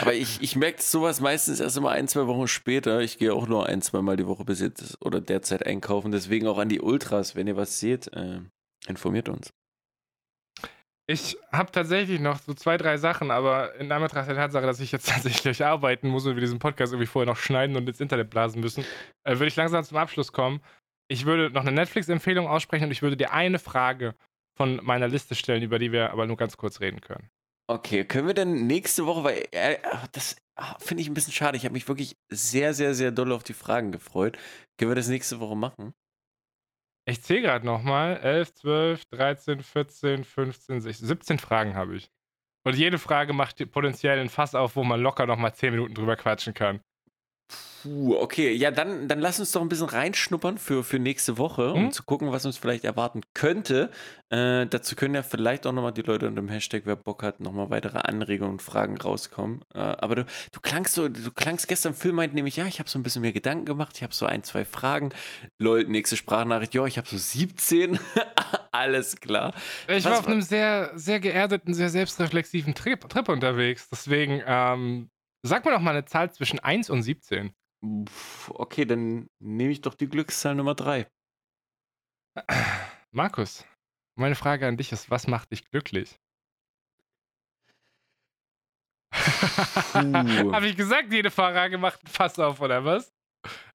Aber 0.00 0.14
ich, 0.14 0.40
ich 0.40 0.56
merke 0.56 0.82
sowas 0.82 1.20
meistens 1.20 1.60
erst 1.60 1.76
immer 1.76 1.90
ein, 1.90 2.08
zwei 2.08 2.26
Wochen 2.26 2.48
später. 2.48 3.00
Ich 3.00 3.18
gehe 3.18 3.32
auch 3.32 3.46
nur 3.46 3.66
ein, 3.66 3.82
zwei 3.82 4.02
Mal 4.02 4.16
die 4.16 4.26
Woche 4.26 4.44
bis 4.44 4.60
jetzt 4.60 4.96
oder 5.00 5.20
derzeit 5.20 5.66
einkaufen. 5.66 6.12
Deswegen 6.12 6.46
auch 6.46 6.58
an 6.58 6.68
die 6.68 6.80
Ultras, 6.80 7.34
wenn 7.34 7.46
ihr 7.46 7.56
was 7.56 7.80
seht, 7.80 8.12
äh, 8.12 8.40
informiert 8.88 9.28
uns. 9.28 9.52
Ich 11.08 11.36
habe 11.50 11.72
tatsächlich 11.72 12.20
noch 12.20 12.38
so 12.38 12.54
zwei, 12.54 12.76
drei 12.76 12.96
Sachen, 12.96 13.30
aber 13.30 13.74
in 13.74 13.90
Anbetracht 13.90 14.28
der 14.28 14.36
Tatsache, 14.36 14.66
dass 14.66 14.80
ich 14.80 14.92
jetzt 14.92 15.08
tatsächlich 15.10 15.64
arbeiten 15.64 16.08
muss 16.08 16.26
und 16.26 16.36
wir 16.36 16.40
diesen 16.40 16.58
Podcast 16.58 16.92
irgendwie 16.92 17.06
vorher 17.06 17.30
noch 17.30 17.38
schneiden 17.38 17.76
und 17.76 17.88
ins 17.88 18.00
Internet 18.00 18.30
blasen 18.30 18.60
müssen, 18.60 18.84
äh, 19.24 19.32
würde 19.32 19.46
ich 19.46 19.56
langsam 19.56 19.82
zum 19.84 19.96
Abschluss 19.96 20.32
kommen. 20.32 20.60
Ich 21.08 21.26
würde 21.26 21.50
noch 21.50 21.62
eine 21.62 21.72
Netflix-Empfehlung 21.72 22.46
aussprechen 22.46 22.84
und 22.84 22.92
ich 22.92 23.02
würde 23.02 23.16
dir 23.16 23.32
eine 23.32 23.58
Frage 23.58 24.14
von 24.56 24.80
meiner 24.82 25.08
Liste 25.08 25.34
stellen, 25.34 25.62
über 25.62 25.78
die 25.78 25.92
wir 25.92 26.12
aber 26.12 26.26
nur 26.26 26.36
ganz 26.36 26.56
kurz 26.56 26.80
reden 26.80 27.00
können. 27.00 27.28
Okay, 27.72 28.04
können 28.04 28.26
wir 28.26 28.34
dann 28.34 28.66
nächste 28.66 29.06
Woche, 29.06 29.24
weil 29.24 29.48
äh, 29.50 29.78
das 30.12 30.36
ah, 30.56 30.76
finde 30.78 31.00
ich 31.00 31.08
ein 31.08 31.14
bisschen 31.14 31.32
schade. 31.32 31.56
Ich 31.56 31.64
habe 31.64 31.72
mich 31.72 31.88
wirklich 31.88 32.18
sehr, 32.28 32.74
sehr, 32.74 32.94
sehr 32.94 33.12
doll 33.12 33.32
auf 33.32 33.44
die 33.44 33.54
Fragen 33.54 33.92
gefreut. 33.92 34.36
Können 34.76 34.90
wir 34.90 34.94
das 34.94 35.08
nächste 35.08 35.40
Woche 35.40 35.56
machen? 35.56 35.94
Ich 37.06 37.22
zähle 37.22 37.40
gerade 37.40 37.64
nochmal. 37.64 38.18
11, 38.18 38.52
12, 38.52 39.04
13, 39.06 39.62
14, 39.62 40.24
15, 40.24 40.80
16, 40.82 41.06
17 41.08 41.38
Fragen 41.38 41.74
habe 41.74 41.96
ich. 41.96 42.10
Und 42.66 42.76
jede 42.76 42.98
Frage 42.98 43.32
macht 43.32 43.56
potenziell 43.72 44.18
ein 44.18 44.28
Fass 44.28 44.54
auf, 44.54 44.76
wo 44.76 44.84
man 44.84 45.00
locker 45.00 45.24
nochmal 45.24 45.54
10 45.54 45.72
Minuten 45.72 45.94
drüber 45.94 46.16
quatschen 46.16 46.52
kann. 46.52 46.82
Puh, 47.82 48.14
okay. 48.14 48.52
Ja, 48.52 48.70
dann, 48.70 49.08
dann 49.08 49.18
lass 49.18 49.40
uns 49.40 49.50
doch 49.50 49.60
ein 49.60 49.68
bisschen 49.68 49.88
reinschnuppern 49.88 50.56
für, 50.56 50.84
für 50.84 51.00
nächste 51.00 51.36
Woche, 51.36 51.72
um 51.72 51.86
Mhm. 51.86 51.90
zu 51.92 52.04
gucken, 52.04 52.30
was 52.30 52.46
uns 52.46 52.56
vielleicht 52.56 52.84
erwarten 52.84 53.22
könnte. 53.34 53.90
Äh, 54.30 54.66
dazu 54.66 54.94
können 54.94 55.16
ja 55.16 55.24
vielleicht 55.24 55.66
auch 55.66 55.72
nochmal 55.72 55.90
die 55.92 56.02
Leute 56.02 56.28
unter 56.28 56.40
dem 56.40 56.48
Hashtag, 56.48 56.82
wer 56.84 56.94
Bock 56.94 57.24
hat, 57.24 57.40
nochmal 57.40 57.70
weitere 57.70 57.98
Anregungen 57.98 58.52
und 58.52 58.62
Fragen 58.62 58.96
rauskommen. 58.98 59.62
Äh, 59.74 59.78
aber 59.80 60.14
du, 60.14 60.24
du 60.52 60.60
klangst 60.60 60.94
so, 60.94 61.08
du 61.08 61.32
klangst 61.32 61.66
gestern, 61.66 61.92
Phil 61.92 62.12
meint 62.12 62.34
nämlich, 62.34 62.54
ja, 62.54 62.66
ich 62.66 62.78
habe 62.78 62.88
so 62.88 63.00
ein 63.00 63.02
bisschen 63.02 63.22
mehr 63.22 63.32
Gedanken 63.32 63.64
gemacht, 63.64 63.94
ich 63.96 64.04
habe 64.04 64.14
so 64.14 64.26
ein, 64.26 64.44
zwei 64.44 64.64
Fragen. 64.64 65.10
Lol, 65.58 65.82
nächste 65.84 66.16
Sprachnachricht, 66.16 66.74
ja, 66.74 66.86
ich 66.86 66.98
habe 66.98 67.08
so 67.08 67.16
17. 67.18 67.98
Alles 68.70 69.16
klar. 69.16 69.54
Ich 69.88 70.04
Was 70.04 70.04
war 70.04 70.18
auf 70.20 70.26
war- 70.26 70.32
einem 70.32 70.42
sehr, 70.42 70.92
sehr 70.94 71.18
geerdeten, 71.18 71.74
sehr 71.74 71.88
selbstreflexiven 71.88 72.74
Trip, 72.74 73.08
Trip 73.08 73.28
unterwegs. 73.28 73.88
Deswegen, 73.90 74.40
ähm, 74.46 75.08
sag 75.42 75.64
mir 75.64 75.72
doch 75.72 75.80
mal 75.80 75.90
eine 75.90 76.04
Zahl 76.04 76.32
zwischen 76.32 76.58
1 76.58 76.90
und 76.90 77.02
17. 77.02 77.54
Pff, 78.08 78.50
Okay, 78.50 78.84
dann 78.84 79.28
nehme 79.40 79.72
ich 79.72 79.80
doch 79.80 79.94
die 79.94 80.08
Glückszahl 80.08 80.54
Nummer 80.54 80.74
3. 80.74 81.10
Markus, 83.10 83.66
meine 84.16 84.34
Frage 84.34 84.66
an 84.66 84.76
dich 84.76 84.92
ist, 84.92 85.10
was 85.10 85.26
macht 85.26 85.50
dich 85.52 85.64
glücklich? 85.64 86.18
Habe 89.92 90.66
ich 90.66 90.76
gesagt, 90.76 91.12
jede 91.12 91.30
Frage 91.30 91.76
macht 91.76 92.02
ein 92.04 92.06
Fass 92.06 92.38
auf, 92.38 92.60
oder 92.60 92.84
was? 92.84 93.12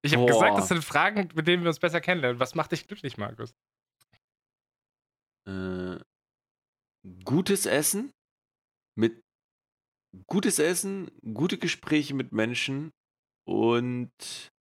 Ich 0.02 0.16
habe 0.16 0.26
gesagt, 0.26 0.58
das 0.58 0.70
sind 0.70 0.84
Fragen, 0.84 1.30
mit 1.36 1.48
denen 1.48 1.64
wir 1.64 1.70
uns 1.70 1.80
besser 1.80 2.02
kennenlernen. 2.02 2.40
Was 2.40 2.56
macht 2.56 2.72
dich 2.72 2.88
glücklich, 2.88 3.18
Markus? 3.18 3.54
Äh, 5.46 5.98
gutes 7.24 7.66
Essen 7.66 8.14
mit 8.96 9.22
gutes 10.28 10.60
Essen, 10.60 11.12
gute 11.34 11.58
Gespräche 11.58 12.14
mit 12.14 12.32
Menschen 12.32 12.92
und 13.46 14.52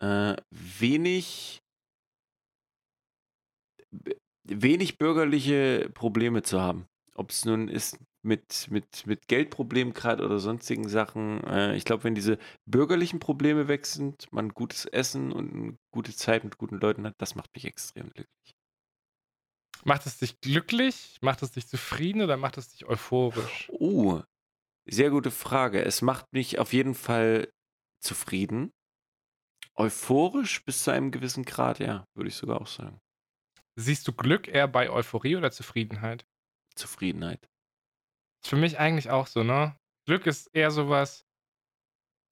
äh, 0.00 0.36
wenig 0.50 1.60
wenig 4.48 4.98
bürgerliche 4.98 5.90
Probleme 5.94 6.42
zu 6.42 6.60
haben. 6.60 6.86
Ob 7.14 7.30
es 7.30 7.44
nun 7.44 7.68
ist 7.68 7.98
mit, 8.22 8.68
mit, 8.70 9.06
mit 9.06 9.28
Geldproblemen 9.28 9.94
gerade 9.94 10.24
oder 10.24 10.38
sonstigen 10.38 10.88
Sachen. 10.88 11.42
Äh, 11.44 11.76
ich 11.76 11.84
glaube, 11.84 12.04
wenn 12.04 12.14
diese 12.14 12.38
bürgerlichen 12.66 13.20
Probleme 13.20 13.68
weg 13.68 13.86
sind, 13.86 14.30
man 14.32 14.50
gutes 14.50 14.84
Essen 14.86 15.32
und 15.32 15.52
eine 15.52 15.78
gute 15.92 16.14
Zeit 16.14 16.44
mit 16.44 16.58
guten 16.58 16.78
Leuten 16.78 17.06
hat, 17.06 17.14
das 17.18 17.34
macht 17.34 17.54
mich 17.54 17.64
extrem 17.64 18.10
glücklich. 18.10 18.55
Macht 19.86 20.04
es 20.06 20.18
dich 20.18 20.40
glücklich? 20.40 21.16
Macht 21.20 21.42
es 21.42 21.52
dich 21.52 21.68
zufrieden 21.68 22.20
oder 22.20 22.36
macht 22.36 22.58
es 22.58 22.70
dich 22.70 22.86
euphorisch? 22.86 23.68
Oh, 23.70 24.20
sehr 24.84 25.10
gute 25.10 25.30
Frage. 25.30 25.84
Es 25.84 26.02
macht 26.02 26.32
mich 26.32 26.58
auf 26.58 26.72
jeden 26.72 26.94
Fall 26.94 27.52
zufrieden. 28.02 28.72
Euphorisch 29.76 30.64
bis 30.64 30.82
zu 30.82 30.90
einem 30.90 31.12
gewissen 31.12 31.44
Grad, 31.44 31.78
ja, 31.78 32.04
würde 32.16 32.28
ich 32.28 32.34
sogar 32.34 32.60
auch 32.60 32.66
sagen. 32.66 32.98
Siehst 33.76 34.08
du 34.08 34.12
Glück 34.12 34.48
eher 34.48 34.66
bei 34.66 34.90
Euphorie 34.90 35.36
oder 35.36 35.52
Zufriedenheit? 35.52 36.26
Zufriedenheit. 36.74 37.46
Ist 38.42 38.50
für 38.50 38.56
mich 38.56 38.78
eigentlich 38.80 39.10
auch 39.10 39.28
so, 39.28 39.44
ne? 39.44 39.76
Glück 40.08 40.26
ist 40.26 40.48
eher 40.52 40.72
sowas, 40.72 41.26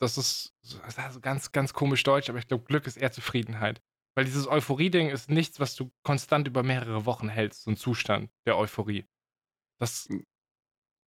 das 0.01 0.19
ist, 0.19 0.55
das 0.63 0.99
ist 0.99 1.23
ganz, 1.23 1.53
ganz 1.53 1.73
komisch 1.73 2.03
deutsch, 2.03 2.29
aber 2.29 2.39
ich 2.39 2.49
glaube, 2.49 2.65
Glück 2.65 2.87
ist 2.87 2.97
eher 2.97 3.13
Zufriedenheit. 3.13 3.81
Weil 4.17 4.25
dieses 4.25 4.47
Euphorie-Ding 4.47 5.09
ist 5.09 5.29
nichts, 5.31 5.59
was 5.61 5.75
du 5.75 5.91
konstant 6.05 6.47
über 6.47 6.63
mehrere 6.63 7.05
Wochen 7.05 7.29
hältst, 7.29 7.63
so 7.65 7.71
ein 7.71 7.77
Zustand 7.77 8.31
der 8.47 8.57
Euphorie. 8.57 9.07
Das, 9.81 10.09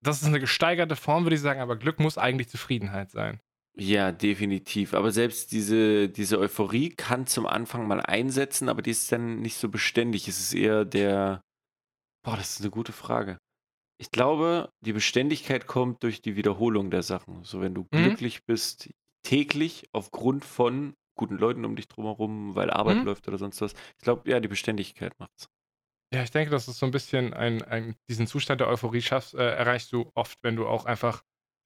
das 0.04 0.22
ist 0.22 0.28
eine 0.28 0.40
gesteigerte 0.40 0.96
Form, 0.96 1.24
würde 1.24 1.36
ich 1.36 1.42
sagen, 1.42 1.62
aber 1.62 1.78
Glück 1.78 2.00
muss 2.00 2.18
eigentlich 2.18 2.50
Zufriedenheit 2.50 3.10
sein. 3.12 3.40
Ja, 3.80 4.12
definitiv. 4.12 4.94
Aber 4.94 5.12
selbst 5.12 5.52
diese, 5.52 6.10
diese 6.10 6.40
Euphorie 6.40 6.90
kann 6.90 7.28
zum 7.28 7.46
Anfang 7.46 7.88
mal 7.88 8.02
einsetzen, 8.02 8.70
aber 8.70 8.82
die 8.82 8.90
ist 8.92 9.12
dann 9.12 9.40
nicht 9.42 9.58
so 9.58 9.70
beständig. 9.70 10.28
Es 10.28 10.40
ist 10.40 10.54
eher 10.54 10.84
der. 10.84 11.42
Boah, 12.26 12.36
das 12.38 12.52
ist 12.56 12.62
eine 12.62 12.72
gute 12.72 12.92
Frage. 12.92 13.38
Ich 14.00 14.12
glaube, 14.12 14.72
die 14.82 14.94
Beständigkeit 14.94 15.68
kommt 15.68 16.04
durch 16.04 16.22
die 16.22 16.36
Wiederholung 16.36 16.90
der 16.92 17.04
Sachen. 17.04 17.44
So, 17.44 17.62
wenn 17.62 17.74
du 17.76 17.84
Mhm. 17.94 17.98
glücklich 17.98 18.46
bist, 18.46 18.90
täglich 19.24 19.88
aufgrund 19.94 20.44
von 20.44 20.96
guten 21.18 21.38
Leuten 21.38 21.66
um 21.66 21.76
dich 21.76 21.88
drumherum, 21.88 22.56
weil 22.56 22.70
Arbeit 22.70 22.98
Mhm. 23.00 23.06
läuft 23.06 23.28
oder 23.28 23.38
sonst 23.38 23.60
was. 23.62 23.74
Ich 23.98 24.04
glaube, 24.04 24.30
ja, 24.30 24.40
die 24.40 24.48
Beständigkeit 24.48 25.20
macht's. 25.20 25.50
Ja, 26.14 26.24
ich 26.24 26.32
denke, 26.32 26.52
das 26.52 26.68
ist 26.70 26.80
so 26.80 26.86
ein 26.86 26.92
bisschen 26.92 27.34
ein, 27.34 27.62
ein 27.64 27.96
diesen 28.10 28.28
Zustand 28.28 28.62
der 28.62 28.70
Euphorie 28.70 29.02
schaffst, 29.02 29.34
äh, 29.34 29.56
erreichst 29.56 29.92
du 29.92 30.10
oft, 30.16 30.38
wenn 30.42 30.56
du 30.56 30.66
auch 30.66 30.86
einfach 30.86 31.24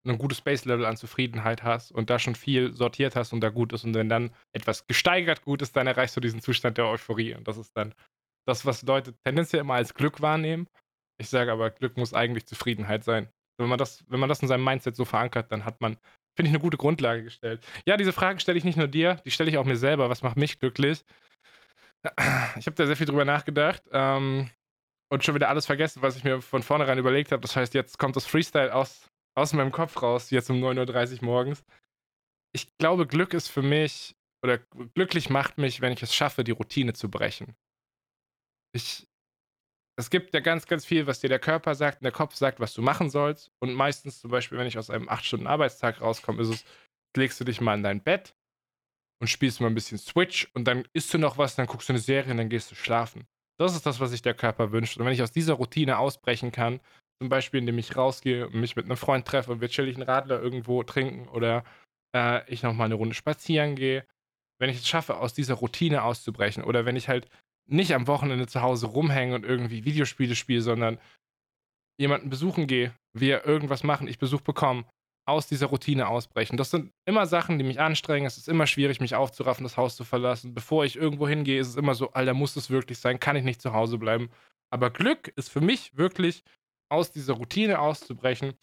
ein 0.08 0.18
gutes 0.18 0.42
Base-Level 0.42 0.86
an 0.86 0.98
Zufriedenheit 0.98 1.62
hast 1.62 1.92
und 1.92 2.10
da 2.10 2.18
schon 2.18 2.34
viel 2.34 2.74
sortiert 2.74 3.16
hast 3.16 3.34
und 3.34 3.42
da 3.42 3.50
gut 3.50 3.72
ist 3.72 3.84
und 3.84 3.94
wenn 3.94 4.10
dann 4.10 4.34
etwas 4.52 4.88
gesteigert 4.88 5.44
gut 5.44 5.62
ist, 5.62 5.76
dann 5.76 5.86
erreichst 5.86 6.18
du 6.18 6.22
diesen 6.22 6.42
Zustand 6.42 6.80
der 6.80 6.88
Euphorie 6.88 7.36
und 7.36 7.48
das 7.48 7.58
ist 7.58 7.78
dann 7.78 7.94
das, 8.48 8.66
was 8.66 8.82
Leute 8.82 9.14
tendenziell 9.24 9.62
immer 9.62 9.76
als 9.76 9.94
Glück 9.94 10.22
wahrnehmen. 10.22 10.68
Ich 11.20 11.30
sage 11.30 11.52
aber, 11.52 11.70
Glück 11.70 11.98
muss 11.98 12.16
eigentlich 12.16 12.48
Zufriedenheit 12.48 13.04
sein. 13.04 13.30
Wenn 13.60 13.70
man 13.70 13.78
das, 13.78 14.04
wenn 14.08 14.20
man 14.20 14.28
das 14.30 14.42
in 14.42 14.48
seinem 14.48 14.64
Mindset 14.64 14.96
so 14.96 15.06
verankert, 15.06 15.52
dann 15.52 15.66
hat 15.66 15.82
man, 15.82 15.98
finde 16.36 16.50
ich, 16.50 16.54
eine 16.54 16.62
gute 16.62 16.78
Grundlage 16.78 17.24
gestellt. 17.24 17.66
Ja, 17.86 17.98
diese 17.98 18.14
Fragen 18.14 18.40
stelle 18.40 18.58
ich 18.58 18.64
nicht 18.64 18.78
nur 18.78 18.88
dir, 18.88 19.16
die 19.26 19.32
stelle 19.32 19.50
ich 19.50 19.58
auch 19.58 19.66
mir 19.66 19.78
selber. 19.78 20.10
Was 20.10 20.22
macht 20.22 20.38
mich 20.38 20.60
glücklich? 20.60 21.04
Ich 22.58 22.66
habe 22.66 22.76
da 22.76 22.88
sehr 22.88 22.98
viel 22.98 23.06
drüber 23.06 23.26
nachgedacht 23.26 23.84
ähm, 23.92 24.50
und 25.12 25.24
schon 25.24 25.36
wieder 25.36 25.50
alles 25.50 25.68
vergessen, 25.68 26.02
was 26.02 26.16
ich 26.18 26.24
mir 26.24 26.42
von 26.42 26.64
vornherein 26.64 26.98
überlegt 26.98 27.32
habe. 27.32 27.42
Das 27.42 27.56
heißt, 27.56 27.76
jetzt 27.76 28.00
kommt 28.00 28.16
das 28.16 28.26
Freestyle 28.26 28.74
aus, 28.74 29.08
aus 29.36 29.54
meinem 29.54 29.72
Kopf 29.72 30.02
raus, 30.02 30.32
jetzt 30.32 30.50
um 30.50 30.58
9.30 30.58 31.20
Uhr 31.20 31.26
morgens. 31.26 31.64
Ich 32.54 32.76
glaube, 32.78 33.06
Glück 33.06 33.34
ist 33.36 33.50
für 33.50 33.62
mich, 33.62 34.16
oder 34.44 34.58
glücklich 34.96 35.30
macht 35.30 35.60
mich, 35.60 35.82
wenn 35.82 35.94
ich 35.94 36.02
es 36.02 36.16
schaffe, 36.16 36.44
die 36.44 36.52
Routine 36.52 36.94
zu 36.94 37.10
brechen. 37.10 37.56
Ich, 38.74 39.08
es 39.98 40.10
gibt 40.10 40.34
ja 40.34 40.40
ganz, 40.40 40.66
ganz 40.66 40.86
viel, 40.86 41.08
was 41.08 41.20
dir 41.20 41.30
der 41.30 41.40
Körper 41.40 41.76
sagt 41.76 42.00
und 42.00 42.04
der 42.04 42.12
Kopf 42.12 42.36
sagt, 42.36 42.60
was 42.60 42.74
du 42.74 42.82
machen 42.82 43.10
sollst. 43.10 43.52
Und 43.60 43.74
meistens, 43.74 44.20
zum 44.20 44.32
Beispiel, 44.32 44.58
wenn 44.58 44.68
ich 44.68 44.78
aus 44.78 44.90
einem 44.90 45.10
8-Stunden-Arbeitstag 45.10 46.02
rauskomme, 46.02 46.42
ist 46.42 46.50
es, 46.50 46.66
legst 47.16 47.40
du 47.40 47.44
dich 47.44 47.62
mal 47.62 47.76
in 47.76 47.84
dein 47.84 48.02
Bett 48.02 48.36
und 49.22 49.28
spielst 49.28 49.62
mal 49.62 49.68
ein 49.68 49.76
bisschen 49.76 49.98
Switch 49.98 50.50
und 50.54 50.66
dann 50.66 50.88
isst 50.94 51.14
du 51.14 51.18
noch 51.18 51.38
was, 51.38 51.56
dann 51.56 51.68
guckst 51.68 51.90
du 51.90 51.94
eine 51.94 52.00
Serie 52.00 52.32
und 52.32 52.38
dann 52.38 52.50
gehst 52.50 52.72
du 52.72 52.76
schlafen. 52.76 53.28
Das 53.60 53.76
ist 53.76 53.86
das, 53.86 54.00
was 54.00 54.12
sich 54.12 54.22
der 54.22 54.34
Körper 54.34 54.72
wünscht. 54.72 54.98
Und 54.98 55.06
wenn 55.06 55.14
ich 55.14 55.22
aus 55.22 55.32
dieser 55.32 55.54
Routine 55.54 56.00
ausbrechen 56.00 56.52
kann, 56.52 56.80
zum 57.22 57.30
Beispiel 57.30 57.60
indem 57.60 57.78
ich 57.78 57.96
rausgehe 57.96 58.48
und 58.48 58.56
mich 58.56 58.76
mit 58.76 58.86
einem 58.86 58.98
Freund 58.98 59.28
treffe 59.28 59.52
und 59.52 59.62
wir 59.62 59.70
chillig 59.70 59.96
einen 59.96 60.10
Radler 60.10 60.42
irgendwo 60.42 60.82
trinken 60.82 61.28
oder 61.28 61.64
äh, 62.16 62.50
ich 62.52 62.64
nochmal 62.64 62.86
eine 62.86 62.96
Runde 62.96 63.14
spazieren 63.14 63.76
gehe, 63.76 64.08
wenn 64.60 64.72
ich 64.72 64.78
es 64.78 64.88
schaffe, 64.88 65.18
aus 65.18 65.34
dieser 65.34 65.56
Routine 65.56 66.04
auszubrechen 66.04 66.64
oder 66.64 66.86
wenn 66.86 66.96
ich 66.96 67.10
halt 67.10 67.28
nicht 67.72 67.94
am 67.94 68.08
Wochenende 68.08 68.48
zu 68.48 68.62
Hause 68.62 68.88
rumhänge 68.88 69.36
und 69.36 69.46
irgendwie 69.46 69.86
Videospiele 69.86 70.36
spiele, 70.36 70.62
sondern 70.62 71.00
jemanden 72.00 72.30
besuchen 72.30 72.68
gehe, 72.68 72.94
wir 73.14 73.46
irgendwas 73.46 73.84
machen, 73.84 74.08
ich 74.08 74.20
Besuch 74.20 74.42
bekomme, 74.42 74.86
aus 75.28 75.48
dieser 75.48 75.68
Routine 75.68 76.08
ausbrechen. 76.08 76.58
Das 76.58 76.72
sind 76.72 76.92
immer 77.06 77.26
Sachen, 77.26 77.58
die 77.58 77.64
mich 77.64 77.80
anstrengen. 77.80 78.26
Es 78.26 78.38
ist 78.38 78.50
immer 78.50 78.68
schwierig, 78.68 79.00
mich 79.00 79.16
aufzuraffen, 79.16 79.64
das 79.64 79.78
Haus 79.78 79.96
zu 79.96 80.04
verlassen. 80.04 80.54
Bevor 80.54 80.84
ich 80.84 80.96
irgendwo 80.96 81.28
hingehe, 81.28 81.60
ist 81.60 81.70
es 81.70 81.76
immer 81.76 81.96
so, 81.96 82.12
Alter, 82.12 82.34
muss 82.34 82.56
es 82.56 82.70
wirklich 82.70 82.98
sein? 82.98 83.20
Kann 83.20 83.36
ich 83.36 83.44
nicht 83.44 83.62
zu 83.62 83.74
Hause 83.74 83.98
bleiben? 83.98 84.30
Aber 84.74 84.90
Glück 84.90 85.28
ist 85.36 85.50
für 85.50 85.62
mich 85.62 85.96
wirklich, 85.96 86.44
aus 86.92 87.12
dieser 87.12 87.36
Routine 87.36 87.80
auszubrechen. 87.80 88.54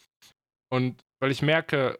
Und 0.70 1.02
weil 1.20 1.30
ich 1.30 1.40
merke, 1.40 1.98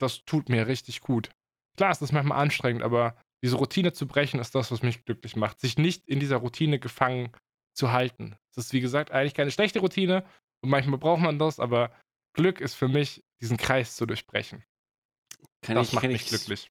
das 0.00 0.24
tut 0.24 0.48
mir 0.48 0.66
richtig 0.66 1.00
gut. 1.00 1.30
Klar, 1.76 1.92
es 1.92 2.02
ist 2.02 2.12
manchmal 2.12 2.40
anstrengend, 2.40 2.82
aber 2.82 3.16
diese 3.44 3.56
Routine 3.56 3.92
zu 3.92 4.06
brechen, 4.06 4.40
ist 4.40 4.54
das, 4.54 4.70
was 4.72 4.82
mich 4.82 5.04
glücklich 5.04 5.36
macht. 5.36 5.60
Sich 5.60 5.76
nicht 5.76 6.08
in 6.08 6.18
dieser 6.18 6.38
Routine 6.38 6.78
gefangen 6.78 7.30
zu 7.74 7.92
halten. 7.92 8.36
Das 8.54 8.64
ist, 8.64 8.72
wie 8.72 8.80
gesagt, 8.80 9.10
eigentlich 9.10 9.34
keine 9.34 9.50
schlechte 9.50 9.80
Routine 9.80 10.24
und 10.62 10.70
manchmal 10.70 10.98
braucht 10.98 11.20
man 11.20 11.38
das, 11.38 11.60
aber 11.60 11.94
Glück 12.32 12.62
ist 12.62 12.74
für 12.74 12.88
mich, 12.88 13.22
diesen 13.42 13.58
Kreis 13.58 13.96
zu 13.96 14.06
durchbrechen. 14.06 14.64
Kann 15.60 15.76
das 15.76 15.88
ich, 15.88 15.92
macht 15.92 16.06
mich 16.06 16.22
ich, 16.22 16.28
glücklich. 16.28 16.70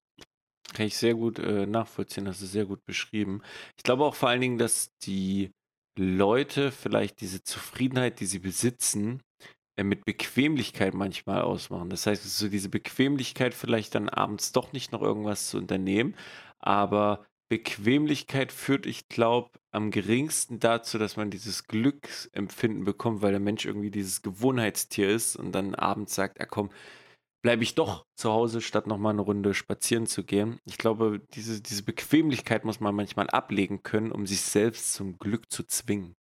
Kann 0.74 0.88
ich 0.88 0.98
sehr 0.98 1.14
gut 1.14 1.38
äh, 1.38 1.68
nachvollziehen, 1.68 2.26
das 2.26 2.42
ist 2.42 2.54
sehr 2.54 2.66
gut 2.66 2.84
beschrieben. 2.86 3.44
Ich 3.78 3.84
glaube 3.84 4.04
auch 4.04 4.16
vor 4.16 4.30
allen 4.30 4.42
Dingen, 4.42 4.58
dass 4.58 4.98
die 5.04 5.52
Leute 5.96 6.72
vielleicht 6.72 7.22
diese 7.22 7.44
Zufriedenheit, 7.44 8.20
die 8.20 8.26
sie 8.26 8.40
besitzen, 8.40 9.22
äh, 9.76 9.84
mit 9.84 10.06
Bequemlichkeit 10.06 10.96
manchmal 10.96 11.42
ausmachen. 11.44 11.92
Das 11.92 12.08
heißt, 12.08 12.24
so 12.24 12.48
diese 12.48 12.70
Bequemlichkeit 12.70 13.54
vielleicht 13.54 13.94
dann 13.94 14.10
abends 14.10 14.54
doch 14.54 14.74
nicht 14.74 14.92
noch 14.92 15.04
irgendwas 15.04 15.50
zu 15.50 15.58
unternehmen, 15.60 16.16
aber 16.64 17.26
Bequemlichkeit 17.50 18.52
führt, 18.52 18.86
ich 18.86 19.10
glaube, 19.10 19.52
am 19.72 19.92
geringsten 19.92 20.60
dazu, 20.60 20.98
dass 20.98 21.18
man 21.18 21.30
dieses 21.30 21.68
Glücksempfinden 21.68 22.84
bekommt, 22.84 23.22
weil 23.22 23.32
der 23.32 23.40
Mensch 23.40 23.66
irgendwie 23.66 23.92
dieses 23.92 24.22
Gewohnheitstier 24.22 25.10
ist 25.10 25.36
und 25.36 25.52
dann 25.52 25.76
abends 25.76 26.16
sagt, 26.16 26.40
ja 26.40 26.46
komm, 26.46 26.70
bleibe 27.44 27.64
ich 27.64 27.76
doch 27.76 28.06
zu 28.16 28.32
Hause, 28.32 28.62
statt 28.62 28.88
nochmal 28.88 29.14
eine 29.14 29.22
Runde 29.22 29.54
spazieren 29.54 30.08
zu 30.08 30.24
gehen. 30.24 30.60
Ich 30.66 30.78
glaube, 30.78 31.22
diese, 31.34 31.62
diese 31.62 31.84
Bequemlichkeit 31.84 32.66
muss 32.66 32.80
man 32.80 32.96
manchmal 32.96 33.30
ablegen 33.30 33.84
können, 33.84 34.12
um 34.12 34.26
sich 34.26 34.42
selbst 34.42 34.94
zum 34.94 35.20
Glück 35.20 35.52
zu 35.52 35.64
zwingen. 35.64 36.16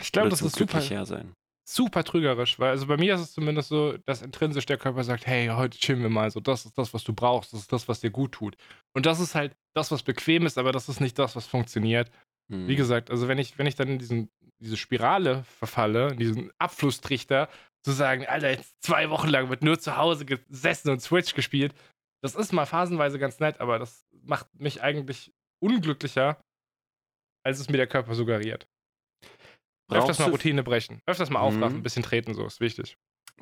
Ich 0.00 0.12
glaube, 0.12 0.30
das 0.30 0.40
ist 0.40 0.56
super, 0.56 0.80
sein. 1.04 1.34
Super 1.74 2.04
trügerisch, 2.04 2.58
weil 2.58 2.70
also 2.70 2.86
bei 2.86 2.96
mir 2.96 3.14
ist 3.14 3.20
es 3.20 3.32
zumindest 3.32 3.68
so, 3.68 3.96
dass 4.06 4.22
intrinsisch 4.22 4.66
der 4.66 4.78
Körper 4.78 5.04
sagt, 5.04 5.26
hey, 5.26 5.48
heute 5.48 5.78
chillen 5.78 6.02
wir 6.02 6.08
mal 6.10 6.30
so, 6.30 6.40
das 6.40 6.66
ist 6.66 6.76
das, 6.76 6.92
was 6.94 7.04
du 7.04 7.12
brauchst, 7.12 7.52
das 7.52 7.60
ist 7.60 7.72
das, 7.72 7.88
was 7.88 8.00
dir 8.00 8.10
gut 8.10 8.32
tut. 8.32 8.56
Und 8.94 9.06
das 9.06 9.20
ist 9.20 9.34
halt 9.34 9.56
das, 9.74 9.90
was 9.90 10.02
bequem 10.02 10.46
ist, 10.46 10.58
aber 10.58 10.72
das 10.72 10.88
ist 10.88 11.00
nicht 11.00 11.18
das, 11.18 11.36
was 11.36 11.46
funktioniert. 11.46 12.10
Wie 12.48 12.72
Hm. 12.72 12.76
gesagt, 12.76 13.10
also 13.10 13.28
wenn 13.28 13.38
ich, 13.38 13.58
wenn 13.58 13.66
ich 13.66 13.76
dann 13.76 13.88
in 13.88 13.98
diesen, 13.98 14.30
diese 14.60 14.76
Spirale 14.76 15.44
verfalle, 15.44 16.10
in 16.10 16.18
diesen 16.18 16.50
Abflusstrichter, 16.58 17.48
zu 17.82 17.92
sagen, 17.92 18.26
Alter, 18.26 18.50
jetzt 18.50 18.82
zwei 18.82 19.08
Wochen 19.08 19.28
lang 19.28 19.48
wird 19.48 19.62
nur 19.62 19.78
zu 19.78 19.96
Hause 19.96 20.26
gesessen 20.26 20.90
und 20.90 21.00
Switch 21.00 21.34
gespielt, 21.34 21.74
das 22.22 22.34
ist 22.34 22.52
mal 22.52 22.66
phasenweise 22.66 23.18
ganz 23.18 23.40
nett, 23.40 23.60
aber 23.60 23.78
das 23.78 24.06
macht 24.22 24.46
mich 24.58 24.82
eigentlich 24.82 25.32
unglücklicher, 25.62 26.38
als 27.44 27.60
es 27.60 27.68
mir 27.70 27.78
der 27.78 27.86
Körper 27.86 28.14
suggeriert. 28.14 28.66
Öfters 29.92 30.18
mal 30.18 30.26
Routine 30.26 30.62
brechen. 30.64 31.00
Öfters 31.06 31.30
mal 31.30 31.40
aufraffen, 31.40 31.80
ein 31.80 31.82
Mhm. 31.82 31.84
bisschen 31.84 32.02
treten, 32.02 32.34
so 32.34 32.44
ist 32.46 32.60
wichtig. 32.60 32.96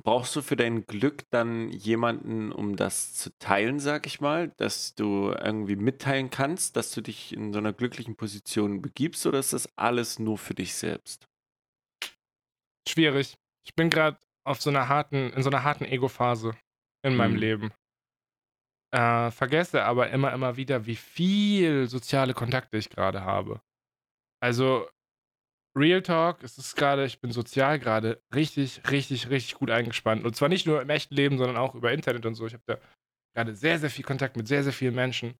brauchst 0.04 0.34
du 0.36 0.42
für 0.42 0.56
dein 0.56 0.86
Glück 0.86 1.24
dann 1.30 1.70
jemanden, 1.70 2.50
um 2.52 2.74
das 2.76 3.14
zu 3.14 3.30
teilen, 3.38 3.78
sag 3.80 4.06
ich 4.06 4.20
mal, 4.20 4.48
dass 4.56 4.94
du 4.94 5.30
irgendwie 5.32 5.76
mitteilen 5.76 6.30
kannst, 6.30 6.76
dass 6.76 6.90
du 6.92 7.00
dich 7.00 7.32
in 7.32 7.52
so 7.52 7.58
einer 7.58 7.72
glücklichen 7.72 8.16
Position 8.16 8.80
begibst, 8.82 9.26
oder 9.26 9.38
ist 9.40 9.52
das 9.52 9.68
alles 9.76 10.18
nur 10.18 10.38
für 10.38 10.54
dich 10.54 10.74
selbst? 10.74 11.26
Schwierig. 12.88 13.36
Ich 13.64 13.74
bin 13.76 13.88
gerade 13.90 14.18
auf 14.44 14.60
so 14.60 14.70
einer 14.70 14.88
harten, 14.88 15.30
in 15.32 15.42
so 15.42 15.50
einer 15.50 15.62
harten 15.62 15.84
Ego-Phase 15.84 16.56
in 17.04 17.14
meinem 17.14 17.34
Hm. 17.34 17.36
Leben. 17.36 17.72
Äh, 18.92 19.30
vergesse 19.30 19.84
aber 19.84 20.08
immer, 20.10 20.32
immer 20.32 20.56
wieder, 20.56 20.86
wie 20.86 20.96
viel 20.96 21.88
soziale 21.88 22.32
Kontakte 22.32 22.78
ich 22.78 22.88
gerade 22.88 23.22
habe. 23.22 23.60
Also, 24.40 24.88
Real 25.76 26.02
Talk, 26.02 26.42
es 26.42 26.58
ist 26.58 26.74
gerade, 26.76 27.04
ich 27.04 27.20
bin 27.20 27.30
sozial 27.30 27.78
gerade 27.78 28.20
richtig, 28.34 28.82
richtig, 28.90 29.30
richtig 29.30 29.54
gut 29.54 29.70
eingespannt. 29.70 30.24
Und 30.24 30.34
zwar 30.34 30.48
nicht 30.48 30.66
nur 30.66 30.82
im 30.82 30.90
echten 30.90 31.14
Leben, 31.14 31.38
sondern 31.38 31.56
auch 31.56 31.74
über 31.74 31.92
Internet 31.92 32.26
und 32.26 32.34
so. 32.34 32.46
Ich 32.46 32.54
habe 32.54 32.64
da 32.66 32.78
gerade 33.34 33.54
sehr, 33.54 33.78
sehr 33.78 33.90
viel 33.90 34.04
Kontakt 34.04 34.36
mit 34.36 34.48
sehr, 34.48 34.64
sehr 34.64 34.72
vielen 34.72 34.94
Menschen. 34.94 35.34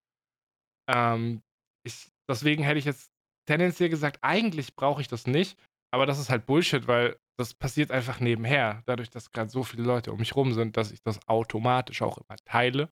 Ähm, 0.88 1.42
ich, 1.84 2.10
deswegen 2.28 2.62
hätte 2.62 2.78
ich 2.78 2.84
jetzt 2.84 3.10
tendenziell 3.48 3.88
gesagt, 3.88 4.18
eigentlich 4.22 4.76
brauche 4.76 5.00
ich 5.00 5.08
das 5.08 5.26
nicht. 5.26 5.58
Aber 5.92 6.06
das 6.06 6.18
ist 6.18 6.30
halt 6.30 6.46
Bullshit, 6.46 6.86
weil 6.86 7.18
das 7.38 7.54
passiert 7.54 7.90
einfach 7.90 8.20
nebenher. 8.20 8.82
Dadurch, 8.86 9.10
dass 9.10 9.30
gerade 9.30 9.50
so 9.50 9.62
viele 9.64 9.84
Leute 9.84 10.12
um 10.12 10.18
mich 10.18 10.36
rum 10.36 10.52
sind, 10.52 10.76
dass 10.76 10.92
ich 10.92 11.02
das 11.02 11.26
automatisch 11.28 12.02
auch 12.02 12.18
immer 12.18 12.36
teile. 12.44 12.90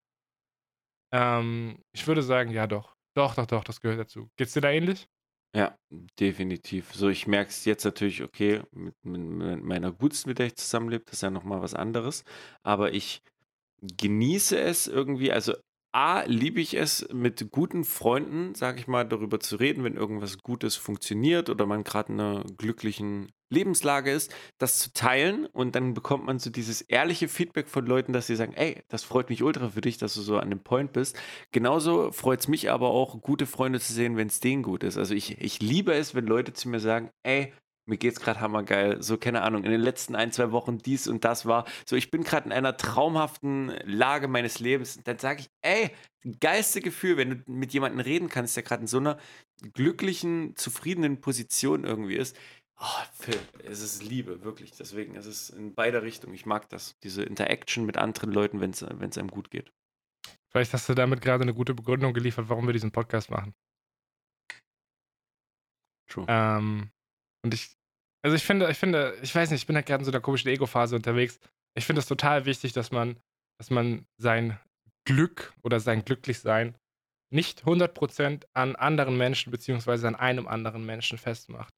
Ähm, 1.13 1.83
ich 1.93 2.07
würde 2.07 2.23
sagen, 2.23 2.51
ja 2.51 2.67
doch. 2.67 2.97
Doch, 3.17 3.35
doch, 3.35 3.47
doch, 3.47 3.65
das 3.65 3.81
gehört 3.81 4.01
dazu. 4.01 4.31
Geht's 4.37 4.53
dir 4.53 4.61
da 4.61 4.71
ähnlich? 4.71 5.09
Ja, 5.55 5.75
definitiv. 6.21 6.93
So, 6.93 7.09
ich 7.09 7.27
merke 7.27 7.51
es 7.51 7.65
jetzt 7.65 7.85
natürlich, 7.85 8.23
okay, 8.23 8.63
mit, 8.73 8.95
mit, 9.05 9.21
mit 9.23 9.65
meiner 9.65 9.91
Gutsten, 9.93 10.29
mit 10.31 10.39
der 10.39 10.47
ich 10.47 10.57
zusammenlebe, 10.57 11.05
das 11.07 11.15
ist 11.15 11.23
ja 11.23 11.31
nochmal 11.31 11.63
was 11.63 11.75
anderes. 11.75 12.25
Aber 12.63 12.93
ich 12.93 13.23
genieße 13.83 14.59
es 14.59 14.87
irgendwie, 14.89 15.33
also 15.33 15.55
A, 15.93 16.23
liebe 16.27 16.61
ich 16.61 16.75
es, 16.75 17.09
mit 17.13 17.51
guten 17.53 17.85
Freunden, 17.85 18.55
sage 18.55 18.81
ich 18.81 18.89
mal, 18.89 19.05
darüber 19.05 19.41
zu 19.41 19.57
reden, 19.57 19.85
wenn 19.85 19.97
irgendwas 19.97 20.39
Gutes 20.39 20.77
funktioniert 20.77 21.51
oder 21.51 21.67
man 21.67 21.85
gerade 21.85 22.13
in 22.13 22.21
einer 22.21 22.45
glücklichen 22.59 23.33
Lebenslage 23.51 24.11
ist, 24.11 24.35
das 24.59 24.79
zu 24.79 24.93
teilen 24.93 25.47
und 25.47 25.75
dann 25.75 25.95
bekommt 25.95 26.25
man 26.25 26.39
so 26.39 26.51
dieses 26.51 26.81
ehrliche 26.81 27.29
Feedback 27.29 27.69
von 27.69 27.87
Leuten, 27.87 28.13
dass 28.13 28.27
sie 28.27 28.37
sagen, 28.37 28.55
ey, 28.55 28.83
das 28.89 29.05
freut 29.05 29.31
mich 29.31 29.43
ultra 29.43 29.71
für 29.71 29.81
dich, 29.81 29.99
dass 29.99 30.15
du 30.15 30.23
so 30.23 30.39
an 30.39 30.51
dem 30.51 30.61
Point 30.61 30.93
bist. 30.93 31.17
Genauso 31.53 32.13
freut 32.13 32.41
es 32.41 32.49
mich 32.49 32.71
aber 32.71 32.91
auch, 32.91 33.21
gute 33.21 33.47
Freunde 33.47 33.81
zu 33.81 33.93
sehen, 33.93 34.17
wenn 34.17 34.29
es 34.29 34.41
denen 34.41 34.63
gut 34.63 34.83
ist. 34.83 34.97
Also 34.99 35.15
ich, 35.15 35.41
ich 35.41 35.61
liebe 35.61 35.95
es, 35.95 36.15
wenn 36.15 36.27
Leute 36.27 36.53
zu 36.53 36.69
mir 36.69 36.81
sagen, 36.81 37.11
ey, 37.23 37.53
mir 37.87 37.99
geht's 37.99 38.21
gerade 38.21 38.41
hammergeil. 38.41 39.03
So, 39.03 39.17
keine 39.17 39.43
Ahnung, 39.43 39.65
in 39.65 39.71
den 39.71 39.81
letzten 39.81 40.17
ein, 40.17 40.33
zwei 40.33 40.51
Wochen 40.51 40.79
dies 40.79 41.07
und 41.07 41.25
das 41.25 41.47
war. 41.47 41.65
So, 41.87 41.97
ich 41.97 42.11
bin 42.11 42.25
gerade 42.25 42.47
in 42.47 42.53
einer 42.53 42.77
traumhaften 42.77 43.73
Lage 43.85 44.29
meines 44.29 44.59
Lebens. 44.59 44.99
Dann 45.05 45.19
sage 45.19 45.43
ich, 45.43 45.51
ey, 45.63 45.91
geilste 46.41 46.81
Gefühl, 46.81 47.17
wenn 47.17 47.31
du 47.31 47.37
mit 47.47 47.73
jemandem 47.73 48.01
reden 48.01 48.29
kannst, 48.29 48.57
der 48.57 48.65
gerade 48.65 48.83
in 48.83 48.89
so 48.89 48.99
einer 48.99 49.19
glücklichen, 49.73 50.57
zufriedenen 50.57 51.21
Position 51.21 51.85
irgendwie 51.85 52.17
ist. 52.17 52.37
Oh, 52.79 53.03
Phil, 53.13 53.41
es 53.65 53.81
ist 53.81 54.03
Liebe, 54.03 54.43
wirklich. 54.43 54.73
Deswegen, 54.73 55.17
es 55.17 55.27
ist 55.27 55.51
in 55.51 55.75
beider 55.75 56.03
Richtungen. 56.03 56.35
Ich 56.35 56.45
mag 56.45 56.69
das. 56.69 56.99
Diese 57.03 57.23
Interaction 57.23 57.87
mit 57.87 57.97
anderen 57.97 58.33
Leuten, 58.33 58.61
wenn 58.61 58.71
es 58.71 58.83
einem 59.19 59.31
gut 59.31 59.51
geht. 59.51 59.73
Vielleicht 60.51 60.73
hast 60.73 60.89
du 60.89 60.95
damit 60.95 61.23
gerade 61.23 61.43
eine 61.43 61.55
gute 61.55 61.75
Begründung 61.75 62.13
geliefert, 62.13 62.49
warum 62.49 62.67
wir 62.67 62.73
diesen 62.73 62.93
Podcast 62.93 63.31
machen. 63.31 63.55
True. 66.09 66.27
Ähm, 66.29 66.91
und 67.45 67.55
ich, 67.55 67.73
also 68.23 68.37
ich 68.37 68.45
finde, 68.45 68.71
ich 68.71 68.79
finde, 68.79 69.17
ich 69.23 69.35
weiß 69.35 69.51
nicht, 69.51 69.63
ich 69.63 69.67
bin 69.67 69.77
halt 69.77 69.87
gerade 69.87 70.03
in 70.03 70.05
so 70.05 70.11
einer 70.11 70.21
komischen 70.21 70.51
Ego-Phase 70.51 70.97
unterwegs. 70.97 71.39
Ich 71.77 71.87
finde 71.87 72.01
es 72.01 72.07
total 72.07 72.45
wichtig, 72.45 72.73
dass 72.73 72.91
man, 72.91 73.19
dass 73.59 73.71
man 73.71 74.07
sein 74.19 74.59
Glück 75.05 75.55
oder 75.63 75.81
sein 75.81 76.05
Glücklichsein 76.05 76.77
nicht 77.33 77.65
100% 77.65 78.45
an 78.55 78.77
anderen 78.77 79.17
Menschen 79.17 79.51
beziehungsweise 79.51 80.07
an 80.09 80.15
einem 80.15 80.47
anderen 80.47 80.87
Menschen 80.87 81.19
festmacht. 81.19 81.75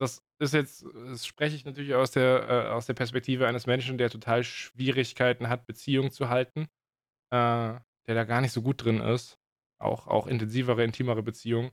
Das 0.00 0.22
ist 0.38 0.54
jetzt, 0.54 0.84
das 0.94 1.26
spreche 1.26 1.56
ich 1.56 1.64
natürlich 1.64 1.94
aus 1.94 2.12
der, 2.12 2.48
äh, 2.48 2.68
aus 2.68 2.86
der 2.86 2.94
Perspektive 2.94 3.46
eines 3.46 3.66
Menschen, 3.66 3.98
der 3.98 4.10
total 4.10 4.44
Schwierigkeiten 4.44 5.48
hat, 5.48 5.66
Beziehungen 5.66 6.12
zu 6.12 6.28
halten, 6.28 6.68
äh, 7.30 7.74
der 8.06 8.14
da 8.14 8.24
gar 8.24 8.40
nicht 8.40 8.52
so 8.52 8.62
gut 8.62 8.84
drin 8.84 9.00
ist. 9.00 9.38
Auch, 9.80 10.06
auch 10.06 10.26
intensivere, 10.26 10.84
intimere 10.84 11.22
Beziehungen. 11.22 11.70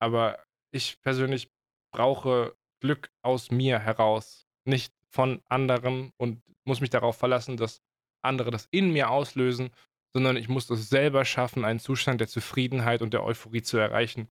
Aber 0.00 0.42
ich 0.70 1.00
persönlich 1.02 1.50
brauche 1.92 2.56
Glück 2.80 3.10
aus 3.22 3.50
mir 3.50 3.78
heraus, 3.78 4.46
nicht 4.64 4.94
von 5.10 5.42
anderen 5.48 6.12
und 6.16 6.42
muss 6.64 6.80
mich 6.80 6.90
darauf 6.90 7.16
verlassen, 7.16 7.56
dass 7.56 7.82
andere 8.22 8.50
das 8.50 8.68
in 8.70 8.92
mir 8.92 9.10
auslösen, 9.10 9.70
sondern 10.14 10.36
ich 10.36 10.48
muss 10.48 10.66
das 10.66 10.88
selber 10.88 11.24
schaffen, 11.24 11.64
einen 11.64 11.80
Zustand 11.80 12.20
der 12.20 12.28
Zufriedenheit 12.28 13.02
und 13.02 13.12
der 13.12 13.24
Euphorie 13.24 13.62
zu 13.62 13.78
erreichen, 13.78 14.28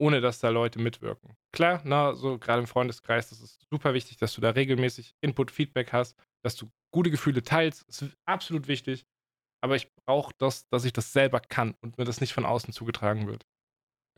ohne 0.00 0.20
dass 0.20 0.38
da 0.38 0.48
Leute 0.48 0.78
mitwirken. 0.78 1.36
Klar, 1.52 1.82
na, 1.84 2.14
so 2.14 2.38
gerade 2.38 2.60
im 2.60 2.66
Freundeskreis, 2.66 3.28
das 3.28 3.40
ist 3.40 3.66
super 3.70 3.92
wichtig, 3.94 4.16
dass 4.16 4.34
du 4.34 4.40
da 4.40 4.50
regelmäßig 4.50 5.14
Input, 5.20 5.50
Feedback 5.50 5.92
hast, 5.92 6.16
dass 6.42 6.56
du 6.56 6.70
gute 6.92 7.10
Gefühle 7.10 7.42
teilst, 7.42 7.86
das 7.86 8.02
ist 8.02 8.16
absolut 8.24 8.66
wichtig. 8.66 9.04
Aber 9.62 9.76
ich 9.76 9.92
brauche 10.06 10.32
das, 10.38 10.66
dass 10.68 10.86
ich 10.86 10.94
das 10.94 11.12
selber 11.12 11.40
kann 11.40 11.74
und 11.82 11.98
mir 11.98 12.04
das 12.04 12.22
nicht 12.22 12.32
von 12.32 12.46
außen 12.46 12.72
zugetragen 12.72 13.26
wird. 13.26 13.44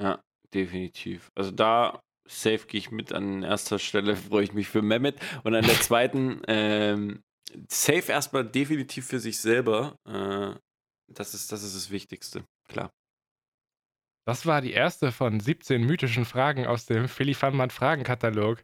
Ja, 0.01 0.23
definitiv. 0.55 1.33
Also 1.35 1.51
da 1.51 2.01
safe 2.29 2.67
gehe 2.69 2.79
ich 2.79 2.93
mit 2.93 3.13
an 3.13 3.43
erster 3.43 3.81
Stelle, 3.81 4.15
freue 4.17 4.45
ich 4.45 4.53
mich 4.53 4.69
für 4.69 4.83
Mehmet. 4.83 5.19
Und 5.43 5.55
an 5.57 5.65
der 5.65 5.81
zweiten, 5.81 6.43
ähm, 6.47 7.23
safe 7.69 8.13
erstmal 8.13 8.45
definitiv 8.45 9.07
für 9.07 9.19
sich 9.19 9.39
selber. 9.39 9.97
Äh, 10.07 10.57
das, 11.09 11.35
ist, 11.35 11.51
das 11.51 11.65
ist 11.65 11.75
das 11.75 11.91
Wichtigste, 11.91 12.45
klar. 12.69 12.93
Das 14.25 14.47
war 14.47 14.61
die 14.61 14.73
erste 14.73 15.11
von 15.11 15.41
17 15.41 15.83
mythischen 15.83 16.25
Fragen 16.25 16.67
aus 16.67 16.87
dem 16.87 17.09
Philly 17.09 17.35
Funman 17.35 17.71
Fragenkatalog. 17.71 18.63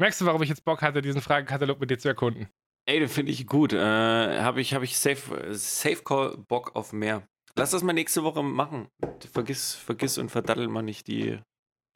Merkst 0.00 0.20
du, 0.20 0.26
warum 0.26 0.42
ich 0.42 0.48
jetzt 0.48 0.64
Bock 0.64 0.82
hatte, 0.82 1.02
diesen 1.02 1.20
Fragenkatalog 1.20 1.80
mit 1.80 1.90
dir 1.90 1.98
zu 1.98 2.08
erkunden? 2.08 2.48
Ey, 2.86 3.00
den 3.00 3.08
finde 3.08 3.32
ich 3.32 3.46
gut. 3.46 3.72
Äh, 3.72 3.78
Habe 3.78 4.60
ich, 4.60 4.74
hab 4.74 4.82
ich 4.82 4.98
safe, 4.98 5.54
safe 5.54 6.02
Call 6.02 6.36
Bock 6.38 6.74
auf 6.74 6.92
mehr. 6.92 7.28
Lass 7.56 7.70
das 7.70 7.82
mal 7.82 7.92
nächste 7.92 8.24
Woche 8.24 8.42
machen. 8.42 8.88
Vergiss, 9.32 9.74
vergiss 9.74 10.16
und 10.18 10.30
verdaddel 10.30 10.68
mal 10.68 10.82
nicht 10.82 11.06
die 11.06 11.40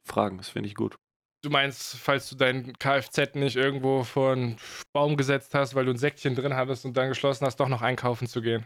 Fragen. 0.05 0.37
Das 0.37 0.49
finde 0.49 0.67
ich 0.67 0.75
gut. 0.75 0.97
Du 1.41 1.49
meinst, 1.49 1.97
falls 1.97 2.29
du 2.29 2.35
dein 2.35 2.73
Kfz 2.73 3.35
nicht 3.35 3.55
irgendwo 3.57 4.03
vor 4.03 4.33
einen 4.33 4.57
Baum 4.93 5.17
gesetzt 5.17 5.53
hast, 5.55 5.75
weil 5.75 5.85
du 5.85 5.91
ein 5.91 5.97
Säckchen 5.97 6.35
drin 6.35 6.55
hattest 6.55 6.85
und 6.85 6.95
dann 6.95 7.09
geschlossen 7.09 7.45
hast, 7.45 7.59
doch 7.59 7.67
noch 7.67 7.81
einkaufen 7.81 8.27
zu 8.27 8.41
gehen? 8.41 8.65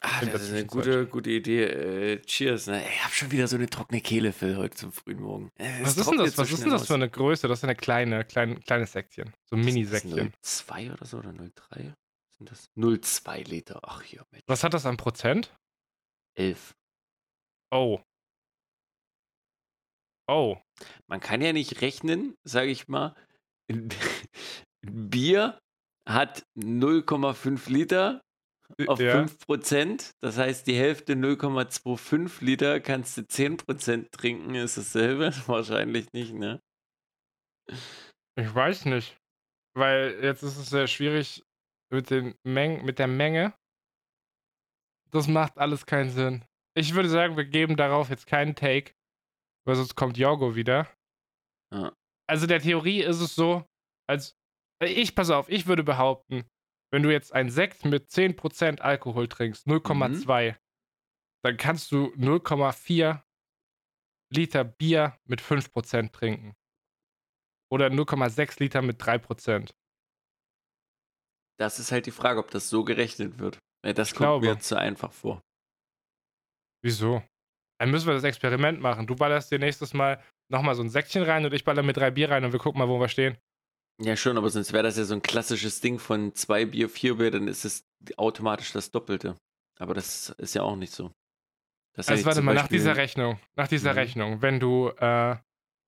Ah, 0.00 0.24
das 0.26 0.42
ist 0.42 0.52
eine 0.52 0.66
gute, 0.66 1.06
gute 1.06 1.30
Idee. 1.30 1.64
Äh, 1.64 2.22
cheers. 2.22 2.66
Ne? 2.66 2.86
Ich 2.86 3.02
habe 3.04 3.14
schon 3.14 3.30
wieder 3.32 3.48
so 3.48 3.56
eine 3.56 3.68
trockene 3.68 4.00
Kehle 4.00 4.32
für 4.32 4.56
heute 4.56 4.76
zum 4.76 4.92
frühen 4.92 5.20
Morgen. 5.20 5.50
Äh, 5.56 5.82
Was 5.82 5.96
ist 5.96 6.08
denn 6.10 6.18
das? 6.18 6.32
so 6.36 6.42
Was 6.42 6.52
ist 6.52 6.62
denn 6.62 6.70
das 6.70 6.82
aus. 6.82 6.86
für 6.88 6.94
eine 6.94 7.08
Größe? 7.10 7.48
Das 7.48 7.60
ist 7.60 7.64
eine 7.64 7.74
kleine, 7.74 8.24
kleine, 8.24 8.56
kleines 8.60 8.92
Säckchen. 8.92 9.32
So 9.44 9.56
ein 9.56 9.64
Mini-Säckchen. 9.64 10.32
0,2 10.44 10.92
oder 10.92 11.06
so 11.06 11.18
oder 11.18 11.30
0,3? 11.30 11.94
Sind 12.36 12.50
das 12.50 12.70
0,2 12.76 13.48
Liter? 13.48 13.80
Ach 13.82 14.02
hier, 14.02 14.24
Mensch. 14.30 14.44
Was 14.46 14.62
hat 14.62 14.74
das 14.74 14.84
an 14.86 14.98
Prozent? 14.98 15.56
11. 16.34 16.74
Oh. 17.70 18.00
Oh. 20.28 20.58
Man 21.06 21.20
kann 21.20 21.40
ja 21.40 21.52
nicht 21.52 21.80
rechnen, 21.80 22.34
sage 22.44 22.70
ich 22.70 22.88
mal. 22.88 23.14
Bier 24.82 25.58
hat 26.06 26.44
0,5 26.56 27.70
Liter 27.72 28.22
auf 28.86 29.00
ja. 29.00 29.22
5%. 29.22 30.12
Das 30.20 30.38
heißt, 30.38 30.66
die 30.66 30.76
Hälfte 30.76 31.14
0,25 31.14 32.44
Liter 32.44 32.80
kannst 32.80 33.16
du 33.16 33.22
10% 33.22 34.10
trinken. 34.10 34.54
Ist 34.54 34.78
dasselbe? 34.78 35.32
Wahrscheinlich 35.46 36.12
nicht, 36.12 36.34
ne? 36.34 36.60
Ich 38.36 38.54
weiß 38.54 38.86
nicht. 38.86 39.16
Weil 39.74 40.18
jetzt 40.22 40.42
ist 40.42 40.56
es 40.56 40.70
sehr 40.70 40.86
schwierig 40.86 41.44
mit, 41.90 42.10
den 42.10 42.34
Mengen, 42.44 42.84
mit 42.84 42.98
der 42.98 43.08
Menge. 43.08 43.54
Das 45.10 45.28
macht 45.28 45.58
alles 45.58 45.86
keinen 45.86 46.10
Sinn. 46.10 46.44
Ich 46.74 46.94
würde 46.94 47.08
sagen, 47.08 47.36
wir 47.36 47.44
geben 47.44 47.76
darauf 47.76 48.10
jetzt 48.10 48.26
keinen 48.26 48.54
Take, 48.54 48.92
weil 49.64 49.76
sonst 49.76 49.94
kommt 49.94 50.18
Jorgo 50.18 50.54
wieder. 50.54 50.88
Ja. 51.72 51.92
Also 52.28 52.46
der 52.46 52.60
Theorie 52.60 53.02
ist 53.02 53.20
es 53.20 53.34
so, 53.34 53.64
als 54.08 54.36
äh, 54.82 54.86
ich, 54.86 55.14
pass 55.14 55.30
auf, 55.30 55.48
ich 55.48 55.66
würde 55.66 55.84
behaupten, 55.84 56.44
wenn 56.92 57.02
du 57.02 57.10
jetzt 57.12 57.32
ein 57.32 57.50
Sekt 57.50 57.84
mit 57.84 58.08
10% 58.08 58.80
Alkohol 58.80 59.28
trinkst, 59.28 59.66
0,2, 59.66 60.56
dann 61.44 61.56
kannst 61.56 61.92
du 61.92 62.06
0,4 62.14 63.22
Liter 64.32 64.64
Bier 64.64 65.18
mit 65.24 65.40
5% 65.40 66.12
trinken. 66.12 66.54
Oder 67.70 67.86
0,6 67.88 68.60
Liter 68.60 68.82
mit 68.82 69.00
3%. 69.00 69.72
Das 71.58 71.78
ist 71.78 71.90
halt 71.92 72.06
die 72.06 72.10
Frage, 72.10 72.38
ob 72.38 72.50
das 72.50 72.68
so 72.68 72.84
gerechnet 72.84 73.38
wird. 73.38 73.58
Äh, 73.84 73.94
Das 73.94 74.08
Ich 74.10 74.14
kommt 74.14 74.28
mir 74.28 74.40
glaube. 74.40 74.46
jetzt 74.54 74.68
zu 74.68 74.76
einfach 74.78 75.12
vor. 75.12 75.40
Wieso? 76.84 77.22
Dann 77.80 77.90
müssen 77.90 78.06
wir 78.06 78.14
das 78.14 78.24
Experiment 78.24 78.80
machen. 78.80 79.06
Du 79.06 79.16
ballerst 79.16 79.50
dir 79.50 79.58
nächstes 79.58 79.92
Mal 79.94 80.22
nochmal 80.50 80.74
so 80.74 80.82
ein 80.82 80.88
Säckchen 80.90 81.22
rein 81.22 81.44
und 81.44 81.52
ich 81.52 81.64
baller 81.64 81.82
mit 81.82 81.96
drei 81.96 82.10
Bier 82.10 82.30
rein 82.30 82.44
und 82.44 82.52
wir 82.52 82.58
gucken 82.58 82.78
mal, 82.78 82.88
wo 82.88 83.00
wir 83.00 83.08
stehen. 83.08 83.36
Ja, 84.02 84.14
schon, 84.16 84.36
aber 84.36 84.50
sonst 84.50 84.72
wäre 84.72 84.82
das 84.82 84.98
ja 84.98 85.04
so 85.04 85.14
ein 85.14 85.22
klassisches 85.22 85.80
Ding 85.80 85.98
von 85.98 86.34
zwei 86.34 86.66
Bier, 86.66 86.88
vier 86.90 87.16
Bier, 87.16 87.30
dann 87.30 87.48
ist 87.48 87.64
es 87.64 87.84
automatisch 88.16 88.72
das 88.72 88.90
Doppelte. 88.90 89.36
Aber 89.78 89.94
das 89.94 90.30
ist 90.30 90.54
ja 90.54 90.62
auch 90.62 90.76
nicht 90.76 90.92
so. 90.92 91.12
Das 91.94 92.08
Also 92.08 92.26
warte 92.26 92.42
mal, 92.42 92.54
nach 92.54 92.68
dieser 92.68 92.96
Rechnung, 92.96 93.40
nach 93.56 93.68
dieser 93.68 93.92
Mhm. 93.92 93.98
Rechnung, 93.98 94.42
wenn 94.42 94.60
du 94.60 94.88
äh, 94.98 95.36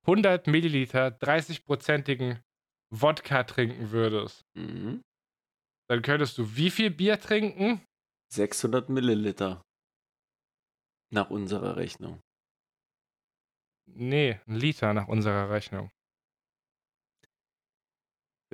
100 0.07 0.47
Milliliter 0.47 1.09
30-prozentigen 1.09 2.39
Wodka 2.91 3.43
trinken 3.43 3.91
würdest, 3.91 4.41
Mhm. 4.55 5.01
dann 5.87 6.01
könntest 6.01 6.37
du 6.39 6.55
wie 6.55 6.71
viel 6.71 6.89
Bier 6.89 7.19
trinken? 7.19 7.81
600 8.33 8.89
Milliliter. 8.89 9.61
Nach 11.11 11.29
unserer 11.29 11.75
Rechnung. 11.75 12.19
Nee, 13.87 14.39
ein 14.47 14.55
Liter 14.55 14.93
nach 14.93 15.07
unserer 15.07 15.49
Rechnung. 15.49 15.89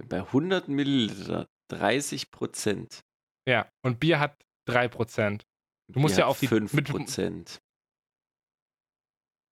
Bei 0.04 0.20
100 0.20 0.68
Milliliter 0.68 1.48
30 1.72 2.32
Prozent. 2.32 3.02
Ja, 3.48 3.70
und 3.84 4.00
Bier 4.00 4.20
hat 4.20 4.36
3%. 4.68 5.46
Du 5.92 6.00
musst 6.00 6.18
ja 6.18 6.26
auf 6.26 6.40
die- 6.40 6.48
5 6.48 6.74
mit- 6.74 6.90
Prozent. 6.90 7.60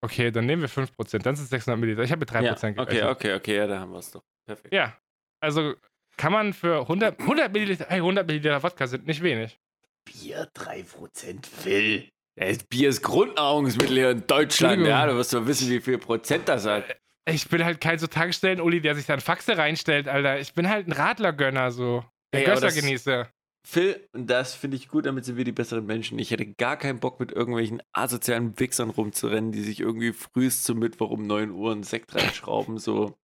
Okay, 0.04 0.32
dann 0.32 0.46
nehmen 0.46 0.62
wir 0.62 0.70
5%, 0.70 1.26
dann 1.26 1.36
sind 1.36 1.46
es 1.46 1.50
600 1.50 1.80
Milliliter. 1.80 2.04
Ich 2.04 2.12
habe 2.12 2.20
mit 2.20 2.30
3% 2.30 2.76
Ja, 2.78 2.84
okay, 2.84 2.92
gerechnet. 2.96 3.16
okay, 3.16 3.34
okay, 3.36 3.56
ja, 3.56 3.68
da 3.68 3.80
haben 3.80 3.92
wir 3.92 4.00
es 4.00 4.12
doch. 4.12 4.24
Perfekt. 4.46 4.74
Ja, 4.74 4.98
also 5.42 5.76
kann 6.18 6.34
man 6.34 6.52
für 6.54 6.82
100, 6.88 7.20
100 7.20 7.54
Milliliter, 7.54 7.86
hey, 7.88 8.00
100 8.02 8.28
Milliliter 8.28 8.62
Wodka 8.62 8.86
sind 8.88 9.08
nicht 9.08 9.22
wenig. 9.24 9.58
Bier 10.06 10.50
3% 10.54 11.46
Phil. 11.48 12.10
Ja, 12.38 12.48
das 12.50 12.64
Bier 12.66 12.90
ist 12.90 13.02
Grundnahrungsmittel 13.02 13.96
hier 13.96 14.12
in 14.12 14.28
Deutschland. 14.28 14.86
Ja, 14.86 15.06
du 15.06 15.16
wirst 15.16 15.34
doch 15.34 15.46
wissen, 15.46 15.70
wie 15.70 15.80
viel 15.80 15.98
Prozent 16.00 16.50
das 16.50 16.66
hat. 16.66 16.84
Ich 17.30 17.48
bin 17.48 17.64
halt 17.64 17.80
kein 17.80 18.00
so 18.00 18.08
Tankstellen-Uli, 18.08 18.82
der 18.82 18.96
sich 18.96 19.06
dann 19.06 19.22
Faxe 19.22 19.58
reinstellt, 19.58 20.08
Alter. 20.08 20.40
Ich 20.40 20.54
bin 20.54 20.70
halt 20.70 20.88
ein 20.88 20.92
Radlergönner, 20.92 21.72
so. 21.72 22.04
Der 22.34 22.42
Ey, 22.42 22.48
aber 22.52 22.60
das- 22.62 22.74
Gössergenießer. 22.76 23.30
Phil, 23.66 24.06
das 24.12 24.56
finde 24.56 24.76
ich 24.76 24.90
gut, 24.90 25.06
damit 25.06 25.24
sind 25.24 25.38
wir 25.38 25.46
die 25.46 25.54
besseren 25.54 25.86
Menschen. 25.86 26.20
Ich 26.20 26.32
hätte 26.32 26.46
gar 26.46 26.76
keinen 26.76 27.00
Bock, 27.00 27.22
mit 27.22 27.32
irgendwelchen 27.32 27.82
asozialen 27.94 28.60
Wichsern 28.60 28.90
rumzurennen, 28.90 29.54
die 29.54 29.62
sich 29.62 29.80
irgendwie 29.80 30.12
frühest 30.12 30.66
zum 30.66 30.80
Mittwoch 30.80 31.10
um 31.12 31.26
9 31.26 31.50
Uhr 31.52 31.72
einen 31.72 31.84
Sekt 31.84 32.14
reinschrauben. 32.14 32.78
So 32.78 33.16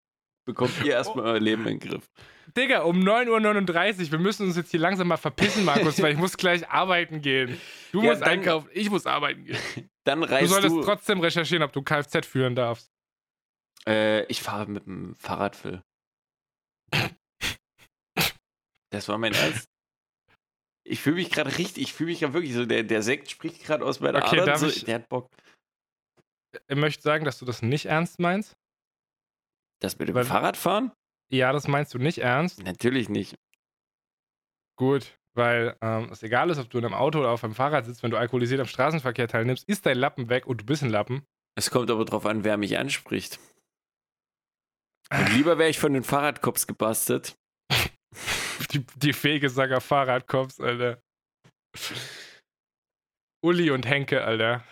bekommt 0.45 0.71
ihr 0.85 0.93
erstmal 0.93 1.26
euer 1.26 1.39
Leben 1.41 1.67
in 1.67 1.77
den 1.77 1.89
Griff. 1.89 2.05
Digga, 2.55 2.84
um 2.84 2.99
9.39 3.01 4.05
Uhr. 4.05 4.11
Wir 4.13 4.19
müssen 4.19 4.47
uns 4.47 4.55
jetzt 4.55 4.71
hier 4.71 4.80
langsam 4.80 5.09
mal 5.09 5.17
verpissen, 5.17 5.65
Markus, 5.65 6.01
weil 6.01 6.13
ich 6.13 6.17
muss 6.17 6.38
gleich 6.38 6.69
arbeiten 6.69 7.21
gehen. 7.21 7.59
Du 7.91 8.01
Ja, 8.01 8.11
musst 8.11 8.21
dann- 8.21 8.30
einkaufen, 8.30 8.69
ich 8.73 8.89
muss 8.89 9.05
arbeiten 9.05 9.43
gehen. 9.43 9.57
Dann 10.05 10.21
Du 10.21 10.27
reist 10.31 10.49
solltest 10.51 10.73
du. 10.73 10.81
trotzdem 10.81 11.19
recherchieren, 11.19 11.63
ob 11.63 11.73
du 11.73 11.81
Kfz 11.84 12.26
führen 12.26 12.55
darfst. 12.55 12.89
Äh, 13.88 14.23
ich 14.26 14.41
fahre 14.41 14.68
mit 14.68 14.85
dem 14.85 15.15
Fahrrad, 15.15 15.56
Phil. 15.56 15.81
Das 18.91 19.07
war 19.07 19.18
mein 19.18 19.34
Ernst. 19.34 19.65
Ich 20.84 21.01
fühle 21.01 21.18
mich 21.18 21.30
gerade 21.30 21.56
richtig, 21.57 21.84
ich 21.84 21.93
fühle 21.93 22.10
mich 22.10 22.19
gerade 22.19 22.34
wirklich 22.34 22.53
so, 22.53 22.65
der, 22.65 22.84
der 22.84 23.03
Sekt 23.03 23.30
spricht 23.30 23.64
gerade 23.64 23.85
aus 23.85 23.99
meiner 23.99 24.26
Okay, 24.26 24.39
Adern, 24.41 24.57
so, 24.57 24.68
ich- 24.68 24.85
der 24.85 24.95
hat 24.95 25.10
Bock. 25.10 25.30
Ich 26.68 26.76
möchte 26.76 27.03
sagen, 27.03 27.26
dass 27.26 27.38
du 27.38 27.45
das 27.45 27.61
nicht 27.61 27.85
ernst 27.85 28.19
meinst. 28.19 28.53
Das 29.81 29.99
mit 29.99 30.07
dem 30.10 30.15
Weil- 30.15 30.26
Fahrradfahren? 30.26 30.91
Ja, 31.31 31.51
das 31.53 31.68
meinst 31.68 31.93
du 31.93 31.99
nicht 31.99 32.18
ernst. 32.18 32.64
Natürlich 32.64 33.07
nicht. 33.07 33.35
Gut, 34.80 35.15
weil 35.35 35.77
ähm, 35.81 36.10
es 36.11 36.23
egal 36.23 36.49
ist, 36.49 36.57
ob 36.57 36.72
du 36.72 36.80
in 36.80 36.85
einem 36.85 36.95
Auto 36.95 37.19
oder 37.19 37.30
auf 37.30 37.43
einem 37.43 37.53
Fahrrad 37.53 37.85
sitzt, 37.85 38.01
wenn 38.01 38.10
du 38.10 38.18
alkoholisiert 38.18 38.60
am 38.61 38.65
Straßenverkehr 38.65 39.27
teilnimmst, 39.27 39.69
ist 39.69 39.85
dein 39.85 39.97
Lappen 39.99 40.30
weg 40.30 40.47
und 40.47 40.61
du 40.61 40.65
bist 40.65 40.81
ein 40.81 40.89
Lappen. 40.89 41.23
Es 41.56 41.69
kommt 41.69 41.91
aber 41.91 42.03
drauf 42.06 42.26
an, 42.26 42.43
wer 42.43 42.57
mich 42.57 42.80
anspricht. 42.80 43.39
Und 45.11 45.34
lieber 45.34 45.57
wäre 45.57 45.69
ich 45.69 45.80
von 45.80 45.94
den 45.94 46.03
Fahrradcops 46.03 46.68
gebastelt. 46.68 47.36
Die, 48.72 48.86
die 48.98 49.14
fähige 49.14 49.49
Sager 49.49 49.81
Fahrradkops, 49.81 50.60
Alter. 50.60 51.02
Uli 53.44 53.72
und 53.72 53.88
Henke, 53.88 54.23
Alter. 54.23 54.64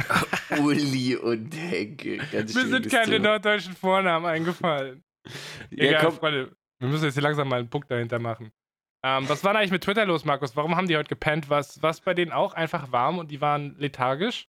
Uli 0.58 1.16
und 1.16 1.52
Henke. 1.54 2.18
Ganz 2.32 2.54
Mir 2.54 2.66
sind 2.66 2.90
keine 2.90 3.12
Thema. 3.12 3.28
norddeutschen 3.30 3.74
Vornamen 3.76 4.26
eingefallen. 4.26 5.04
Egal, 5.70 5.92
Ja, 5.92 6.00
komm, 6.04 6.14
Freunde, 6.14 6.56
wir 6.80 6.88
müssen 6.88 7.04
jetzt 7.04 7.14
hier 7.14 7.22
langsam 7.22 7.48
mal 7.48 7.60
einen 7.60 7.70
Punkt 7.70 7.90
dahinter 7.90 8.18
machen. 8.18 8.50
Ähm, 9.04 9.28
was 9.28 9.44
war 9.44 9.52
denn 9.52 9.60
eigentlich 9.60 9.70
mit 9.72 9.84
Twitter 9.84 10.04
los, 10.06 10.24
Markus? 10.24 10.56
Warum 10.56 10.76
haben 10.76 10.88
die 10.88 10.96
heute 10.96 11.08
gepennt? 11.08 11.48
Was 11.48 11.80
was 11.82 12.00
bei 12.00 12.14
denen 12.14 12.32
auch 12.32 12.54
einfach 12.54 12.90
warm 12.90 13.18
und 13.18 13.30
die 13.30 13.40
waren 13.40 13.76
lethargisch? 13.78 14.48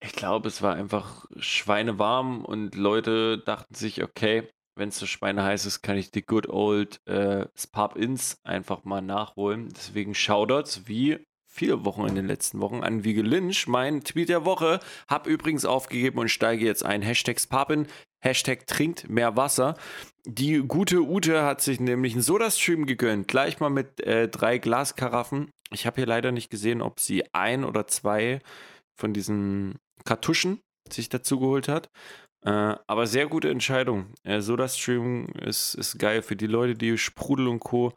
ich 0.00 0.12
glaube, 0.12 0.46
es 0.46 0.62
war 0.62 0.76
einfach 0.76 1.24
schweinewarm 1.38 2.44
und 2.44 2.76
Leute 2.76 3.38
dachten 3.38 3.74
sich, 3.74 4.00
okay, 4.04 4.48
wenn 4.78 4.90
es 4.90 4.98
so 4.98 5.06
schweineheiß 5.06 5.66
ist, 5.66 5.82
kann 5.82 5.96
ich 5.96 6.10
die 6.10 6.22
good 6.24 6.48
old 6.48 7.00
äh, 7.06 7.46
Spub-Ins 7.56 8.38
einfach 8.44 8.84
mal 8.84 9.02
nachholen. 9.02 9.68
Deswegen 9.74 10.14
Shoutouts 10.14 10.86
wie 10.86 11.18
viele 11.46 11.84
Wochen 11.84 12.06
in 12.06 12.14
den 12.14 12.26
letzten 12.26 12.60
Wochen 12.60 12.82
an 12.82 13.04
Wiege 13.04 13.22
Lynch, 13.22 13.66
mein 13.66 14.02
Tweet 14.04 14.28
der 14.28 14.44
Woche. 14.44 14.80
Hab 15.08 15.26
übrigens 15.26 15.64
aufgegeben 15.64 16.18
und 16.18 16.28
steige 16.28 16.64
jetzt 16.64 16.84
ein. 16.84 17.02
Hashtag 17.02 17.40
Spapin, 17.40 17.88
Hashtag 18.20 18.66
trinkt 18.66 19.08
mehr 19.08 19.36
Wasser. 19.36 19.76
Die 20.24 20.58
gute 20.58 21.02
Ute 21.02 21.44
hat 21.44 21.60
sich 21.60 21.80
nämlich 21.80 22.12
einen 22.12 22.22
Soda-Stream 22.22 22.86
gegönnt. 22.86 23.28
Gleich 23.28 23.60
mal 23.60 23.70
mit 23.70 24.00
äh, 24.00 24.28
drei 24.28 24.58
Glaskaraffen. 24.58 25.50
Ich 25.70 25.86
habe 25.86 25.96
hier 25.96 26.06
leider 26.06 26.32
nicht 26.32 26.50
gesehen, 26.50 26.80
ob 26.80 27.00
sie 27.00 27.24
ein 27.32 27.64
oder 27.64 27.86
zwei 27.86 28.40
von 28.96 29.12
diesen 29.12 29.76
Kartuschen 30.04 30.60
sich 30.92 31.08
dazu 31.08 31.38
geholt 31.38 31.68
hat. 31.68 31.90
Äh, 32.48 32.76
aber 32.86 33.06
sehr 33.06 33.26
gute 33.26 33.50
Entscheidung. 33.50 34.14
Äh, 34.22 34.40
Soda-Stream 34.40 35.26
ist, 35.42 35.74
ist 35.74 35.98
geil 35.98 36.22
für 36.22 36.34
die 36.34 36.46
Leute, 36.46 36.74
die 36.74 36.96
Sprudel 36.96 37.46
und 37.46 37.60
Co. 37.60 37.92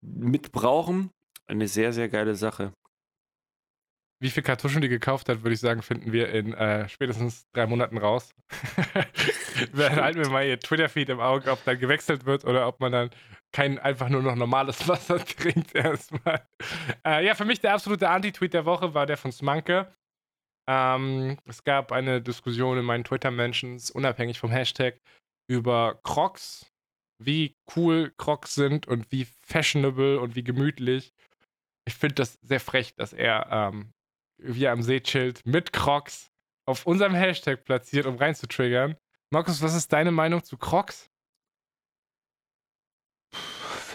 mitbrauchen. 0.00 1.10
Eine 1.48 1.66
sehr, 1.66 1.92
sehr 1.92 2.08
geile 2.08 2.36
Sache. 2.36 2.72
Wie 4.22 4.30
viel 4.30 4.44
Kartuschen 4.44 4.80
die 4.80 4.88
gekauft 4.88 5.28
hat, 5.28 5.42
würde 5.42 5.54
ich 5.54 5.60
sagen, 5.60 5.82
finden 5.82 6.12
wir 6.12 6.28
in 6.28 6.54
äh, 6.54 6.88
spätestens 6.88 7.46
drei 7.52 7.66
Monaten 7.66 7.98
raus. 7.98 8.32
wir 9.72 9.90
halten 9.96 10.20
wir 10.20 10.30
mal 10.30 10.46
ihr 10.46 10.60
Twitter-Feed 10.60 11.08
im 11.08 11.20
Auge, 11.20 11.50
ob 11.50 11.64
dann 11.64 11.78
gewechselt 11.78 12.26
wird 12.26 12.44
oder 12.44 12.68
ob 12.68 12.78
man 12.78 12.92
dann 12.92 13.10
kein 13.52 13.78
einfach 13.80 14.08
nur 14.08 14.22
noch 14.22 14.36
normales 14.36 14.86
Wasser 14.86 15.18
trinkt 15.24 15.74
erstmal. 15.74 16.46
Äh, 17.04 17.26
ja, 17.26 17.34
für 17.34 17.44
mich 17.44 17.58
der 17.58 17.74
absolute 17.74 18.08
Anti-Tweet 18.08 18.54
der 18.54 18.66
Woche 18.66 18.94
war 18.94 19.04
der 19.04 19.16
von 19.16 19.32
Smanke. 19.32 19.92
Ähm, 20.68 21.38
es 21.44 21.64
gab 21.64 21.92
eine 21.92 22.20
Diskussion 22.20 22.78
in 22.78 22.84
meinen 22.84 23.04
Twitter-Mentions, 23.04 23.90
unabhängig 23.90 24.38
vom 24.38 24.50
Hashtag, 24.50 25.00
über 25.48 26.00
Crocs, 26.02 26.66
wie 27.22 27.56
cool 27.76 28.12
Crocs 28.16 28.54
sind 28.54 28.86
und 28.86 29.10
wie 29.12 29.26
fashionable 29.42 30.20
und 30.20 30.34
wie 30.34 30.44
gemütlich. 30.44 31.12
Ich 31.86 31.94
finde 31.94 32.16
das 32.16 32.38
sehr 32.42 32.60
frech, 32.60 32.94
dass 32.96 33.12
er 33.12 33.46
ähm, 33.50 33.92
wie 34.38 34.64
er 34.64 34.72
am 34.72 34.82
See 34.82 35.00
chillt 35.00 35.44
mit 35.46 35.72
Crocs 35.72 36.30
auf 36.66 36.86
unserem 36.86 37.14
Hashtag 37.14 37.64
platziert, 37.64 38.06
um 38.06 38.16
reinzutriggern. 38.16 38.96
Markus, 39.30 39.62
was 39.62 39.74
ist 39.74 39.92
deine 39.92 40.10
Meinung 40.10 40.42
zu 40.42 40.56
Crocs? 40.56 41.10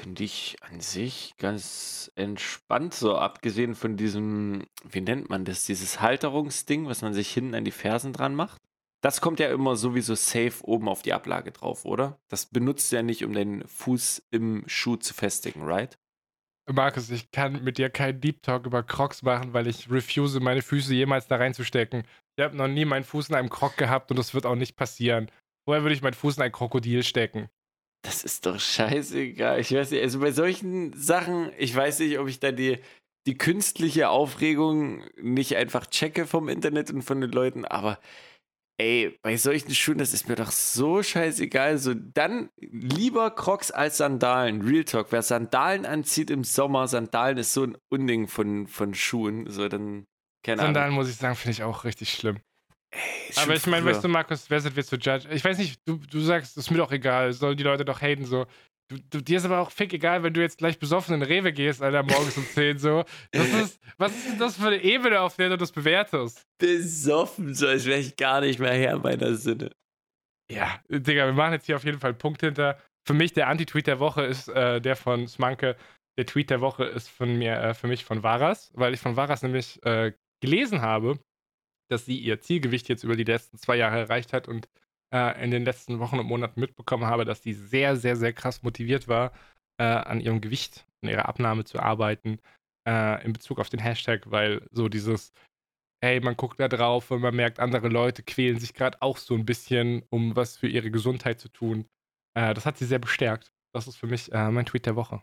Finde 0.01 0.23
ich 0.23 0.55
an 0.61 0.81
sich 0.81 1.35
ganz 1.37 2.11
entspannt, 2.15 2.95
so 2.95 3.17
abgesehen 3.17 3.75
von 3.75 3.97
diesem, 3.97 4.65
wie 4.83 5.01
nennt 5.01 5.29
man 5.29 5.45
das, 5.45 5.65
dieses 5.65 6.01
Halterungsding, 6.01 6.87
was 6.87 7.03
man 7.03 7.13
sich 7.13 7.31
hinten 7.31 7.53
an 7.53 7.65
die 7.65 7.71
Fersen 7.71 8.11
dran 8.11 8.33
macht. 8.33 8.57
Das 9.03 9.21
kommt 9.21 9.39
ja 9.39 9.51
immer 9.51 9.75
sowieso 9.75 10.15
safe 10.15 10.63
oben 10.63 10.89
auf 10.89 11.03
die 11.03 11.13
Ablage 11.13 11.51
drauf, 11.51 11.85
oder? 11.85 12.19
Das 12.29 12.47
benutzt 12.47 12.91
du 12.91 12.95
ja 12.95 13.03
nicht, 13.03 13.23
um 13.23 13.33
den 13.33 13.63
Fuß 13.67 14.23
im 14.31 14.63
Schuh 14.65 14.95
zu 14.95 15.13
festigen, 15.13 15.61
right? 15.61 15.99
Markus, 16.67 17.11
ich 17.11 17.29
kann 17.29 17.63
mit 17.63 17.77
dir 17.77 17.91
keinen 17.91 18.21
Deep 18.21 18.41
Talk 18.41 18.65
über 18.65 18.81
Crocs 18.81 19.21
machen, 19.21 19.53
weil 19.53 19.67
ich 19.67 19.91
refuse, 19.91 20.39
meine 20.39 20.63
Füße 20.63 20.95
jemals 20.95 21.27
da 21.27 21.35
reinzustecken. 21.35 22.07
Ich 22.37 22.43
habe 22.43 22.57
noch 22.57 22.67
nie 22.67 22.85
meinen 22.85 23.03
Fuß 23.03 23.29
in 23.29 23.35
einem 23.35 23.51
Croc 23.51 23.77
gehabt 23.77 24.09
und 24.09 24.17
das 24.17 24.33
wird 24.33 24.47
auch 24.47 24.55
nicht 24.55 24.75
passieren. 24.75 25.29
Woher 25.67 25.83
würde 25.83 25.93
ich 25.93 26.01
meinen 26.01 26.15
Fuß 26.15 26.37
in 26.37 26.43
ein 26.43 26.51
Krokodil 26.51 27.03
stecken? 27.03 27.49
Das 28.03 28.23
ist 28.23 28.45
doch 28.45 28.59
scheißegal. 28.59 29.59
Ich 29.59 29.71
weiß 29.73 29.91
nicht, 29.91 30.01
also 30.01 30.19
bei 30.19 30.31
solchen 30.31 30.93
Sachen, 30.93 31.51
ich 31.57 31.75
weiß 31.75 31.99
nicht, 31.99 32.17
ob 32.17 32.27
ich 32.27 32.39
da 32.39 32.51
die, 32.51 32.79
die 33.27 33.37
künstliche 33.37 34.09
Aufregung 34.09 35.03
nicht 35.21 35.55
einfach 35.55 35.85
checke 35.85 36.25
vom 36.25 36.49
Internet 36.49 36.89
und 36.89 37.03
von 37.03 37.21
den 37.21 37.31
Leuten, 37.31 37.65
aber 37.65 37.99
ey, 38.79 39.15
bei 39.21 39.37
solchen 39.37 39.75
Schuhen, 39.75 39.99
das 39.99 40.13
ist 40.13 40.27
mir 40.27 40.35
doch 40.35 40.49
so 40.49 41.03
scheißegal. 41.03 41.77
So, 41.77 41.93
dann 41.93 42.49
lieber 42.57 43.29
Crocs 43.29 43.69
als 43.69 43.97
Sandalen. 43.97 44.61
Real 44.63 44.83
Talk. 44.83 45.11
Wer 45.11 45.21
Sandalen 45.21 45.85
anzieht 45.85 46.31
im 46.31 46.43
Sommer, 46.43 46.87
Sandalen 46.87 47.37
ist 47.37 47.53
so 47.53 47.63
ein 47.63 47.77
Unding 47.89 48.27
von, 48.27 48.65
von 48.65 48.95
Schuhen. 48.95 49.49
So, 49.49 49.67
dann, 49.67 50.05
keine 50.43 50.61
Sandalen, 50.61 50.87
Ahnung. 50.87 50.95
muss 50.95 51.09
ich 51.09 51.17
sagen, 51.17 51.35
finde 51.35 51.51
ich 51.51 51.63
auch 51.63 51.83
richtig 51.83 52.11
schlimm. 52.11 52.39
Ey, 52.91 53.34
Aber 53.38 53.55
ich 53.55 53.65
meine, 53.68 53.85
weißt 53.85 54.03
du, 54.03 54.07
Markus, 54.09 54.49
wer 54.49 54.59
sind 54.59 54.76
wir 54.76 54.84
zu 54.84 54.97
judge? 54.97 55.30
Ich 55.31 55.43
weiß 55.43 55.57
nicht, 55.57 55.80
du, 55.85 55.97
du 55.97 56.19
sagst, 56.19 56.57
ist 56.57 56.72
mir 56.72 56.77
doch 56.77 56.91
egal, 56.91 57.31
sollen 57.31 57.57
die 57.57 57.63
Leute 57.63 57.85
doch 57.85 58.01
haten, 58.01 58.26
so. 58.26 58.45
Du, 58.89 58.97
du, 59.09 59.22
dir 59.22 59.38
ist 59.38 59.45
aber 59.45 59.59
auch 59.59 59.72
fick 59.72 59.93
egal, 59.93 60.22
wenn 60.23 60.34
du 60.34 60.41
jetzt 60.41 60.57
gleich 60.57 60.77
besoffen 60.77 61.15
in 61.15 61.22
Rewe 61.22 61.53
gehst, 61.53 61.81
Alter, 61.81 62.03
morgens 62.03 62.38
um 62.38 62.45
10 62.45 62.77
so. 62.77 63.05
Ist, 63.31 63.80
was 63.97 64.13
ist 64.13 64.27
denn 64.27 64.39
das 64.39 64.57
für 64.57 64.68
eine 64.68 64.84
Ebene, 64.84 65.22
auf 65.22 65.38
der 65.38 65.47
du 65.49 65.57
das 65.57 65.72
bewertest? 65.72 66.45
besoffen, 66.59 67.53
so 67.53 67.68
als 67.68 67.85
wäre 67.85 67.99
ich 67.99 68.18
gar 68.18 68.41
nicht 68.41 68.59
mehr 68.59 68.73
Herr 68.73 68.99
meiner 68.99 69.35
Sinne. 69.35 69.72
Ja, 70.51 70.81
Digga, 70.89 71.26
wir 71.26 71.34
machen 71.34 71.53
jetzt 71.53 71.68
hier 71.68 71.77
auf 71.77 71.85
jeden 71.85 71.99
Fall 71.99 72.09
einen 72.09 72.18
Punkt 72.18 72.41
hinter. 72.41 72.77
Für 73.07 73.13
mich 73.13 73.31
der 73.31 73.47
Anti-Tweet 73.47 73.88
der 73.88 73.99
Woche 73.99 74.23
ist 74.23 74.49
äh, 74.49 74.81
der 74.81 74.97
von 74.97 75.27
Smanke. 75.27 75.77
Der 76.18 76.26
Tweet 76.26 76.49
der 76.49 76.59
Woche 76.59 76.84
ist 76.84 77.07
von 77.07 77.38
mir, 77.38 77.53
äh, 77.53 77.73
für 77.73 77.88
mich 77.88 78.03
von 78.03 78.22
Varas, 78.22 78.72
weil 78.76 78.93
ich 78.93 78.99
von 78.99 79.15
Varas 79.15 79.41
nämlich 79.43 79.81
äh, 79.85 80.11
gelesen 80.43 80.81
habe, 80.81 81.18
dass 81.91 82.05
sie 82.05 82.18
ihr 82.18 82.41
Zielgewicht 82.41 82.89
jetzt 82.89 83.03
über 83.03 83.15
die 83.15 83.23
letzten 83.23 83.57
zwei 83.57 83.76
Jahre 83.76 83.99
erreicht 83.99 84.34
hat 84.34 84.47
und 84.47 84.69
äh, 85.13 85.43
in 85.43 85.51
den 85.51 85.65
letzten 85.65 85.99
Wochen 85.99 86.19
und 86.19 86.26
Monaten 86.26 86.59
mitbekommen 86.59 87.05
habe, 87.05 87.26
dass 87.26 87.41
die 87.41 87.53
sehr, 87.53 87.95
sehr, 87.97 88.15
sehr 88.15 88.34
krass 88.34 88.63
motiviert 88.63 89.07
war, 89.07 89.34
äh, 89.80 89.84
an 89.84 90.22
ihrem 90.22 90.41
Gewicht, 90.41 90.85
an 91.03 91.09
ihrer 91.09 91.27
Abnahme 91.27 91.65
zu 91.65 91.80
arbeiten, 91.80 92.39
äh, 92.88 93.23
in 93.26 93.34
Bezug 93.34 93.59
auf 93.59 93.69
den 93.69 93.80
Hashtag, 93.80 94.30
weil 94.31 94.65
so 94.72 94.89
dieses, 94.89 95.34
hey, 96.03 96.19
man 96.19 96.38
guckt 96.38 96.59
da 96.59 96.68
drauf 96.68 97.11
und 97.11 97.22
man 97.22 97.35
merkt, 97.35 97.59
andere 97.59 97.89
Leute 97.89 98.23
quälen 98.23 98.59
sich 98.59 98.73
gerade 98.73 99.01
auch 99.01 99.18
so 99.18 99.35
ein 99.35 99.45
bisschen, 99.45 100.03
um 100.09 100.35
was 100.35 100.57
für 100.57 100.68
ihre 100.68 100.91
Gesundheit 100.91 101.39
zu 101.39 101.49
tun. 101.49 101.85
Äh, 102.38 102.53
das 102.53 102.65
hat 102.65 102.77
sie 102.77 102.85
sehr 102.85 102.99
bestärkt. 102.99 103.51
Das 103.73 103.88
ist 103.88 103.97
für 103.97 104.07
mich 104.07 104.31
äh, 104.31 104.49
mein 104.49 104.65
Tweet 104.65 104.85
der 104.85 104.95
Woche. 104.95 105.22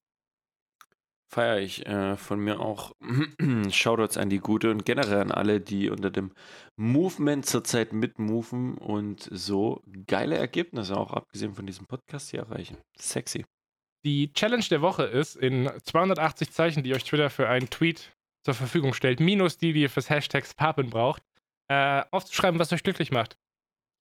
Feier 1.31 1.59
ich 1.59 1.87
äh, 1.87 2.17
von 2.17 2.41
mir 2.41 2.61
auch. 2.61 2.93
Shoutouts 3.71 4.17
an 4.17 4.31
die 4.31 4.39
Gute 4.39 4.71
und 4.71 4.87
generell 4.87 5.21
an 5.21 5.31
alle, 5.31 5.61
die 5.61 5.91
unter 5.91 6.11
dem 6.11 6.33
Movement 6.77 7.45
zurzeit 7.45 7.93
mitmoven 7.93 8.79
und 8.79 9.29
so 9.31 9.83
geile 10.07 10.39
Ergebnisse, 10.39 10.97
auch 10.97 11.13
abgesehen 11.13 11.55
von 11.55 11.67
diesem 11.67 11.87
Podcast, 11.87 12.31
hier 12.31 12.41
erreichen. 12.41 12.79
Sexy. 12.99 13.45
Die 14.07 14.33
Challenge 14.33 14.65
der 14.71 14.81
Woche 14.81 15.05
ist, 15.05 15.37
in 15.37 15.71
280 15.85 16.51
Zeichen, 16.51 16.83
die 16.83 16.95
euch 16.95 17.05
Twitter 17.05 17.29
für 17.29 17.49
einen 17.49 17.69
Tweet 17.69 18.13
zur 18.45 18.55
Verfügung 18.55 18.95
stellt, 18.95 19.21
minus 19.21 19.59
die, 19.59 19.75
die 19.75 19.83
ihr 19.83 19.91
fürs 19.91 20.09
Hashtag 20.09 20.45
Papen 20.57 20.89
braucht, 20.89 21.23
äh, 21.69 22.05
aufzuschreiben, 22.11 22.59
was 22.59 22.73
euch 22.73 22.83
glücklich 22.83 23.11
macht. 23.11 23.37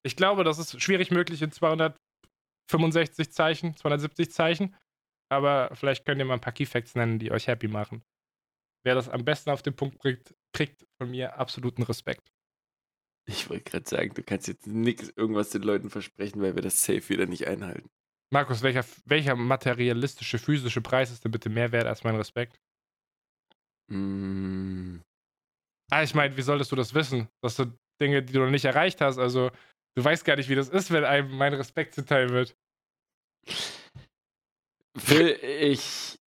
Ich 0.02 0.16
glaube, 0.16 0.44
das 0.44 0.58
ist 0.58 0.80
schwierig 0.80 1.10
möglich 1.10 1.42
in 1.42 1.50
265 1.50 3.30
Zeichen, 3.30 3.76
270 3.76 4.30
Zeichen. 4.30 4.74
Aber 5.30 5.70
vielleicht 5.74 6.04
könnt 6.04 6.18
ihr 6.18 6.24
mal 6.24 6.34
ein 6.34 6.40
paar 6.40 6.52
Keyfacts 6.52 6.94
nennen, 6.94 7.18
die 7.18 7.30
euch 7.30 7.46
happy 7.46 7.68
machen. 7.68 8.02
Wer 8.84 8.94
das 8.94 9.08
am 9.08 9.24
besten 9.24 9.50
auf 9.50 9.62
den 9.62 9.76
Punkt 9.76 9.98
bringt, 9.98 10.34
kriegt 10.54 10.86
von 11.00 11.10
mir 11.10 11.38
absoluten 11.38 11.82
Respekt. 11.82 12.32
Ich 13.28 13.50
wollte 13.50 13.70
gerade 13.70 13.88
sagen, 13.88 14.14
du 14.14 14.22
kannst 14.22 14.48
jetzt 14.48 14.66
nichts 14.66 15.12
irgendwas 15.14 15.50
den 15.50 15.62
Leuten 15.62 15.90
versprechen, 15.90 16.40
weil 16.40 16.54
wir 16.54 16.62
das 16.62 16.82
safe 16.82 17.08
wieder 17.10 17.26
nicht 17.26 17.46
einhalten. 17.46 17.90
Markus, 18.32 18.62
welcher, 18.62 18.84
welcher 19.04 19.36
materialistische, 19.36 20.38
physische 20.38 20.80
Preis 20.80 21.10
ist 21.10 21.24
denn 21.24 21.32
bitte 21.32 21.50
mehr 21.50 21.72
wert 21.72 21.86
als 21.86 22.04
mein 22.04 22.16
Respekt? 22.16 22.58
Mm, 23.90 25.00
Ah, 25.90 26.02
ich 26.02 26.14
meine, 26.14 26.36
wie 26.36 26.42
solltest 26.42 26.70
du 26.70 26.76
das 26.76 26.92
wissen? 26.94 27.28
Das 27.42 27.56
sind 27.56 27.74
Dinge, 28.00 28.22
die 28.22 28.32
du 28.32 28.40
noch 28.40 28.50
nicht 28.50 28.66
erreicht 28.66 29.00
hast. 29.00 29.18
Also, 29.18 29.50
du 29.96 30.04
weißt 30.04 30.24
gar 30.24 30.36
nicht, 30.36 30.48
wie 30.48 30.54
das 30.54 30.68
ist, 30.68 30.90
wenn 30.90 31.04
einem 31.04 31.30
mein 31.36 31.54
Respekt 31.54 31.94
zuteil 31.94 32.28
wird. 32.30 32.56
Phil, 34.98 35.28
ich, 35.60 36.18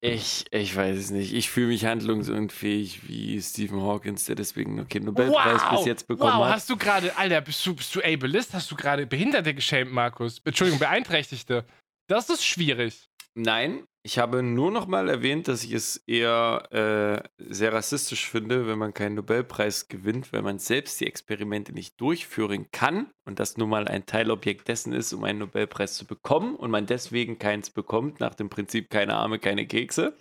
ich, 0.00 0.44
ich 0.50 0.76
weiß 0.76 0.96
es 0.96 1.10
nicht. 1.10 1.32
Ich 1.32 1.50
fühle 1.50 1.68
mich 1.68 1.84
handlungsunfähig 1.84 3.08
wie 3.08 3.40
Stephen 3.40 3.80
Hawkins, 3.82 4.24
der 4.24 4.36
deswegen 4.36 4.74
noch 4.74 4.86
Nobelpreis 4.88 5.62
bis 5.70 5.86
jetzt 5.86 6.06
bekommen 6.06 6.32
wow, 6.32 6.44
hat. 6.44 6.54
hast 6.54 6.70
du 6.70 6.76
gerade, 6.76 7.16
Alter, 7.16 7.40
bist 7.40 7.64
du, 7.66 7.74
bist 7.74 7.94
du 7.94 8.00
ableist? 8.00 8.54
Hast 8.54 8.70
du 8.70 8.76
gerade 8.76 9.06
Behinderte 9.06 9.54
geschämt, 9.54 9.92
Markus? 9.92 10.40
Entschuldigung, 10.44 10.78
Beeinträchtigte. 10.78 11.64
Das 12.08 12.30
ist 12.30 12.44
schwierig. 12.44 13.08
Nein, 13.34 13.84
ich 14.06 14.20
habe 14.20 14.40
nur 14.42 14.70
noch 14.70 14.86
mal 14.86 15.08
erwähnt, 15.08 15.48
dass 15.48 15.64
ich 15.64 15.72
es 15.72 15.96
eher 16.06 16.68
äh, 16.70 17.42
sehr 17.52 17.72
rassistisch 17.72 18.30
finde, 18.30 18.68
wenn 18.68 18.78
man 18.78 18.94
keinen 18.94 19.16
Nobelpreis 19.16 19.88
gewinnt, 19.88 20.32
weil 20.32 20.42
man 20.42 20.60
selbst 20.60 21.00
die 21.00 21.06
Experimente 21.08 21.72
nicht 21.72 22.00
durchführen 22.00 22.70
kann 22.70 23.10
und 23.24 23.40
das 23.40 23.56
nun 23.56 23.68
mal 23.68 23.88
ein 23.88 24.06
Teilobjekt 24.06 24.68
dessen 24.68 24.92
ist, 24.92 25.12
um 25.12 25.24
einen 25.24 25.40
Nobelpreis 25.40 25.94
zu 25.94 26.06
bekommen 26.06 26.54
und 26.54 26.70
man 26.70 26.86
deswegen 26.86 27.40
keins 27.40 27.70
bekommt, 27.70 28.20
nach 28.20 28.36
dem 28.36 28.48
Prinzip 28.48 28.90
keine 28.90 29.14
Arme, 29.16 29.40
keine 29.40 29.66
Kekse. 29.66 30.16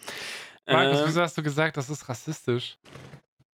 Markus, 0.66 1.00
Ähm, 1.02 1.06
wieso 1.08 1.22
hast 1.22 1.38
du 1.38 1.44
gesagt, 1.44 1.78
das 1.78 1.90
ist 1.92 2.10
rassistisch? 2.10 2.80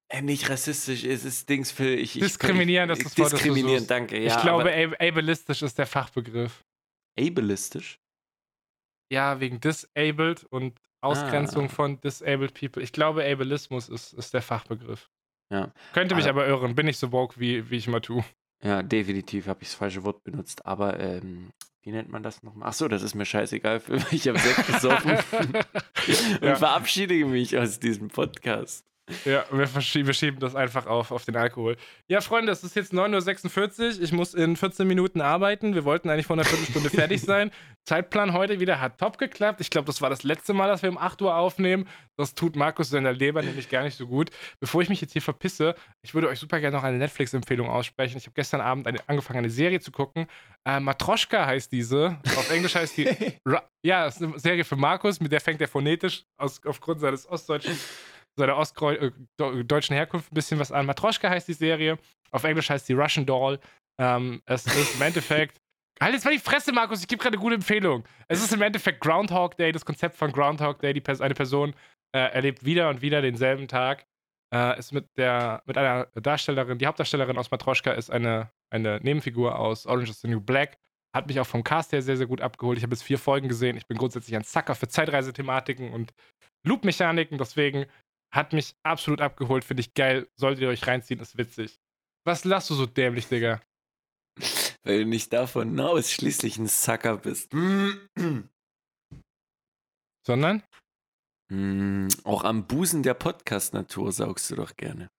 Äh, 0.08 0.22
nicht 0.22 0.50
rassistisch, 0.50 1.04
es 1.04 1.26
ist 1.26 1.50
Dings 1.50 1.72
für 1.72 1.90
ich. 1.94 2.16
ich- 2.16 2.24
Diskriminieren, 2.24 2.88
das 2.88 3.00
ich, 3.00 3.06
ist 3.06 3.20
das 3.20 3.24
Wort, 3.26 3.34
das 3.34 3.42
du 3.42 3.48
Diskriminieren, 3.54 3.86
danke. 3.88 4.18
Ja, 4.18 4.36
ich 4.38 4.42
glaube, 4.42 4.72
ab 4.74 4.96
ableistisch 5.00 5.62
ist 5.62 5.78
der 5.78 5.88
Fachbegriff. 5.88 6.64
ableistisch. 7.20 7.98
Ja, 9.12 9.40
wegen 9.40 9.60
disabled 9.60 10.46
und 10.46 10.80
Ausgrenzung 11.02 11.66
Ah. 11.66 11.70
von 11.70 12.00
disabled 12.02 12.54
people. 12.54 12.82
Ich 12.82 12.92
glaube, 12.94 13.26
Ableismus 13.30 13.90
ist, 13.90 14.14
ist 14.14 14.34
der 14.34 14.42
Fachbegriff. 14.42 15.10
Ja. 15.52 15.74
Könnte 15.94 16.16
mich 16.16 16.26
Ah. 16.28 16.30
aber 16.30 16.48
irren. 16.48 16.76
Bin 16.76 16.86
nicht 16.86 17.00
so 17.00 17.12
woke, 17.12 17.40
wie, 17.40 17.70
wie 17.70 17.78
ich 17.78 17.88
immer 17.88 18.02
tue. 18.02 18.24
Ja, 18.64 18.84
definitiv 18.84 19.48
habe 19.48 19.64
ich 19.64 19.70
das 19.70 19.76
falsche 19.76 20.04
Wort 20.04 20.24
benutzt. 20.24 20.66
Aber 20.66 21.00
ähm, 21.00 21.50
wie 21.82 21.92
nennt 21.92 22.10
man 22.10 22.22
das 22.24 22.44
nochmal? 22.44 22.70
Achso, 22.70 22.88
das 22.88 23.02
ist 23.02 23.16
mir 23.16 23.26
scheißegal. 23.26 23.82
Ich 24.12 24.28
habe 24.28 24.38
Sekt 24.40 24.68
gesoffen 24.68 25.12
und 26.42 26.44
Ja. 26.48 26.56
verabschiede 26.56 27.16
mich 27.26 27.58
aus 27.58 27.80
diesem 27.80 28.10
Podcast. 28.10 28.86
Ja, 29.26 29.46
wir, 29.52 29.68
verschieben, 29.68 30.14
schieben 30.14 30.40
das 30.40 30.56
einfach 30.56 30.86
auf, 30.86 31.12
auf 31.12 31.26
den 31.26 31.36
Alkohol. 31.36 31.76
Ja, 32.08 32.22
Freunde, 32.22 32.52
es 32.52 32.64
ist 32.64 32.76
jetzt 32.76 32.94
9.46 32.94 33.98
Uhr. 33.98 34.04
Ich 34.04 34.12
muss 34.12 34.34
in 34.34 34.56
14 34.56 34.88
Minuten 34.88 35.22
arbeiten. 35.22 35.76
Wir 35.76 35.86
wollten 35.86 36.10
eigentlich 36.10 36.28
vor 36.28 36.36
einer 36.36 36.46
Viertelstunde 36.46 36.90
fertig 36.92 37.22
sein. 37.22 37.52
Zeitplan 37.84 38.34
heute 38.34 38.60
wieder 38.60 38.80
hat 38.80 39.00
top 39.00 39.18
geklappt. 39.18 39.60
Ich 39.60 39.70
glaube, 39.70 39.86
das 39.86 40.02
war 40.02 40.10
das 40.10 40.24
letzte 40.24 40.54
Mal, 40.54 40.68
dass 40.68 40.84
wir 40.84 40.90
um 40.90 40.98
8 40.98 41.22
Uhr 41.22 41.36
aufnehmen. 41.36 41.88
Das 42.18 42.36
tut 42.36 42.56
Markus 42.56 42.90
seiner 42.90 43.12
Leber 43.12 43.42
nämlich 43.42 43.70
gar 43.70 43.84
nicht 43.84 43.98
so 43.98 44.08
gut. 44.08 44.30
Bevor 44.60 44.82
ich 44.82 44.90
mich 44.90 45.02
jetzt 45.02 45.14
hier 45.14 45.22
verpisse, 45.22 45.76
ich 46.04 46.14
würde 46.14 46.28
euch 46.28 46.40
super 46.40 46.60
gerne 46.60 46.78
noch 46.78 46.84
eine 46.84 46.98
Netflix-Empfehlung 46.98 47.70
aussprechen. 47.70 48.18
Ich 48.18 48.26
habe 48.26 48.34
gestern 48.36 48.62
Abend 48.62 48.88
eine, 48.88 49.00
angefangen, 49.08 49.40
eine 49.40 49.50
Serie 49.50 49.80
zu 49.80 49.92
gucken. 49.92 50.28
Äh, 50.66 50.80
Matroschka 50.80 51.46
heißt 51.46 51.72
diese. 51.72 52.20
Auf 52.38 52.50
Englisch 52.52 52.76
heißt 52.76 52.98
die. 52.98 53.10
Ra 53.46 53.64
ja, 53.84 54.06
ist 54.06 54.22
eine 54.22 54.38
Serie 54.38 54.64
für 54.64 54.76
Markus, 54.76 55.20
mit 55.20 55.32
der 55.32 55.42
fängt 55.42 55.60
er 55.60 55.68
phonetisch 55.68 56.24
aus, 56.38 56.62
aufgrund 56.66 57.00
seines 57.00 57.28
ostdeutschen 57.28 57.76
seiner 58.38 58.58
ostdeutschen 58.58 59.96
Herkunft 59.96 60.32
ein 60.32 60.36
bisschen 60.36 60.60
was 60.60 60.72
an. 60.72 60.86
Matroschka 60.86 61.30
heißt 61.30 61.48
die 61.48 61.54
Serie. 61.54 61.98
Auf 62.32 62.44
Englisch 62.44 62.70
heißt 62.70 62.86
sie 62.86 62.94
Russian 62.94 63.26
Doll. 63.26 63.60
Ähm, 64.00 64.42
es 64.46 64.66
ist 64.66 64.96
im 64.96 65.02
Endeffekt. 65.02 65.58
Halt 66.02 66.14
jetzt 66.14 66.26
mal 66.26 66.32
die 66.34 66.40
Fresse, 66.40 66.72
Markus, 66.72 67.02
ich 67.02 67.08
gebe 67.08 67.22
gerade 67.22 67.36
eine 67.36 67.44
gute 67.44 67.56
Empfehlung. 67.56 68.04
Es 68.28 68.44
ist 68.44 68.52
im 68.54 68.62
Endeffekt 68.62 69.02
Groundhog 69.02 69.56
Day, 69.58 69.72
das 69.72 69.86
Konzept 69.86 70.16
von 70.16 70.32
Groundhog 70.32 70.80
Day. 70.80 70.94
Die, 70.94 71.02
Pers- 71.02 71.22
eine 71.22 71.36
Person 71.36 71.76
äh, 72.16 72.20
erlebt 72.20 72.66
wieder 72.66 72.90
und 72.90 73.02
wieder 73.02 73.22
denselben 73.22 73.68
Tag. 73.68 74.06
Äh, 74.54 74.80
ist 74.80 74.92
mit, 74.92 75.06
der, 75.18 75.62
mit 75.66 75.78
einer 75.78 76.08
Darstellerin, 76.16 76.78
die 76.78 76.88
Hauptdarstellerin 76.88 77.38
aus 77.38 77.52
Matroschka 77.52 77.92
ist 77.92 78.10
eine, 78.10 78.52
eine 78.74 79.00
Nebenfigur 79.02 79.58
aus 79.58 79.86
Orange 79.86 80.10
is 80.10 80.22
the 80.22 80.28
New 80.28 80.42
Black. 80.42 80.78
Hat 81.16 81.28
mich 81.28 81.40
auch 81.40 81.46
vom 81.48 81.64
Cast 81.64 81.92
her 81.92 82.02
sehr, 82.02 82.18
sehr 82.18 82.26
gut 82.26 82.42
abgeholt. 82.42 82.78
Ich 82.78 82.84
habe 82.84 82.94
jetzt 82.94 83.04
vier 83.04 83.20
Folgen 83.20 83.48
gesehen. 83.48 83.78
Ich 83.78 83.86
bin 83.86 83.98
grundsätzlich 83.98 84.36
ein 84.36 84.44
Sucker 84.44 84.76
für 84.76 84.88
Zeitreisethematiken 84.88 85.94
und 85.94 86.14
Loop-Mechaniken. 86.66 87.38
Deswegen 87.38 87.86
hat 88.32 88.54
mich 88.54 88.76
absolut 88.84 89.22
abgeholt. 89.22 89.64
Finde 89.64 89.82
ich 89.82 89.94
geil. 89.94 90.28
Solltet 90.36 90.62
ihr 90.62 90.70
euch 90.70 90.88
reinziehen, 90.88 91.20
ist 91.20 91.38
witzig. 91.38 91.80
Was 92.26 92.46
lachst 92.46 92.70
du 92.70 92.76
so 92.76 92.86
dämlich, 92.86 93.28
Digga? 93.28 93.62
Weil 94.84 95.04
du 95.04 95.06
nicht 95.06 95.32
davon 95.34 95.80
ausschließlich 95.80 96.58
ein 96.58 96.68
Sucker 96.68 97.18
bist. 97.18 97.52
Sondern? 100.26 100.64
Mm, 101.52 102.08
Auch 102.24 102.44
am 102.44 102.66
Busen 102.68 103.04
der 103.04 103.14
Podcast-Natur 103.14 104.12
saugst 104.12 104.50
du 104.50 104.56
doch 104.56 104.76
gerne. 104.76 105.10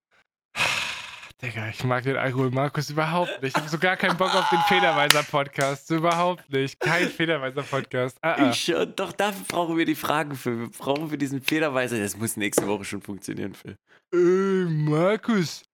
Digga, 1.43 1.69
ich 1.71 1.83
mag 1.83 2.05
den 2.05 2.17
Alkohol 2.17 2.53
Markus 2.53 2.89
überhaupt 2.89 3.43
nicht. 3.43 3.57
Ich 3.57 3.61
habe 3.61 3.69
so 3.69 3.77
gar 3.77 3.97
keinen 3.97 4.17
Bock 4.17 4.33
auf 4.33 4.49
den 4.51 4.61
Federweiser-Podcast. 4.69 5.91
Überhaupt 5.91 6.49
nicht. 6.53 6.79
Kein 6.79 7.09
Federweiser-Podcast. 7.09 8.17
Ah, 8.23 8.35
ah. 8.35 8.51
Ich 8.51 8.63
schon, 8.63 8.95
doch 8.95 9.11
dafür 9.11 9.45
brauchen 9.49 9.77
wir 9.77 9.85
die 9.85 9.97
Fragen 9.97 10.37
für. 10.37 10.57
Wir 10.57 10.69
brauchen 10.69 11.11
für 11.11 11.19
diesen 11.19 11.43
Federweiser. 11.43 11.99
Das 11.99 12.17
muss 12.17 12.37
nächste 12.37 12.69
Woche 12.69 12.85
schon 12.85 13.03
funktionieren, 13.03 13.55
Phil. 13.55 13.77
Äh, 14.15 14.71
Markus. 14.71 15.65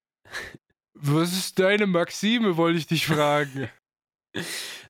Was 0.95 1.33
ist 1.33 1.59
deine 1.59 1.87
Maxime, 1.87 2.57
wollte 2.57 2.79
ich 2.79 2.87
dich 2.87 3.07
fragen. 3.07 3.69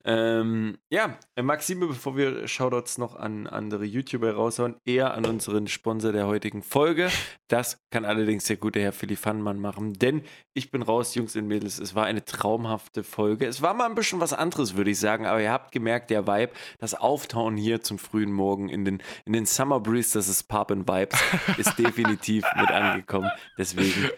Ähm, 0.04 0.78
ja, 0.90 1.18
äh, 1.34 1.42
Maxime, 1.42 1.86
bevor 1.86 2.16
wir 2.16 2.48
Shoutouts 2.48 2.96
noch 2.96 3.16
an 3.16 3.46
andere 3.46 3.84
YouTuber 3.84 4.32
raushauen, 4.32 4.76
eher 4.86 5.12
an 5.12 5.26
unseren 5.26 5.66
Sponsor 5.66 6.12
der 6.12 6.26
heutigen 6.26 6.62
Folge. 6.62 7.10
Das 7.48 7.84
kann 7.90 8.06
allerdings 8.06 8.44
der 8.44 8.56
gute 8.56 8.80
Herr 8.80 8.92
Philipp 8.92 9.18
Fannmann 9.18 9.58
machen, 9.58 9.94
denn 9.94 10.22
ich 10.54 10.70
bin 10.70 10.82
raus, 10.82 11.14
Jungs 11.14 11.36
und 11.36 11.46
Mädels. 11.46 11.78
Es 11.78 11.94
war 11.94 12.06
eine 12.06 12.24
traumhafte 12.24 13.04
Folge. 13.04 13.46
Es 13.46 13.60
war 13.60 13.74
mal 13.74 13.86
ein 13.86 13.94
bisschen 13.94 14.20
was 14.20 14.32
anderes, 14.32 14.76
würde 14.76 14.92
ich 14.92 14.98
sagen, 14.98 15.26
aber 15.26 15.42
ihr 15.42 15.52
habt 15.52 15.72
gemerkt, 15.72 16.10
der 16.10 16.26
Vibe, 16.26 16.52
das 16.78 16.94
Auftauen 16.94 17.56
hier 17.56 17.82
zum 17.82 17.98
frühen 17.98 18.32
Morgen 18.32 18.68
in 18.70 18.86
den, 18.86 19.02
in 19.26 19.34
den 19.34 19.44
Summer 19.44 19.80
Breeze, 19.80 20.16
das 20.16 20.28
ist 20.28 20.44
Pub 20.44 20.70
and 20.70 20.88
Vibes, 20.88 21.20
ist 21.58 21.78
definitiv 21.78 22.44
mit 22.56 22.70
angekommen. 22.70 23.30
Deswegen 23.58 24.10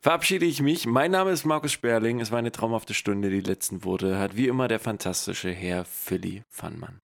verabschiede 0.00 0.46
ich 0.46 0.60
mich. 0.60 0.86
Mein 0.86 1.10
Name 1.10 1.30
ist 1.30 1.44
Markus 1.44 1.72
Sperling. 1.72 2.20
Es 2.20 2.30
war 2.30 2.38
eine 2.38 2.52
traumhafte 2.52 2.94
Stunde, 2.94 3.30
die 3.30 3.40
letzten 3.40 3.84
Worte 3.84 4.18
hat 4.18 4.36
wie 4.36 4.48
immer 4.48 4.68
der 4.68 4.80
fantastische 4.80 5.50
Herr 5.50 5.84
Philly 5.84 6.42
Fannmann. 6.48 7.00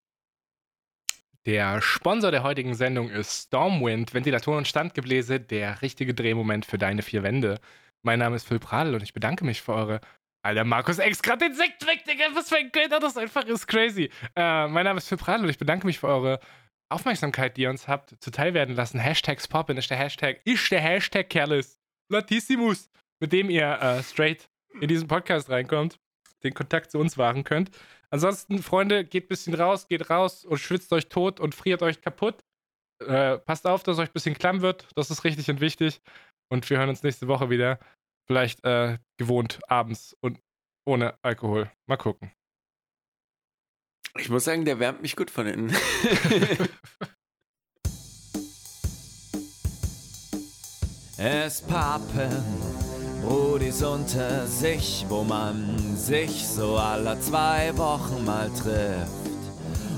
Der 1.45 1.83
Sponsor 1.83 2.31
der 2.31 2.45
heutigen 2.45 2.75
Sendung 2.75 3.11
ist 3.11 3.49
Stormwind, 3.49 4.15
Ventilatoren 4.15 4.59
und 4.59 4.69
Standgebläse, 4.69 5.41
der 5.41 5.83
richtige 5.83 6.15
Drehmoment 6.15 6.65
für 6.65 6.79
deine 6.79 7.03
vier 7.03 7.25
Wände. 7.25 7.59
Mein 8.05 8.21
Name 8.21 8.37
ist 8.37 8.47
Phil 8.47 8.61
Pradl 8.61 8.95
und 8.95 9.03
ich 9.03 9.13
bedanke 9.13 9.45
mich 9.45 9.61
für 9.61 9.75
eure. 9.75 10.01
Alter, 10.45 10.65
Markus 10.65 10.99
Ex, 10.99 11.23
gerade 11.23 11.47
den 11.47 11.55
Sekt 11.55 11.87
weg, 11.87 12.05
Digga, 12.05 12.25
was 12.35 12.49
für 12.49 12.57
ein 12.57 12.71
Geld 12.73 12.91
das 12.91 13.17
einfach 13.17 13.45
ist, 13.45 13.67
crazy. 13.69 14.11
Äh, 14.35 14.67
mein 14.69 14.85
Name 14.85 14.99
ist 14.99 15.09
Phil 15.09 15.19
Pradl 15.19 15.45
und 15.45 15.51
ich 15.51 15.59
bedanke 15.59 15.87
mich 15.87 16.01
für 16.01 16.09
eure 16.09 16.41
Aufmerksamkeit, 16.89 17.57
die 17.57 17.63
ihr 17.63 17.71
uns 17.71 17.89
habt 17.89 18.17
zuteil 18.21 18.55
werden 18.55 18.77
lassen. 18.77 18.99
Hashtags 18.99 19.49
poppen 19.49 19.77
ist 19.79 19.91
der 19.91 19.99
Hashtag, 19.99 20.41
ist 20.45 20.71
der 20.71 20.81
Hashtag 20.81 21.29
Kerlis. 21.31 21.82
Latissimus, 22.13 22.91
mit 23.21 23.33
dem 23.33 23.51
ihr 23.51 23.81
äh, 23.81 24.03
straight 24.03 24.49
in 24.81 24.89
diesen 24.89 25.09
Podcast 25.09 25.51
reinkommt, 25.51 25.99
den 26.45 26.55
Kontakt 26.55 26.91
zu 26.91 26.99
uns 26.99 27.19
wahren 27.19 27.45
könnt. 27.45 27.71
Ansonsten, 28.11 28.63
Freunde, 28.63 29.05
geht 29.05 29.25
ein 29.25 29.29
bisschen 29.29 29.55
raus, 29.55 29.89
geht 29.89 30.11
raus 30.11 30.45
und 30.45 30.59
schwitzt 30.59 30.93
euch 30.93 31.09
tot 31.09 31.41
und 31.41 31.55
friert 31.55 31.83
euch 31.83 32.01
kaputt. 32.01 32.45
Äh, 33.07 33.39
passt 33.39 33.67
auf, 33.67 33.83
dass 33.83 33.99
euch 33.99 34.11
ein 34.11 34.13
bisschen 34.13 34.37
klamm 34.37 34.61
wird. 34.61 34.89
Das 34.95 35.11
ist 35.11 35.25
richtig 35.25 35.49
und 35.51 35.61
wichtig. 35.61 36.01
Und 36.51 36.69
wir 36.69 36.79
hören 36.79 36.91
uns 36.91 37.03
nächste 37.03 37.29
Woche 37.29 37.51
wieder. 37.51 37.79
Vielleicht 38.27 38.65
äh, 38.65 38.99
gewohnt 39.19 39.61
abends 39.69 40.17
und 40.21 40.39
ohne 40.85 41.19
Alkohol. 41.23 41.71
Mal 41.87 41.97
gucken. 41.97 42.33
Ich 44.19 44.29
muss 44.29 44.45
sagen, 44.45 44.65
der 44.65 44.79
wärmt 44.79 45.01
mich 45.01 45.17
gut 45.17 45.31
von 45.31 45.47
innen. 45.47 45.75
Es 51.25 51.61
pappen 51.61 52.45
Brudis 53.23 53.81
unter 53.81 54.45
sich, 54.49 55.07
wo 55.09 55.23
man 55.23 55.97
sich 55.97 56.49
so 56.49 56.77
alle 56.77 57.17
zwei 57.21 57.71
Wochen 57.77 58.25
mal 58.25 58.51
trifft. 58.51 59.13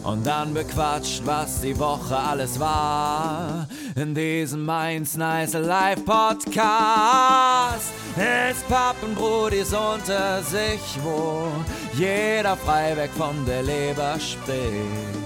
Und 0.02 0.26
dann 0.26 0.52
bequatscht, 0.52 1.22
was 1.24 1.62
die 1.62 1.78
Woche 1.78 2.14
alles 2.14 2.60
war. 2.60 3.66
In 3.96 4.14
diesem 4.14 4.66
Mainz 4.66 5.16
Nice 5.16 5.54
Live 5.54 6.04
Podcast. 6.04 7.90
Es 8.18 8.60
pappen 8.68 9.14
Brudis 9.14 9.72
unter 9.72 10.42
sich, 10.42 10.98
wo 11.02 11.48
jeder 11.94 12.54
frei 12.54 12.94
weg 12.98 13.10
von 13.16 13.46
der 13.46 13.62
Leber 13.62 14.20
spricht. 14.20 15.24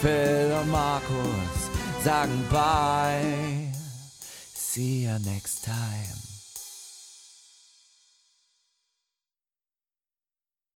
Phil 0.00 0.50
und 0.62 0.70
Markus 0.70 1.68
sagen 2.02 2.42
bye. 2.50 3.65
See 4.76 5.04
you 5.04 5.18
next 5.24 5.64
time. 5.64 6.25